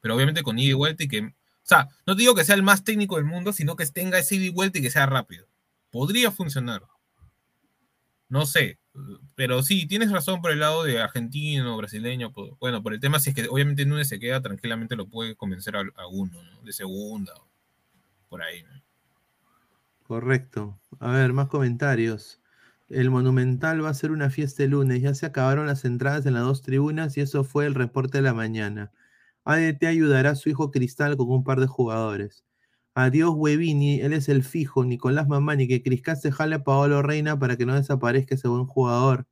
Pero 0.01 0.15
obviamente 0.15 0.41
con 0.41 0.57
ida 0.57 0.71
y 0.71 0.73
vuelta 0.73 1.03
y 1.03 1.07
que. 1.07 1.35
O 1.63 1.65
sea, 1.65 1.87
no 2.05 2.15
te 2.15 2.21
digo 2.21 2.35
que 2.35 2.43
sea 2.43 2.55
el 2.55 2.63
más 2.63 2.83
técnico 2.83 3.15
del 3.15 3.25
mundo, 3.25 3.53
sino 3.53 3.75
que 3.75 3.85
tenga 3.87 4.19
ese 4.19 4.35
ida 4.35 4.45
y 4.45 4.49
vuelta 4.49 4.79
y 4.79 4.81
que 4.81 4.91
sea 4.91 5.05
rápido. 5.05 5.47
Podría 5.91 6.29
funcionar. 6.31 6.83
No 8.29 8.45
sé. 8.45 8.79
Pero 9.35 9.63
sí, 9.63 9.87
tienes 9.87 10.11
razón 10.11 10.41
por 10.41 10.51
el 10.51 10.59
lado 10.59 10.83
de 10.83 11.01
argentino, 11.01 11.77
brasileño. 11.77 12.31
po- 12.31 12.57
Bueno, 12.59 12.83
por 12.83 12.93
el 12.93 12.99
tema, 12.99 13.19
si 13.19 13.29
es 13.29 13.35
que 13.35 13.47
obviamente 13.47 13.85
Núñez 13.85 14.07
se 14.07 14.19
queda, 14.19 14.41
tranquilamente 14.41 14.95
lo 14.95 15.07
puede 15.07 15.35
convencer 15.35 15.75
a, 15.77 16.07
uno, 16.11 16.43
¿no? 16.43 16.61
De 16.63 16.73
segunda. 16.73 17.33
o 17.35 17.47
Por 18.29 18.41
ahí. 18.43 18.63
Correcto. 20.03 20.79
A 20.99 21.11
ver, 21.11 21.33
más 21.33 21.47
comentarios. 21.47 22.39
El 22.89 23.09
Monumental 23.09 23.83
va 23.83 23.89
a 23.89 23.93
ser 23.93 24.11
una 24.11 24.29
fiesta 24.29 24.63
el 24.63 24.71
lunes. 24.71 25.01
Ya 25.01 25.13
se 25.15 25.25
acabaron 25.25 25.65
las 25.65 25.85
entradas 25.85 26.25
en 26.25 26.33
las 26.33 26.43
dos 26.43 26.61
tribunas 26.61 27.17
y 27.17 27.21
eso 27.21 27.43
fue 27.43 27.65
el 27.65 27.73
reporte 27.73 28.17
de 28.19 28.23
la 28.23 28.33
mañana. 28.33 28.91
ADT 29.45 29.83
ayudará 29.85 30.31
a 30.31 30.35
su 30.35 30.49
hijo 30.49 30.71
Cristal 30.71 31.17
con 31.17 31.29
un 31.29 31.43
par 31.43 31.59
de 31.59 31.67
jugadores. 31.67 32.43
Adiós, 32.95 33.33
Webini. 33.35 34.01
Él 34.01 34.13
es 34.13 34.29
el 34.29 34.43
fijo. 34.43 34.85
Nicolás 34.85 35.27
Mamani. 35.27 35.67
Que 35.67 35.83
Criscal 35.83 36.17
se 36.17 36.31
jale 36.31 36.55
a 36.55 36.63
Paolo 36.63 37.01
Reina 37.01 37.37
para 37.37 37.57
que 37.57 37.65
no 37.65 37.75
desaparezca 37.75 38.35
ese 38.35 38.47
buen 38.47 38.65
jugador. 38.65 39.27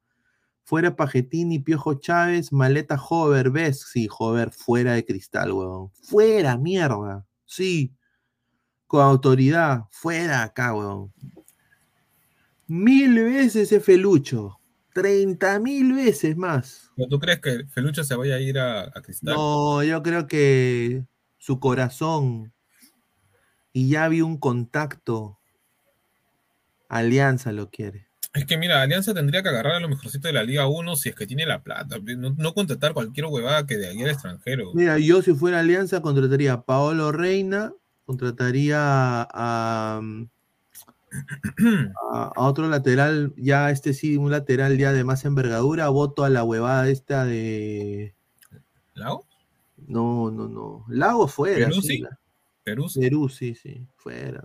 Fuera 0.63 0.95
Pajetini, 0.95 1.59
Piojo 1.59 1.95
Chávez, 1.95 2.51
Maleta 2.51 3.01
Hover. 3.01 3.51
¿Ves? 3.51 3.81
Sí, 3.91 4.07
Hover, 4.17 4.51
fuera 4.51 4.93
de 4.93 5.05
Cristal, 5.05 5.51
huevón. 5.51 5.91
Fuera, 6.03 6.57
mierda. 6.57 7.25
Sí 7.45 7.95
con 8.91 9.05
autoridad, 9.05 9.85
fuera 9.89 10.43
acá, 10.43 10.75
weón. 10.75 11.13
Mil 12.67 13.23
veces 13.23 13.71
ese 13.71 13.79
Felucho. 13.79 14.59
Treinta 14.93 15.59
mil 15.59 15.93
veces 15.93 16.35
más. 16.35 16.91
¿Pero 16.95 17.07
¿Tú 17.07 17.19
crees 17.19 17.39
que 17.39 17.65
Felucho 17.69 18.03
se 18.03 18.15
vaya 18.15 18.35
a 18.35 18.39
ir 18.39 18.59
a, 18.59 18.84
a 18.84 19.01
Cristal? 19.01 19.34
No, 19.35 19.84
yo 19.84 20.03
creo 20.03 20.27
que 20.27 21.05
su 21.38 21.59
corazón 21.59 22.53
y 23.73 23.89
ya 23.89 24.07
vi 24.07 24.22
un 24.22 24.38
contacto. 24.38 25.39
Alianza 26.89 27.53
lo 27.53 27.69
quiere. 27.69 28.11
Es 28.34 28.45
que 28.45 28.57
mira, 28.57 28.81
Alianza 28.81 29.13
tendría 29.13 29.43
que 29.43 29.49
agarrar 29.49 29.76
a 29.76 29.80
lo 29.80 29.89
mejorcito 29.89 30.27
de 30.27 30.34
la 30.34 30.43
Liga 30.43 30.68
1 30.68 30.95
si 30.95 31.09
es 31.09 31.15
que 31.15 31.27
tiene 31.27 31.45
la 31.45 31.63
plata. 31.63 31.97
No, 32.18 32.34
no 32.38 32.53
contratar 32.53 32.93
cualquier 32.93 33.26
huevada 33.26 33.65
que 33.65 33.77
de 33.77 33.88
ahí 33.88 34.01
al 34.03 34.09
extranjero. 34.09 34.72
Mira, 34.73 34.97
yo 34.99 35.22
si 35.22 35.34
fuera 35.34 35.59
Alianza 35.59 36.01
contrataría 36.01 36.53
a 36.53 36.63
Paolo 36.63 37.11
Reina, 37.11 37.73
contrataría 38.05 38.77
a, 38.80 39.27
a, 39.34 40.01
a 42.11 42.33
otro 42.38 42.67
lateral, 42.69 43.33
ya 43.38 43.69
este 43.71 43.93
sí, 43.93 44.17
un 44.17 44.31
lateral 44.31 44.77
ya 44.77 44.93
de 44.93 45.03
más 45.03 45.25
envergadura, 45.25 45.89
voto 45.89 46.23
a 46.23 46.29
la 46.29 46.43
huevada 46.43 46.89
esta 46.89 47.25
de... 47.25 48.13
¿Lago? 48.93 49.25
No, 49.88 50.31
no, 50.31 50.47
no. 50.47 50.85
Lago 50.88 51.27
fuera. 51.27 51.67
¿Perú 51.67 51.81
sí, 51.81 51.97
la- 51.99 52.19
Perú 52.63 52.89
sí. 52.89 52.99
Perú 52.99 53.29
sí, 53.29 53.55
sí, 53.55 53.85
fuera. 53.95 54.43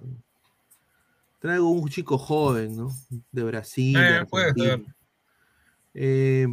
Traigo 1.39 1.69
un 1.69 1.89
chico 1.89 2.19
joven, 2.19 2.77
¿no? 2.77 2.91
De 3.31 3.45
Brasil. 3.45 3.97
Eh, 3.97 4.25
puede 4.29 4.55
ser. 4.55 4.83
Eh, 5.95 6.47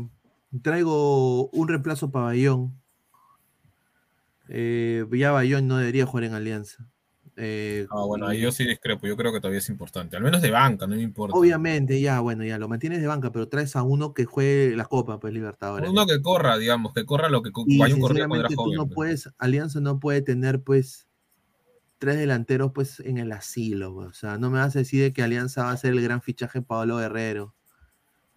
traigo 0.61 1.47
un 1.49 1.67
reemplazo 1.67 2.11
para 2.11 2.25
Bayón. 2.25 2.79
Eh, 4.49 5.05
ya 5.13 5.31
Bayón 5.31 5.67
no 5.67 5.77
debería 5.77 6.05
jugar 6.05 6.25
en 6.25 6.33
Alianza. 6.33 6.85
Eh, 7.35 7.87
Ah, 7.89 8.05
bueno, 8.05 8.27
ahí 8.27 8.41
yo 8.41 8.51
sí 8.51 8.63
discrepo. 8.65 9.07
Yo 9.07 9.17
creo 9.17 9.33
que 9.33 9.39
todavía 9.39 9.59
es 9.59 9.69
importante. 9.69 10.15
Al 10.15 10.23
menos 10.23 10.41
de 10.41 10.51
banca, 10.51 10.85
no 10.85 10.95
me 10.95 11.01
importa. 11.01 11.35
Obviamente, 11.35 11.99
ya, 11.99 12.19
bueno, 12.19 12.43
ya 12.43 12.59
lo 12.59 12.67
mantienes 12.67 13.01
de 13.01 13.07
banca, 13.07 13.31
pero 13.31 13.47
traes 13.47 13.75
a 13.75 13.83
uno 13.83 14.13
que 14.13 14.25
juegue 14.25 14.75
la 14.75 14.85
Copa, 14.85 15.19
pues 15.19 15.33
Libertadores. 15.33 15.89
Uno 15.89 16.05
que 16.05 16.21
corra, 16.21 16.57
digamos, 16.57 16.93
que 16.93 17.05
corra 17.05 17.29
lo 17.29 17.41
que 17.41 17.49
Y 17.65 17.77
cuando 17.77 17.85
era 17.85 18.07
sinceramente 18.07 18.55
tú 18.55 18.61
joven. 18.61 18.77
no 18.77 18.85
pues. 18.85 18.95
puedes, 18.95 19.29
Alianza 19.39 19.79
no 19.79 19.99
puede 19.99 20.21
tener 20.21 20.61
pues 20.61 21.07
tres 21.97 22.17
delanteros 22.17 22.71
pues 22.73 22.99
en 22.99 23.17
el 23.17 23.31
asilo, 23.31 23.93
pues. 23.93 24.09
o 24.09 24.13
sea, 24.13 24.37
no 24.37 24.49
me 24.49 24.59
vas 24.59 24.75
a 24.75 24.79
decir 24.79 25.01
de 25.01 25.13
que 25.13 25.23
Alianza 25.23 25.63
va 25.63 25.71
a 25.71 25.77
ser 25.77 25.93
el 25.93 26.01
gran 26.01 26.21
fichaje 26.21 26.61
Pablo 26.61 26.97
Guerrero. 26.97 27.55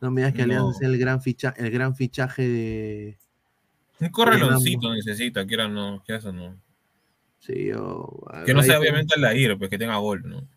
No 0.00 0.10
me 0.10 0.20
digas 0.20 0.34
que 0.34 0.46
No. 0.46 0.54
Alianza 0.54 0.78
es 0.80 0.88
el 0.88 0.98
gran, 0.98 1.20
ficha, 1.20 1.54
el 1.56 1.70
gran 1.70 1.94
fichaje 1.96 2.48
de. 2.48 3.18
Un 3.98 4.08
correloncito 4.10 4.92
necesita, 4.94 5.46
quiera 5.46 5.66
o 5.66 5.68
no, 5.68 6.02
que 6.06 6.14
eso 6.14 6.32
no. 6.32 6.60
Sí. 7.46 7.70
Que 8.44 8.54
no 8.54 8.62
sea 8.62 8.80
obviamente 8.80 9.14
Aldair, 9.14 9.56
pues 9.56 9.70
que 9.70 9.78
tenga 9.78 9.96
gol, 9.98 10.22
¿no? 10.28 10.48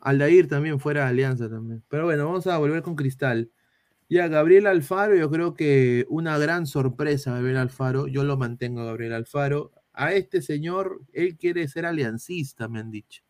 Aldair 0.00 0.48
también 0.48 0.80
fuera 0.80 1.02
de 1.02 1.08
Alianza 1.08 1.50
también. 1.50 1.82
Pero 1.88 2.04
bueno, 2.04 2.24
vamos 2.26 2.46
a 2.46 2.56
volver 2.58 2.82
con 2.82 2.96
Cristal. 2.96 3.50
Ya, 4.08 4.28
Gabriel 4.28 4.66
Alfaro, 4.68 5.16
yo 5.16 5.28
creo 5.30 5.54
que 5.54 6.06
una 6.08 6.38
gran 6.38 6.66
sorpresa, 6.66 7.32
Gabriel 7.34 7.56
Alfaro. 7.56 8.06
Yo 8.06 8.22
lo 8.24 8.36
mantengo 8.36 8.84
Gabriel 8.84 9.12
Alfaro. 9.12 9.72
A 9.92 10.12
este 10.12 10.42
señor, 10.42 11.00
él 11.12 11.36
quiere 11.36 11.66
ser 11.68 11.86
aliancista, 11.86 12.68
me 12.68 12.78
han 12.78 12.90
dicho. 12.90 13.22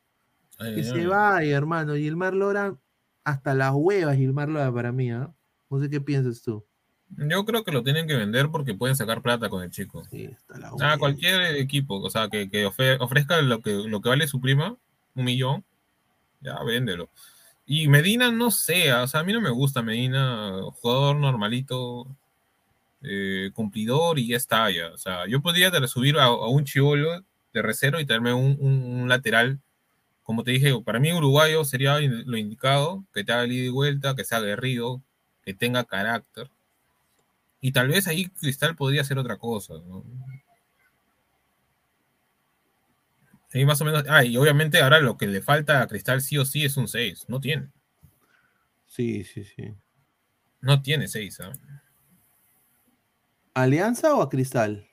Ay, 0.59 0.75
Que 0.75 0.81
ay, 0.83 0.87
se 0.87 0.95
ay. 1.01 1.07
vaya, 1.07 1.57
hermano. 1.57 1.95
Gilmar 1.95 2.35
Lora, 2.35 2.77
hasta 3.25 3.55
las 3.55 3.73
huevas, 3.75 4.17
Gilmar 4.17 4.49
Lora 4.49 4.73
para 4.73 4.93
mí, 4.93 5.11
¿ah? 5.11 5.33
No 5.71 5.81
sé 5.81 5.89
qué 5.89 6.01
piensas 6.01 6.43
tú. 6.43 6.65
Yo 7.17 7.45
creo 7.45 7.65
que 7.65 7.73
lo 7.73 7.83
tienen 7.83 8.07
que 8.07 8.17
vender 8.17 8.49
porque 8.51 8.75
pueden 8.75 8.97
sacar 8.97 9.23
plata 9.23 9.49
con 9.49 9.63
el 9.63 9.71
chico. 9.71 10.07
Ah, 10.83 10.97
cualquier 10.99 11.57
equipo, 11.57 12.01
o 12.01 12.11
sea, 12.11 12.29
que, 12.29 12.51
que 12.51 12.67
ofrezca 12.67 13.41
lo 13.43 13.61
que, 13.63 13.71
lo 13.73 14.01
que 14.01 14.09
vale 14.09 14.27
su 14.29 14.41
prima, 14.41 14.77
un 15.15 15.25
millón, 15.25 15.65
ya 16.41 16.63
véndelo. 16.65 17.09
Y 17.65 17.89
Medina, 17.89 18.31
no 18.31 18.51
sé, 18.51 18.93
o 18.93 19.07
sea, 19.09 19.21
a 19.21 19.25
mí 19.25 19.33
no 19.33 19.41
me 19.41 19.51
gusta 19.51 19.83
Medina, 19.83 20.53
jugador 20.81 21.17
normalito, 21.17 22.07
eh, 23.03 23.51
cumplidor 23.55 24.19
y 24.19 24.29
ya 24.29 24.37
está, 24.37 24.71
ya. 24.71 24.89
O 24.93 24.99
sea, 24.99 25.27
yo 25.27 25.41
podría 25.41 25.71
subir 25.87 26.19
a, 26.19 26.25
a 26.25 26.49
un 26.49 26.65
chivolo 26.65 27.25
de 27.53 27.63
recero 27.63 28.01
y 28.01 28.07
traerme 28.07 28.33
un, 28.33 28.57
un- 28.61 29.01
un 29.03 29.09
lateral. 29.09 29.61
Como 30.23 30.43
te 30.45 30.51
dije, 30.53 30.73
para 30.85 30.99
mí 31.01 31.13
uruguayo 31.13 31.65
sería 31.65 31.99
lo 32.01 32.37
indicado, 32.37 33.05
que 33.15 33.25
te 33.25 33.33
haga 33.33 33.47
ida 33.47 33.65
y 33.65 33.69
vuelta, 33.69 34.15
que 34.17 34.25
sea 34.25 34.39
aguerrido, 34.39 35.03
que 35.45 35.55
tenga 35.55 35.85
carácter. 35.85 36.51
Y 37.61 37.73
tal 37.73 37.89
vez 37.89 38.07
ahí 38.07 38.29
Cristal 38.29 38.77
podría 38.77 39.01
hacer 39.01 39.19
otra 39.19 39.39
cosa, 39.39 39.75
¿no? 39.75 40.05
Sí, 43.49 43.65
más 43.65 43.81
o 43.81 43.85
menos. 43.85 44.05
Ah, 44.09 44.25
y 44.25 44.37
obviamente 44.37 44.81
ahora 44.81 45.01
lo 45.01 45.17
que 45.17 45.27
le 45.27 45.41
falta 45.41 45.81
a 45.81 45.87
Cristal 45.87 46.21
sí 46.21 46.37
o 46.37 46.45
sí 46.45 46.65
es 46.65 46.77
un 46.77 46.89
6. 46.89 47.25
No 47.29 47.41
tiene. 47.41 47.71
Sí, 48.87 49.25
sí, 49.25 49.45
sí. 49.45 49.75
No 50.61 50.83
tiene 50.83 51.09
6. 51.09 51.39
¿Alianza 53.55 54.15
o 54.15 54.23
a 54.23 54.29
Cristal? 54.29 54.87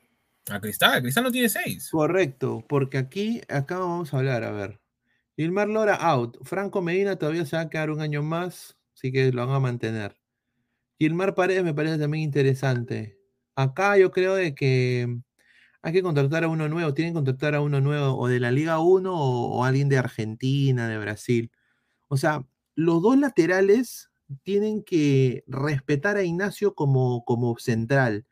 A 0.50 0.60
Cristal, 0.60 1.02
Cristal 1.02 1.24
no 1.24 1.32
tiene 1.32 1.50
6. 1.50 1.90
Correcto, 1.92 2.66
porque 2.68 2.98
aquí, 2.98 3.42
acá 3.50 3.80
vamos 3.80 4.14
a 4.14 4.18
hablar, 4.18 4.44
a 4.44 4.52
ver. 4.52 4.80
Gilmar 5.36 5.68
Lora 5.68 5.96
out. 5.96 6.38
Franco 6.44 6.82
Medina 6.82 7.16
todavía 7.16 7.46
se 7.46 7.56
va 7.56 7.64
a 7.64 7.70
quedar 7.70 7.90
un 7.90 8.02
año 8.02 8.22
más, 8.22 8.78
así 8.94 9.12
que 9.12 9.32
lo 9.32 9.46
van 9.46 9.56
a 9.56 9.60
mantener. 9.60 10.16
Gilmar 11.04 11.36
Paredes 11.36 11.66
me 11.66 11.74
parece 11.74 11.98
también 11.98 12.24
interesante. 12.24 13.20
Acá 13.56 13.98
yo 13.98 14.10
creo 14.12 14.36
de 14.36 14.56
que 14.56 15.20
hay 15.82 15.92
que 15.92 16.02
contratar 16.02 16.46
a 16.46 16.48
uno 16.48 16.70
nuevo, 16.70 16.94
tienen 16.94 17.14
que 17.14 17.18
contratar 17.18 17.56
a 17.56 17.62
uno 17.62 17.82
nuevo 17.82 18.18
o 18.18 18.30
de 18.30 18.40
la 18.40 18.52
Liga 18.52 18.80
1 18.80 19.14
o, 19.14 19.58
o 19.58 19.66
alguien 19.66 19.90
de 19.90 19.98
Argentina, 19.98 20.88
de 20.88 20.98
Brasil. 20.98 21.52
O 22.08 22.16
sea, 22.16 22.46
los 22.76 23.02
dos 23.02 23.18
laterales 23.18 24.12
tienen 24.44 24.82
que 24.82 25.44
respetar 25.46 26.16
a 26.16 26.24
Ignacio 26.24 26.74
como, 26.74 27.26
como 27.26 27.58
central. 27.58 28.26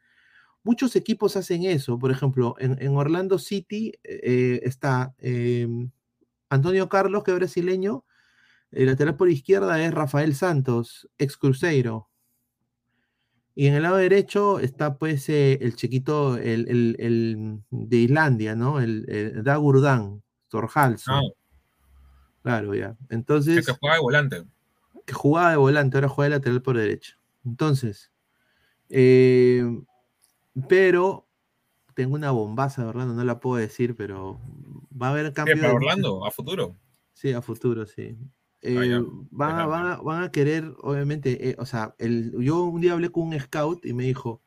Muchos 0.64 0.96
equipos 0.96 1.36
hacen 1.36 1.66
eso. 1.66 2.00
Por 2.00 2.12
ejemplo, 2.12 2.56
en, 2.60 2.96
Orlando 2.96 3.38
City 3.38 3.94
eh, 4.04 4.62
está 4.64 5.14
eh, 5.18 5.68
Antonio 6.50 6.88
Carlos, 6.88 7.26
que 7.26 7.32
es 7.32 7.38
brasileño. 7.38 8.06
El 8.72 8.86
lateral 8.86 9.18
por 9.18 9.30
izquierda 9.30 9.84
es 9.84 9.94
Rafael 9.94 10.36
Santos, 10.36 11.10
ex 11.18 11.36
Cruzeiro. 11.36 12.11
Y 13.54 13.68
en 13.68 13.74
el 13.74 13.84
lado 13.84 13.98
derecho 13.98 14.60
está 14.60 14.98
pues 14.98 15.28
eh, 15.30 15.60
el 15.62 15.76
chiquito, 15.76 16.38
el, 16.38 16.68
el- 16.70 16.96
el 17.00 17.60
de 17.70 17.98
Islandia, 17.98 18.56
¿no? 18.56 18.80
El, 18.80 19.06
el 19.10 19.44
Dagurdan, 19.44 20.24
Thorhalsson. 20.50 21.16
Ah. 21.16 21.22
Claro, 22.44 22.74
ya. 22.74 22.96
El 23.10 23.18
Entonces, 23.18 23.66
que 23.66 23.74
juega 23.74 23.96
de 23.96 24.02
volante. 24.02 24.44
que 25.06 25.14
jugaba 25.14 25.52
de 25.52 25.58
volante, 25.58 25.98
ahora 25.98 26.08
juega 26.10 26.30
de 26.30 26.36
lateral 26.38 26.62
por 26.62 26.78
derecha. 26.78 27.18
Entonces, 27.46 28.12
eh, 28.90 29.64
pero 30.68 31.28
tengo 31.94 32.16
una 32.16 32.32
bombaza, 32.32 32.86
¿verdad? 32.86 33.08
No 33.08 33.24
la 33.24 33.40
puedo 33.40 33.58
decir, 33.58 33.96
pero 33.96 34.40
va 35.00 35.08
a 35.08 35.10
haber 35.12 35.28
¿Qué, 35.28 35.34
cambio. 35.34 35.56
para 35.58 35.68
de- 35.70 35.76
Orlando? 35.76 36.26
¿A 36.26 36.32
futuro? 36.32 36.76
Sí, 37.14 37.34
a 37.34 37.42
futuro, 37.42 37.86
sí. 37.86 38.18
Eh, 38.62 38.78
Ah, 38.80 38.86
ya. 38.86 39.02
van, 39.32 39.60
a, 39.60 39.66
van 39.66 39.86
a- 39.88 39.98
van 39.98 40.24
a 40.24 40.32
querer, 40.32 40.74
obviamente, 40.82 41.50
eh, 41.50 41.56
o 41.60 41.66
sea, 41.66 41.96
el, 42.00 42.34
yo 42.42 42.64
un 42.66 42.82
día 42.82 42.94
hablé 42.94 43.10
con 43.12 43.24
un 43.30 43.40
scout 43.40 43.86
y 43.86 43.94
me 43.94 44.04
dijo, 44.06 44.42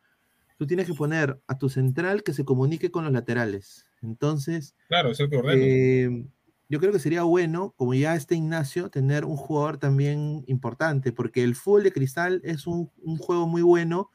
tú 0.58 0.66
tienes 0.66 0.86
que 0.86 0.94
poner 0.94 1.42
a 1.48 1.58
tu 1.58 1.68
central 1.70 2.22
que 2.24 2.32
se 2.34 2.44
comunique 2.44 2.90
con 2.90 3.04
los 3.04 3.12
laterales. 3.12 3.86
Entonces, 4.02 4.76
Claro, 4.88 5.10
es 5.10 5.20
el 5.20 5.30
que 5.30 5.40
eh, 5.46 6.26
yo 6.68 6.80
creo 6.80 6.92
que 6.92 6.98
sería 6.98 7.22
bueno, 7.24 7.74
como 7.76 7.94
ya 7.94 8.14
está 8.16 8.34
Ignacio, 8.34 8.90
tener 8.90 9.24
un 9.24 9.36
jugador 9.36 9.78
también 9.78 10.44
importante, 10.46 11.12
porque 11.12 11.44
el 11.44 11.54
fútbol 11.54 11.84
de 11.84 11.92
cristal 11.92 12.40
es 12.44 12.66
un, 12.66 12.90
un 13.02 13.16
juego 13.18 13.46
muy 13.46 13.62
bueno 13.62 14.10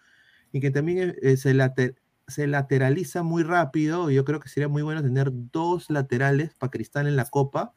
y 0.52 0.62
que 0.62 0.72
también 0.72 1.16
eh, 1.22 1.38
se, 1.38 1.54
late- 1.54 1.96
se 2.28 2.48
lateraliza 2.48 3.24
muy 3.24 3.44
rápido. 3.44 4.10
Yo 4.12 4.26
creo 4.26 4.40
que 4.40 4.50
sería 4.50 4.70
muy 4.70 4.84
bueno 4.84 5.04
tener 5.04 5.32
dos 5.34 5.90
laterales 5.90 6.56
para 6.56 6.72
cristal 6.72 7.08
en 7.08 7.16
la 7.18 7.26
copa 7.26 7.74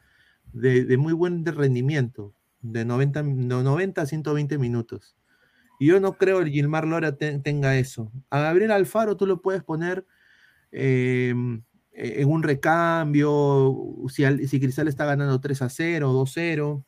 de, 0.52 0.84
de 0.84 0.96
muy 0.96 1.12
buen 1.12 1.44
de 1.44 1.52
rendimiento, 1.52 2.34
de 2.60 2.84
90, 2.84 3.22
no, 3.22 3.62
90 3.62 4.02
a 4.02 4.06
120 4.06 4.58
minutos. 4.58 5.16
Y 5.80 5.86
yo 5.86 5.98
no 6.00 6.12
creo 6.16 6.44
que 6.44 6.50
Gilmar 6.50 6.86
Lora 6.86 7.16
te- 7.16 7.38
tenga 7.40 7.76
eso. 7.76 8.12
A 8.30 8.40
Gabriel 8.40 8.70
Alfaro 8.70 9.16
tú 9.16 9.26
lo 9.26 9.42
puedes 9.42 9.62
poner 9.64 10.06
eh, 10.70 11.34
en 11.94 12.28
un 12.28 12.42
recambio, 12.42 13.76
si, 14.08 14.24
si 14.46 14.60
Cristal 14.60 14.88
está 14.88 15.04
ganando 15.04 15.40
3 15.40 15.60
a 15.62 15.68
0, 15.68 16.12
2 16.12 16.30
a 16.30 16.32
0. 16.32 16.84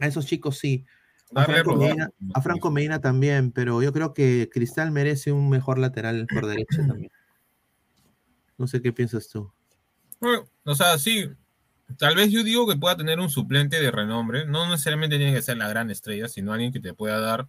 A 0.00 0.06
esos 0.06 0.26
chicos 0.26 0.58
sí. 0.58 0.84
A 1.34 1.44
Franco. 1.44 1.76
Medina, 1.76 2.10
a 2.34 2.40
Franco 2.40 2.70
Medina 2.70 3.00
también, 3.00 3.50
pero 3.52 3.82
yo 3.82 3.92
creo 3.92 4.14
que 4.14 4.48
Cristal 4.52 4.92
merece 4.92 5.32
un 5.32 5.48
mejor 5.50 5.78
lateral 5.78 6.26
por 6.32 6.46
derecha 6.46 6.86
también. 6.86 7.10
No 8.58 8.66
sé 8.66 8.80
qué 8.80 8.92
piensas 8.92 9.28
tú. 9.28 9.52
Bueno, 10.20 10.48
o 10.64 10.74
sea, 10.74 10.96
sí. 10.98 11.28
Tal 11.98 12.16
vez 12.16 12.30
yo 12.30 12.42
digo 12.42 12.66
que 12.66 12.76
pueda 12.76 12.96
tener 12.96 13.20
un 13.20 13.30
suplente 13.30 13.80
de 13.80 13.90
renombre. 13.90 14.44
No 14.46 14.68
necesariamente 14.68 15.16
tiene 15.18 15.32
que 15.32 15.42
ser 15.42 15.56
la 15.56 15.68
gran 15.68 15.90
estrella, 15.90 16.28
sino 16.28 16.52
alguien 16.52 16.72
que 16.72 16.80
te 16.80 16.94
pueda 16.94 17.20
dar. 17.20 17.48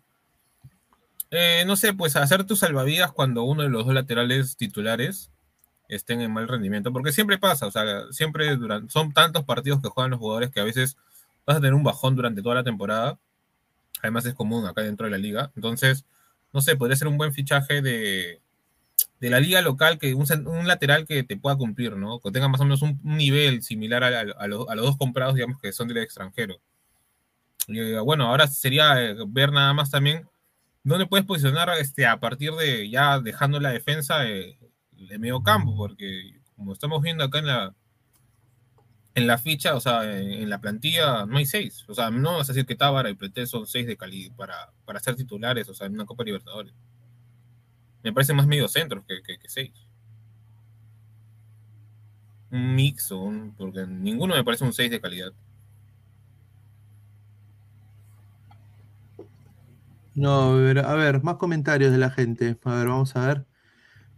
eh, 1.32 1.64
no 1.68 1.76
sé, 1.76 1.94
pues 1.94 2.16
hacer 2.16 2.46
tus 2.46 2.60
salvavidas 2.60 3.12
cuando 3.12 3.44
uno 3.44 3.64
de 3.64 3.70
los 3.70 3.86
dos 3.86 3.94
laterales 3.94 4.56
titulares 4.58 5.32
estén 5.90 6.22
en 6.22 6.32
mal 6.32 6.48
rendimiento. 6.48 6.94
Porque 6.94 7.12
siempre 7.12 7.38
pasa, 7.38 7.68
o 7.68 7.72
sea, 7.72 8.06
siempre 8.12 8.56
durante, 8.56 8.92
son 8.92 9.14
tantos 9.14 9.44
partidos 9.44 9.82
que 9.82 9.90
juegan 9.90 10.12
los 10.12 10.20
jugadores 10.20 10.52
que 10.52 10.60
a 10.60 10.64
veces 10.64 10.98
vas 11.46 11.58
a 11.58 11.60
tener 11.62 11.74
un 11.74 11.84
bajón 11.84 12.16
durante 12.16 12.42
toda 12.42 12.56
la 12.56 12.64
temporada. 12.64 13.20
Además 14.02 14.26
es 14.26 14.36
común 14.36 14.66
acá 14.66 14.82
dentro 14.82 15.06
de 15.06 15.12
la 15.12 15.18
liga. 15.18 15.52
Entonces, 15.56 16.06
no 16.54 16.62
sé, 16.62 16.76
podría 16.76 16.98
ser 16.98 17.08
un 17.08 17.18
buen 17.18 17.34
fichaje 17.34 17.82
de, 17.82 18.42
de 19.20 19.30
la 19.30 19.40
liga 19.40 19.62
local, 19.62 19.98
que 20.00 20.14
un, 20.14 20.26
un 20.48 20.68
lateral 20.68 21.06
que 21.06 21.24
te 21.24 21.38
pueda 21.38 21.56
cumplir, 21.58 21.96
¿no? 21.98 22.20
Que 22.20 22.32
tenga 22.32 22.48
más 22.48 22.62
o 22.62 22.66
menos 22.66 22.82
un, 22.84 23.00
un 23.04 23.18
nivel 23.18 23.62
similar 23.64 24.04
a, 24.04 24.08
a- 24.20 24.22
a 24.44 24.48
los, 24.48 24.70
a 24.70 24.76
los 24.76 24.86
dos 24.86 24.98
comprados, 24.98 25.36
digamos, 25.36 25.60
que 25.62 25.72
son 25.74 25.88
del 25.88 25.98
extranjero. 25.98 26.58
Y, 27.68 27.94
bueno, 27.96 28.26
ahora 28.28 28.48
sería 28.48 29.02
eh, 29.04 29.16
ver 29.28 29.52
nada 29.52 29.74
más 29.74 29.92
también 29.92 30.28
dónde 30.84 31.06
puedes 31.08 31.26
posicionar 31.26 31.70
este, 31.80 32.06
a 32.06 32.20
partir 32.20 32.54
de 32.54 32.90
ya 32.90 33.20
dejando 33.20 33.60
la 33.60 33.72
defensa 33.72 34.28
eh, 34.30 34.58
de 34.92 35.20
medio 35.20 35.42
campo, 35.44 35.76
porque 35.76 36.40
como 36.56 36.74
estamos 36.74 37.02
viendo 37.02 37.24
acá 37.24 37.40
en 37.40 37.48
la 37.48 37.76
en 39.16 39.26
la 39.28 39.38
ficha, 39.40 39.76
o 39.76 39.80
sea, 39.80 40.04
en, 40.20 40.48
la 40.50 40.62
plantilla 40.62 41.26
no 41.26 41.38
hay 41.38 41.46
seis. 41.46 41.86
O 41.88 41.94
sea, 41.96 42.12
no 42.12 42.38
vas 42.38 42.50
a 42.50 42.54
decir 42.54 42.68
que 42.68 42.76
Tábara 42.76 43.10
y 43.10 43.16
Pretel 43.16 43.48
son 43.48 43.66
seis 43.66 43.88
de 43.88 43.98
calidad 43.98 44.36
para, 44.36 44.72
para 44.86 45.00
ser 45.00 45.16
titulares, 45.16 45.68
o 45.70 45.74
sea, 45.74 45.88
en 45.88 45.94
una 45.94 46.06
Copa 46.06 46.24
Libertadores. 46.24 46.74
Me 48.04 48.14
parece 48.14 48.34
más 48.34 48.48
medio 48.48 48.68
centros 48.68 49.04
que, 49.08 49.22
que, 49.22 49.38
que 49.38 49.50
seis. 49.50 49.72
Un 52.52 52.76
mix 52.76 53.12
un. 53.12 53.54
Porque 53.58 53.86
ninguno 53.88 54.36
me 54.36 54.44
parece 54.44 54.64
un 54.64 54.74
6 54.74 54.90
de 54.92 55.02
calidad. 55.02 55.34
No, 60.16 60.54
a 60.54 60.56
ver, 60.56 60.80
a 60.80 60.94
ver, 60.96 61.24
más 61.24 61.36
comentarios 61.36 61.92
de 61.92 61.98
la 61.98 62.10
gente. 62.10 62.58
A 62.64 62.76
ver, 62.76 62.88
vamos 62.88 63.16
a 63.16 63.28
ver. 63.28 63.46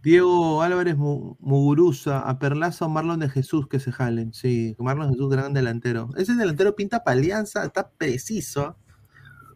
Diego 0.02 0.62
Álvarez 0.62 0.96
Mu- 0.96 1.36
Muguruza, 1.40 2.20
a 2.20 2.38
Perlaza 2.38 2.86
o 2.86 2.90
Marlon 2.90 3.20
de 3.20 3.28
Jesús 3.30 3.68
que 3.68 3.80
se 3.80 3.92
jalen. 3.92 4.32
Sí, 4.34 4.76
Marlon 4.78 5.08
de 5.08 5.14
Jesús, 5.14 5.30
gran 5.30 5.52
delantero. 5.54 6.10
Ese 6.16 6.34
delantero 6.34 6.76
pinta 6.76 7.04
para 7.04 7.18
Alianza, 7.18 7.64
está 7.66 7.90
preciso. 7.90 8.76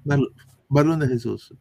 Mar- 0.05 0.21
Marlon 0.69 1.01
de 1.01 1.09
Jesús. 1.09 1.55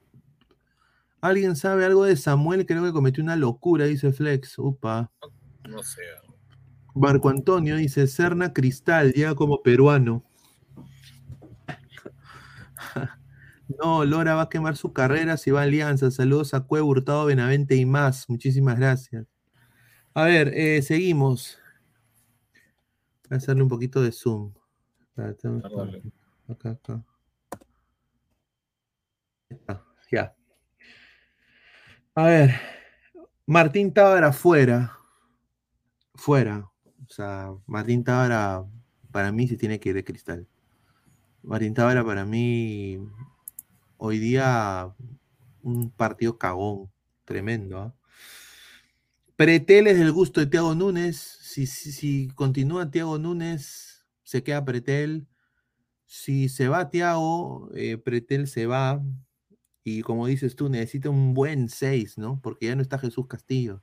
¿Alguien 1.24 1.56
sabe 1.56 1.86
algo 1.86 2.04
de 2.04 2.18
Samuel? 2.18 2.66
Creo 2.66 2.84
que 2.84 2.92
cometió 2.92 3.24
una 3.24 3.38
locura, 3.38 3.86
dice 3.86 4.12
Flex. 4.12 4.60
Upa. 4.60 5.10
No 5.70 5.82
sé. 5.82 6.02
Marco 6.94 7.30
Antonio 7.30 7.78
dice, 7.78 8.08
Serna 8.08 8.52
Cristal, 8.52 9.14
llega 9.14 9.34
como 9.34 9.64
peruano. 9.64 10.26
No, 13.82 14.04
Lora 14.04 14.36
va 14.36 14.44
a 14.44 14.50
quemar 14.50 14.76
su 14.76 14.92
carrera 14.92 15.38
si 15.38 15.50
va 15.50 15.62
a 15.62 15.64
Alianza. 15.64 16.12
Saludos 16.12 16.54
a 16.54 16.60
Cuevo, 16.60 16.90
Hurtado, 16.90 17.26
Benavente 17.26 17.76
y 17.78 17.86
más. 17.86 18.30
Muchísimas 18.30 18.78
gracias. 18.78 19.26
A 20.14 20.26
ver, 20.26 20.50
eh, 20.50 20.82
seguimos. 20.82 21.58
Voy 23.30 23.36
a 23.36 23.38
hacerle 23.38 23.64
un 23.64 23.70
poquito 23.70 24.02
de 24.02 24.12
zoom. 24.12 24.54
Dale. 25.16 26.04
Acá, 26.50 26.72
acá. 26.72 27.04
Ya. 30.12 30.36
A 32.16 32.26
ver, 32.26 32.52
Martín 33.48 33.92
Tábara 33.92 34.32
fuera. 34.32 35.00
Fuera. 36.14 36.70
O 37.08 37.10
sea, 37.10 37.52
Martín 37.66 38.04
Tábara 38.04 38.64
para 39.12 39.32
mí 39.32 39.48
se 39.48 39.58
tiene 39.58 39.80
que 39.80 39.90
ir 39.90 39.96
de 39.96 40.04
cristal. 40.04 40.48
Martín 41.42 41.74
Tábara 41.74 42.06
para 42.06 42.24
mí 42.24 43.00
hoy 43.98 44.20
día 44.20 44.94
un 45.64 45.90
partido 45.90 46.38
cagón, 46.38 46.92
tremendo. 47.26 47.80
¿ah? 47.80 47.96
Pretel 49.36 49.88
es 49.88 49.98
del 49.98 50.12
gusto 50.12 50.40
de 50.40 50.46
Tiago 50.46 50.76
Núñez. 50.76 51.18
Si, 51.18 51.66
si, 51.66 51.92
si 51.92 52.28
continúa 52.36 52.92
Tiago 52.92 53.18
Núñez, 53.18 54.06
se 54.22 54.44
queda 54.44 54.64
Pretel. 54.64 55.28
Si 56.06 56.48
se 56.48 56.68
va 56.68 56.92
Tiago, 56.92 57.72
eh, 57.74 57.98
Pretel 57.98 58.48
se 58.48 58.68
va. 58.68 59.02
Y 59.84 60.02
como 60.02 60.28
dices 60.28 60.56
tú, 60.56 60.70
necesita 60.70 61.10
un 61.10 61.34
buen 61.34 61.68
6, 61.70 62.18
¿no? 62.18 62.40
Porque 62.42 62.68
ya 62.68 62.76
no 62.76 62.82
está 62.82 62.98
Jesús 62.98 63.28
Castillo. 63.28 63.82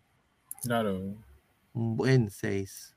Claro. 0.62 1.14
Un 1.72 1.96
buen 1.96 2.30
6. 2.30 2.96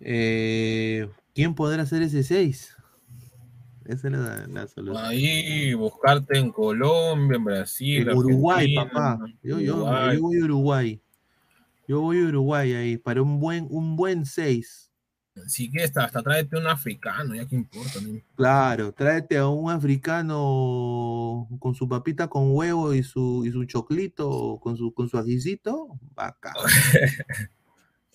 Eh, 0.00 1.08
¿Quién 1.34 1.54
podrá 1.54 1.82
hacer 1.82 2.02
ese 2.02 2.22
6? 2.22 2.76
Esa 3.84 4.08
es 4.08 4.12
la, 4.12 4.46
la 4.48 4.66
solución. 4.66 5.04
Ahí 5.04 5.72
buscarte 5.74 6.38
en 6.38 6.50
Colombia, 6.50 7.36
en 7.36 7.44
Brasil, 7.44 8.08
En 8.08 8.16
Uruguay, 8.16 8.74
papá. 8.74 9.18
Yo, 9.42 9.60
yo- 9.60 9.76
Uruguay. 9.76 10.16
yo 10.16 10.22
voy 10.22 10.38
a 10.40 10.44
Uruguay. 10.44 11.02
Yo 11.88 12.00
voy 12.00 12.18
a 12.18 12.24
Uruguay 12.26 12.72
ahí 12.72 12.96
para 12.98 13.22
un 13.22 13.38
buen, 13.38 13.68
un 13.70 13.94
buen 13.94 14.26
6. 14.26 14.85
Si 15.46 15.70
quieres, 15.70 15.90
hasta, 15.90 16.04
hasta 16.04 16.22
tráete 16.22 16.56
un 16.56 16.66
africano, 16.66 17.34
ya 17.34 17.46
que 17.46 17.56
importa. 17.56 18.00
¿no? 18.00 18.20
Claro, 18.34 18.92
tráete 18.92 19.36
a 19.36 19.48
un 19.48 19.70
africano 19.70 21.48
con 21.58 21.74
su 21.74 21.88
papita 21.88 22.28
con 22.28 22.54
huevo 22.54 22.94
y 22.94 23.02
su, 23.02 23.44
y 23.46 23.52
su 23.52 23.64
choclito, 23.64 24.58
con 24.62 24.76
su, 24.76 24.92
con 24.94 25.08
su 25.08 25.18
ajicito. 25.18 25.88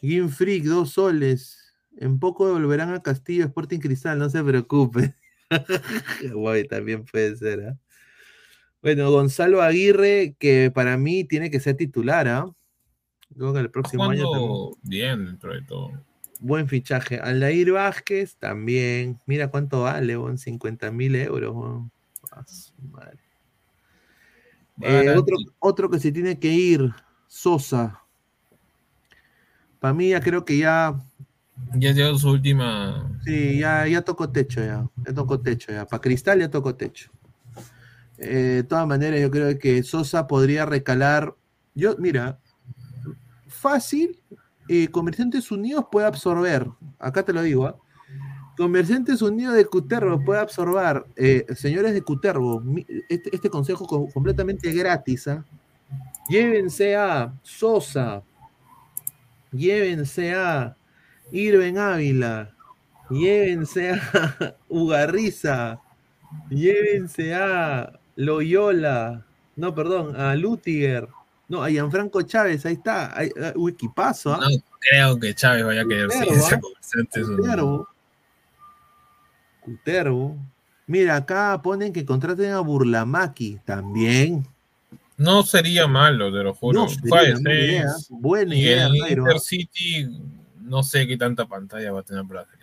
Game 0.02 0.30
Freak, 0.30 0.64
dos 0.64 0.92
soles. 0.92 1.76
En 1.98 2.20
poco 2.20 2.52
volverán 2.52 2.94
a 2.94 3.04
Castillo 3.04 3.46
Sporting 3.46 3.80
Cristal, 3.80 4.18
no 4.18 4.30
se 4.30 4.44
preocupe. 4.44 5.14
Guay, 6.34 6.68
también 6.68 7.06
puede 7.06 7.36
ser, 7.36 7.68
¿ah? 7.68 7.78
Bueno, 8.82 9.12
Gonzalo 9.12 9.62
Aguirre, 9.62 10.36
que 10.40 10.72
para 10.74 10.98
mí 10.98 11.24
tiene 11.24 11.52
que 11.52 11.60
ser 11.60 11.78
titular, 11.78 12.28
¿ah? 12.28 12.52
Creo 13.36 13.54
que 13.54 13.60
el 13.60 13.70
próximo 13.70 14.06
año 14.06 14.30
también. 14.32 14.72
Bien 14.82 15.26
dentro 15.26 15.54
de 15.54 15.62
todo. 15.62 15.92
Buen 16.42 16.68
fichaje. 16.68 17.20
Aldair 17.20 17.72
Vázquez 17.72 18.36
también. 18.36 19.20
Mira 19.28 19.48
cuánto 19.50 19.84
vale, 19.84 20.18
weón, 20.18 20.38
50 20.40 20.92
mil 20.92 21.16
euros. 21.16 21.56
madre. 22.92 23.20
Eh, 24.82 25.14
otro, 25.16 25.38
otro 25.60 25.90
que 25.90 26.00
se 26.00 26.12
tiene 26.12 26.40
que 26.40 26.48
ir, 26.50 26.92
Sosa. 27.28 28.02
Para 29.80 29.94
mí 29.94 30.10
ya 30.10 30.20
creo 30.20 30.44
que 30.44 30.58
ya, 30.58 31.00
Ya 31.76 31.92
llegó 31.92 32.18
su 32.18 32.32
última. 32.32 33.12
sí, 33.24 33.60
ya, 33.60 33.86
ya 33.88 34.02
tocó 34.02 34.32
techo 34.32 34.62
ya. 34.66 34.90
Ya 35.06 35.14
tocó 35.14 35.40
techo 35.40 35.72
ya. 35.72 35.86
Para 35.86 36.02
Cristal 36.02 36.40
ya 36.40 36.50
tocó 36.50 36.74
techo. 36.76 37.12
Eh, 38.18 38.34
de 38.58 38.64
todas 38.64 38.88
maneras, 38.88 39.22
yo 39.22 39.30
creo 39.30 39.58
que 39.60 39.84
Sosa 39.84 40.26
podría 40.28 40.66
recalar. 40.66 41.36
Yo, 41.76 41.96
mira, 42.00 42.40
fácil, 43.48 44.20
eh, 44.74 44.88
Comerciantes 44.90 45.52
Unidos 45.52 45.86
puede 45.92 46.08
absorber. 46.08 46.66
Acá 46.98 47.24
te 47.24 47.34
lo 47.34 47.42
digo, 47.42 47.66
¿ah? 47.68 47.76
Comerciantes 48.58 49.22
Unidos 49.22 49.56
de 49.56 49.66
Cutervo 49.66 50.24
puede 50.24 50.40
absorber. 50.40 51.04
eh, 51.16 51.46
señores 51.56 51.94
de 51.94 52.02
Cutervo, 52.02 52.64
este, 53.10 53.36
este 53.36 53.50
consejo 53.50 53.86
co- 53.86 54.08
completamente 54.14 54.72
gratis. 54.72 55.28
¿ah? 55.28 55.44
Llévense 56.30 56.96
a 56.96 57.34
Sosa, 57.44 58.22
llévense 59.52 60.34
a 60.34 60.76
Irven 61.32 61.78
Ávila, 61.78 62.52
llévense 63.10 63.92
a 63.92 64.56
Ugarriza, 64.70 65.80
llévense 66.50 67.34
a 67.34 68.00
Loyola, 68.16 69.26
no, 69.56 69.74
perdón, 69.74 70.16
a 70.16 70.36
Lutiger, 70.36 71.08
no, 71.52 71.62
a 71.62 71.70
Gianfranco 71.70 72.22
Chávez, 72.22 72.66
ahí 72.66 72.76
está, 72.76 73.12
hay, 73.14 73.30
un 73.56 73.70
equipazo, 73.70 74.34
¿ah? 74.34 74.40
No 74.40 74.48
creo 74.80 75.20
que 75.20 75.36
Chávez 75.36 75.66
vaya 75.66 75.82
a 75.82 75.86
querer 75.86 76.10
seguirse 76.10 76.56
¿ah? 76.56 76.62
Cutervo. 77.12 77.88
Cutervo. 79.60 80.38
Mira, 80.88 81.18
acá 81.18 81.60
ponen 81.62 81.92
que 81.92 82.06
contraten 82.06 82.52
a 82.52 82.62
Burlamaki 82.62 83.60
también. 83.66 84.48
No 85.18 85.44
sería 85.44 85.88
malo, 85.88 86.32
te 86.32 86.42
lo 86.42 86.54
juro. 86.54 86.84
No 86.84 86.88
sería 86.88 87.38
idea, 87.38 87.88
buena 88.10 88.56
y 88.56 88.62
idea, 88.62 88.88
el 88.88 89.02
Jairo, 89.02 89.26
¿ah? 89.26 89.32
Intercity, 89.32 90.08
no 90.62 90.84
sé 90.84 91.06
qué 91.06 91.18
tanta 91.18 91.46
pantalla 91.46 91.92
va 91.92 92.00
a 92.00 92.04
tener 92.04 92.26
para 92.26 92.46
selección. 92.46 92.61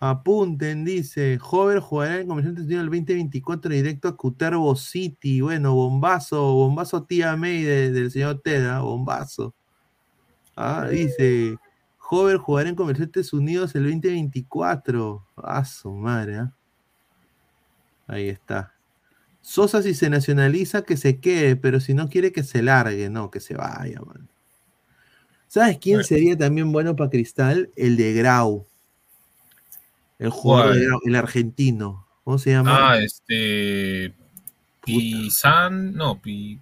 Apunten, 0.00 0.84
dice, 0.84 1.38
Hover 1.42 1.80
jugará 1.80 2.20
en 2.20 2.28
Comerciantes 2.28 2.64
Unidos 2.66 2.84
el 2.84 2.90
2024 2.90 3.70
directo 3.72 4.08
a 4.08 4.16
Cutervo 4.16 4.76
City. 4.76 5.40
Bueno, 5.40 5.74
bombazo, 5.74 6.40
bombazo 6.54 7.02
tía 7.02 7.34
May 7.36 7.62
de- 7.62 7.90
del 7.90 8.10
señor 8.10 8.40
Teda, 8.42 8.80
bombazo. 8.80 9.54
Ah, 10.56 10.88
dice, 10.88 11.56
Hover 12.10 12.36
jugará 12.38 12.68
en 12.68 12.74
Comerciantes 12.76 13.32
Unidos 13.32 13.74
el 13.74 13.84
2024. 13.84 15.26
A 15.36 15.64
su 15.64 15.90
madre, 15.92 16.36
¿ah? 16.38 16.52
Ahí 18.06 18.28
está. 18.28 18.74
Sosa 19.40 19.82
si 19.82 19.94
se 19.94 20.10
nacionaliza 20.10 20.82
que 20.82 20.96
se 20.96 21.20
quede, 21.20 21.56
pero 21.56 21.80
si 21.80 21.94
no 21.94 22.08
quiere 22.08 22.32
que 22.32 22.42
se 22.42 22.62
largue, 22.62 23.10
no, 23.10 23.30
que 23.30 23.40
se 23.40 23.54
vaya, 23.54 24.00
man. 24.00 24.28
¿Sabes 25.46 25.78
quién 25.78 26.04
sería 26.04 26.36
también 26.36 26.70
bueno 26.72 26.94
para 26.94 27.10
Cristal? 27.10 27.70
El 27.76 27.96
de 27.96 28.12
Grau. 28.14 28.66
El 30.18 30.30
jugador 30.30 30.76
el 31.04 31.14
argentino. 31.14 32.06
¿Cómo 32.24 32.38
se 32.38 32.50
llama? 32.50 32.92
Ah, 32.92 32.98
este. 32.98 34.14
Pisan. 34.84 35.94
No, 35.94 36.20
Pi. 36.20 36.60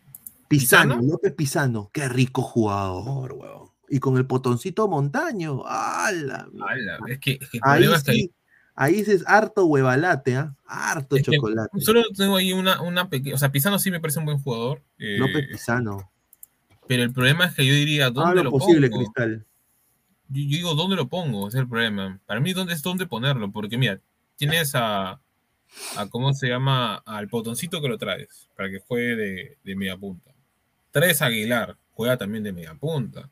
Pisano, 0.49 1.01
López 1.03 1.33
Pisano. 1.33 1.91
Qué 1.93 2.09
rico 2.09 2.43
jugador, 2.43 3.33
weón. 3.33 3.69
Y 3.89 3.99
con 3.99 4.17
el 4.17 4.27
potoncito 4.27 4.87
montaño. 4.89 5.63
¡Hala! 5.67 6.49
ala, 6.69 6.99
es 7.09 7.19
que, 7.19 7.33
es 7.41 7.49
que 7.51 7.57
el 7.59 7.63
Ahí 7.65 7.83
problema 7.85 8.01
sí, 8.01 8.31
ahí 8.75 9.05
sí 9.05 9.11
es 9.13 9.25
harto 9.27 9.67
huevalate, 9.67 10.37
¿ah? 10.37 10.55
Harto 10.67 11.17
Es 11.17 11.23
chocolate. 11.25 11.81
Solo 11.81 12.03
tengo 12.17 12.37
ahí 12.37 12.53
una, 12.53 12.81
una 12.83 13.09
pequeña. 13.09 13.35
O 13.35 13.39
sea, 13.39 13.51
Pisano 13.51 13.79
sí 13.79 13.91
me 13.91 14.01
parece 14.01 14.19
un 14.21 14.25
buen 14.27 14.39
jugador. 14.39 14.83
eh, 14.99 15.17
López 15.19 15.47
Pisano. 15.49 16.11
pero 16.89 17.03
el 17.03 17.13
problema 17.13 17.47
es 17.47 17.55
que 17.55 17.67
yo 17.67 17.75
diría, 17.75 18.11
¿dónde 18.11 18.31
Ah, 18.33 18.35
lo 18.35 18.45
lo 18.45 18.51
posible, 18.51 18.89
pongo? 18.89 19.03
Cristal. 19.05 19.47
Yo, 20.29 20.57
digo, 20.57 20.75
¿dónde 20.75 20.97
lo 20.97 21.09
pongo? 21.09 21.49
Es 21.49 21.55
el 21.55 21.69
problema. 21.69 22.19
Para 22.27 22.41
mí, 22.41 22.53
¿dónde 22.53 22.75
es 22.75 22.83
dónde 22.83 23.07
ponerlo? 23.07 23.51
Porque 23.51 23.79
mira, 23.79 24.01
tienes 24.37 24.75
a, 24.75 25.21
a 25.97 26.07
¿cómo 26.11 26.33
se 26.35 26.49
llama? 26.49 26.97
Al 27.07 27.29
potoncito 27.29 27.81
que 27.81 27.89
lo 27.89 27.99
traes 27.99 28.49
para 28.57 28.71
que 28.71 28.81
juegue 28.81 29.17
de, 29.17 29.59
de 29.63 29.77
media 29.77 29.97
punta. 29.97 30.33
Traes 30.91 31.23
a 31.23 31.27
Aguilar, 31.27 31.77
juega 31.93 32.17
también 32.17 32.45
de 32.45 32.53
media 32.53 32.75
punta. 32.75 33.31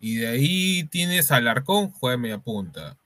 Y 0.00 0.16
de 0.16 0.28
ahí 0.28 0.84
tienes 0.84 1.30
al 1.32 1.48
Arcón, 1.48 1.90
juega 1.90 2.16
de 2.16 2.22
media 2.22 2.38
punta. 2.38 2.96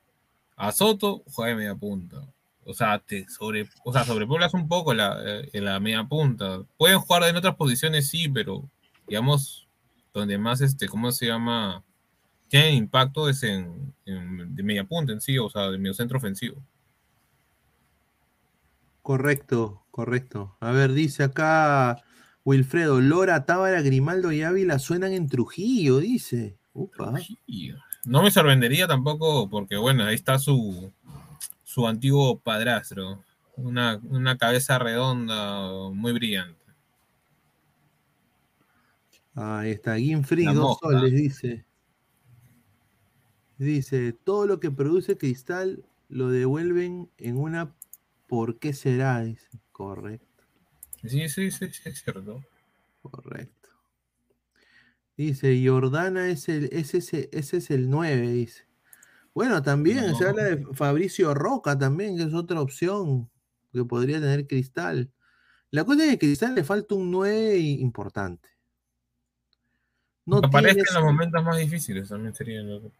A 0.57 0.73
Soto, 0.73 1.23
juega 1.27 1.51
de 1.51 1.57
media 1.57 1.75
punta. 1.75 2.27
O 2.65 2.75
sea, 2.75 2.99
te 2.99 3.29
sobre, 3.29 3.69
o 3.85 3.93
sea, 3.93 4.05
sobrepoblas 4.05 4.55
un 4.55 4.69
poco 4.69 4.95
la, 4.95 5.19
eh, 5.25 5.61
la 5.61 5.81
media 5.81 6.05
punta. 6.05 6.63
Pueden 6.77 6.99
jugar 6.99 7.25
en 7.25 7.37
otras 7.37 7.57
posiciones, 7.57 8.09
sí, 8.09 8.29
pero 8.29 8.69
digamos, 9.09 9.67
donde 10.13 10.39
más, 10.39 10.61
este, 10.61 10.89
¿cómo 10.89 11.11
se 11.11 11.27
llama? 11.27 11.83
Tienen 12.53 12.75
impacto 12.75 13.31
es 13.31 13.43
en, 13.45 13.95
en- 14.05 14.55
de 14.55 14.63
media 14.63 14.85
punta 14.85 15.11
en 15.11 15.23
sí, 15.23 15.39
o 15.39 15.49
sea, 15.49 15.71
de 15.71 15.79
medio 15.79 15.95
centro 15.95 16.19
ofensivo. 16.19 16.63
Correcto, 19.01 19.87
correcto. 19.91 20.55
A 20.61 20.71
ver, 20.71 20.93
dice 20.93 21.23
acá 21.23 22.03
Wilfredo, 22.45 23.01
Lora, 23.01 23.47
Tábara, 23.47 23.81
Grimaldo 23.81 24.33
y 24.33 24.43
Ávila 24.43 24.79
suenan 24.79 25.15
en 25.15 25.29
Trujillo, 25.29 25.97
dice. 25.97 26.59
Upa. 26.75 27.15
Y 27.47 27.73
no 28.05 28.23
me 28.23 28.31
sorprendería 28.31 28.87
tampoco, 28.87 29.49
porque 29.49 29.79
bueno, 29.79 30.05
ahí 30.05 30.15
está 30.15 30.39
su, 30.39 30.93
su 31.65 31.89
antiguo 31.89 32.39
padrastro. 32.39 33.25
Una, 33.57 33.99
una 34.05 34.37
cabeza 34.37 34.79
redonda, 34.79 35.71
muy 35.91 36.13
brillante. 36.13 36.61
Ahí 39.35 39.71
está, 39.71 39.97
Ginfrey, 39.97 40.45
La 40.45 40.53
dos 40.53 40.77
soles, 40.83 41.15
dice. 41.15 41.65
Dice, 43.63 44.13
todo 44.13 44.47
lo 44.47 44.59
que 44.59 44.71
produce 44.73 45.17
cristal 45.17 45.85
lo 46.09 46.31
devuelven 46.31 47.11
en 47.19 47.37
una 47.39 47.75
¿por 48.27 48.59
qué 48.59 48.73
será? 48.73 49.21
Dice. 49.23 49.49
Correcto. 49.71 50.45
Sí, 51.03 51.29
sí, 51.29 51.51
sí, 51.51 51.69
sí, 51.71 51.83
es 51.89 52.03
cierto. 52.03 52.43
Correcto. 53.03 53.69
Dice, 55.17 55.63
Jordana 55.67 56.29
es 56.29 56.49
el, 56.49 56.65
ese, 56.73 56.99
ese, 56.99 57.29
ese 57.33 57.57
es 57.59 57.71
el 57.71 57.89
9, 57.89 58.33
dice. 58.33 58.67
Bueno, 59.35 59.63
también 59.63 60.15
se 60.17 60.27
habla 60.29 60.43
de 60.45 60.67
Fabricio 60.75 61.33
Roca 61.33 61.79
también, 61.79 62.17
que 62.17 62.25
es 62.25 62.35
otra 62.35 62.61
opción 62.61 63.31
que 63.73 63.85
podría 63.85 64.21
tener 64.21 64.47
Cristal. 64.47 65.11
La 65.71 65.85
cosa 65.85 66.05
es 66.05 66.11
que 66.13 66.19
Cristal 66.19 66.55
le 66.55 66.65
falta 66.65 66.95
un 66.97 67.11
9 67.11 67.59
importante. 67.59 68.49
No 70.27 70.41
tienes- 70.41 70.77
en 70.77 70.95
los 70.95 71.05
momentos 71.05 71.45
más 71.45 71.59
difíciles 71.59 72.09
también 72.09 72.35
sería. 72.35 72.63
lo- 72.63 72.91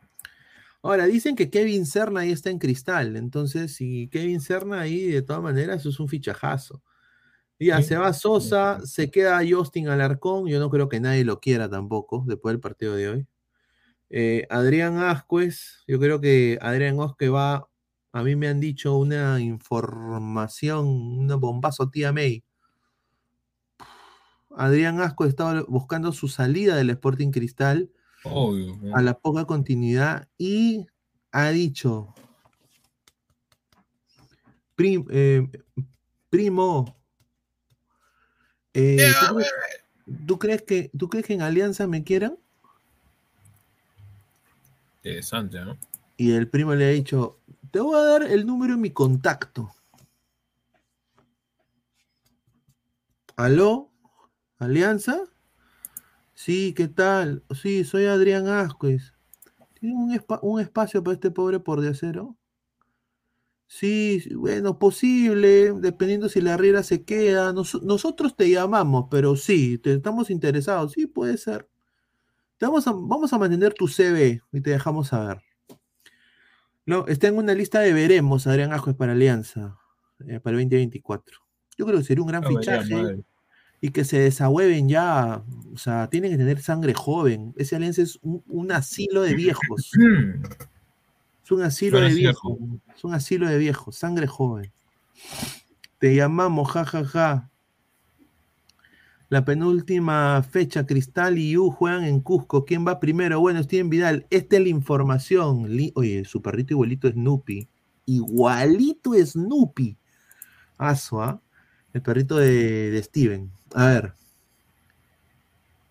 Ahora, 0.83 1.07
dicen 1.07 1.37
que 1.37 1.49
Kevin 1.49 1.87
Serna 1.87 2.21
ahí 2.21 2.33
está 2.33 2.51
en 2.51 2.59
Cristal. 2.59 3.17
Entonces, 3.17 3.75
si 3.75 4.09
Kevin 4.09 4.41
Serna 4.41 4.81
ahí, 4.81 5.07
de 5.07 5.23
todas 5.23 5.43
maneras, 5.43 5.81
eso 5.81 5.91
es 5.91 6.01
un 6.01 6.09
fichajazo. 6.09 6.83
Ya, 7.61 7.79
Sí. 7.79 7.85
se 7.91 7.97
va 7.97 8.13
Sosa, 8.13 8.81
se 8.85 9.11
queda 9.11 9.41
Justin 9.49 9.89
Alarcón. 9.89 10.49
Yo 10.49 10.59
no 10.59 10.69
creo 10.71 10.89
que 10.89 10.99
nadie 10.99 11.25
lo 11.25 11.39
quiera 11.41 11.69
tampoco, 11.71 12.25
después 12.27 12.53
del 12.53 12.61
partido 12.61 12.97
de 12.97 13.09
hoy. 13.09 13.27
Eh, 14.11 14.47
Adrián 14.51 14.99
Ascuez, 14.99 15.85
yo 15.87 16.01
creo 16.01 16.21
que 16.21 16.59
Adrián 16.61 17.01
Ascuez 17.01 17.33
va, 17.33 17.69
a 18.13 18.23
mí 18.25 18.35
me 18.37 18.49
han 18.49 18.61
dicho 18.61 18.97
una 18.99 19.41
información, 19.41 20.87
una 20.87 21.37
bombazo 21.37 21.89
tía 21.89 22.13
May. 22.13 22.45
Adrián 24.55 25.01
Ascuez 25.01 25.31
estaba 25.31 25.63
buscando 25.63 26.13
su 26.13 26.29
salida 26.29 26.77
del 26.77 26.91
Sporting 26.91 27.31
Cristal 27.31 27.91
Obvio. 28.25 28.79
a 28.95 29.03
la 29.03 29.19
poca 29.19 29.45
continuidad 29.47 30.29
y 30.39 30.87
ha 31.33 31.49
dicho, 31.51 32.15
"Prim- 34.75 35.07
eh, 35.11 35.49
primo, 36.31 36.97
eh, 38.75 39.13
¿tú, 39.29 39.35
crees, 39.35 39.53
tú 40.27 40.39
crees 40.39 40.63
que, 40.63 40.91
¿tú 40.97 41.09
crees 41.09 41.27
que 41.27 41.35
en 41.35 41.43
Alianza 41.43 41.87
me 41.87 42.05
quieran? 42.05 42.37
Interesante, 45.05 45.65
¿no? 45.65 45.77
Y 46.17 46.33
el 46.33 46.49
primo 46.49 46.75
le 46.75 46.85
ha 46.85 46.91
dicho, 46.91 47.41
te 47.71 47.81
voy 47.81 47.97
a 47.97 48.05
dar 48.05 48.23
el 48.23 48.47
número 48.47 48.75
de 48.75 48.81
mi 48.81 48.91
contacto. 48.91 49.75
¿Aló? 53.37 53.91
¿Alianza? 54.59 55.25
Sí, 56.43 56.75
¿qué 56.77 56.89
tal? 56.89 57.45
Sí, 57.55 57.85
soy 57.85 58.07
Adrián 58.07 58.49
Ascuez. 58.49 59.15
¿Tiene 59.79 59.95
un, 59.95 60.13
espa- 60.13 60.41
un 60.43 60.61
espacio 60.61 61.01
para 61.01 61.15
este 61.15 61.31
pobre 61.31 61.61
por 61.61 61.81
de 61.81 61.91
acero? 61.91 62.37
Sí, 63.69 64.25
bueno, 64.35 64.77
posible, 64.77 65.73
dependiendo 65.75 66.29
si 66.29 66.41
la 66.41 66.57
riera 66.57 66.83
se 66.83 67.05
queda. 67.05 67.53
Nos- 67.53 67.81
nosotros 67.85 68.35
te 68.35 68.51
llamamos, 68.51 69.07
pero 69.09 69.37
sí, 69.37 69.79
te, 69.79 69.93
estamos 69.95 70.31
interesados. 70.31 70.91
Sí, 70.93 71.07
puede 71.07 71.37
ser. 71.39 71.69
Te 72.59 72.67
vamos 72.67 72.89
a, 72.89 72.91
vamos 72.93 73.33
a 73.33 73.39
mantener 73.39 73.73
tu 73.75 73.87
CV 73.87 74.43
y 74.51 74.61
te 74.63 74.71
dejamos 74.71 75.09
saber. 75.11 75.43
No, 76.85 77.07
está 77.07 77.29
en 77.29 77.37
una 77.39 77.55
lista 77.55 77.79
de 77.79 77.93
veremos, 77.93 78.49
Adrián 78.49 78.73
Ascuez 78.73 78.97
para 78.97 79.13
Alianza, 79.13 79.79
eh, 80.27 80.41
para 80.41 80.57
el 80.57 80.65
2024. 80.65 81.39
Yo 81.79 81.87
creo 81.87 81.99
que 81.99 82.05
sería 82.05 82.23
un 82.23 82.29
gran 82.29 82.43
No, 82.43 82.49
fichaje. 82.49 83.25
Y 83.83 83.91
que 83.91 84.05
se 84.05 84.19
desahueven 84.19 84.89
ya. 84.89 85.43
O 85.75 85.77
sea, 85.77 86.09
tienen 86.09 86.31
que 86.31 86.39
tener 86.39 86.63
sangre 86.63 86.95
joven. 86.95 87.53
Ese 87.57 87.77
Alianza 87.77 88.01
es 88.01 88.19
un, 88.23 88.43
un 88.49 88.73
asilo 88.73 89.21
de 89.23 89.35
viejos. 89.35 89.91
Es 91.45 91.51
un 91.51 91.63
asilo 91.63 92.01
de 92.01 92.15
viejos. 92.15 92.59
Es 92.97 93.05
un 93.05 93.13
asilo 93.13 93.49
de 93.49 93.59
viejos, 93.59 93.97
sangre 93.97 94.29
joven. 94.29 94.73
Te 95.99 96.15
llamamos, 96.15 96.71
jajaja. 96.71 97.05
Ja, 97.05 97.37
ja. 97.37 97.51
La 99.29 99.45
penúltima 99.45 100.43
fecha, 100.43 100.87
Cristal 100.87 101.39
y 101.39 101.57
U 101.57 101.71
juegan 101.71 102.05
en 102.05 102.21
Cusco. 102.21 102.65
¿Quién 102.65 102.87
va 102.87 103.01
primero? 103.01 103.41
Bueno, 103.41 103.63
Steven 103.63 103.89
Vidal. 103.89 104.27
Esta 104.29 104.57
es 104.57 104.63
la 104.63 104.69
información. 104.69 105.69
Oye, 105.95 106.25
su 106.25 106.41
perrito 106.41 106.75
igualito 106.75 107.09
es 107.09 107.15
Snoopy. 107.15 107.67
Igualito 108.05 109.15
es 109.15 109.31
Snoopy. 109.31 109.97
Aso, 110.77 111.23
¿ah? 111.23 111.41
El 111.93 112.03
perrito 112.03 112.37
de, 112.37 113.01
Steven. 113.05 113.51
A 113.75 113.87
ver. 113.87 114.13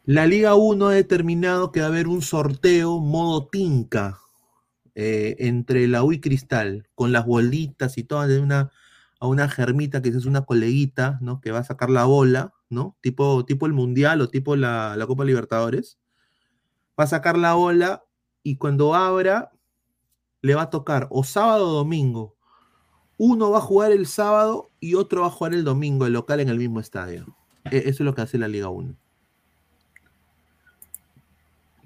La 0.06 0.26
Liga 0.26 0.56
1 0.56 0.88
ha 0.88 0.94
determinado 0.94 1.72
que 1.72 1.80
va 1.80 1.86
a 1.86 1.90
haber 1.90 2.07
un 2.07 2.22
sorteo 2.22 2.99
modo 2.99 3.48
Tinca 3.48 4.19
eh, 4.95 5.36
entre 5.40 5.88
la 5.88 6.03
U 6.03 6.11
y 6.11 6.19
Cristal, 6.19 6.88
con 6.95 7.11
las 7.11 7.26
bolitas 7.26 7.98
y 7.98 8.03
todo, 8.03 8.28
de 8.28 8.40
una, 8.40 8.72
a 9.19 9.28
una 9.28 9.48
germita 9.48 10.02
que 10.02 10.10
es 10.10 10.26
una 10.26 10.41
coleguita, 10.41 11.19
¿no? 11.22 11.40
Que 11.40 11.52
va 11.52 11.60
a 11.60 11.64
sacar 11.64 11.91
la 11.91 12.06
bola, 12.06 12.53
¿no? 12.69 12.98
Tipo, 13.02 13.45
tipo 13.45 13.68
el 13.68 13.73
Mundial 13.73 14.22
o 14.22 14.30
tipo 14.30 14.56
la, 14.56 14.95
la 14.98 15.06
Copa 15.06 15.23
Libertadores. 15.23 15.99
Va 16.99 17.03
a 17.03 17.07
sacar 17.07 17.38
la 17.38 17.53
bola 17.53 18.03
y 18.44 18.57
cuando 18.57 18.95
abra, 18.95 19.52
le 20.41 20.56
va 20.56 20.64
a 20.64 20.69
tocar 20.72 21.07
o 21.11 21.23
sábado 21.23 21.69
o 21.69 21.73
domingo. 21.73 22.36
Uno 23.23 23.52
va 23.52 23.60
a 23.60 23.61
jugar 23.61 23.91
el 23.91 24.07
sábado 24.07 24.72
y 24.80 24.95
otro 24.95 25.22
va 25.22 25.27
a 25.27 25.30
jugar 25.30 25.53
el 25.53 25.64
domingo, 25.64 26.07
el 26.07 26.14
local 26.14 26.39
en 26.39 26.49
el 26.49 26.57
mismo 26.57 26.80
estadio. 26.80 27.38
E- 27.65 27.77
Eso 27.77 27.89
es 27.89 27.99
lo 27.99 28.15
que 28.15 28.22
hace 28.22 28.39
la 28.39 28.48
Liga 28.48 28.69
1. 28.69 28.95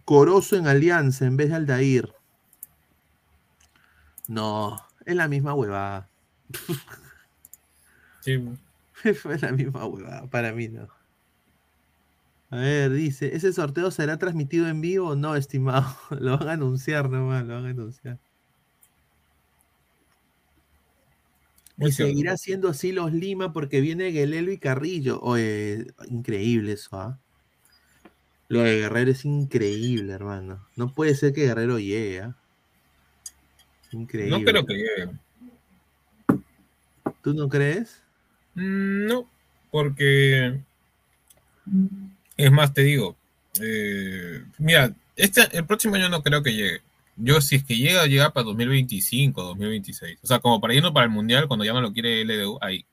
Corozo 0.05 0.55
en 0.55 0.65
Alianza 0.65 1.25
en 1.25 1.35
vez 1.35 1.49
de 1.49 1.55
Aldair. 1.55 2.13
No, 4.29 4.77
es 5.05 5.15
la 5.15 5.27
misma 5.27 5.53
huevada. 5.53 6.09
Sí. 8.21 8.41
Fue 9.21 9.37
la 9.37 9.51
misma 9.51 9.85
huevada, 9.85 10.25
para 10.27 10.53
mí 10.53 10.69
no. 10.69 10.87
A 12.49 12.55
ver, 12.55 12.91
dice, 12.91 13.35
¿ese 13.35 13.51
sorteo 13.51 13.91
será 13.91 14.17
transmitido 14.17 14.67
en 14.67 14.79
vivo 14.79 15.09
o 15.09 15.15
no, 15.15 15.35
estimado? 15.35 15.85
Lo 16.09 16.37
van 16.37 16.47
a 16.47 16.53
anunciar 16.53 17.09
nomás, 17.09 17.45
lo 17.45 17.55
van 17.55 17.65
a 17.65 17.69
anunciar. 17.69 18.19
Muy 21.77 21.89
Y 21.89 21.93
cierto. 21.93 22.11
seguirá 22.11 22.37
siendo 22.37 22.69
así 22.69 22.91
los 22.91 23.11
Lima 23.11 23.51
porque 23.51 23.81
viene 23.81 24.11
Guelelo 24.11 24.51
y 24.51 24.57
Carrillo. 24.57 25.19
Oye, 25.21 25.87
increíble 26.09 26.73
eso, 26.73 26.97
¿ah? 26.97 27.19
Lo 28.47 28.61
de 28.61 28.77
Guerrero 28.77 29.11
es 29.11 29.25
increíble, 29.25 30.13
hermano. 30.13 30.65
No 30.75 30.93
puede 30.93 31.15
ser 31.15 31.33
que 31.33 31.45
Guerrero 31.47 31.79
llegue, 31.79 32.21
¿ah? 32.21 32.35
Increíble. 33.91 34.37
No 34.37 34.43
creo 34.45 34.65
que 34.65 34.73
llegue. 34.75 35.09
¿Tú 37.21 37.33
no 37.33 37.49
crees? 37.49 38.01
Mm, 38.53 39.07
No, 39.07 39.29
porque 39.71 40.59
es 42.37 42.51
más, 42.51 42.73
te 42.73 42.81
digo, 42.83 43.15
eh, 43.61 44.43
mira, 44.59 44.93
este, 45.15 45.41
el 45.57 45.65
próximo 45.65 45.95
año 45.95 46.07
no 46.09 46.21
creo 46.21 46.43
que 46.43 46.53
llegue. 46.53 46.81
Yo, 47.17 47.39
si 47.39 47.55
es 47.55 47.63
que 47.63 47.77
llega, 47.77 48.05
llega 48.07 48.33
para 48.33 48.45
2025, 48.45 49.41
2026. 49.41 50.19
O 50.23 50.27
sea, 50.27 50.39
como 50.39 50.59
para 50.59 50.73
irnos 50.73 50.91
para 50.91 51.05
el 51.05 51.11
Mundial, 51.11 51.47
cuando 51.47 51.63
ya 51.63 51.73
no 51.73 51.81
lo 51.81 51.93
quiere 51.93 52.23
LDU, 52.25 52.57
ahí. 52.61 52.85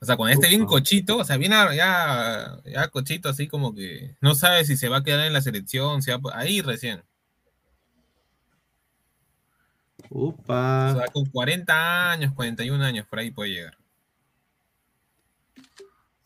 O 0.00 0.06
sea, 0.06 0.16
cuando 0.16 0.32
esté 0.32 0.48
bien 0.48 0.64
cochito, 0.64 1.18
o 1.18 1.24
sea, 1.24 1.36
bien 1.36 1.52
ya, 1.52 2.58
ya 2.64 2.88
cochito, 2.88 3.28
así 3.28 3.46
como 3.46 3.74
que 3.74 4.16
no 4.20 4.34
sabe 4.34 4.64
si 4.64 4.76
se 4.76 4.88
va 4.88 4.98
a 4.98 5.04
quedar 5.04 5.26
en 5.26 5.34
la 5.34 5.42
selección, 5.42 6.00
si 6.00 6.10
va 6.10 6.18
ahí 6.34 6.62
recién. 6.62 7.02
Upa. 10.08 10.92
O 10.92 10.98
sea, 10.98 11.06
con 11.08 11.26
40 11.26 12.12
años, 12.12 12.32
41 12.34 12.82
años, 12.82 13.06
por 13.06 13.18
ahí 13.18 13.30
puede 13.30 13.50
llegar. 13.50 13.76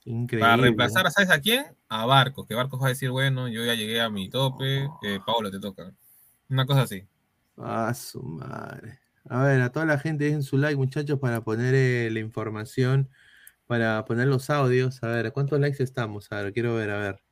Increíble. 0.05 0.41
Para 0.41 0.57
reemplazar, 0.57 1.11
¿sabes 1.11 1.31
a 1.31 1.41
quién? 1.41 1.67
A 1.97 2.07
Barcos, 2.07 2.45
que 2.49 2.57
Barcos 2.57 2.83
va 2.83 2.87
a 2.87 2.89
decir, 2.89 3.13
bueno, 3.13 3.47
yo 3.47 3.65
ya 3.65 3.77
llegué 3.77 4.01
a 4.01 4.11
mi 4.11 4.29
tope, 4.29 4.89
eh, 5.05 5.21
Paolo 5.25 5.49
te 5.53 5.61
toca. 5.61 5.95
Una 6.49 6.67
cosa 6.67 6.83
así. 6.83 7.07
Ah, 7.57 7.95
su 7.95 8.21
madre. 8.21 8.99
A 9.29 9.45
ver, 9.45 9.61
a 9.61 9.71
toda 9.71 9.87
la 9.87 10.01
gente 10.01 10.25
dejen 10.25 10.43
su 10.43 10.59
like, 10.59 10.75
muchachos, 10.75 11.21
para 11.21 11.43
poner 11.45 11.73
eh, 11.73 12.11
la 12.11 12.19
información, 12.19 13.11
para 13.69 14.05
poner 14.07 14.27
los 14.27 14.51
audios. 14.51 15.05
A 15.05 15.07
ver, 15.07 15.33
¿cuántos 15.33 15.61
likes 15.61 15.81
estamos? 15.85 16.33
A 16.33 16.43
ver, 16.43 16.53
quiero 16.53 16.75
ver, 16.75 16.91
a 16.91 16.99
ver. 16.99 17.23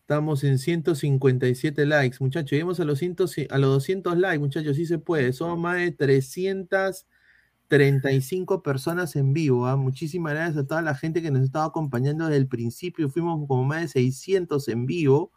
Estamos 0.00 0.44
en 0.44 0.58
157 0.58 1.84
likes, 1.84 2.16
muchachos. 2.20 2.52
Llegamos 2.52 2.80
a 2.80 2.84
los, 2.86 2.98
100 2.98 3.16
a 3.50 3.58
los 3.58 3.70
200 3.70 4.16
likes, 4.16 4.38
muchachos, 4.38 4.76
sí 4.76 4.86
se 4.86 4.98
puede. 4.98 5.34
Somos 5.34 5.58
más 5.58 5.76
de 5.76 5.92
335 7.78 8.62
personas 8.62 9.16
en 9.16 9.32
vivo. 9.32 9.66
¿ah? 9.66 9.76
Muchísimas 9.76 10.34
gracias 10.34 10.58
a 10.64 10.66
toda 10.66 10.82
la 10.82 10.94
gente 10.94 11.22
que 11.22 11.30
nos 11.30 11.42
estaba 11.42 11.66
acompañando 11.66 12.24
desde 12.26 12.38
el 12.38 12.48
principio. 12.48 13.08
Fuimos 13.10 13.46
como 13.48 13.64
más 13.64 13.80
de 13.82 13.88
600 13.88 14.68
en 14.68 14.86
vivo 14.86 15.32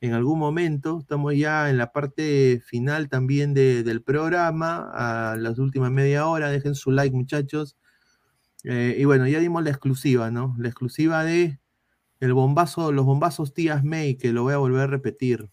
en 0.00 0.12
algún 0.14 0.38
momento. 0.38 0.98
Estamos 1.00 1.34
ya 1.36 1.70
en 1.70 1.78
la 1.78 1.92
parte 1.92 2.62
final 2.66 3.08
también 3.08 3.54
de- 3.54 3.82
del 3.82 4.02
programa, 4.02 4.90
a 5.32 5.36
las 5.36 5.58
últimas 5.58 5.90
media 5.90 6.26
hora. 6.26 6.50
Dejen 6.50 6.74
su 6.74 6.90
like, 6.90 7.14
muchachos. 7.16 7.76
Eh, 8.64 8.96
y 8.98 9.04
bueno, 9.04 9.26
ya 9.28 9.40
dimos 9.40 9.64
la 9.64 9.70
exclusiva, 9.70 10.30
¿no? 10.30 10.54
La 10.58 10.68
exclusiva 10.68 11.24
de 11.24 11.58
el 12.20 12.34
bombazo, 12.34 12.92
los 12.92 13.06
bombazos 13.06 13.54
tías 13.54 13.84
May, 13.84 14.16
que 14.16 14.32
lo 14.32 14.42
voy 14.44 14.52
a 14.54 14.58
volver 14.58 14.82
a 14.82 14.86
repetir. 14.88 15.50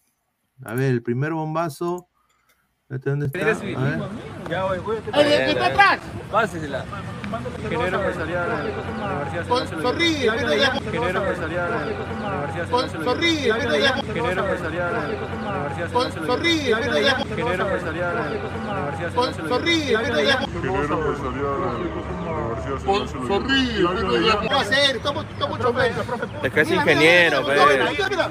A 0.64 0.74
ver, 0.74 0.92
el 0.92 1.02
primer 1.02 1.32
bombazo. 1.34 2.07
¿Este 2.90 3.10
¿Dónde 3.10 3.26
está? 3.26 3.38
Ver. 3.38 3.98
Ya 4.48 4.64
voy, 4.64 4.78
voy. 4.78 4.96
¡El 4.96 5.02
que 5.12 5.50
está 5.50 5.66
atrás! 5.66 5.98
Pásesela. 6.32 6.84
Ingeniero 7.62 7.98
empresarial 7.98 8.48
de 8.48 8.48
la 8.48 9.12
Universidad 9.12 9.82
sonríe, 9.82 10.32
pero 10.32 10.54
Ingeniero 10.54 11.18
empresarial 11.20 11.68
de 11.68 11.76
la 11.76 12.28
Universidad 12.38 12.68
sonríe, 13.04 13.54
pero 13.60 13.76
Ingeniero 14.08 14.40
empresarial 14.40 14.94
de 14.94 15.00
la 15.00 15.58
Universidad 15.58 15.90
sonríe, 16.26 16.76
pero 16.80 16.98
Ingeniero 17.28 17.62
empresarial 17.64 18.16
de 18.16 18.20
la 18.22 18.80
Universidad 18.80 19.12
sonríe, 19.12 19.48
Bolívar. 19.48 20.02
pero 20.06 20.20
ya- 20.22 20.38
Con- 22.84 23.08
sonríe, 23.28 23.86
pero 24.00 24.20
ya- 24.20 24.40
¿Qué 24.40 24.48
va 24.48 24.56
a 24.56 24.60
hacer? 24.62 24.96
Estamos 24.96 25.26
estamos 25.26 25.58
mucho 25.58 25.72
menos. 25.74 26.06
Es 26.42 26.52
que 26.52 26.60
es 26.62 26.70
ingeniero, 26.70 27.42
mira, 27.42 27.54
mira, 27.66 27.84
pe. 27.86 27.92
mira, 27.92 28.08
mira. 28.08 28.30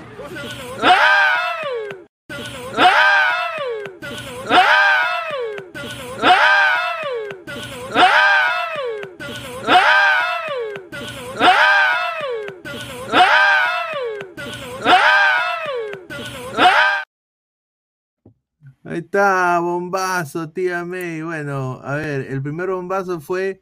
Ahí 18.84 18.99
está, 19.18 19.60
bombazo, 19.60 20.52
tía 20.52 20.85
May. 20.85 21.23
Bueno, 21.23 21.80
a 21.84 21.95
ver, 21.95 22.27
el 22.31 22.41
primer 22.41 22.69
bombazo 22.69 23.19
fue 23.19 23.61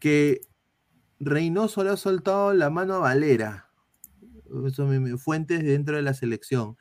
que 0.00 0.40
Reynoso 1.20 1.84
le 1.84 1.90
ha 1.90 1.96
soltado 1.96 2.52
la 2.52 2.68
mano 2.68 2.94
a 2.94 2.98
Valera. 2.98 3.70
Eso 4.66 4.86
me, 4.86 4.98
me- 4.98 5.16
fuentes 5.16 5.62
dentro 5.62 5.94
de 5.96 6.02
la 6.02 6.14
selección. 6.14 6.76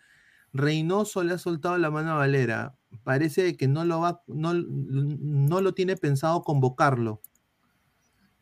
Reynoso 0.52 1.24
le 1.24 1.34
ha 1.34 1.38
soltado 1.38 1.78
la 1.78 1.92
mano 1.92 2.14
a 2.14 2.16
Valera. 2.16 2.76
Parece 3.04 3.56
que 3.56 3.68
no 3.68 3.86
lo 3.86 4.00
va, 4.00 4.24
no, 4.26 4.54
no 4.56 5.62
lo 5.62 5.74
tiene 5.76 5.96
pensado 5.96 6.42
convocarlo. 6.42 7.22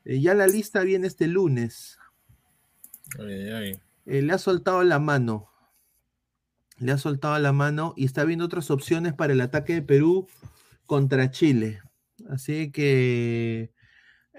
Eh, 0.05 0.21
ya 0.21 0.33
la 0.35 0.47
lista 0.47 0.83
viene 0.83 1.07
este 1.07 1.27
lunes. 1.27 1.97
Ay, 3.19 3.49
ay. 3.49 3.79
Eh, 4.05 4.21
le 4.21 4.31
ha 4.31 4.37
soltado 4.37 4.83
la 4.83 4.99
mano. 4.99 5.49
Le 6.79 6.91
ha 6.91 6.97
soltado 6.97 7.37
la 7.39 7.53
mano 7.53 7.93
y 7.97 8.05
está 8.05 8.23
viendo 8.23 8.45
otras 8.45 8.69
opciones 8.71 9.13
para 9.13 9.33
el 9.33 9.41
ataque 9.41 9.73
de 9.73 9.81
Perú 9.81 10.27
contra 10.85 11.31
Chile. 11.31 11.81
Así 12.29 12.71
que 12.71 13.71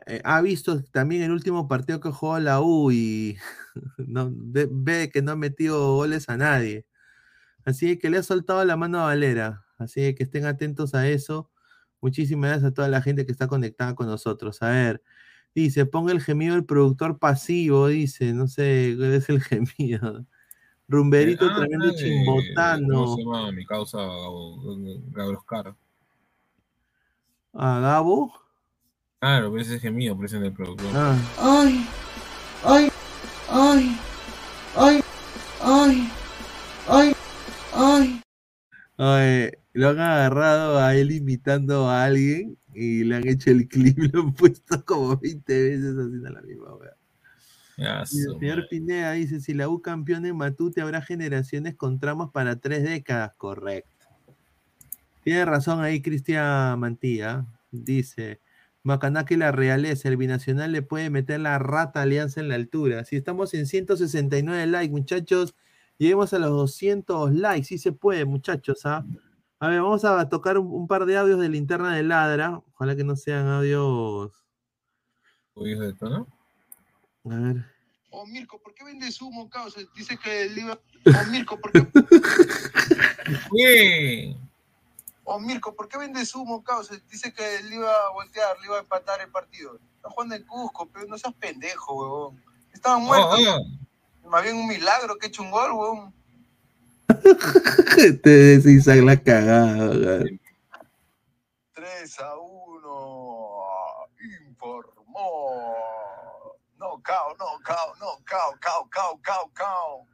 eh, 0.06 0.20
ha 0.24 0.40
visto 0.40 0.82
también 0.84 1.22
el 1.22 1.32
último 1.32 1.68
partido 1.68 2.00
que 2.00 2.10
jugó 2.10 2.38
la 2.38 2.60
U 2.60 2.90
y 2.92 3.38
no, 3.98 4.30
ve, 4.32 4.68
ve 4.70 5.10
que 5.12 5.22
no 5.22 5.32
ha 5.32 5.36
metido 5.36 5.94
goles 5.96 6.28
a 6.28 6.36
nadie. 6.36 6.86
Así 7.64 7.98
que 7.98 8.10
le 8.10 8.18
ha 8.18 8.22
soltado 8.22 8.64
la 8.64 8.76
mano 8.76 9.00
a 9.00 9.06
Valera. 9.06 9.64
Así 9.78 10.14
que 10.14 10.24
estén 10.24 10.46
atentos 10.46 10.94
a 10.94 11.08
eso. 11.08 11.50
Muchísimas 12.00 12.50
gracias 12.50 12.70
a 12.72 12.74
toda 12.74 12.88
la 12.88 13.02
gente 13.02 13.26
que 13.26 13.32
está 13.32 13.48
conectada 13.48 13.94
con 13.94 14.06
nosotros. 14.06 14.62
A 14.62 14.70
ver, 14.70 15.02
dice, 15.54 15.86
ponga 15.86 16.12
el 16.12 16.22
gemido 16.22 16.54
del 16.54 16.64
productor 16.66 17.18
pasivo, 17.18 17.88
dice, 17.88 18.32
no 18.34 18.48
sé 18.48 18.92
es 19.16 19.28
el 19.28 19.42
gemido. 19.42 20.26
Rumberito 20.88 21.46
Ah, 21.50 21.56
tremendo 21.56 21.90
eh, 21.90 21.94
chimbotano. 21.94 23.04
¿Cómo 23.04 23.16
se 23.16 23.22
llama 23.22 23.52
mi 23.52 23.64
causa 23.66 23.98
Gabriel 23.98 25.36
Oscar? 25.36 25.74
¿A 27.52 27.80
Gabo? 27.80 28.32
Claro, 29.20 29.50
pero 29.50 29.62
ese 29.62 29.76
es 29.76 29.82
gemido, 29.82 30.14
pero 30.16 30.26
ese 30.26 30.36
es 30.36 30.42
del 30.42 30.52
productor. 30.52 30.90
Ah. 30.94 31.16
Ay, 31.38 31.86
ay, 32.64 32.88
ay, 33.50 33.98
ay, 34.76 35.02
ay, 35.60 36.08
ay, 36.88 37.14
ay. 37.74 38.22
Ay, 38.96 39.50
lo 39.74 39.90
han 39.90 40.00
agarrado 40.00 40.78
a 40.78 40.94
él 40.94 41.12
imitando 41.12 41.88
a 41.88 42.04
alguien 42.04 42.56
y 42.72 43.04
le 43.04 43.16
han 43.16 43.28
hecho 43.28 43.50
el 43.50 43.68
clip, 43.68 43.98
lo 44.12 44.22
han 44.22 44.32
puesto 44.32 44.82
como 44.84 45.16
20 45.16 45.62
veces 45.62 45.96
haciendo 45.96 46.30
la 46.30 46.40
misma 46.42 46.74
wea. 46.76 46.96
Y 47.78 47.84
el 47.84 48.06
señor. 48.06 48.68
Pineda 48.68 49.12
dice, 49.12 49.40
si 49.40 49.54
la 49.54 49.68
U 49.68 49.80
campeón 49.80 50.26
en 50.26 50.36
Matute 50.36 50.80
habrá 50.80 51.00
generaciones 51.00 51.76
con 51.76 52.00
tramos 52.00 52.32
para 52.32 52.56
tres 52.56 52.82
décadas. 52.82 53.32
Correcto. 53.36 54.06
Tiene 55.22 55.44
razón 55.44 55.80
ahí 55.80 56.02
Cristian 56.02 56.80
Mantilla. 56.80 57.46
Dice, 57.70 58.40
Macanaki 58.82 59.36
la 59.36 59.52
realeza, 59.52 60.08
el 60.08 60.16
binacional 60.16 60.72
le 60.72 60.82
puede 60.82 61.08
meter 61.08 61.38
la 61.38 61.58
rata 61.60 62.02
alianza 62.02 62.40
en 62.40 62.48
la 62.48 62.56
altura. 62.56 63.04
Si 63.04 63.14
estamos 63.14 63.54
en 63.54 63.66
169 63.66 64.66
likes, 64.66 64.90
muchachos, 64.90 65.54
lleguemos 65.98 66.32
a 66.34 66.40
los 66.40 66.50
200 66.50 67.32
likes. 67.32 67.66
Sí 67.66 67.78
se 67.78 67.92
puede, 67.92 68.24
muchachos. 68.24 68.86
¿ah? 68.86 69.04
A 69.60 69.68
ver, 69.68 69.82
vamos 69.82 70.04
a 70.04 70.28
tocar 70.28 70.58
un, 70.58 70.66
un 70.66 70.88
par 70.88 71.06
de 71.06 71.16
audios 71.16 71.38
de 71.38 71.48
linterna 71.48 71.94
de 71.94 72.02
ladra. 72.02 72.60
Ojalá 72.74 72.96
que 72.96 73.04
no 73.04 73.14
sean 73.14 73.46
audios. 73.46 74.32
Audios 75.54 75.78
de 75.78 75.92
tono. 75.92 76.37
A 77.24 77.36
ver. 77.36 77.64
Oh, 78.10 78.26
Mirko, 78.26 78.60
¿por 78.60 78.74
qué 78.74 78.84
vendes 78.84 79.20
humo, 79.20 79.50
causa? 79.50 79.80
Dice 79.94 80.16
que 80.16 80.44
el 80.44 80.56
iba... 80.58 80.80
Oh, 81.06 81.24
Mirko, 81.30 81.60
¿por 81.60 81.72
qué... 81.72 81.86
Oh, 85.30 85.38
Mirko, 85.38 85.74
¿por 85.74 85.88
qué 85.88 85.98
vendes 85.98 86.34
humo, 86.34 86.64
causa? 86.64 86.94
Dice 87.10 87.34
que 87.34 87.56
él 87.56 87.70
iba 87.70 87.90
a 87.90 88.10
voltear, 88.12 88.58
le 88.60 88.66
iba 88.66 88.78
a 88.78 88.80
empatar 88.80 89.20
el 89.20 89.30
partido. 89.30 89.78
Está 89.96 90.08
jugando 90.08 90.34
en 90.34 90.42
Cusco, 90.44 90.88
pero 90.90 91.04
no 91.06 91.18
seas 91.18 91.34
pendejo, 91.34 91.94
huevón. 91.94 92.42
Estaban 92.72 93.02
muertos. 93.02 93.38
Más 94.24 94.42
bien 94.42 94.56
un 94.56 94.66
milagro 94.66 95.18
que 95.18 95.26
he 95.26 95.28
hecho 95.28 95.42
un 95.42 95.50
gol, 95.50 95.72
huevón. 95.72 96.14
Te 98.22 98.30
decís 98.30 98.86
la 98.86 99.22
cagada. 99.22 99.90
weón. 99.90 100.40
3 101.74 102.20
a 102.20 102.36
1. 102.36 103.58
Informó. 104.48 105.74
No, 106.78 106.97
cao, 107.08 107.34
no, 107.38 107.58
cao, 107.64 107.94
no, 108.00 108.22
cao, 108.24 108.54
cao, 108.60 108.88
cao, 108.90 109.20
cao, 109.22 109.50
cao. 109.54 110.06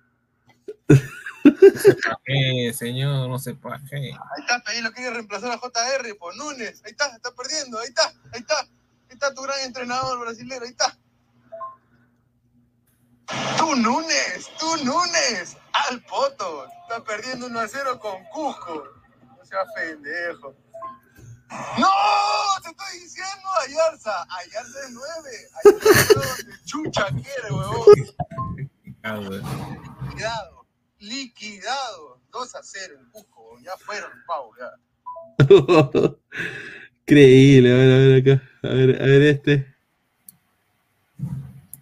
Eh, 2.26 2.72
señor, 2.72 3.28
no 3.28 3.38
se 3.38 3.54
paje. 3.54 3.96
Ahí 3.96 4.40
está, 4.40 4.62
ahí 4.66 4.80
lo 4.80 4.92
quiere 4.92 5.10
reemplazar 5.10 5.50
a 5.52 5.58
JR, 5.58 6.16
pues 6.18 6.36
Núñez. 6.36 6.82
Ahí 6.84 6.92
está, 6.92 7.06
está 7.14 7.32
perdiendo, 7.32 7.78
ahí 7.80 7.88
está, 7.88 8.06
ahí 8.32 8.40
está. 8.40 8.60
Ahí 8.60 9.12
está 9.12 9.34
tu 9.34 9.42
gran 9.42 9.60
entrenador 9.60 10.20
brasileño, 10.20 10.62
ahí 10.62 10.70
está. 10.70 10.96
Tú 13.58 13.74
Núñez, 13.74 14.48
tú 14.58 14.76
Núñez, 14.84 15.56
al 15.72 16.00
poto. 16.04 16.66
Está 16.82 17.02
perdiendo 17.04 17.46
1 17.46 17.60
a 17.60 17.68
0 17.68 17.98
con 17.98 18.24
Cusco. 18.26 18.84
No 19.36 19.44
seas 19.44 19.66
pendejo. 19.74 20.54
¡No! 21.50 21.88
Te 22.62 22.70
estoy 22.70 23.00
diciendo, 23.00 23.48
Ayarza. 23.66 24.26
Ayarza 24.30 24.78
es 24.80 24.90
9. 24.90 25.08
Ayarza 25.64 26.00
es 26.00 26.08
donde 26.14 26.64
chucha 26.64 27.06
quiere, 27.08 27.50
huevón. 27.50 27.86
Liquidado. 30.04 30.66
Liquidado. 30.98 32.20
2 32.30 32.54
a 32.54 32.62
0 32.62 32.94
en 32.98 33.10
Cusco. 33.10 33.58
Ya 33.60 33.76
fueron, 33.78 34.10
pavo, 34.26 34.52
ya. 34.58 34.70
Increíble, 37.02 37.72
a 37.72 37.76
ver, 37.76 37.92
a 37.92 37.98
ver 37.98 38.20
acá. 38.20 38.42
A 38.62 38.68
ver, 38.68 39.02
a 39.02 39.04
ver 39.04 39.22
este. 39.22 39.76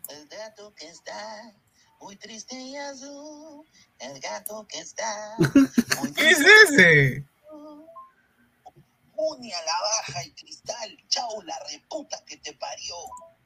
El 0.08 0.28
gato 0.28 0.74
que 0.74 0.88
está 0.88 1.54
muy 2.00 2.16
triste 2.16 2.60
y 2.60 2.76
azul. 2.76 3.64
El 3.98 4.20
gato 4.20 4.66
que 4.68 4.80
está. 4.80 5.36
¿Qué 6.16 6.30
es 6.30 6.40
ese? 6.40 7.31
Muni 9.22 9.52
a 9.52 9.60
la 9.60 9.72
baja 9.88 10.24
y 10.26 10.32
cristal. 10.32 10.96
Chau, 11.08 11.42
la 11.44 11.54
reputa 11.70 12.16
que 12.26 12.36
te 12.38 12.52
parió. 12.54 12.94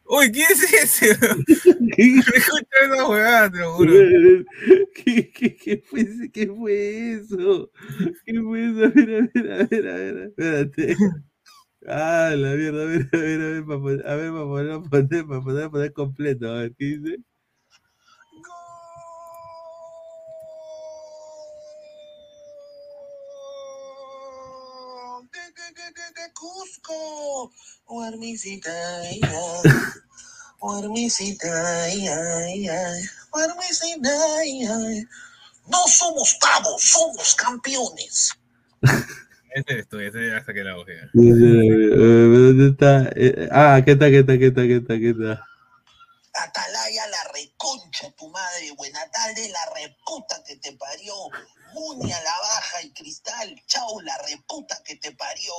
Uy, 0.08 0.30
¿quién 0.32 0.46
es 0.50 0.72
ese? 0.72 1.10
Escucha 1.98 2.76
esa 2.84 3.08
huevada, 3.08 3.50
te 3.50 3.58
lo 3.58 3.74
juro. 3.74 3.92
¿Qué, 4.94 5.30
qué, 5.32 5.56
qué 5.56 5.82
fue, 5.84 6.00
ese- 6.00 6.30
¿Qué 6.30 6.46
fue 6.46 7.12
eso? 7.12 7.70
¿Qué 8.24 8.40
fue 8.40 8.66
eso? 8.70 8.84
A 8.84 8.88
ver, 8.88 9.10
a 9.10 9.28
ver, 9.34 9.52
a 9.52 9.66
ver, 9.66 9.88
a 9.88 9.94
ver, 9.96 10.16
espérate. 10.28 10.96
Ah, 11.88 12.34
la 12.36 12.54
mierda, 12.54 12.82
a 12.82 12.86
ver, 12.86 13.08
a 13.12 13.16
ver, 13.18 13.40
a 13.40 13.46
ver, 13.50 13.64
para 13.66 13.80
poner, 13.80 14.06
a 14.08 14.16
ver, 14.16 14.32
para 14.32 14.44
poner, 14.46 14.80
para 14.82 14.90
poner, 14.90 15.26
para 15.26 15.42
poner, 15.42 15.70
poner 15.70 15.92
completo, 15.92 16.48
a 16.50 16.54
ver, 16.62 16.74
¿qué 16.78 16.84
dice? 16.86 17.18
No 35.68 35.86
somos 35.88 36.36
cabos, 36.40 36.82
somos 36.82 37.34
campeones. 37.34 38.32
Ese 39.56 39.72
eres 39.72 39.88
tú, 39.88 39.98
ese 39.98 40.30
ya 40.30 40.44
saqué 40.44 40.62
la 40.62 40.76
hoja. 40.76 40.92
Eh, 40.92 41.08
¿Dónde 41.14 42.68
está? 42.68 43.10
Eh, 43.16 43.48
ah, 43.50 43.80
¿qué 43.84 43.92
está, 43.92 44.10
qué 44.10 44.18
está, 44.18 44.38
qué 44.38 44.46
está, 44.48 44.62
qué 44.62 44.76
está, 44.76 44.98
qué 44.98 45.10
está? 45.10 45.46
Atalaya, 46.34 47.06
la 47.08 47.32
reconcha 47.32 48.10
tu 48.18 48.28
madre. 48.28 48.70
Buena 48.76 49.00
tarde, 49.10 49.48
la 49.48 49.74
reputa 49.74 50.42
que 50.46 50.56
te 50.56 50.72
parió. 50.76 51.14
Muni 51.72 52.12
a 52.12 52.20
la 52.20 52.38
baja 52.38 52.82
y 52.82 52.92
cristal. 52.92 53.56
Chau, 53.66 54.00
la 54.02 54.18
reputa 54.28 54.78
que 54.84 54.96
te 54.96 55.12
parió. 55.12 55.52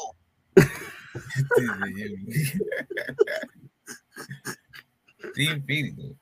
Espíritu. 5.36 6.18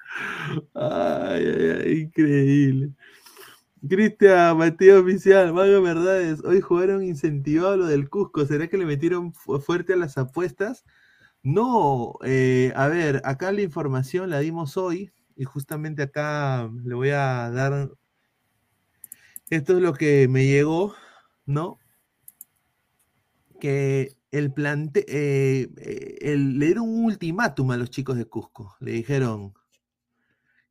Ay, 0.74 1.45
ay, 1.45 1.82
ay, 1.86 1.99
increíble. 2.02 2.90
Cristian, 3.88 4.57
Mateo 4.57 5.02
Oficial, 5.02 5.53
Mago 5.53 5.82
Verdades. 5.82 6.44
Hoy 6.44 6.60
jugaron 6.62 7.03
incentivado 7.03 7.78
lo 7.78 7.86
del 7.86 8.10
Cusco. 8.10 8.45
¿Será 8.45 8.68
que 8.68 8.78
le 8.78 8.86
metieron 8.86 9.34
fu- 9.34 9.60
fuerte 9.60 9.94
a 9.94 9.98
las 9.98 10.18
apuestas? 10.18 10.86
No, 11.44 12.16
eh, 12.24 12.74
a 12.76 12.88
ver, 12.88 13.22
acá 13.26 13.52
la 13.52 13.62
información 13.62 14.30
la 14.32 14.40
dimos 14.40 14.78
hoy 14.78 15.12
y 15.36 15.44
justamente 15.44 16.02
acá 16.03 16.70
le 16.84 16.95
voy 16.95 17.10
a 17.12 17.52
dar. 17.52 17.91
Esto 19.52 19.78
es 19.78 19.84
lo 19.84 19.94
que 19.94 20.28
me 20.28 20.48
llegó, 20.48 20.95
¿no? 21.45 21.78
Que 23.60 24.15
el 24.31 24.52
plante, 24.53 25.06
eh, 25.07 25.69
eh, 25.77 26.18
el- 26.22 26.60
le 26.60 26.65
dieron 26.68 26.89
un 26.89 27.06
ultimátum 27.06 27.72
a 27.72 27.77
los 27.77 27.89
chicos 27.89 28.18
de 28.18 28.26
Cusco. 28.26 28.76
Le 28.80 28.91
dijeron, 28.91 29.53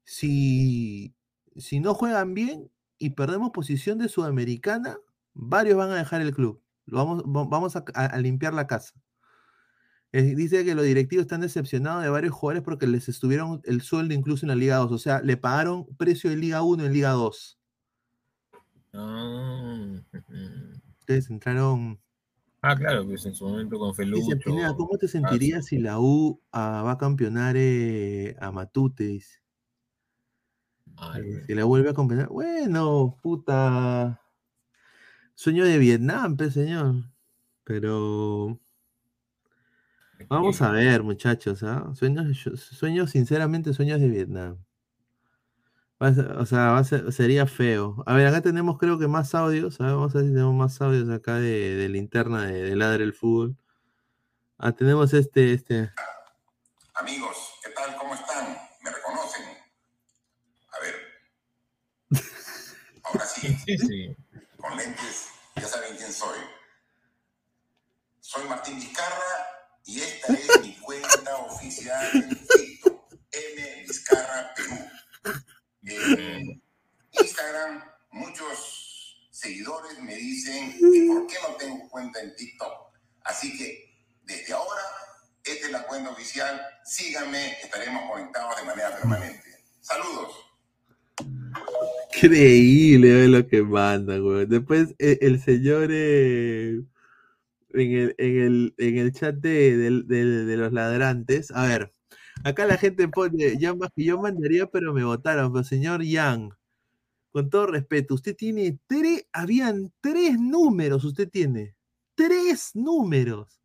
si, 0.05 1.15
si 1.57 1.81
no 1.81 1.95
juegan 1.95 2.35
bien 2.35 2.71
y 2.99 3.11
perdemos 3.11 3.51
posición 3.51 3.99
de 3.99 4.09
Sudamericana, 4.09 4.99
varios 5.33 5.77
van 5.79 5.91
a 5.91 5.97
dejar 5.97 6.21
el 6.21 6.35
club. 6.35 6.61
Lo 6.87 6.99
vamos, 6.99 7.23
va- 7.25 7.45
vamos 7.49 7.77
a, 7.77 7.85
a- 7.95 8.07
a 8.07 8.19
limpiar 8.19 8.53
la 8.55 8.67
casa. 8.67 8.93
Eh, 10.13 10.35
dice 10.37 10.65
que 10.65 10.77
los 10.77 10.85
directivos 10.85 11.23
están 11.25 11.41
decepcionados 11.41 12.05
de 12.05 12.09
varios 12.09 12.33
jugadores 12.35 12.63
porque 12.63 12.87
les 12.87 13.09
estuvieron 13.09 13.61
el 13.65 13.81
sueldo 13.81 14.15
incluso 14.15 14.45
en 14.47 14.49
la 14.51 14.55
Liga 14.55 14.77
2. 14.77 14.93
O 14.93 14.99
sea, 14.99 15.21
le 15.23 15.37
pagaron 15.37 15.87
precio 15.97 16.31
de 16.31 16.37
Liga 16.37 16.63
1 16.63 16.85
en 16.85 16.93
Liga 16.93 17.11
2. 17.11 17.59
Ah, 18.93 20.01
Ustedes 21.01 21.31
entraron. 21.31 21.99
Ah, 22.67 22.75
claro, 22.77 23.05
pues 23.07 23.27
en 23.27 23.35
su 23.35 23.47
momento 23.47 23.79
con 23.79 23.95
Felucho. 23.95 24.23
Dice 24.23 24.37
Pineda, 24.37 24.75
¿cómo 24.75 24.97
te 24.97 25.09
Ah, 25.23 25.37
sentirías 25.37 25.67
si 25.67 25.79
la 25.79 25.99
U 26.01 26.41
ah, 26.53 26.83
va 26.85 26.93
a 26.93 26.99
campeonar 26.99 27.57
eh, 27.59 28.37
a 28.41 28.51
Matute? 28.53 29.05
Dice. 29.05 29.41
Eh, 31.17 31.43
si 31.47 31.55
la 31.55 31.65
vuelve 31.65 31.91
a 31.91 31.95
campeonar. 31.95 32.29
Bueno, 32.29 33.19
puta. 33.23 34.21
Sueño 35.37 35.65
de 35.65 35.79
Vietnam, 35.79 36.37
pues, 36.37 36.55
señor. 36.55 36.95
Pero. 37.65 38.61
Vamos 40.29 40.61
a 40.63 40.71
ver, 40.71 41.03
muchachos, 41.03 41.63
¿ah? 41.63 41.91
Sueños, 41.95 42.39
sueños, 42.61 43.11
sinceramente, 43.11 43.73
sueños 43.73 44.01
de 44.01 44.09
Vietnam. 44.09 44.64
O 46.11 46.47
sea, 46.47 46.71
va 46.73 46.79
a 46.79 46.85
ser- 46.85 47.13
sería 47.13 47.47
feo. 47.47 48.03
A 48.07 48.15
ver, 48.15 48.27
acá 48.27 48.41
tenemos 48.43 48.79
creo 48.79 48.99
que 48.99 49.09
más 49.09 49.35
audios. 49.35 49.81
a 49.81 49.85
ver, 49.87 49.95
vamos 49.95 50.15
a 50.15 50.19
ver 50.19 50.27
si 50.27 50.33
tenemos 50.33 50.55
más 50.55 50.81
audios 50.81 51.09
acá 51.11 51.37
de, 51.37 51.75
de 51.77 51.89
linterna 51.89 52.47
de, 52.47 52.63
de 52.63 52.77
Ladre 52.77 53.05
el 53.05 53.15
Fútbol. 53.15 53.57
Ah, 54.59 54.73
tenemos 54.73 55.13
este, 55.15 55.53
este. 55.53 55.93
Amigos, 56.95 57.37
¿qué 57.65 57.71
tal? 57.71 57.97
¿Cómo 57.97 58.15
están? 58.15 58.57
¿Me 58.83 58.91
reconocen? 58.91 59.45
A 60.71 60.81
ver. 60.81 60.95
Ahora 63.05 63.27
sí. 63.27 63.57
Con 64.57 64.77
lentes, 64.77 65.29
ya 65.57 65.67
saben 65.67 65.97
quién 65.97 66.13
soy. 66.13 66.39
Soy 68.21 68.45
Martín 68.49 68.77
Vizcarra 68.77 69.47
y 69.85 70.01
esta 70.01 70.33
es 70.33 70.61
mi 70.63 70.75
cuenta 70.79 71.37
oficial 71.37 72.09
en 72.15 72.25
M 73.33 73.83
Vizcarra 73.87 74.55
Perú. 74.57 74.79
En 75.87 76.63
Instagram, 77.13 77.83
muchos 78.13 79.29
seguidores 79.31 79.99
me 80.03 80.15
dicen 80.15 80.73
que 80.73 81.07
por 81.07 81.27
qué 81.27 81.35
no 81.49 81.57
tengo 81.57 81.89
cuenta 81.91 82.21
en 82.21 82.35
TikTok. 82.37 82.73
Así 83.25 83.57
que 83.59 83.93
desde 84.25 84.53
ahora, 84.53 84.83
esta 85.45 85.67
es 85.67 85.73
la 85.73 85.83
cuenta 85.87 86.11
oficial. 86.11 86.61
Síganme, 86.85 87.53
estaremos 87.63 88.11
conectados 88.11 88.57
de 88.57 88.65
manera 88.65 88.97
permanente. 88.97 89.43
Saludos. 89.81 90.35
Increíble 92.17 93.29
lo 93.29 93.47
que 93.47 93.63
manda, 93.63 94.17
güey. 94.19 94.47
Después 94.47 94.95
eh, 94.99 95.19
el 95.21 95.43
señor 95.43 95.89
eh, 95.91 96.81
en, 97.75 97.93
el, 97.93 98.15
en, 98.19 98.41
el, 98.43 98.75
en 98.79 98.99
el 98.99 99.13
chat 99.13 99.35
de, 99.35 99.77
del- 99.77 100.07
de 100.07 100.57
los 100.57 100.73
ladrantes. 100.73 101.51
A 101.51 101.67
ver, 101.67 101.93
acá 102.45 102.67
la 102.67 102.77
gente 102.77 103.09
pone, 103.09 103.59
que 103.59 104.05
yo 104.05 104.21
mandaría, 104.21 104.67
pero 104.67 104.93
me 104.95 105.03
votaron. 105.05 105.53
Pero 105.53 105.65
señor 105.65 106.03
Yang, 106.03 106.55
con 107.31 107.51
todo 107.51 107.67
respeto, 107.67 108.15
usted 108.15 108.37
tiene 108.37 108.79
tres, 108.87 109.27
habían 109.33 109.93
tres 110.01 110.39
números, 110.39 111.05
usted 111.05 111.29
tiene. 111.29 111.75
Tres 112.15 112.71
números. 112.75 113.61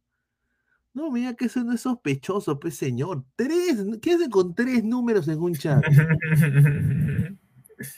No, 0.92 1.12
mira 1.12 1.36
que 1.36 1.46
eso 1.46 1.64
no 1.64 1.74
es 1.74 1.82
sospechoso, 1.82 2.60
pues 2.60 2.76
señor. 2.76 3.24
Tres, 3.36 3.78
¿qué 4.02 4.14
hace 4.14 4.30
con 4.30 4.56
tres 4.56 4.84
números 4.84 5.28
en 5.28 5.40
un 5.40 5.54
chat? 5.54 5.84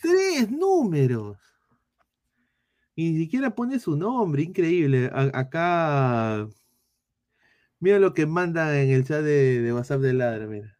Tres 0.02 0.52
números. 0.52 1.38
Y 2.96 3.12
ni 3.12 3.20
siquiera 3.20 3.56
pone 3.56 3.80
su 3.80 3.96
nombre, 3.96 4.44
increíble. 4.44 5.10
A- 5.14 5.32
acá. 5.34 6.48
Mira 7.82 7.98
lo 7.98 8.14
que 8.14 8.28
manda 8.28 8.80
en 8.80 8.92
el 8.92 9.04
chat 9.04 9.24
de, 9.24 9.60
de 9.60 9.74
WhatsApp 9.74 10.02
de 10.02 10.14
Ladra, 10.14 10.46
mira. 10.46 10.78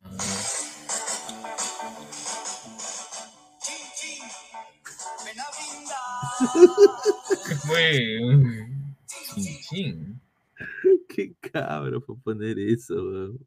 Fue 7.66 8.18
un 8.22 8.96
chin 9.06 9.58
chin. 9.60 10.20
Qué 11.08 11.34
cabro 11.52 12.02
por 12.02 12.18
poner 12.22 12.58
eso, 12.58 12.94
weón. 12.94 13.46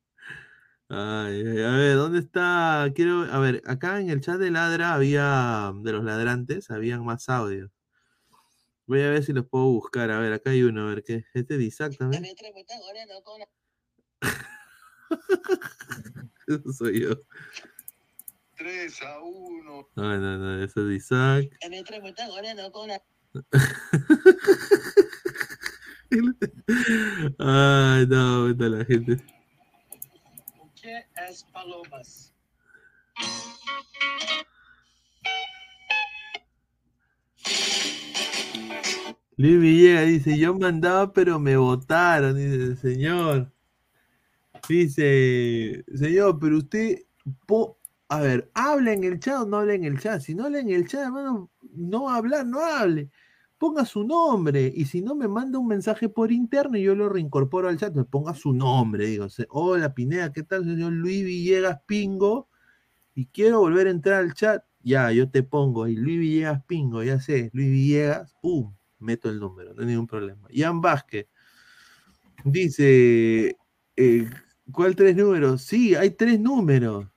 Ay, 0.87 1.43
ay, 1.43 1.63
a 1.63 1.71
ver, 1.71 1.95
¿dónde 1.95 2.19
está? 2.19 2.87
Quiero, 2.93 3.23
a 3.23 3.39
ver, 3.39 3.63
acá 3.65 3.99
en 3.99 4.11
el 4.11 4.21
chat 4.21 4.37
de 4.37 4.51
Ladra 4.51 4.93
había, 4.93 5.73
de 5.81 5.91
los 5.91 6.03
ladrantes, 6.03 6.69
habían 6.69 7.03
más 7.03 7.29
audios. 7.29 7.71
Voy 8.87 9.01
a 9.01 9.09
ver 9.09 9.23
si 9.23 9.33
los 9.33 9.47
puedo 9.47 9.65
buscar. 9.65 10.11
A 10.11 10.19
ver, 10.19 10.31
acá 10.33 10.51
hay 10.51 10.61
uno, 10.61 10.83
a 10.83 10.85
ver, 10.93 11.03
¿qué? 11.03 11.25
Este 11.33 11.57
de 11.57 11.63
Isaac 11.63 11.97
también. 11.97 12.23
Eso 16.47 16.73
soy 16.73 17.01
yo. 17.01 17.15
3 18.57 19.01
a 19.01 19.19
1. 19.19 19.89
No, 19.95 20.19
no, 20.19 20.37
no, 20.37 20.63
eso 20.63 20.81
es 20.81 20.87
de 20.87 20.95
Isaac. 20.95 21.49
Ay, 27.39 28.05
no, 28.07 28.47
puta, 28.47 28.69
la 28.69 28.85
gente. 28.85 29.17
¿Qué 30.81 31.05
es 31.29 31.43
palomas? 31.51 32.33
Luis 39.37 39.59
Villegas 39.59 40.05
dice, 40.07 40.37
yo 40.37 40.57
mandaba 40.57 41.11
pero 41.11 41.39
me 41.39 41.57
votaron, 41.57 42.37
dice 42.37 42.75
señor. 42.77 43.51
Dice, 44.69 45.83
señor, 45.93 46.39
pero 46.39 46.57
usted, 46.57 46.99
a 48.07 48.19
ver, 48.21 48.49
habla 48.53 48.93
en 48.93 49.03
el 49.03 49.19
chat 49.19 49.41
o 49.41 49.45
no 49.45 49.57
habla 49.57 49.73
en 49.73 49.83
el 49.83 49.99
chat. 49.99 50.21
Si 50.21 50.33
no 50.33 50.45
habla 50.45 50.59
en 50.59 50.69
el 50.69 50.87
chat, 50.87 51.03
hermano, 51.05 51.51
no 51.73 52.09
hablar, 52.09 52.45
no 52.45 52.63
hable. 52.65 53.09
Ponga 53.57 53.85
su 53.85 54.03
nombre 54.05 54.71
y 54.73 54.85
si 54.85 55.01
no 55.01 55.15
me 55.15 55.27
manda 55.27 55.59
un 55.59 55.67
mensaje 55.67 56.09
por 56.09 56.31
interno 56.31 56.77
y 56.77 56.83
yo 56.83 56.95
lo 56.95 57.09
reincorporo 57.09 57.67
al 57.67 57.77
chat, 57.77 57.93
me 57.93 58.03
ponga 58.05 58.33
su 58.33 58.53
nombre, 58.53 59.07
digo, 59.07 59.27
hola 59.49 59.93
Pineda, 59.93 60.31
¿qué 60.33 60.43
tal, 60.43 60.65
señor 60.65 60.91
Luis 60.93 61.23
Villegas 61.23 61.81
Pingo? 61.85 62.49
Y 63.13 63.27
quiero 63.27 63.59
volver 63.59 63.87
a 63.87 63.91
entrar 63.91 64.21
al 64.21 64.33
chat, 64.33 64.63
ya, 64.81 65.11
yo 65.11 65.29
te 65.29 65.41
pongo 65.41 65.85
ahí, 65.85 65.95
Luis 65.95 66.19
Villegas 66.19 66.63
Pingo, 66.65 67.01
ya 67.01 67.19
sé, 67.21 67.49
Luis 67.53 67.69
Villegas, 67.69 68.35
pum, 68.41 68.73
meto 69.05 69.29
el 69.29 69.39
número, 69.39 69.73
no 69.73 69.81
hay 69.81 69.87
ningún 69.87 70.07
problema. 70.07 70.47
Ian 70.51 70.81
Vázquez 70.81 71.27
dice, 72.43 73.55
eh, 73.95 74.29
¿cuál 74.71 74.95
tres 74.95 75.15
números? 75.15 75.61
Sí, 75.61 75.95
hay 75.95 76.09
tres 76.11 76.39
números. 76.39 77.07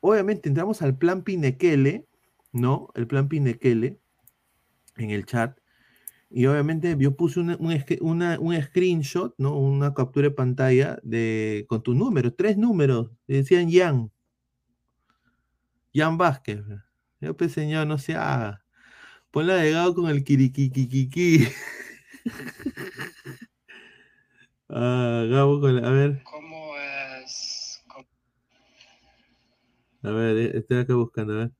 Obviamente 0.00 0.48
entramos 0.48 0.82
al 0.82 0.98
plan 0.98 1.22
Pinekele, 1.22 2.06
¿no? 2.52 2.88
El 2.94 3.06
plan 3.06 3.28
Pinekele 3.28 3.98
en 4.96 5.10
el 5.10 5.24
chat. 5.24 5.58
Y 6.28 6.46
obviamente 6.46 6.96
yo 6.98 7.14
puse 7.14 7.40
un, 7.40 7.56
una- 8.00 8.40
un 8.40 8.62
screenshot, 8.62 9.34
¿no? 9.38 9.56
Una 9.56 9.94
captura 9.94 10.28
de 10.28 10.34
pantalla 10.34 10.98
de, 11.02 11.66
con 11.68 11.82
tu 11.82 11.94
número, 11.94 12.32
tres 12.34 12.56
números. 12.56 13.10
Decían 13.28 13.70
Jan. 13.70 14.10
Jan 15.94 16.16
Vázquez. 16.18 16.60
Yo 17.20 17.36
pues 17.36 17.52
señor, 17.52 17.86
no 17.86 17.98
se 17.98 18.14
haga. 18.16 18.61
Ponla 19.32 19.54
de 19.56 19.70
Gao 19.72 19.94
con 19.94 20.08
el 20.10 20.22
kirikikiiki. 20.24 21.48
ah, 24.68 25.24
Gabo 25.30 25.60
con 25.60 25.76
la- 25.80 25.88
a 25.88 25.90
ver. 25.90 26.22
¿Cómo 26.24 26.76
es? 26.78 27.82
¿Cómo- 27.88 28.06
A 30.02 30.10
ver, 30.10 30.36
eh, 30.36 30.58
estoy 30.58 30.78
acá 30.78 30.94
buscando, 30.94 31.32
a 31.34 31.36
ver. 31.36 31.50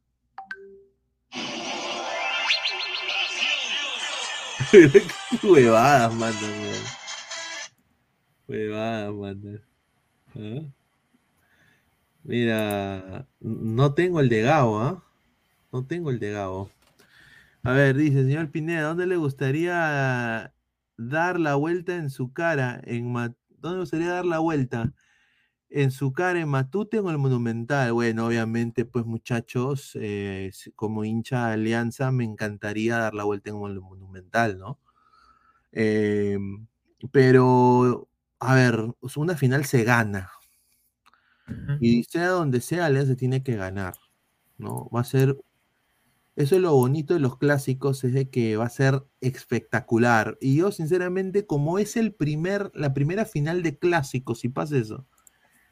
Huevadas, 5.43 6.15
mandan, 6.15 6.51
weón. 6.61 6.85
Huevadas, 8.49 9.13
mandan. 9.15 9.61
¿Ah? 10.35 10.63
Mira, 12.25 13.27
no 13.41 13.95
tengo 13.95 14.21
el 14.21 14.29
de 14.29 14.43
Gabo, 14.43 14.81
¿ah? 14.81 15.03
No 15.73 15.85
tengo 15.85 16.11
el 16.11 16.19
de 16.21 16.31
Gabo. 16.33 16.71
A 17.65 17.73
ver, 17.73 17.97
dice, 17.97 18.25
señor 18.25 18.51
Pineda, 18.51 18.83
¿dónde 18.83 19.07
le 19.07 19.17
gustaría 19.17 20.53
dar 20.97 21.39
la 21.39 21.55
vuelta 21.55 21.95
en 21.97 22.11
su 22.11 22.33
cara? 22.33 22.81
En 22.85 23.13
Ma- 23.13 23.37
¿Dónde 23.51 23.77
le 23.77 23.81
gustaría 23.83 24.09
dar 24.13 24.25
la 24.27 24.41
vuelta? 24.41 24.93
¿En 25.71 25.91
su 25.93 26.13
cara 26.13 26.41
en 26.41 26.49
Matute 26.49 26.99
o 27.01 27.05
en 27.09 27.11
el 27.15 27.19
Monumental? 27.19 27.93
Bueno, 27.95 28.27
obviamente, 28.29 28.85
pues 28.87 29.07
muchachos, 29.07 29.93
eh, 30.01 30.51
como 30.77 31.05
hincha 31.05 31.49
de 31.49 31.55
Alianza, 31.55 32.13
me 32.13 32.25
encantaría 32.25 32.99
dar 32.99 33.15
la 33.15 33.25
vuelta 33.25 33.51
en 33.51 33.57
el 33.65 33.81
Monumental, 33.81 34.59
¿no? 34.59 34.81
Eh, 35.73 36.39
pero, 37.13 38.09
a 38.41 38.55
ver, 38.57 38.95
una 39.17 39.37
final 39.37 39.65
se 39.67 39.85
gana. 39.85 40.31
Y 41.79 42.05
sea 42.05 42.29
donde 42.29 42.61
sea, 42.61 42.87
Alianza 42.87 43.17
tiene 43.17 43.43
que 43.43 43.57
ganar, 43.57 43.95
¿no? 44.59 44.89
Va 44.95 45.01
a 45.01 45.05
ser. 45.05 45.37
Eso 46.35 46.57
es 46.57 46.63
lo 46.63 46.75
bonito 46.75 47.15
de 47.15 47.21
los 47.21 47.37
clásicos, 47.37 48.05
es 48.05 48.15
de 48.15 48.31
que 48.31 48.57
va 48.57 48.65
a 48.65 48.71
ser 48.71 49.05
espectacular. 49.21 50.39
Y 50.41 50.57
yo, 50.57 50.73
sinceramente, 50.73 51.47
como 51.47 51.79
es 51.79 51.97
el 51.97 52.15
primer, 52.15 52.71
la 52.75 52.95
primera 52.95 53.27
final 53.27 53.63
de 53.63 53.79
clásico, 53.79 54.35
si 54.35 54.49
pasa 54.49 54.79
eso, 54.79 55.07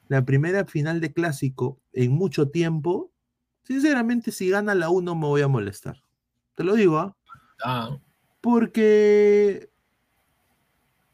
la 0.08 0.24
primera 0.24 0.66
final 0.66 1.00
de 1.00 1.12
clásico 1.12 1.80
en 1.92 2.12
mucho 2.12 2.50
tiempo, 2.50 3.12
sinceramente, 3.62 4.32
si 4.32 4.50
gana 4.50 4.74
la 4.74 4.90
1 4.90 5.14
me 5.14 5.26
voy 5.26 5.42
a 5.42 5.48
molestar. 5.48 6.02
Te 6.56 6.64
lo 6.64 6.74
digo, 6.74 6.98
¿ah? 6.98 7.16
Ah, 7.64 7.98
Porque 8.40 9.70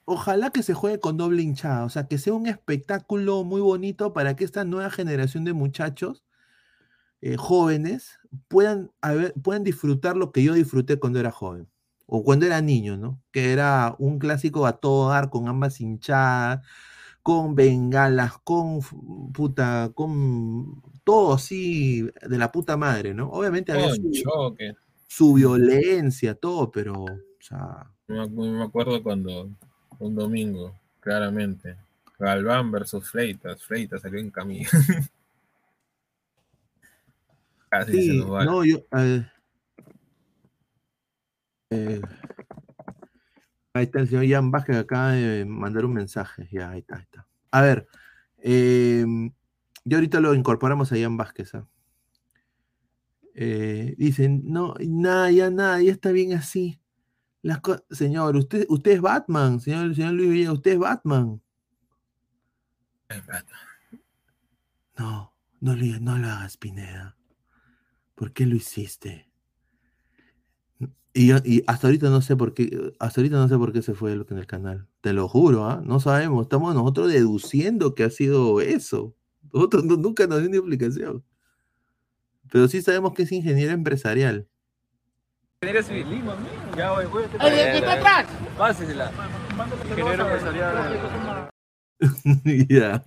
ojalá 0.07 0.51
que 0.51 0.63
se 0.63 0.75
juegue 0.75 0.99
con 1.01 1.17
doble 1.17 1.43
hinchada, 1.43 1.85
o 1.85 1.89
sea, 1.91 2.09
que 2.09 2.19
sea 2.19 2.33
un 2.33 2.47
espectáculo 2.47 3.45
muy 3.45 3.61
bonito 3.61 4.13
para 4.13 4.35
que 4.35 4.45
esta 4.45 4.65
nueva 4.65 4.91
generación 4.91 5.45
de 5.45 5.53
muchachos 5.53 6.25
eh, 7.21 7.37
jóvenes 7.37 8.19
puedan, 8.49 8.91
haber- 9.01 9.35
puedan 9.43 9.65
disfrutar 9.65 10.17
lo 10.17 10.33
que 10.33 10.43
yo 10.43 10.55
disfruté 10.55 10.99
cuando 10.99 11.19
era 11.21 11.31
joven 11.31 11.69
o 12.07 12.23
cuando 12.25 12.47
era 12.47 12.61
niño, 12.61 12.97
¿no? 12.97 13.21
Que 13.33 13.53
era 13.53 13.95
un 13.99 14.19
clásico 14.19 14.67
a 14.67 14.79
todo 14.79 15.09
dar 15.11 15.29
con 15.31 15.49
ambas 15.49 15.81
hinchadas, 15.81 16.65
con 17.23 17.55
bengalas, 17.57 18.35
con 18.45 18.81
puta, 19.33 19.91
con 19.95 20.81
todo 21.03 21.35
así 21.35 22.03
de 22.29 22.39
la 22.39 22.53
puta 22.53 22.77
madre, 22.77 23.13
¿no? 23.15 23.29
Obviamente 23.31 23.73
había 23.73 23.91
su, 23.95 24.11
choque. 24.13 24.75
su 25.09 25.35
violencia, 25.35 26.35
todo, 26.35 26.71
pero, 26.71 27.03
o 27.03 27.07
sea, 27.41 27.91
Me 28.07 28.21
acu- 28.21 28.53
me 28.59 28.63
acuerdo 28.63 29.03
cuando 29.03 29.49
un 29.99 30.15
domingo, 30.15 30.75
claramente. 31.01 31.77
Galván 32.19 32.71
versus 32.71 33.11
Freitas. 33.11 33.63
Freitas 33.63 34.03
salió 34.03 34.21
en 34.21 34.31
camilla. 34.31 34.69
Casi 37.69 37.93
Sí, 38.03 38.19
no, 38.19 38.65
yo. 38.65 38.79
eh, 38.97 39.27
eh, 41.71 42.01
ahí 43.75 43.85
está 43.85 44.01
el 44.01 44.09
señor 44.09 44.29
Jan 44.29 44.51
Vázquez 44.51 44.77
que 44.77 44.81
acaba 44.81 45.13
de 45.13 45.45
mandar 45.45 45.85
un 45.85 45.95
mensaje. 45.95 46.49
Ya, 46.53 46.71
ahí 46.71 46.81
está, 46.81 46.97
ahí 46.97 47.03
está. 47.03 47.27
A 47.51 47.63
ver, 47.63 47.89
eh, 48.39 49.05
yo 49.85 49.97
ahorita 49.97 50.21
lo 50.21 50.35
incorporamos 50.35 50.93
a 50.93 50.97
Jan 50.97 51.17
Vázquez. 51.17 51.55
¿ah? 51.55 51.67
Eh, 53.35 53.95
dicen, 53.99 54.43
no, 54.45 54.75
nada, 54.81 55.31
ya 55.31 55.51
nada, 55.51 55.83
ya 55.83 55.93
está 55.93 56.11
bien 56.13 56.33
así. 56.33 56.81
Las 57.43 57.61
señor, 57.91 58.35
usted, 58.37 58.67
usted 58.69 58.93
es 58.93 59.01
Batman, 59.01 59.61
señor, 59.61 59.95
señor 59.95 60.15
Luis 60.15 60.31
Villegas, 60.31 60.55
usted 60.55 60.73
es 60.73 60.79
Batman. 60.79 61.41
No, 64.99 65.33
no, 65.61 65.75
le- 65.77 66.01
no 66.01 66.17
lo 66.19 66.27
hagas, 66.29 66.57
Pineda. 66.57 67.16
¿Por 68.17 68.33
qué 68.33 68.45
lo 68.47 68.57
hiciste? 68.57 69.29
Y, 71.13 71.29
yo- 71.29 71.37
y 71.45 71.63
hasta 71.69 71.87
ahorita 71.87 72.11
no 72.11 72.21
sé 72.21 72.35
por 72.37 72.53
qué, 72.53 72.93
hasta 72.99 73.21
ahorita 73.21 73.37
no 73.37 73.47
sé 73.49 73.57
por 73.57 73.73
qué 73.73 73.81
se 73.83 73.95
fue 73.95 74.13
en 74.13 74.27
el 74.37 74.47
canal. 74.47 74.89
Te 75.01 75.13
lo 75.13 75.29
juro, 75.29 75.65
¿ah? 75.67 75.81
No 75.85 76.01
sabemos. 76.01 76.43
Estamos 76.43 76.75
nosotros 76.75 77.13
deduciendo 77.13 77.95
que 77.95 78.03
ha 78.05 78.11
sido 78.11 78.61
eso. 78.61 79.15
Nosotros 79.53 79.85
no- 79.85 79.97
nunca 79.97 80.27
nos 80.27 80.41
dio 80.41 80.51
ni 80.51 80.57
explicación. 80.57 81.23
Pero 82.51 82.67
sí 82.69 82.83
sabemos 82.83 83.13
que 83.15 83.23
es 83.23 83.33
ingeniero 83.33 83.73
empresarial. 83.73 84.47
Ingeniero 85.63 85.87
civil. 85.87 86.11
Lima, 86.11 86.37
Ya 86.77 86.93
voy, 86.93 87.07
voy 87.07 87.25
a 87.25 87.27
¡El 87.27 87.73
que 87.73 87.79
está 87.79 87.93
atrás! 87.95 88.27
Pásesela. 88.59 89.11
Ingeniero 89.91 90.25
empresarial. 90.27 91.51
Ya. 92.69 93.03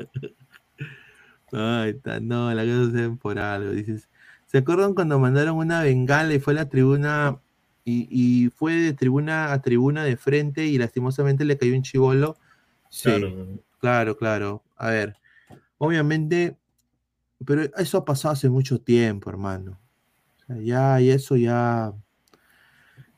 Ay, 1.52 1.92
está, 1.92 2.20
no, 2.20 2.52
la 2.54 2.64
cosa 2.64 2.86
se 2.92 2.98
ven 3.02 3.18
por 3.18 3.38
algo. 3.40 3.72
Dices, 3.72 4.10
¿se 4.50 4.60
acuerdan 4.60 4.96
cuando 4.96 5.20
mandaron 5.20 5.58
una 5.58 5.84
bengala 5.84 6.34
y 6.34 6.40
fue 6.40 6.54
a 6.54 6.58
la 6.58 6.70
tribuna 6.70 7.42
y, 7.86 8.08
y 8.12 8.50
fue 8.52 8.74
de 8.76 8.94
tribuna 8.94 9.54
a 9.54 9.62
tribuna 9.62 10.04
de 10.04 10.18
frente 10.18 10.66
y 10.68 10.78
lastimosamente 10.78 11.46
le 11.46 11.58
cayó 11.58 11.76
un 11.76 11.84
chivolo? 11.84 12.38
Sí, 12.90 13.10
Claro. 13.10 13.60
claro, 13.80 14.18
claro. 14.18 14.64
A 14.78 14.90
ver, 14.92 15.18
obviamente, 15.80 16.58
pero 17.46 17.64
eso 17.78 17.98
ha 18.00 18.06
pasado 18.06 18.34
hace 18.34 18.50
mucho 18.50 18.82
tiempo, 18.82 19.30
hermano. 19.30 19.80
O 20.44 20.46
sea, 20.48 20.58
ya, 20.62 21.02
y 21.02 21.12
eso 21.12 21.38
ya. 21.38 21.94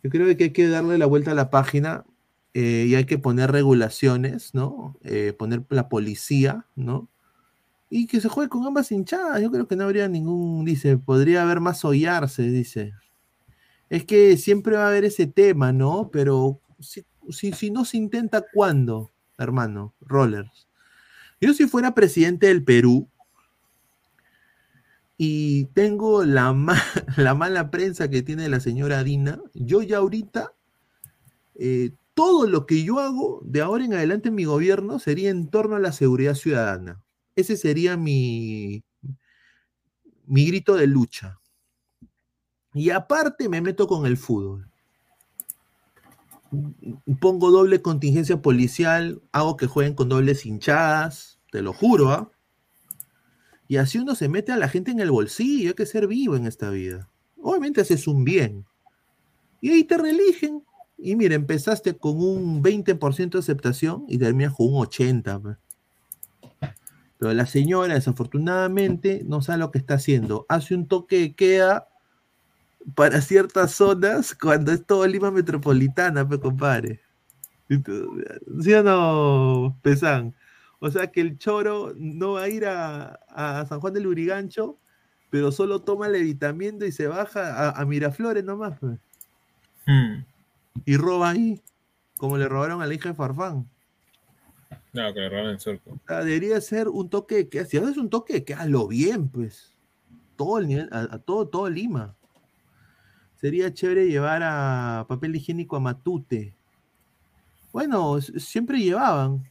Yo 0.04 0.10
creo 0.10 0.36
que 0.36 0.46
hay 0.46 0.54
que 0.54 0.68
darle 0.68 0.98
la 0.98 1.06
vuelta 1.06 1.32
a 1.32 1.36
la 1.36 1.50
página 1.50 2.06
eh, 2.54 2.86
y 2.88 2.96
hay 2.96 3.06
que 3.06 3.18
poner 3.20 3.52
regulaciones, 3.52 4.54
¿no? 4.54 4.98
Eh, 5.04 5.34
poner 5.38 5.64
la 5.70 5.90
policía, 5.90 6.66
¿no? 6.76 7.10
Y 7.94 8.08
que 8.08 8.22
se 8.22 8.30
juegue 8.30 8.50
con 8.50 8.66
ambas 8.66 8.92
hinchadas. 8.92 9.42
Yo 9.42 9.52
creo 9.52 9.68
que 9.68 9.76
no 9.76 9.84
habría 9.84 10.08
ningún, 10.08 10.64
dice, 10.66 10.98
podría 10.98 11.44
haber 11.44 11.60
más 11.60 11.84
hollarse, 11.86 12.44
dice. 12.44 12.94
Es 13.90 14.06
que 14.06 14.38
siempre 14.38 14.78
va 14.78 14.86
a 14.86 14.88
haber 14.88 15.04
ese 15.04 15.28
tema, 15.28 15.74
¿no? 15.74 16.10
Pero 16.12 16.62
si, 16.80 17.04
si, 17.30 17.52
si 17.52 17.70
no 17.70 17.84
se 17.84 17.98
intenta, 17.98 18.46
¿cuándo, 18.54 19.12
hermano? 19.38 19.94
Rollers. 20.00 20.70
Yo 21.42 21.54
si 21.54 21.68
fuera 21.68 21.94
presidente 21.94 22.48
del 22.48 22.64
Perú 22.64 23.10
y 25.18 25.66
tengo 25.74 26.24
la, 26.24 26.54
ma- 26.54 26.82
la 27.18 27.34
mala 27.36 27.70
prensa 27.72 28.10
que 28.10 28.22
tiene 28.22 28.50
la 28.50 28.60
señora 28.60 29.04
Dina, 29.04 29.40
yo 29.54 29.82
ya 29.82 29.98
ahorita, 29.98 30.54
eh, 31.56 31.92
todo 32.14 32.48
lo 32.48 32.66
que 32.66 32.84
yo 32.84 33.00
hago 33.00 33.42
de 33.44 33.62
ahora 33.62 33.86
en 33.86 33.94
adelante 33.94 34.30
en 34.30 34.36
mi 34.36 34.46
gobierno 34.46 35.00
sería 35.00 35.30
en 35.30 35.50
torno 35.50 35.76
a 35.76 35.80
la 35.80 35.92
seguridad 35.92 36.36
ciudadana. 36.36 37.02
Ese 37.36 37.58
sería 37.58 37.98
mi, 37.98 38.84
mi 40.26 40.46
grito 40.46 40.76
de 40.76 40.88
lucha. 40.88 41.40
Y 42.74 42.90
aparte 42.90 43.50
me 43.50 43.62
meto 43.62 43.88
con 43.88 44.06
el 44.06 44.18
fútbol. 44.18 44.70
Pongo 47.20 47.52
doble 47.52 47.82
contingencia 47.82 48.42
policial, 48.42 49.22
hago 49.32 49.58
que 49.58 49.68
jueguen 49.68 49.94
con 49.94 50.10
dobles 50.10 50.46
hinchadas, 50.46 51.40
te 51.52 51.62
lo 51.62 51.74
juro, 51.74 52.12
¿ah? 52.12 52.32
Y 53.68 53.78
así 53.78 53.98
uno 53.98 54.16
se 54.16 54.28
mete 54.28 54.52
a 54.52 54.58
la 54.58 54.68
gente 54.68 54.92
en 54.92 55.00
el 55.00 55.12
bolsillo, 55.12 55.70
hay 55.70 55.76
que 55.76 55.86
ser 55.86 56.08
vivo 56.08 56.36
en 56.36 56.46
esta 56.46 56.70
vida. 56.70 57.10
Obviamente 57.38 57.80
haces 57.80 58.06
un 58.06 58.26
bien. 58.26 58.66
Y 59.62 59.70
ahí 59.70 59.84
te 59.86 59.98
religen. 59.98 60.64
Y 60.98 61.16
mira, 61.16 61.36
empezaste 61.36 61.98
con 61.98 62.18
un 62.18 62.62
20% 62.62 63.32
de 63.32 63.40
aceptación 63.40 64.06
y 64.10 64.18
terminas 64.18 64.54
con 64.54 64.68
un 64.68 64.84
80%. 64.84 65.58
Pero 67.22 67.36
la 67.36 67.46
señora, 67.46 67.94
desafortunadamente, 67.94 69.22
no 69.28 69.44
sabe 69.44 69.60
lo 69.60 69.70
que 69.70 69.78
está 69.78 69.94
haciendo. 69.94 70.48
Hace 70.50 70.74
un 70.74 70.88
toque 70.88 71.20
de 71.20 71.36
queda 71.36 71.88
para 72.96 73.22
ciertas 73.22 73.74
zonas 73.74 74.34
cuando 74.34 74.72
es 74.72 74.84
todo 74.84 75.06
Lima 75.06 75.30
metropolitana, 75.30 76.24
me 76.24 76.40
compadre. 76.40 77.00
¿Sí 77.70 78.74
o 78.74 78.82
no, 78.82 79.78
Pesán? 79.84 80.34
O 80.80 80.90
sea 80.90 81.12
que 81.12 81.22
el 81.22 81.38
choro 81.38 81.94
no 81.96 82.34
va 82.34 82.42
a 82.42 82.50
ir 82.50 82.66
a, 82.66 83.20
a 83.30 83.68
San 83.68 83.80
Juan 83.82 83.94
del 83.94 84.08
Urigancho, 84.08 84.80
pero 85.30 85.52
solo 85.52 85.84
toma 85.84 86.08
levitamiento 86.08 86.88
y 86.88 86.92
se 86.92 87.06
baja 87.06 87.54
a, 87.54 87.80
a 87.80 87.86
Miraflores 87.86 88.44
nomás. 88.44 88.82
Hmm. 89.86 90.24
Y 90.86 90.98
roba 90.98 91.30
ahí, 91.30 91.62
como 92.18 92.40
le 92.40 92.50
robaron 92.50 92.82
a 92.82 92.88
la 92.88 92.96
hija 92.96 93.10
de 93.10 93.16
Farfán. 93.16 93.70
No, 94.94 95.14
que 95.14 95.20
le 95.22 95.50
el 95.52 95.60
surco. 95.60 95.92
O 95.92 96.00
sea, 96.08 96.24
debería 96.24 96.60
ser 96.62 96.88
un 96.90 97.10
toque 97.10 97.36
de 97.36 97.50
queda. 97.50 97.66
Si 97.66 97.78
haces 97.78 97.98
un 97.98 98.10
toque 98.10 98.34
de 98.34 98.46
queda, 98.46 98.62
hazlo 98.62 98.88
bien, 98.88 99.30
pues. 99.30 99.78
Todo 100.36 100.60
el 100.60 100.68
nivel, 100.68 100.90
a, 100.92 101.02
a 101.16 101.20
todo, 101.20 101.48
todo 101.48 101.70
Lima. 101.70 102.16
Sería 103.40 103.74
chévere 103.74 104.08
llevar 104.08 104.42
a 104.44 105.06
papel 105.08 105.36
higiénico 105.36 105.76
a 105.76 105.80
Matute. 105.80 106.56
Bueno, 107.72 108.20
siempre 108.22 108.80
llevaban. 108.80 109.44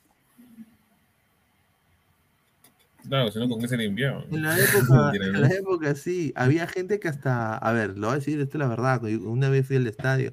Claro, 3.08 3.30
si 3.32 3.38
no, 3.38 3.48
¿con 3.48 3.60
qué 3.60 3.68
se 3.68 3.76
limpiaban? 3.76 4.24
En 4.30 4.42
la 4.42 4.58
época, 4.58 5.12
en 5.14 5.40
la 5.40 5.48
época 5.48 5.94
sí, 5.94 6.32
había 6.36 6.66
gente 6.66 7.00
que 7.00 7.08
hasta, 7.08 7.56
a 7.56 7.72
ver, 7.72 7.96
lo 7.98 8.08
voy 8.08 8.16
a 8.16 8.18
decir, 8.18 8.38
esto 8.40 8.58
es 8.58 8.60
la 8.60 8.68
verdad, 8.68 9.02
una 9.04 9.48
vez 9.48 9.66
fui 9.66 9.76
al 9.76 9.86
estadio 9.86 10.32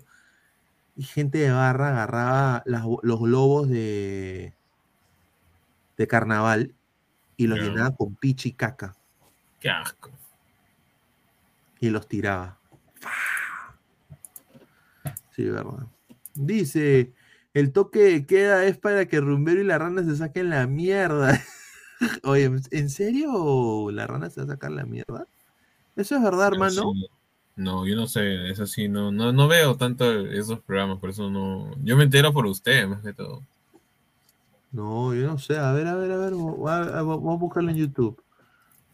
y 0.95 1.03
gente 1.03 1.37
de 1.39 1.51
barra 1.51 1.89
agarraba 1.89 2.63
las- 2.65 2.85
los 3.03 3.19
globos 3.21 3.69
de, 3.69 4.56
de 5.97 6.07
carnaval 6.07 6.73
y 7.35 7.47
los 7.47 7.59
Ya. 7.59 7.65
llenaba 7.65 7.95
con 7.95 8.15
pichi 8.15 8.49
y 8.49 8.53
caca 8.53 8.95
Qué 9.59 9.69
asco. 9.69 10.11
y 11.79 11.89
los 11.89 12.07
tiraba. 12.07 12.57
Sí, 15.35 15.43
verdad. 15.45 15.85
Dice, 16.33 17.13
el 17.53 17.71
toque 17.71 17.99
de 17.99 18.25
queda 18.25 18.65
es 18.65 18.77
para 18.77 19.07
que 19.07 19.19
Rumbero 19.19 19.61
y 19.61 19.63
la 19.63 19.77
rana 19.77 20.03
se 20.03 20.15
saquen 20.15 20.49
la 20.49 20.65
mierda. 20.67 21.39
Oye, 22.23 22.51
¿en 22.71 22.89
serio 22.89 23.89
la 23.91 24.07
rana 24.07 24.29
se 24.29 24.41
va 24.41 24.45
a 24.45 24.55
sacar 24.55 24.71
la 24.71 24.85
mierda? 24.85 25.27
Eso 25.95 26.15
es 26.15 26.23
verdad, 26.23 26.53
hermano. 26.53 26.93
Sí. 26.93 27.07
No, 27.55 27.87
yo 27.87 27.95
no 27.95 28.05
sé, 28.05 28.51
eso 28.51 28.67
sí, 28.67 28.87
no, 28.87 29.11
no, 29.11 29.31
no 29.33 29.47
veo 29.47 29.75
tanto 29.77 30.27
esos 30.27 30.59
programas, 30.59 30.99
por 30.99 31.09
eso 31.09 31.29
no. 31.31 31.71
Yo 31.83 31.97
me 31.97 32.03
entero 32.03 32.31
por 32.31 32.45
usted, 32.45 32.87
más 32.87 33.01
que 33.01 33.13
todo. 33.13 33.41
No, 34.77 35.15
yo 35.15 35.25
no 35.25 35.39
sé. 35.39 35.57
A 35.57 35.71
ver, 35.73 35.87
a 35.87 35.95
ver, 35.95 36.11
a 36.11 36.17
ver. 36.17 36.33
Vamos 36.35 36.69
a, 36.69 37.01
buscarlo 37.01 37.71
en 37.71 37.77
YouTube. 37.77 38.23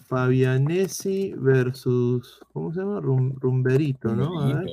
Fabianesi 0.08 1.34
versus. 1.36 2.40
¿Cómo 2.54 2.72
se 2.72 2.80
llama? 2.80 3.02
Rum- 3.02 3.36
Rumberito, 3.38 4.16
¿no? 4.16 4.40
A 4.40 4.46
ver. 4.46 4.70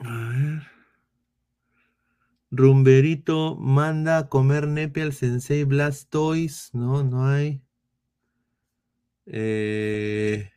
A 0.00 0.28
ver. 0.30 0.62
Rumberito 2.50 3.54
manda 3.54 4.18
a 4.18 4.28
comer 4.28 4.66
nepe 4.66 5.00
al 5.02 5.12
Sensei 5.12 5.62
Blastoise. 5.62 6.70
No, 6.72 7.04
no 7.04 7.26
hay. 7.28 7.62
Eh, 9.26 10.50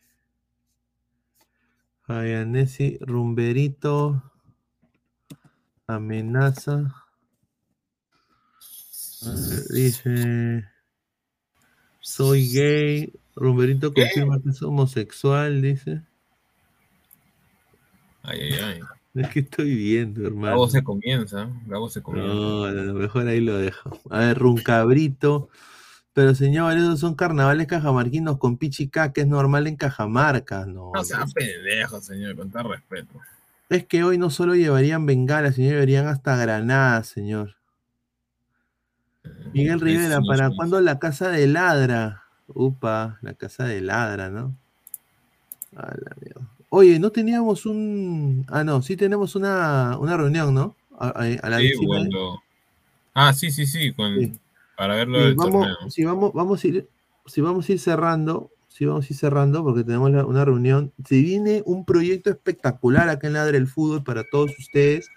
Fabianesi, 2.01 2.97
Rumberito. 2.99 4.30
Amenaza. 5.95 6.93
Dice. 9.69 10.65
Soy 11.99 12.51
gay. 12.51 13.13
Rumberito 13.35 13.93
confirma 13.93 14.41
que 14.41 14.49
es 14.49 14.61
homosexual, 14.61 15.61
dice. 15.61 16.01
Ay, 18.23 18.39
ay, 18.41 18.59
ay. 18.61 18.79
Es 19.13 19.29
que 19.29 19.39
estoy 19.41 19.75
viendo, 19.75 20.25
hermano. 20.25 20.55
voz 20.55 20.71
se 20.71 20.83
comienza, 20.83 21.49
voz 21.65 21.93
se 21.93 22.01
comienza. 22.01 22.33
No, 22.33 22.63
a 22.63 22.71
lo 22.71 22.93
mejor 22.93 23.27
ahí 23.27 23.41
lo 23.41 23.57
dejo. 23.57 23.99
A 24.09 24.19
ver, 24.19 24.37
Runcabrito. 24.37 25.49
Pero 26.13 26.35
señor, 26.35 26.77
esos 26.77 26.99
son 26.99 27.15
carnavales 27.15 27.67
cajamarquinos 27.67 28.37
con 28.37 28.57
pichica, 28.57 29.13
que 29.13 29.21
es 29.21 29.27
normal 29.27 29.67
en 29.67 29.77
Cajamarca. 29.77 30.65
No, 30.65 30.91
No 30.93 31.03
sea 31.05 31.25
pendejo, 31.33 32.01
señor, 32.01 32.35
con 32.35 32.51
todo 32.51 32.63
respeto. 32.69 33.19
Es 33.71 33.85
que 33.87 34.03
hoy 34.03 34.17
no 34.17 34.29
solo 34.29 34.53
llevarían 34.55 35.05
bengalas, 35.05 35.55
sino 35.55 35.69
llevarían 35.69 36.05
hasta 36.07 36.35
granadas, 36.35 37.07
señor. 37.07 37.55
Miguel 39.53 39.75
ahí 39.75 39.79
sí 39.79 39.85
Rivera, 39.85 40.19
¿para 40.27 40.49
cuándo 40.49 40.81
la 40.81 40.99
casa 40.99 41.29
de 41.29 41.47
ladra? 41.47 42.23
Upa, 42.47 43.17
la 43.21 43.33
casa 43.33 43.63
de 43.63 43.79
ladra, 43.79 44.29
¿no? 44.29 44.53
A 45.73 45.87
la 45.87 46.15
mierda. 46.19 46.49
Oye, 46.67 46.99
no 46.99 47.11
teníamos 47.11 47.65
un. 47.65 48.45
Ah, 48.49 48.65
no, 48.65 48.81
sí 48.81 48.97
tenemos 48.97 49.37
una, 49.37 49.97
una 49.99 50.17
reunión, 50.17 50.53
¿no? 50.53 50.75
A, 50.99 51.07
a- 51.07 51.23
a 51.41 51.49
la 51.49 51.59
Sí, 51.59 51.71
cuando- 51.85 52.41
Ah, 53.13 53.31
sí, 53.33 53.51
sí, 53.51 53.65
sí, 53.65 53.93
con... 53.93 54.15
Sí. 54.19 54.37
para 54.75 54.95
verlo 54.95 55.17
Sí, 55.19 55.23
del 55.27 55.35
vamos, 55.37 55.65
torneo. 55.67 55.89
si 55.89 56.03
vamos, 56.03 56.33
vamos 56.33 56.61
a 56.61 56.67
ir, 56.67 56.89
si 57.25 57.39
vamos 57.39 57.69
a 57.69 57.71
ir 57.71 57.79
cerrando, 57.79 58.51
si 58.81 58.87
vamos 58.87 59.05
a 59.05 59.13
ir 59.13 59.19
cerrando, 59.19 59.63
porque 59.63 59.83
tenemos 59.83 60.09
una 60.09 60.43
reunión. 60.43 60.91
Si 61.07 61.21
viene 61.21 61.61
un 61.67 61.85
proyecto 61.85 62.31
espectacular 62.31 63.09
acá 63.09 63.27
en 63.27 63.33
Ladre 63.33 63.59
el 63.59 63.67
Fútbol 63.67 64.03
para 64.03 64.23
todos 64.23 64.57
ustedes. 64.57 65.07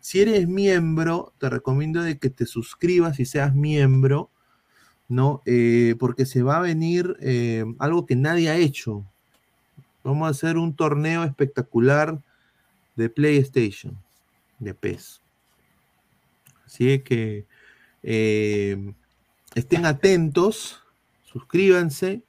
Si 0.00 0.22
eres 0.22 0.48
miembro, 0.48 1.34
te 1.36 1.50
recomiendo 1.50 2.00
de 2.00 2.18
que 2.18 2.30
te 2.30 2.46
suscribas 2.46 3.20
y 3.20 3.26
seas 3.26 3.54
miembro, 3.54 4.30
¿no? 5.10 5.42
Eh, 5.44 5.94
porque 5.98 6.24
se 6.24 6.42
va 6.42 6.56
a 6.56 6.62
venir 6.62 7.18
eh, 7.20 7.66
algo 7.80 8.06
que 8.06 8.16
nadie 8.16 8.48
ha 8.48 8.56
hecho. 8.56 9.04
Vamos 10.02 10.26
a 10.26 10.30
hacer 10.30 10.56
un 10.56 10.74
torneo 10.74 11.22
espectacular 11.22 12.18
de 12.96 13.10
PlayStation, 13.10 13.94
de 14.58 14.72
PES. 14.72 15.20
Así 16.64 16.98
que 17.00 17.44
eh, 18.02 18.94
estén 19.54 19.84
atentos, 19.84 20.82
suscríbanse, 21.24 22.22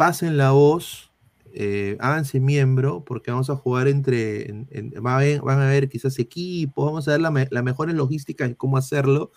pasen 0.00 0.38
la 0.38 0.52
voz, 0.52 1.10
eh, 1.52 1.98
háganse 2.00 2.40
miembro, 2.40 3.04
porque 3.04 3.30
vamos 3.30 3.50
a 3.50 3.56
jugar 3.56 3.86
entre, 3.86 4.48
en- 4.48 4.66
en- 4.70 4.94
va 5.04 5.12
a 5.12 5.16
haber- 5.16 5.42
van 5.42 5.58
a 5.58 5.66
haber 5.68 5.90
quizás 5.90 6.18
equipos, 6.18 6.86
vamos 6.86 7.06
a 7.06 7.10
ver 7.10 7.20
la, 7.20 7.30
me- 7.30 7.48
la 7.50 7.62
mejor 7.62 7.92
logística 7.92 8.48
de 8.48 8.54
cómo 8.56 8.78
hacerlo. 8.78 9.30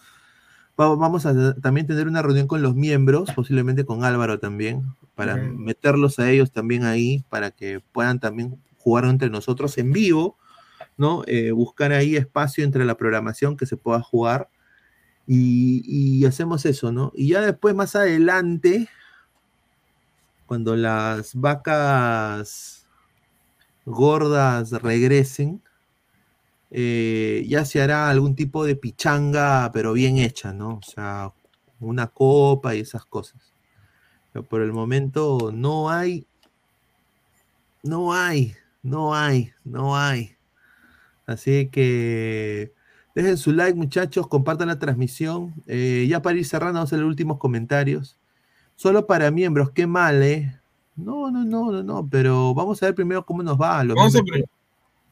Va- 0.80 0.95
Vamos 0.95 1.26
a 1.26 1.53
también 1.56 1.85
tener 1.85 2.07
una 2.07 2.22
reunión 2.22 2.48
con 2.48 2.61
los 2.61 2.76
miembros, 2.76 3.30
posiblemente 3.35 3.84
con 3.84 4.06
Álvaro 4.06 4.40
también, 4.40 4.84
para 5.15 5.35
Ujú. 5.35 5.44
meterlos 5.57 6.18
a 6.19 6.31
ellos 6.31 6.49
también 6.53 6.85
ahí, 6.85 7.26
para 7.30 7.52
que 7.52 7.81
puedan 7.91 8.22
también 8.22 8.56
jugar 8.77 9.03
entre 9.03 9.30
nosotros 9.30 9.77
en 9.77 9.91
vivo, 9.91 10.38
¿no? 10.95 11.23
Eh, 11.27 11.52
buscar 11.52 11.91
ahí 11.91 12.15
espacio 12.15 12.64
entre 12.64 12.85
la 12.85 12.95
programación 12.95 13.57
que 13.57 13.65
se 13.65 13.76
pueda 13.76 13.99
jugar. 14.02 14.48
Y, 15.27 15.84
y 15.85 16.26
hacemos 16.26 16.65
eso, 16.65 16.94
¿no? 16.94 17.11
Y 17.15 17.27
ya 17.30 17.41
después, 17.41 17.76
más 17.76 17.98
adelante, 17.98 18.88
cuando 20.54 20.76
las 20.76 21.34
vacas 21.34 22.88
gordas 23.88 24.70
regresen, 24.84 25.64
eh, 26.70 27.44
ya 27.48 27.66
se 27.66 27.82
hará 27.82 28.08
algún 28.08 28.36
tipo 28.36 28.64
de 28.64 28.76
pichanga, 28.76 29.72
pero 29.74 29.94
bien 29.94 30.20
hecha, 30.20 30.54
¿no? 30.54 30.76
O 30.76 30.82
sea, 30.84 31.34
una 31.80 32.06
copa 32.06 32.76
y 32.76 32.82
esas 32.82 33.04
cosas. 33.04 33.56
Pero 34.32 34.46
por 34.46 34.62
el 34.62 34.72
momento 34.74 35.50
no 35.52 35.90
hay, 35.90 36.28
no 37.82 38.14
hay, 38.14 38.54
no 38.84 39.16
hay, 39.16 39.54
no 39.64 39.98
hay. 39.98 40.36
Así 41.26 41.68
que 41.70 42.76
dejen 43.16 43.38
su 43.38 43.54
like, 43.54 43.74
muchachos, 43.74 44.28
compartan 44.28 44.68
la 44.68 44.78
transmisión. 44.78 45.56
Eh, 45.66 46.06
ya 46.08 46.22
para 46.22 46.38
ir 46.38 46.46
cerrando, 46.46 46.76
vamos 46.76 46.94
a 46.94 46.98
los 46.98 47.08
últimos 47.08 47.40
comentarios. 47.40 48.20
Solo 48.84 49.08
para 49.08 49.32
miembros, 49.32 49.72
qué 49.72 49.88
mal, 49.88 50.22
¿eh? 50.24 50.60
No, 50.98 51.32
no, 51.32 51.46
no, 51.46 51.72
no, 51.72 51.84
no, 51.84 52.10
pero 52.12 52.54
vamos 52.54 52.84
a 52.84 52.88
ver 52.88 52.96
primero 52.96 53.26
cómo 53.26 53.42
nos 53.42 53.58
va 53.58 53.80
a 53.80 53.84
los 53.86 53.96
Vamos 53.96 54.14
a 54.14 54.22
miembros. 54.22 54.50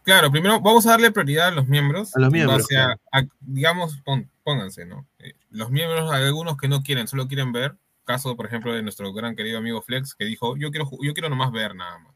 Claro, 0.03 0.29
primero 0.29 0.59
vamos 0.59 0.85
a 0.85 0.89
darle 0.89 1.09
prioridad 1.09 1.47
a 1.47 1.51
los 1.51 1.69
miembros. 1.69 2.13
A 2.13 2.19
los 2.19 2.29
miembros, 2.33 2.67
a- 3.13 3.23
digamos, 3.39 3.95
pon- 4.03 4.29
pónganse, 4.43 4.83
¿no? 4.85 5.07
Eh, 5.19 5.35
Los 5.51 5.71
miembros, 5.71 6.11
hay 6.11 6.25
algunos 6.25 6.57
que 6.57 6.67
no 6.67 6.83
quieren, 6.83 7.07
solo 7.07 7.29
quieren 7.29 7.53
ver. 7.53 7.77
Caso, 8.03 8.35
por 8.35 8.45
ejemplo, 8.45 8.73
de 8.73 8.83
nuestro 8.83 9.13
gran 9.13 9.37
querido 9.37 9.59
amigo 9.59 9.81
Flex, 9.81 10.15
que 10.15 10.25
dijo, 10.25 10.57
yo 10.57 10.69
quiero, 10.71 10.89
yo 11.01 11.13
quiero 11.13 11.29
nomás 11.29 11.53
ver 11.53 11.73
nada 11.73 11.97
más. 11.99 12.13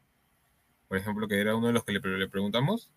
Por 0.88 0.98
ejemplo, 0.98 1.26
que 1.26 1.40
era 1.40 1.56
uno 1.56 1.68
de 1.68 1.72
los 1.72 1.84
que 1.84 1.92
le, 1.92 2.02
pre- 2.02 2.18
le 2.18 2.28
preguntamos. 2.28 2.90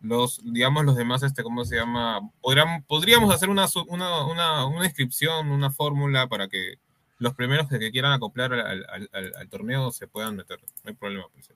Los, 0.00 0.40
digamos, 0.42 0.84
los 0.84 0.96
demás, 0.96 1.22
este, 1.22 1.44
¿cómo 1.44 1.64
se 1.64 1.76
llama? 1.76 2.18
Podríamos, 2.40 2.82
podríamos 2.88 3.32
hacer 3.32 3.48
una, 3.48 3.66
una, 3.86 4.26
una, 4.26 4.66
una 4.66 4.86
inscripción, 4.86 5.52
una 5.52 5.70
fórmula 5.70 6.26
para 6.26 6.48
que 6.48 6.74
los 7.22 7.34
primeros 7.34 7.68
que, 7.68 7.78
que 7.78 7.90
quieran 7.92 8.12
acoplar 8.12 8.52
al, 8.52 8.84
al- 8.88 9.08
al- 9.12 9.32
al 9.36 9.48
torneo 9.48 9.90
se 9.92 10.06
puedan 10.08 10.36
meter. 10.36 10.58
No 10.84 10.90
hay 10.90 10.94
problema. 10.94 11.24
pues. 11.32 11.50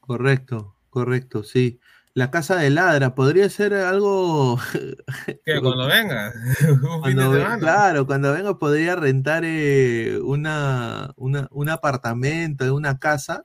Correcto, 0.00 0.76
correcto, 0.90 1.42
sí. 1.42 1.80
La 2.14 2.30
casa 2.30 2.56
de 2.56 2.70
ladra 2.70 3.14
podría 3.14 3.48
ser 3.50 3.74
algo. 3.74 4.58
Que 5.44 5.60
cuando 5.60 5.86
venga, 5.88 6.32
un 6.82 7.04
fin 7.04 7.16
de 7.16 7.58
claro, 7.60 8.06
cuando 8.06 8.32
venga 8.32 8.58
podría 8.58 8.96
rentar 8.96 9.42
eh, 9.44 10.18
una, 10.22 11.12
una- 11.16 11.48
un 11.50 11.68
apartamento, 11.68 12.72
una 12.74 12.98
casa, 12.98 13.44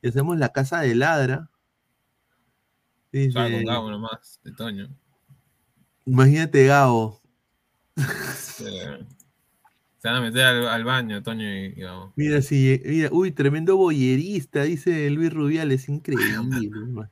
y 0.00 0.08
hacemos 0.08 0.38
la 0.38 0.48
casa 0.50 0.80
de 0.80 0.94
ladra. 0.94 1.48
Dice, 3.12 3.38
Ah, 3.38 3.48
con 3.50 3.64
Gabo 3.64 3.90
nomás, 3.90 4.40
de 4.42 4.52
Toño. 4.52 4.88
imagínate 6.06 6.64
Gabo. 6.66 7.20
Se, 8.34 8.64
se 10.02 10.08
van 10.08 10.16
a 10.16 10.20
meter 10.20 10.44
al, 10.44 10.66
al 10.66 10.82
baño, 10.82 11.22
Toño 11.22 11.44
y, 11.44 11.74
y 11.76 11.80
Gabo. 11.80 12.12
Mira, 12.16 12.42
si, 12.42 12.82
mira, 12.84 13.08
uy, 13.12 13.30
tremendo 13.30 13.76
boyerista, 13.76 14.64
dice 14.64 15.08
Luis 15.10 15.32
Rubiales, 15.32 15.88
increíble. 15.88 16.70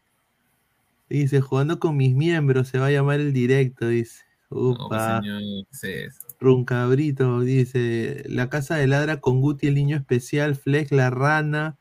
Dice, 1.09 1.41
jugando 1.41 1.81
con 1.81 1.97
mis 1.97 2.15
miembros, 2.15 2.69
se 2.69 2.79
va 2.79 2.87
a 2.87 2.91
llamar 2.93 3.19
el 3.19 3.33
directo, 3.33 3.89
dice. 3.89 4.23
No, 4.49 4.77
pues, 4.77 4.87
Upa. 4.87 5.21
señor, 5.21 5.41
¿qué 5.41 5.67
es 5.73 5.85
eso? 6.15 6.27
Runcabrito 6.39 7.41
dice, 7.41 8.23
la 8.29 8.49
casa 8.49 8.77
de 8.77 8.87
ladra 8.87 9.21
con 9.21 9.41
Guti, 9.41 9.67
el 9.67 9.75
niño 9.75 9.97
especial, 9.97 10.55
Flex, 10.55 10.93
la 10.93 11.11
rana, 11.11 11.79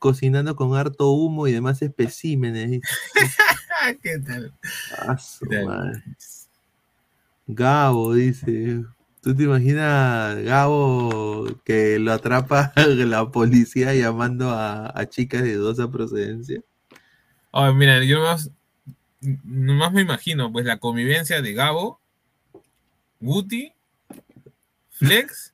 cocinando 0.00 0.56
con 0.56 0.76
harto 0.76 1.12
humo 1.12 1.46
y 1.46 1.52
demás 1.52 1.80
especímenes. 1.82 2.70
dice. 2.70 2.86
¿Qué 4.02 4.18
tal? 4.18 4.52
Gabo 7.46 8.14
dice, 8.14 8.84
¿tú 9.22 9.34
te 9.34 9.44
imaginas 9.44 10.36
Gabo 10.42 11.46
que 11.64 11.98
lo 11.98 12.12
atrapa 12.12 12.72
la 13.06 13.30
policía 13.30 13.94
llamando 13.94 14.50
a, 14.50 14.92
a 14.98 15.08
chicas 15.08 15.42
de 15.42 15.54
dudosa 15.54 15.90
procedencia? 15.90 16.60
Ay, 17.52 17.74
mira, 17.74 18.02
yo 18.04 18.18
nomás, 18.18 18.50
nomás 19.44 19.92
me 19.92 20.02
imagino, 20.02 20.50
pues 20.52 20.64
la 20.66 20.78
convivencia 20.78 21.40
de 21.40 21.52
Gabo, 21.52 22.00
Guti, 23.20 23.72
Flex, 24.90 25.52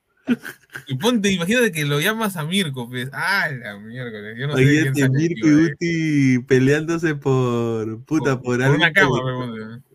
y 0.87 0.95
ponte, 0.97 1.31
imagínate 1.31 1.73
que 1.73 1.85
lo 1.85 2.01
llamas 2.01 2.37
a 2.37 2.45
Mirko, 2.45 2.89
pues. 2.89 3.09
Ah, 3.13 3.49
la 3.51 3.79
miércoles. 3.79 4.37
Yo 4.39 4.47
no 4.47 4.57
sé 4.57 4.65
quién 4.65 4.95
sale 4.95 5.09
Mirko 5.11 5.49
y 5.49 5.53
güey. 5.53 5.69
Guti 5.71 6.39
peleándose 6.47 7.15
por 7.15 8.03
puta, 8.05 8.37
por, 8.37 8.45
por 8.57 8.63
algo 8.63 8.77
una 8.77 8.89
que- 8.93 9.01
cama, 9.01 9.19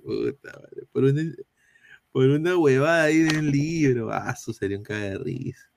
pues, 0.03 0.33
puta, 0.33 0.51
madre, 0.59 0.83
por 0.91 1.03
una, 1.03 1.21
por 2.13 2.29
una 2.29 2.55
huevada 2.55 3.03
ahí 3.03 3.19
de 3.19 3.39
un 3.39 3.51
libro. 3.51 4.13
Ah, 4.13 4.33
eso 4.37 4.53
sería 4.53 4.77
un 4.77 4.83
caga 4.83 5.01
de 5.01 5.17
risa. 5.17 5.69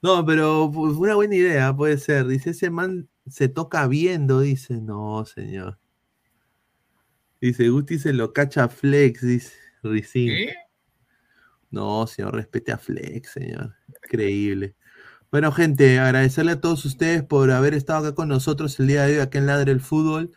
No, 0.00 0.24
pero 0.24 0.70
pues, 0.72 0.94
una 0.94 1.16
buena 1.16 1.34
idea, 1.34 1.76
puede 1.76 1.98
ser. 1.98 2.26
Dice, 2.26 2.50
ese 2.50 2.70
man 2.70 3.08
se 3.26 3.48
toca 3.48 3.86
viendo, 3.88 4.40
dice. 4.40 4.80
No, 4.80 5.24
señor. 5.26 5.78
Dice, 7.40 7.68
Guti 7.68 7.98
se 7.98 8.12
lo 8.12 8.32
cacha 8.32 8.64
a 8.64 8.68
Flex, 8.68 9.20
dice 9.22 9.52
Ricín. 9.82 10.28
¿Qué? 10.28 10.54
No, 11.70 12.06
señor, 12.06 12.36
respete 12.36 12.70
a 12.70 12.78
Flex, 12.78 13.32
señor. 13.32 13.74
Increíble. 14.04 14.76
Bueno, 15.32 15.50
gente, 15.50 15.98
agradecerle 15.98 16.52
a 16.52 16.60
todos 16.60 16.84
ustedes 16.84 17.24
por 17.24 17.50
haber 17.50 17.74
estado 17.74 18.06
acá 18.06 18.14
con 18.14 18.28
nosotros 18.28 18.78
el 18.78 18.86
día 18.86 19.06
de 19.06 19.14
hoy, 19.14 19.20
acá 19.20 19.38
en 19.38 19.46
Ladre 19.46 19.72
el 19.72 19.80
Fútbol. 19.80 20.30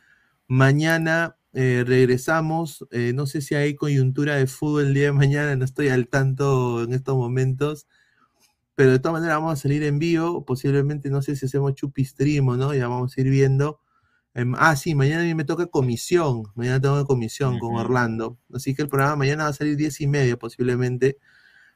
Mañana 0.47 1.37
eh, 1.55 1.83
regresamos. 1.87 2.85
eh, 2.91 3.13
no 3.15 3.25
sé 3.27 3.41
si 3.41 3.55
hay 3.55 3.75
coyuntura 3.75 4.35
de 4.35 4.45
fútbol 4.47 4.87
el 4.87 4.93
día 4.93 5.05
de 5.05 5.11
mañana, 5.13 5.55
no 5.55 5.65
estoy 5.65 5.87
al 5.89 6.07
tanto 6.09 6.83
en 6.83 6.93
estos 6.93 7.15
momentos. 7.15 7.87
Pero 8.75 8.91
de 8.91 8.99
todas 8.99 9.13
maneras 9.13 9.37
vamos 9.37 9.53
a 9.53 9.61
salir 9.61 9.83
en 9.83 9.99
vivo. 9.99 10.45
Posiblemente, 10.45 11.09
no 11.09 11.21
sé 11.21 11.35
si 11.35 11.45
hacemos 11.45 11.75
chupi 11.75 12.03
stream 12.05 12.47
o 12.49 12.57
no, 12.57 12.73
ya 12.73 12.87
vamos 12.89 13.17
a 13.17 13.21
ir 13.21 13.29
viendo. 13.29 13.79
Em, 14.33 14.53
ah, 14.57 14.75
sí, 14.75 14.95
mañana 14.95 15.21
a 15.23 15.25
mí 15.25 15.33
me 15.35 15.45
toca 15.45 15.67
comisión. 15.67 16.43
Mañana 16.55 16.81
tengo 16.81 17.05
comisión 17.05 17.59
con 17.59 17.75
Orlando. 17.77 18.37
Así 18.53 18.75
que 18.75 18.81
el 18.83 18.89
programa 18.89 19.15
mañana 19.17 19.45
va 19.45 19.49
a 19.51 19.53
salir 19.53 19.77
10 19.77 20.01
y 20.01 20.07
media 20.07 20.37
posiblemente. 20.37 21.17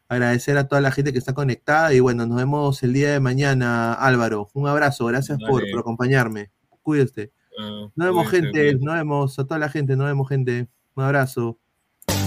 Agradecer 0.09 0.57
a 0.57 0.67
toda 0.67 0.81
la 0.81 0.91
gente 0.91 1.13
que 1.13 1.19
está 1.19 1.33
conectada 1.33 1.93
y 1.93 1.99
bueno, 2.01 2.25
nos 2.27 2.37
vemos 2.37 2.83
el 2.83 2.93
día 2.93 3.11
de 3.13 3.19
mañana, 3.21 3.93
Álvaro. 3.93 4.49
Un 4.53 4.67
abrazo, 4.67 5.05
gracias 5.05 5.39
por, 5.39 5.63
por 5.71 5.79
acompañarme. 5.81 6.51
Cuídate. 6.83 7.31
Ah, 7.61 7.87
Nos 7.95 8.07
vemos, 8.07 8.29
gente. 8.29 8.75
Nos 8.75 8.93
vemos 8.95 9.39
a 9.39 9.43
toda 9.43 9.59
la 9.59 9.69
gente. 9.69 9.95
Nos 9.95 10.07
vemos, 10.07 10.27
gente. 10.29 10.67
Un 10.95 11.03
abrazo. 11.03 11.59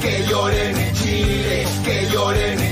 Que 0.01 0.25
lloren 0.29 0.77
en 0.77 0.95
Chile, 0.95 1.65
que 1.85 2.07
lloren 2.13 2.59
en 2.61 2.72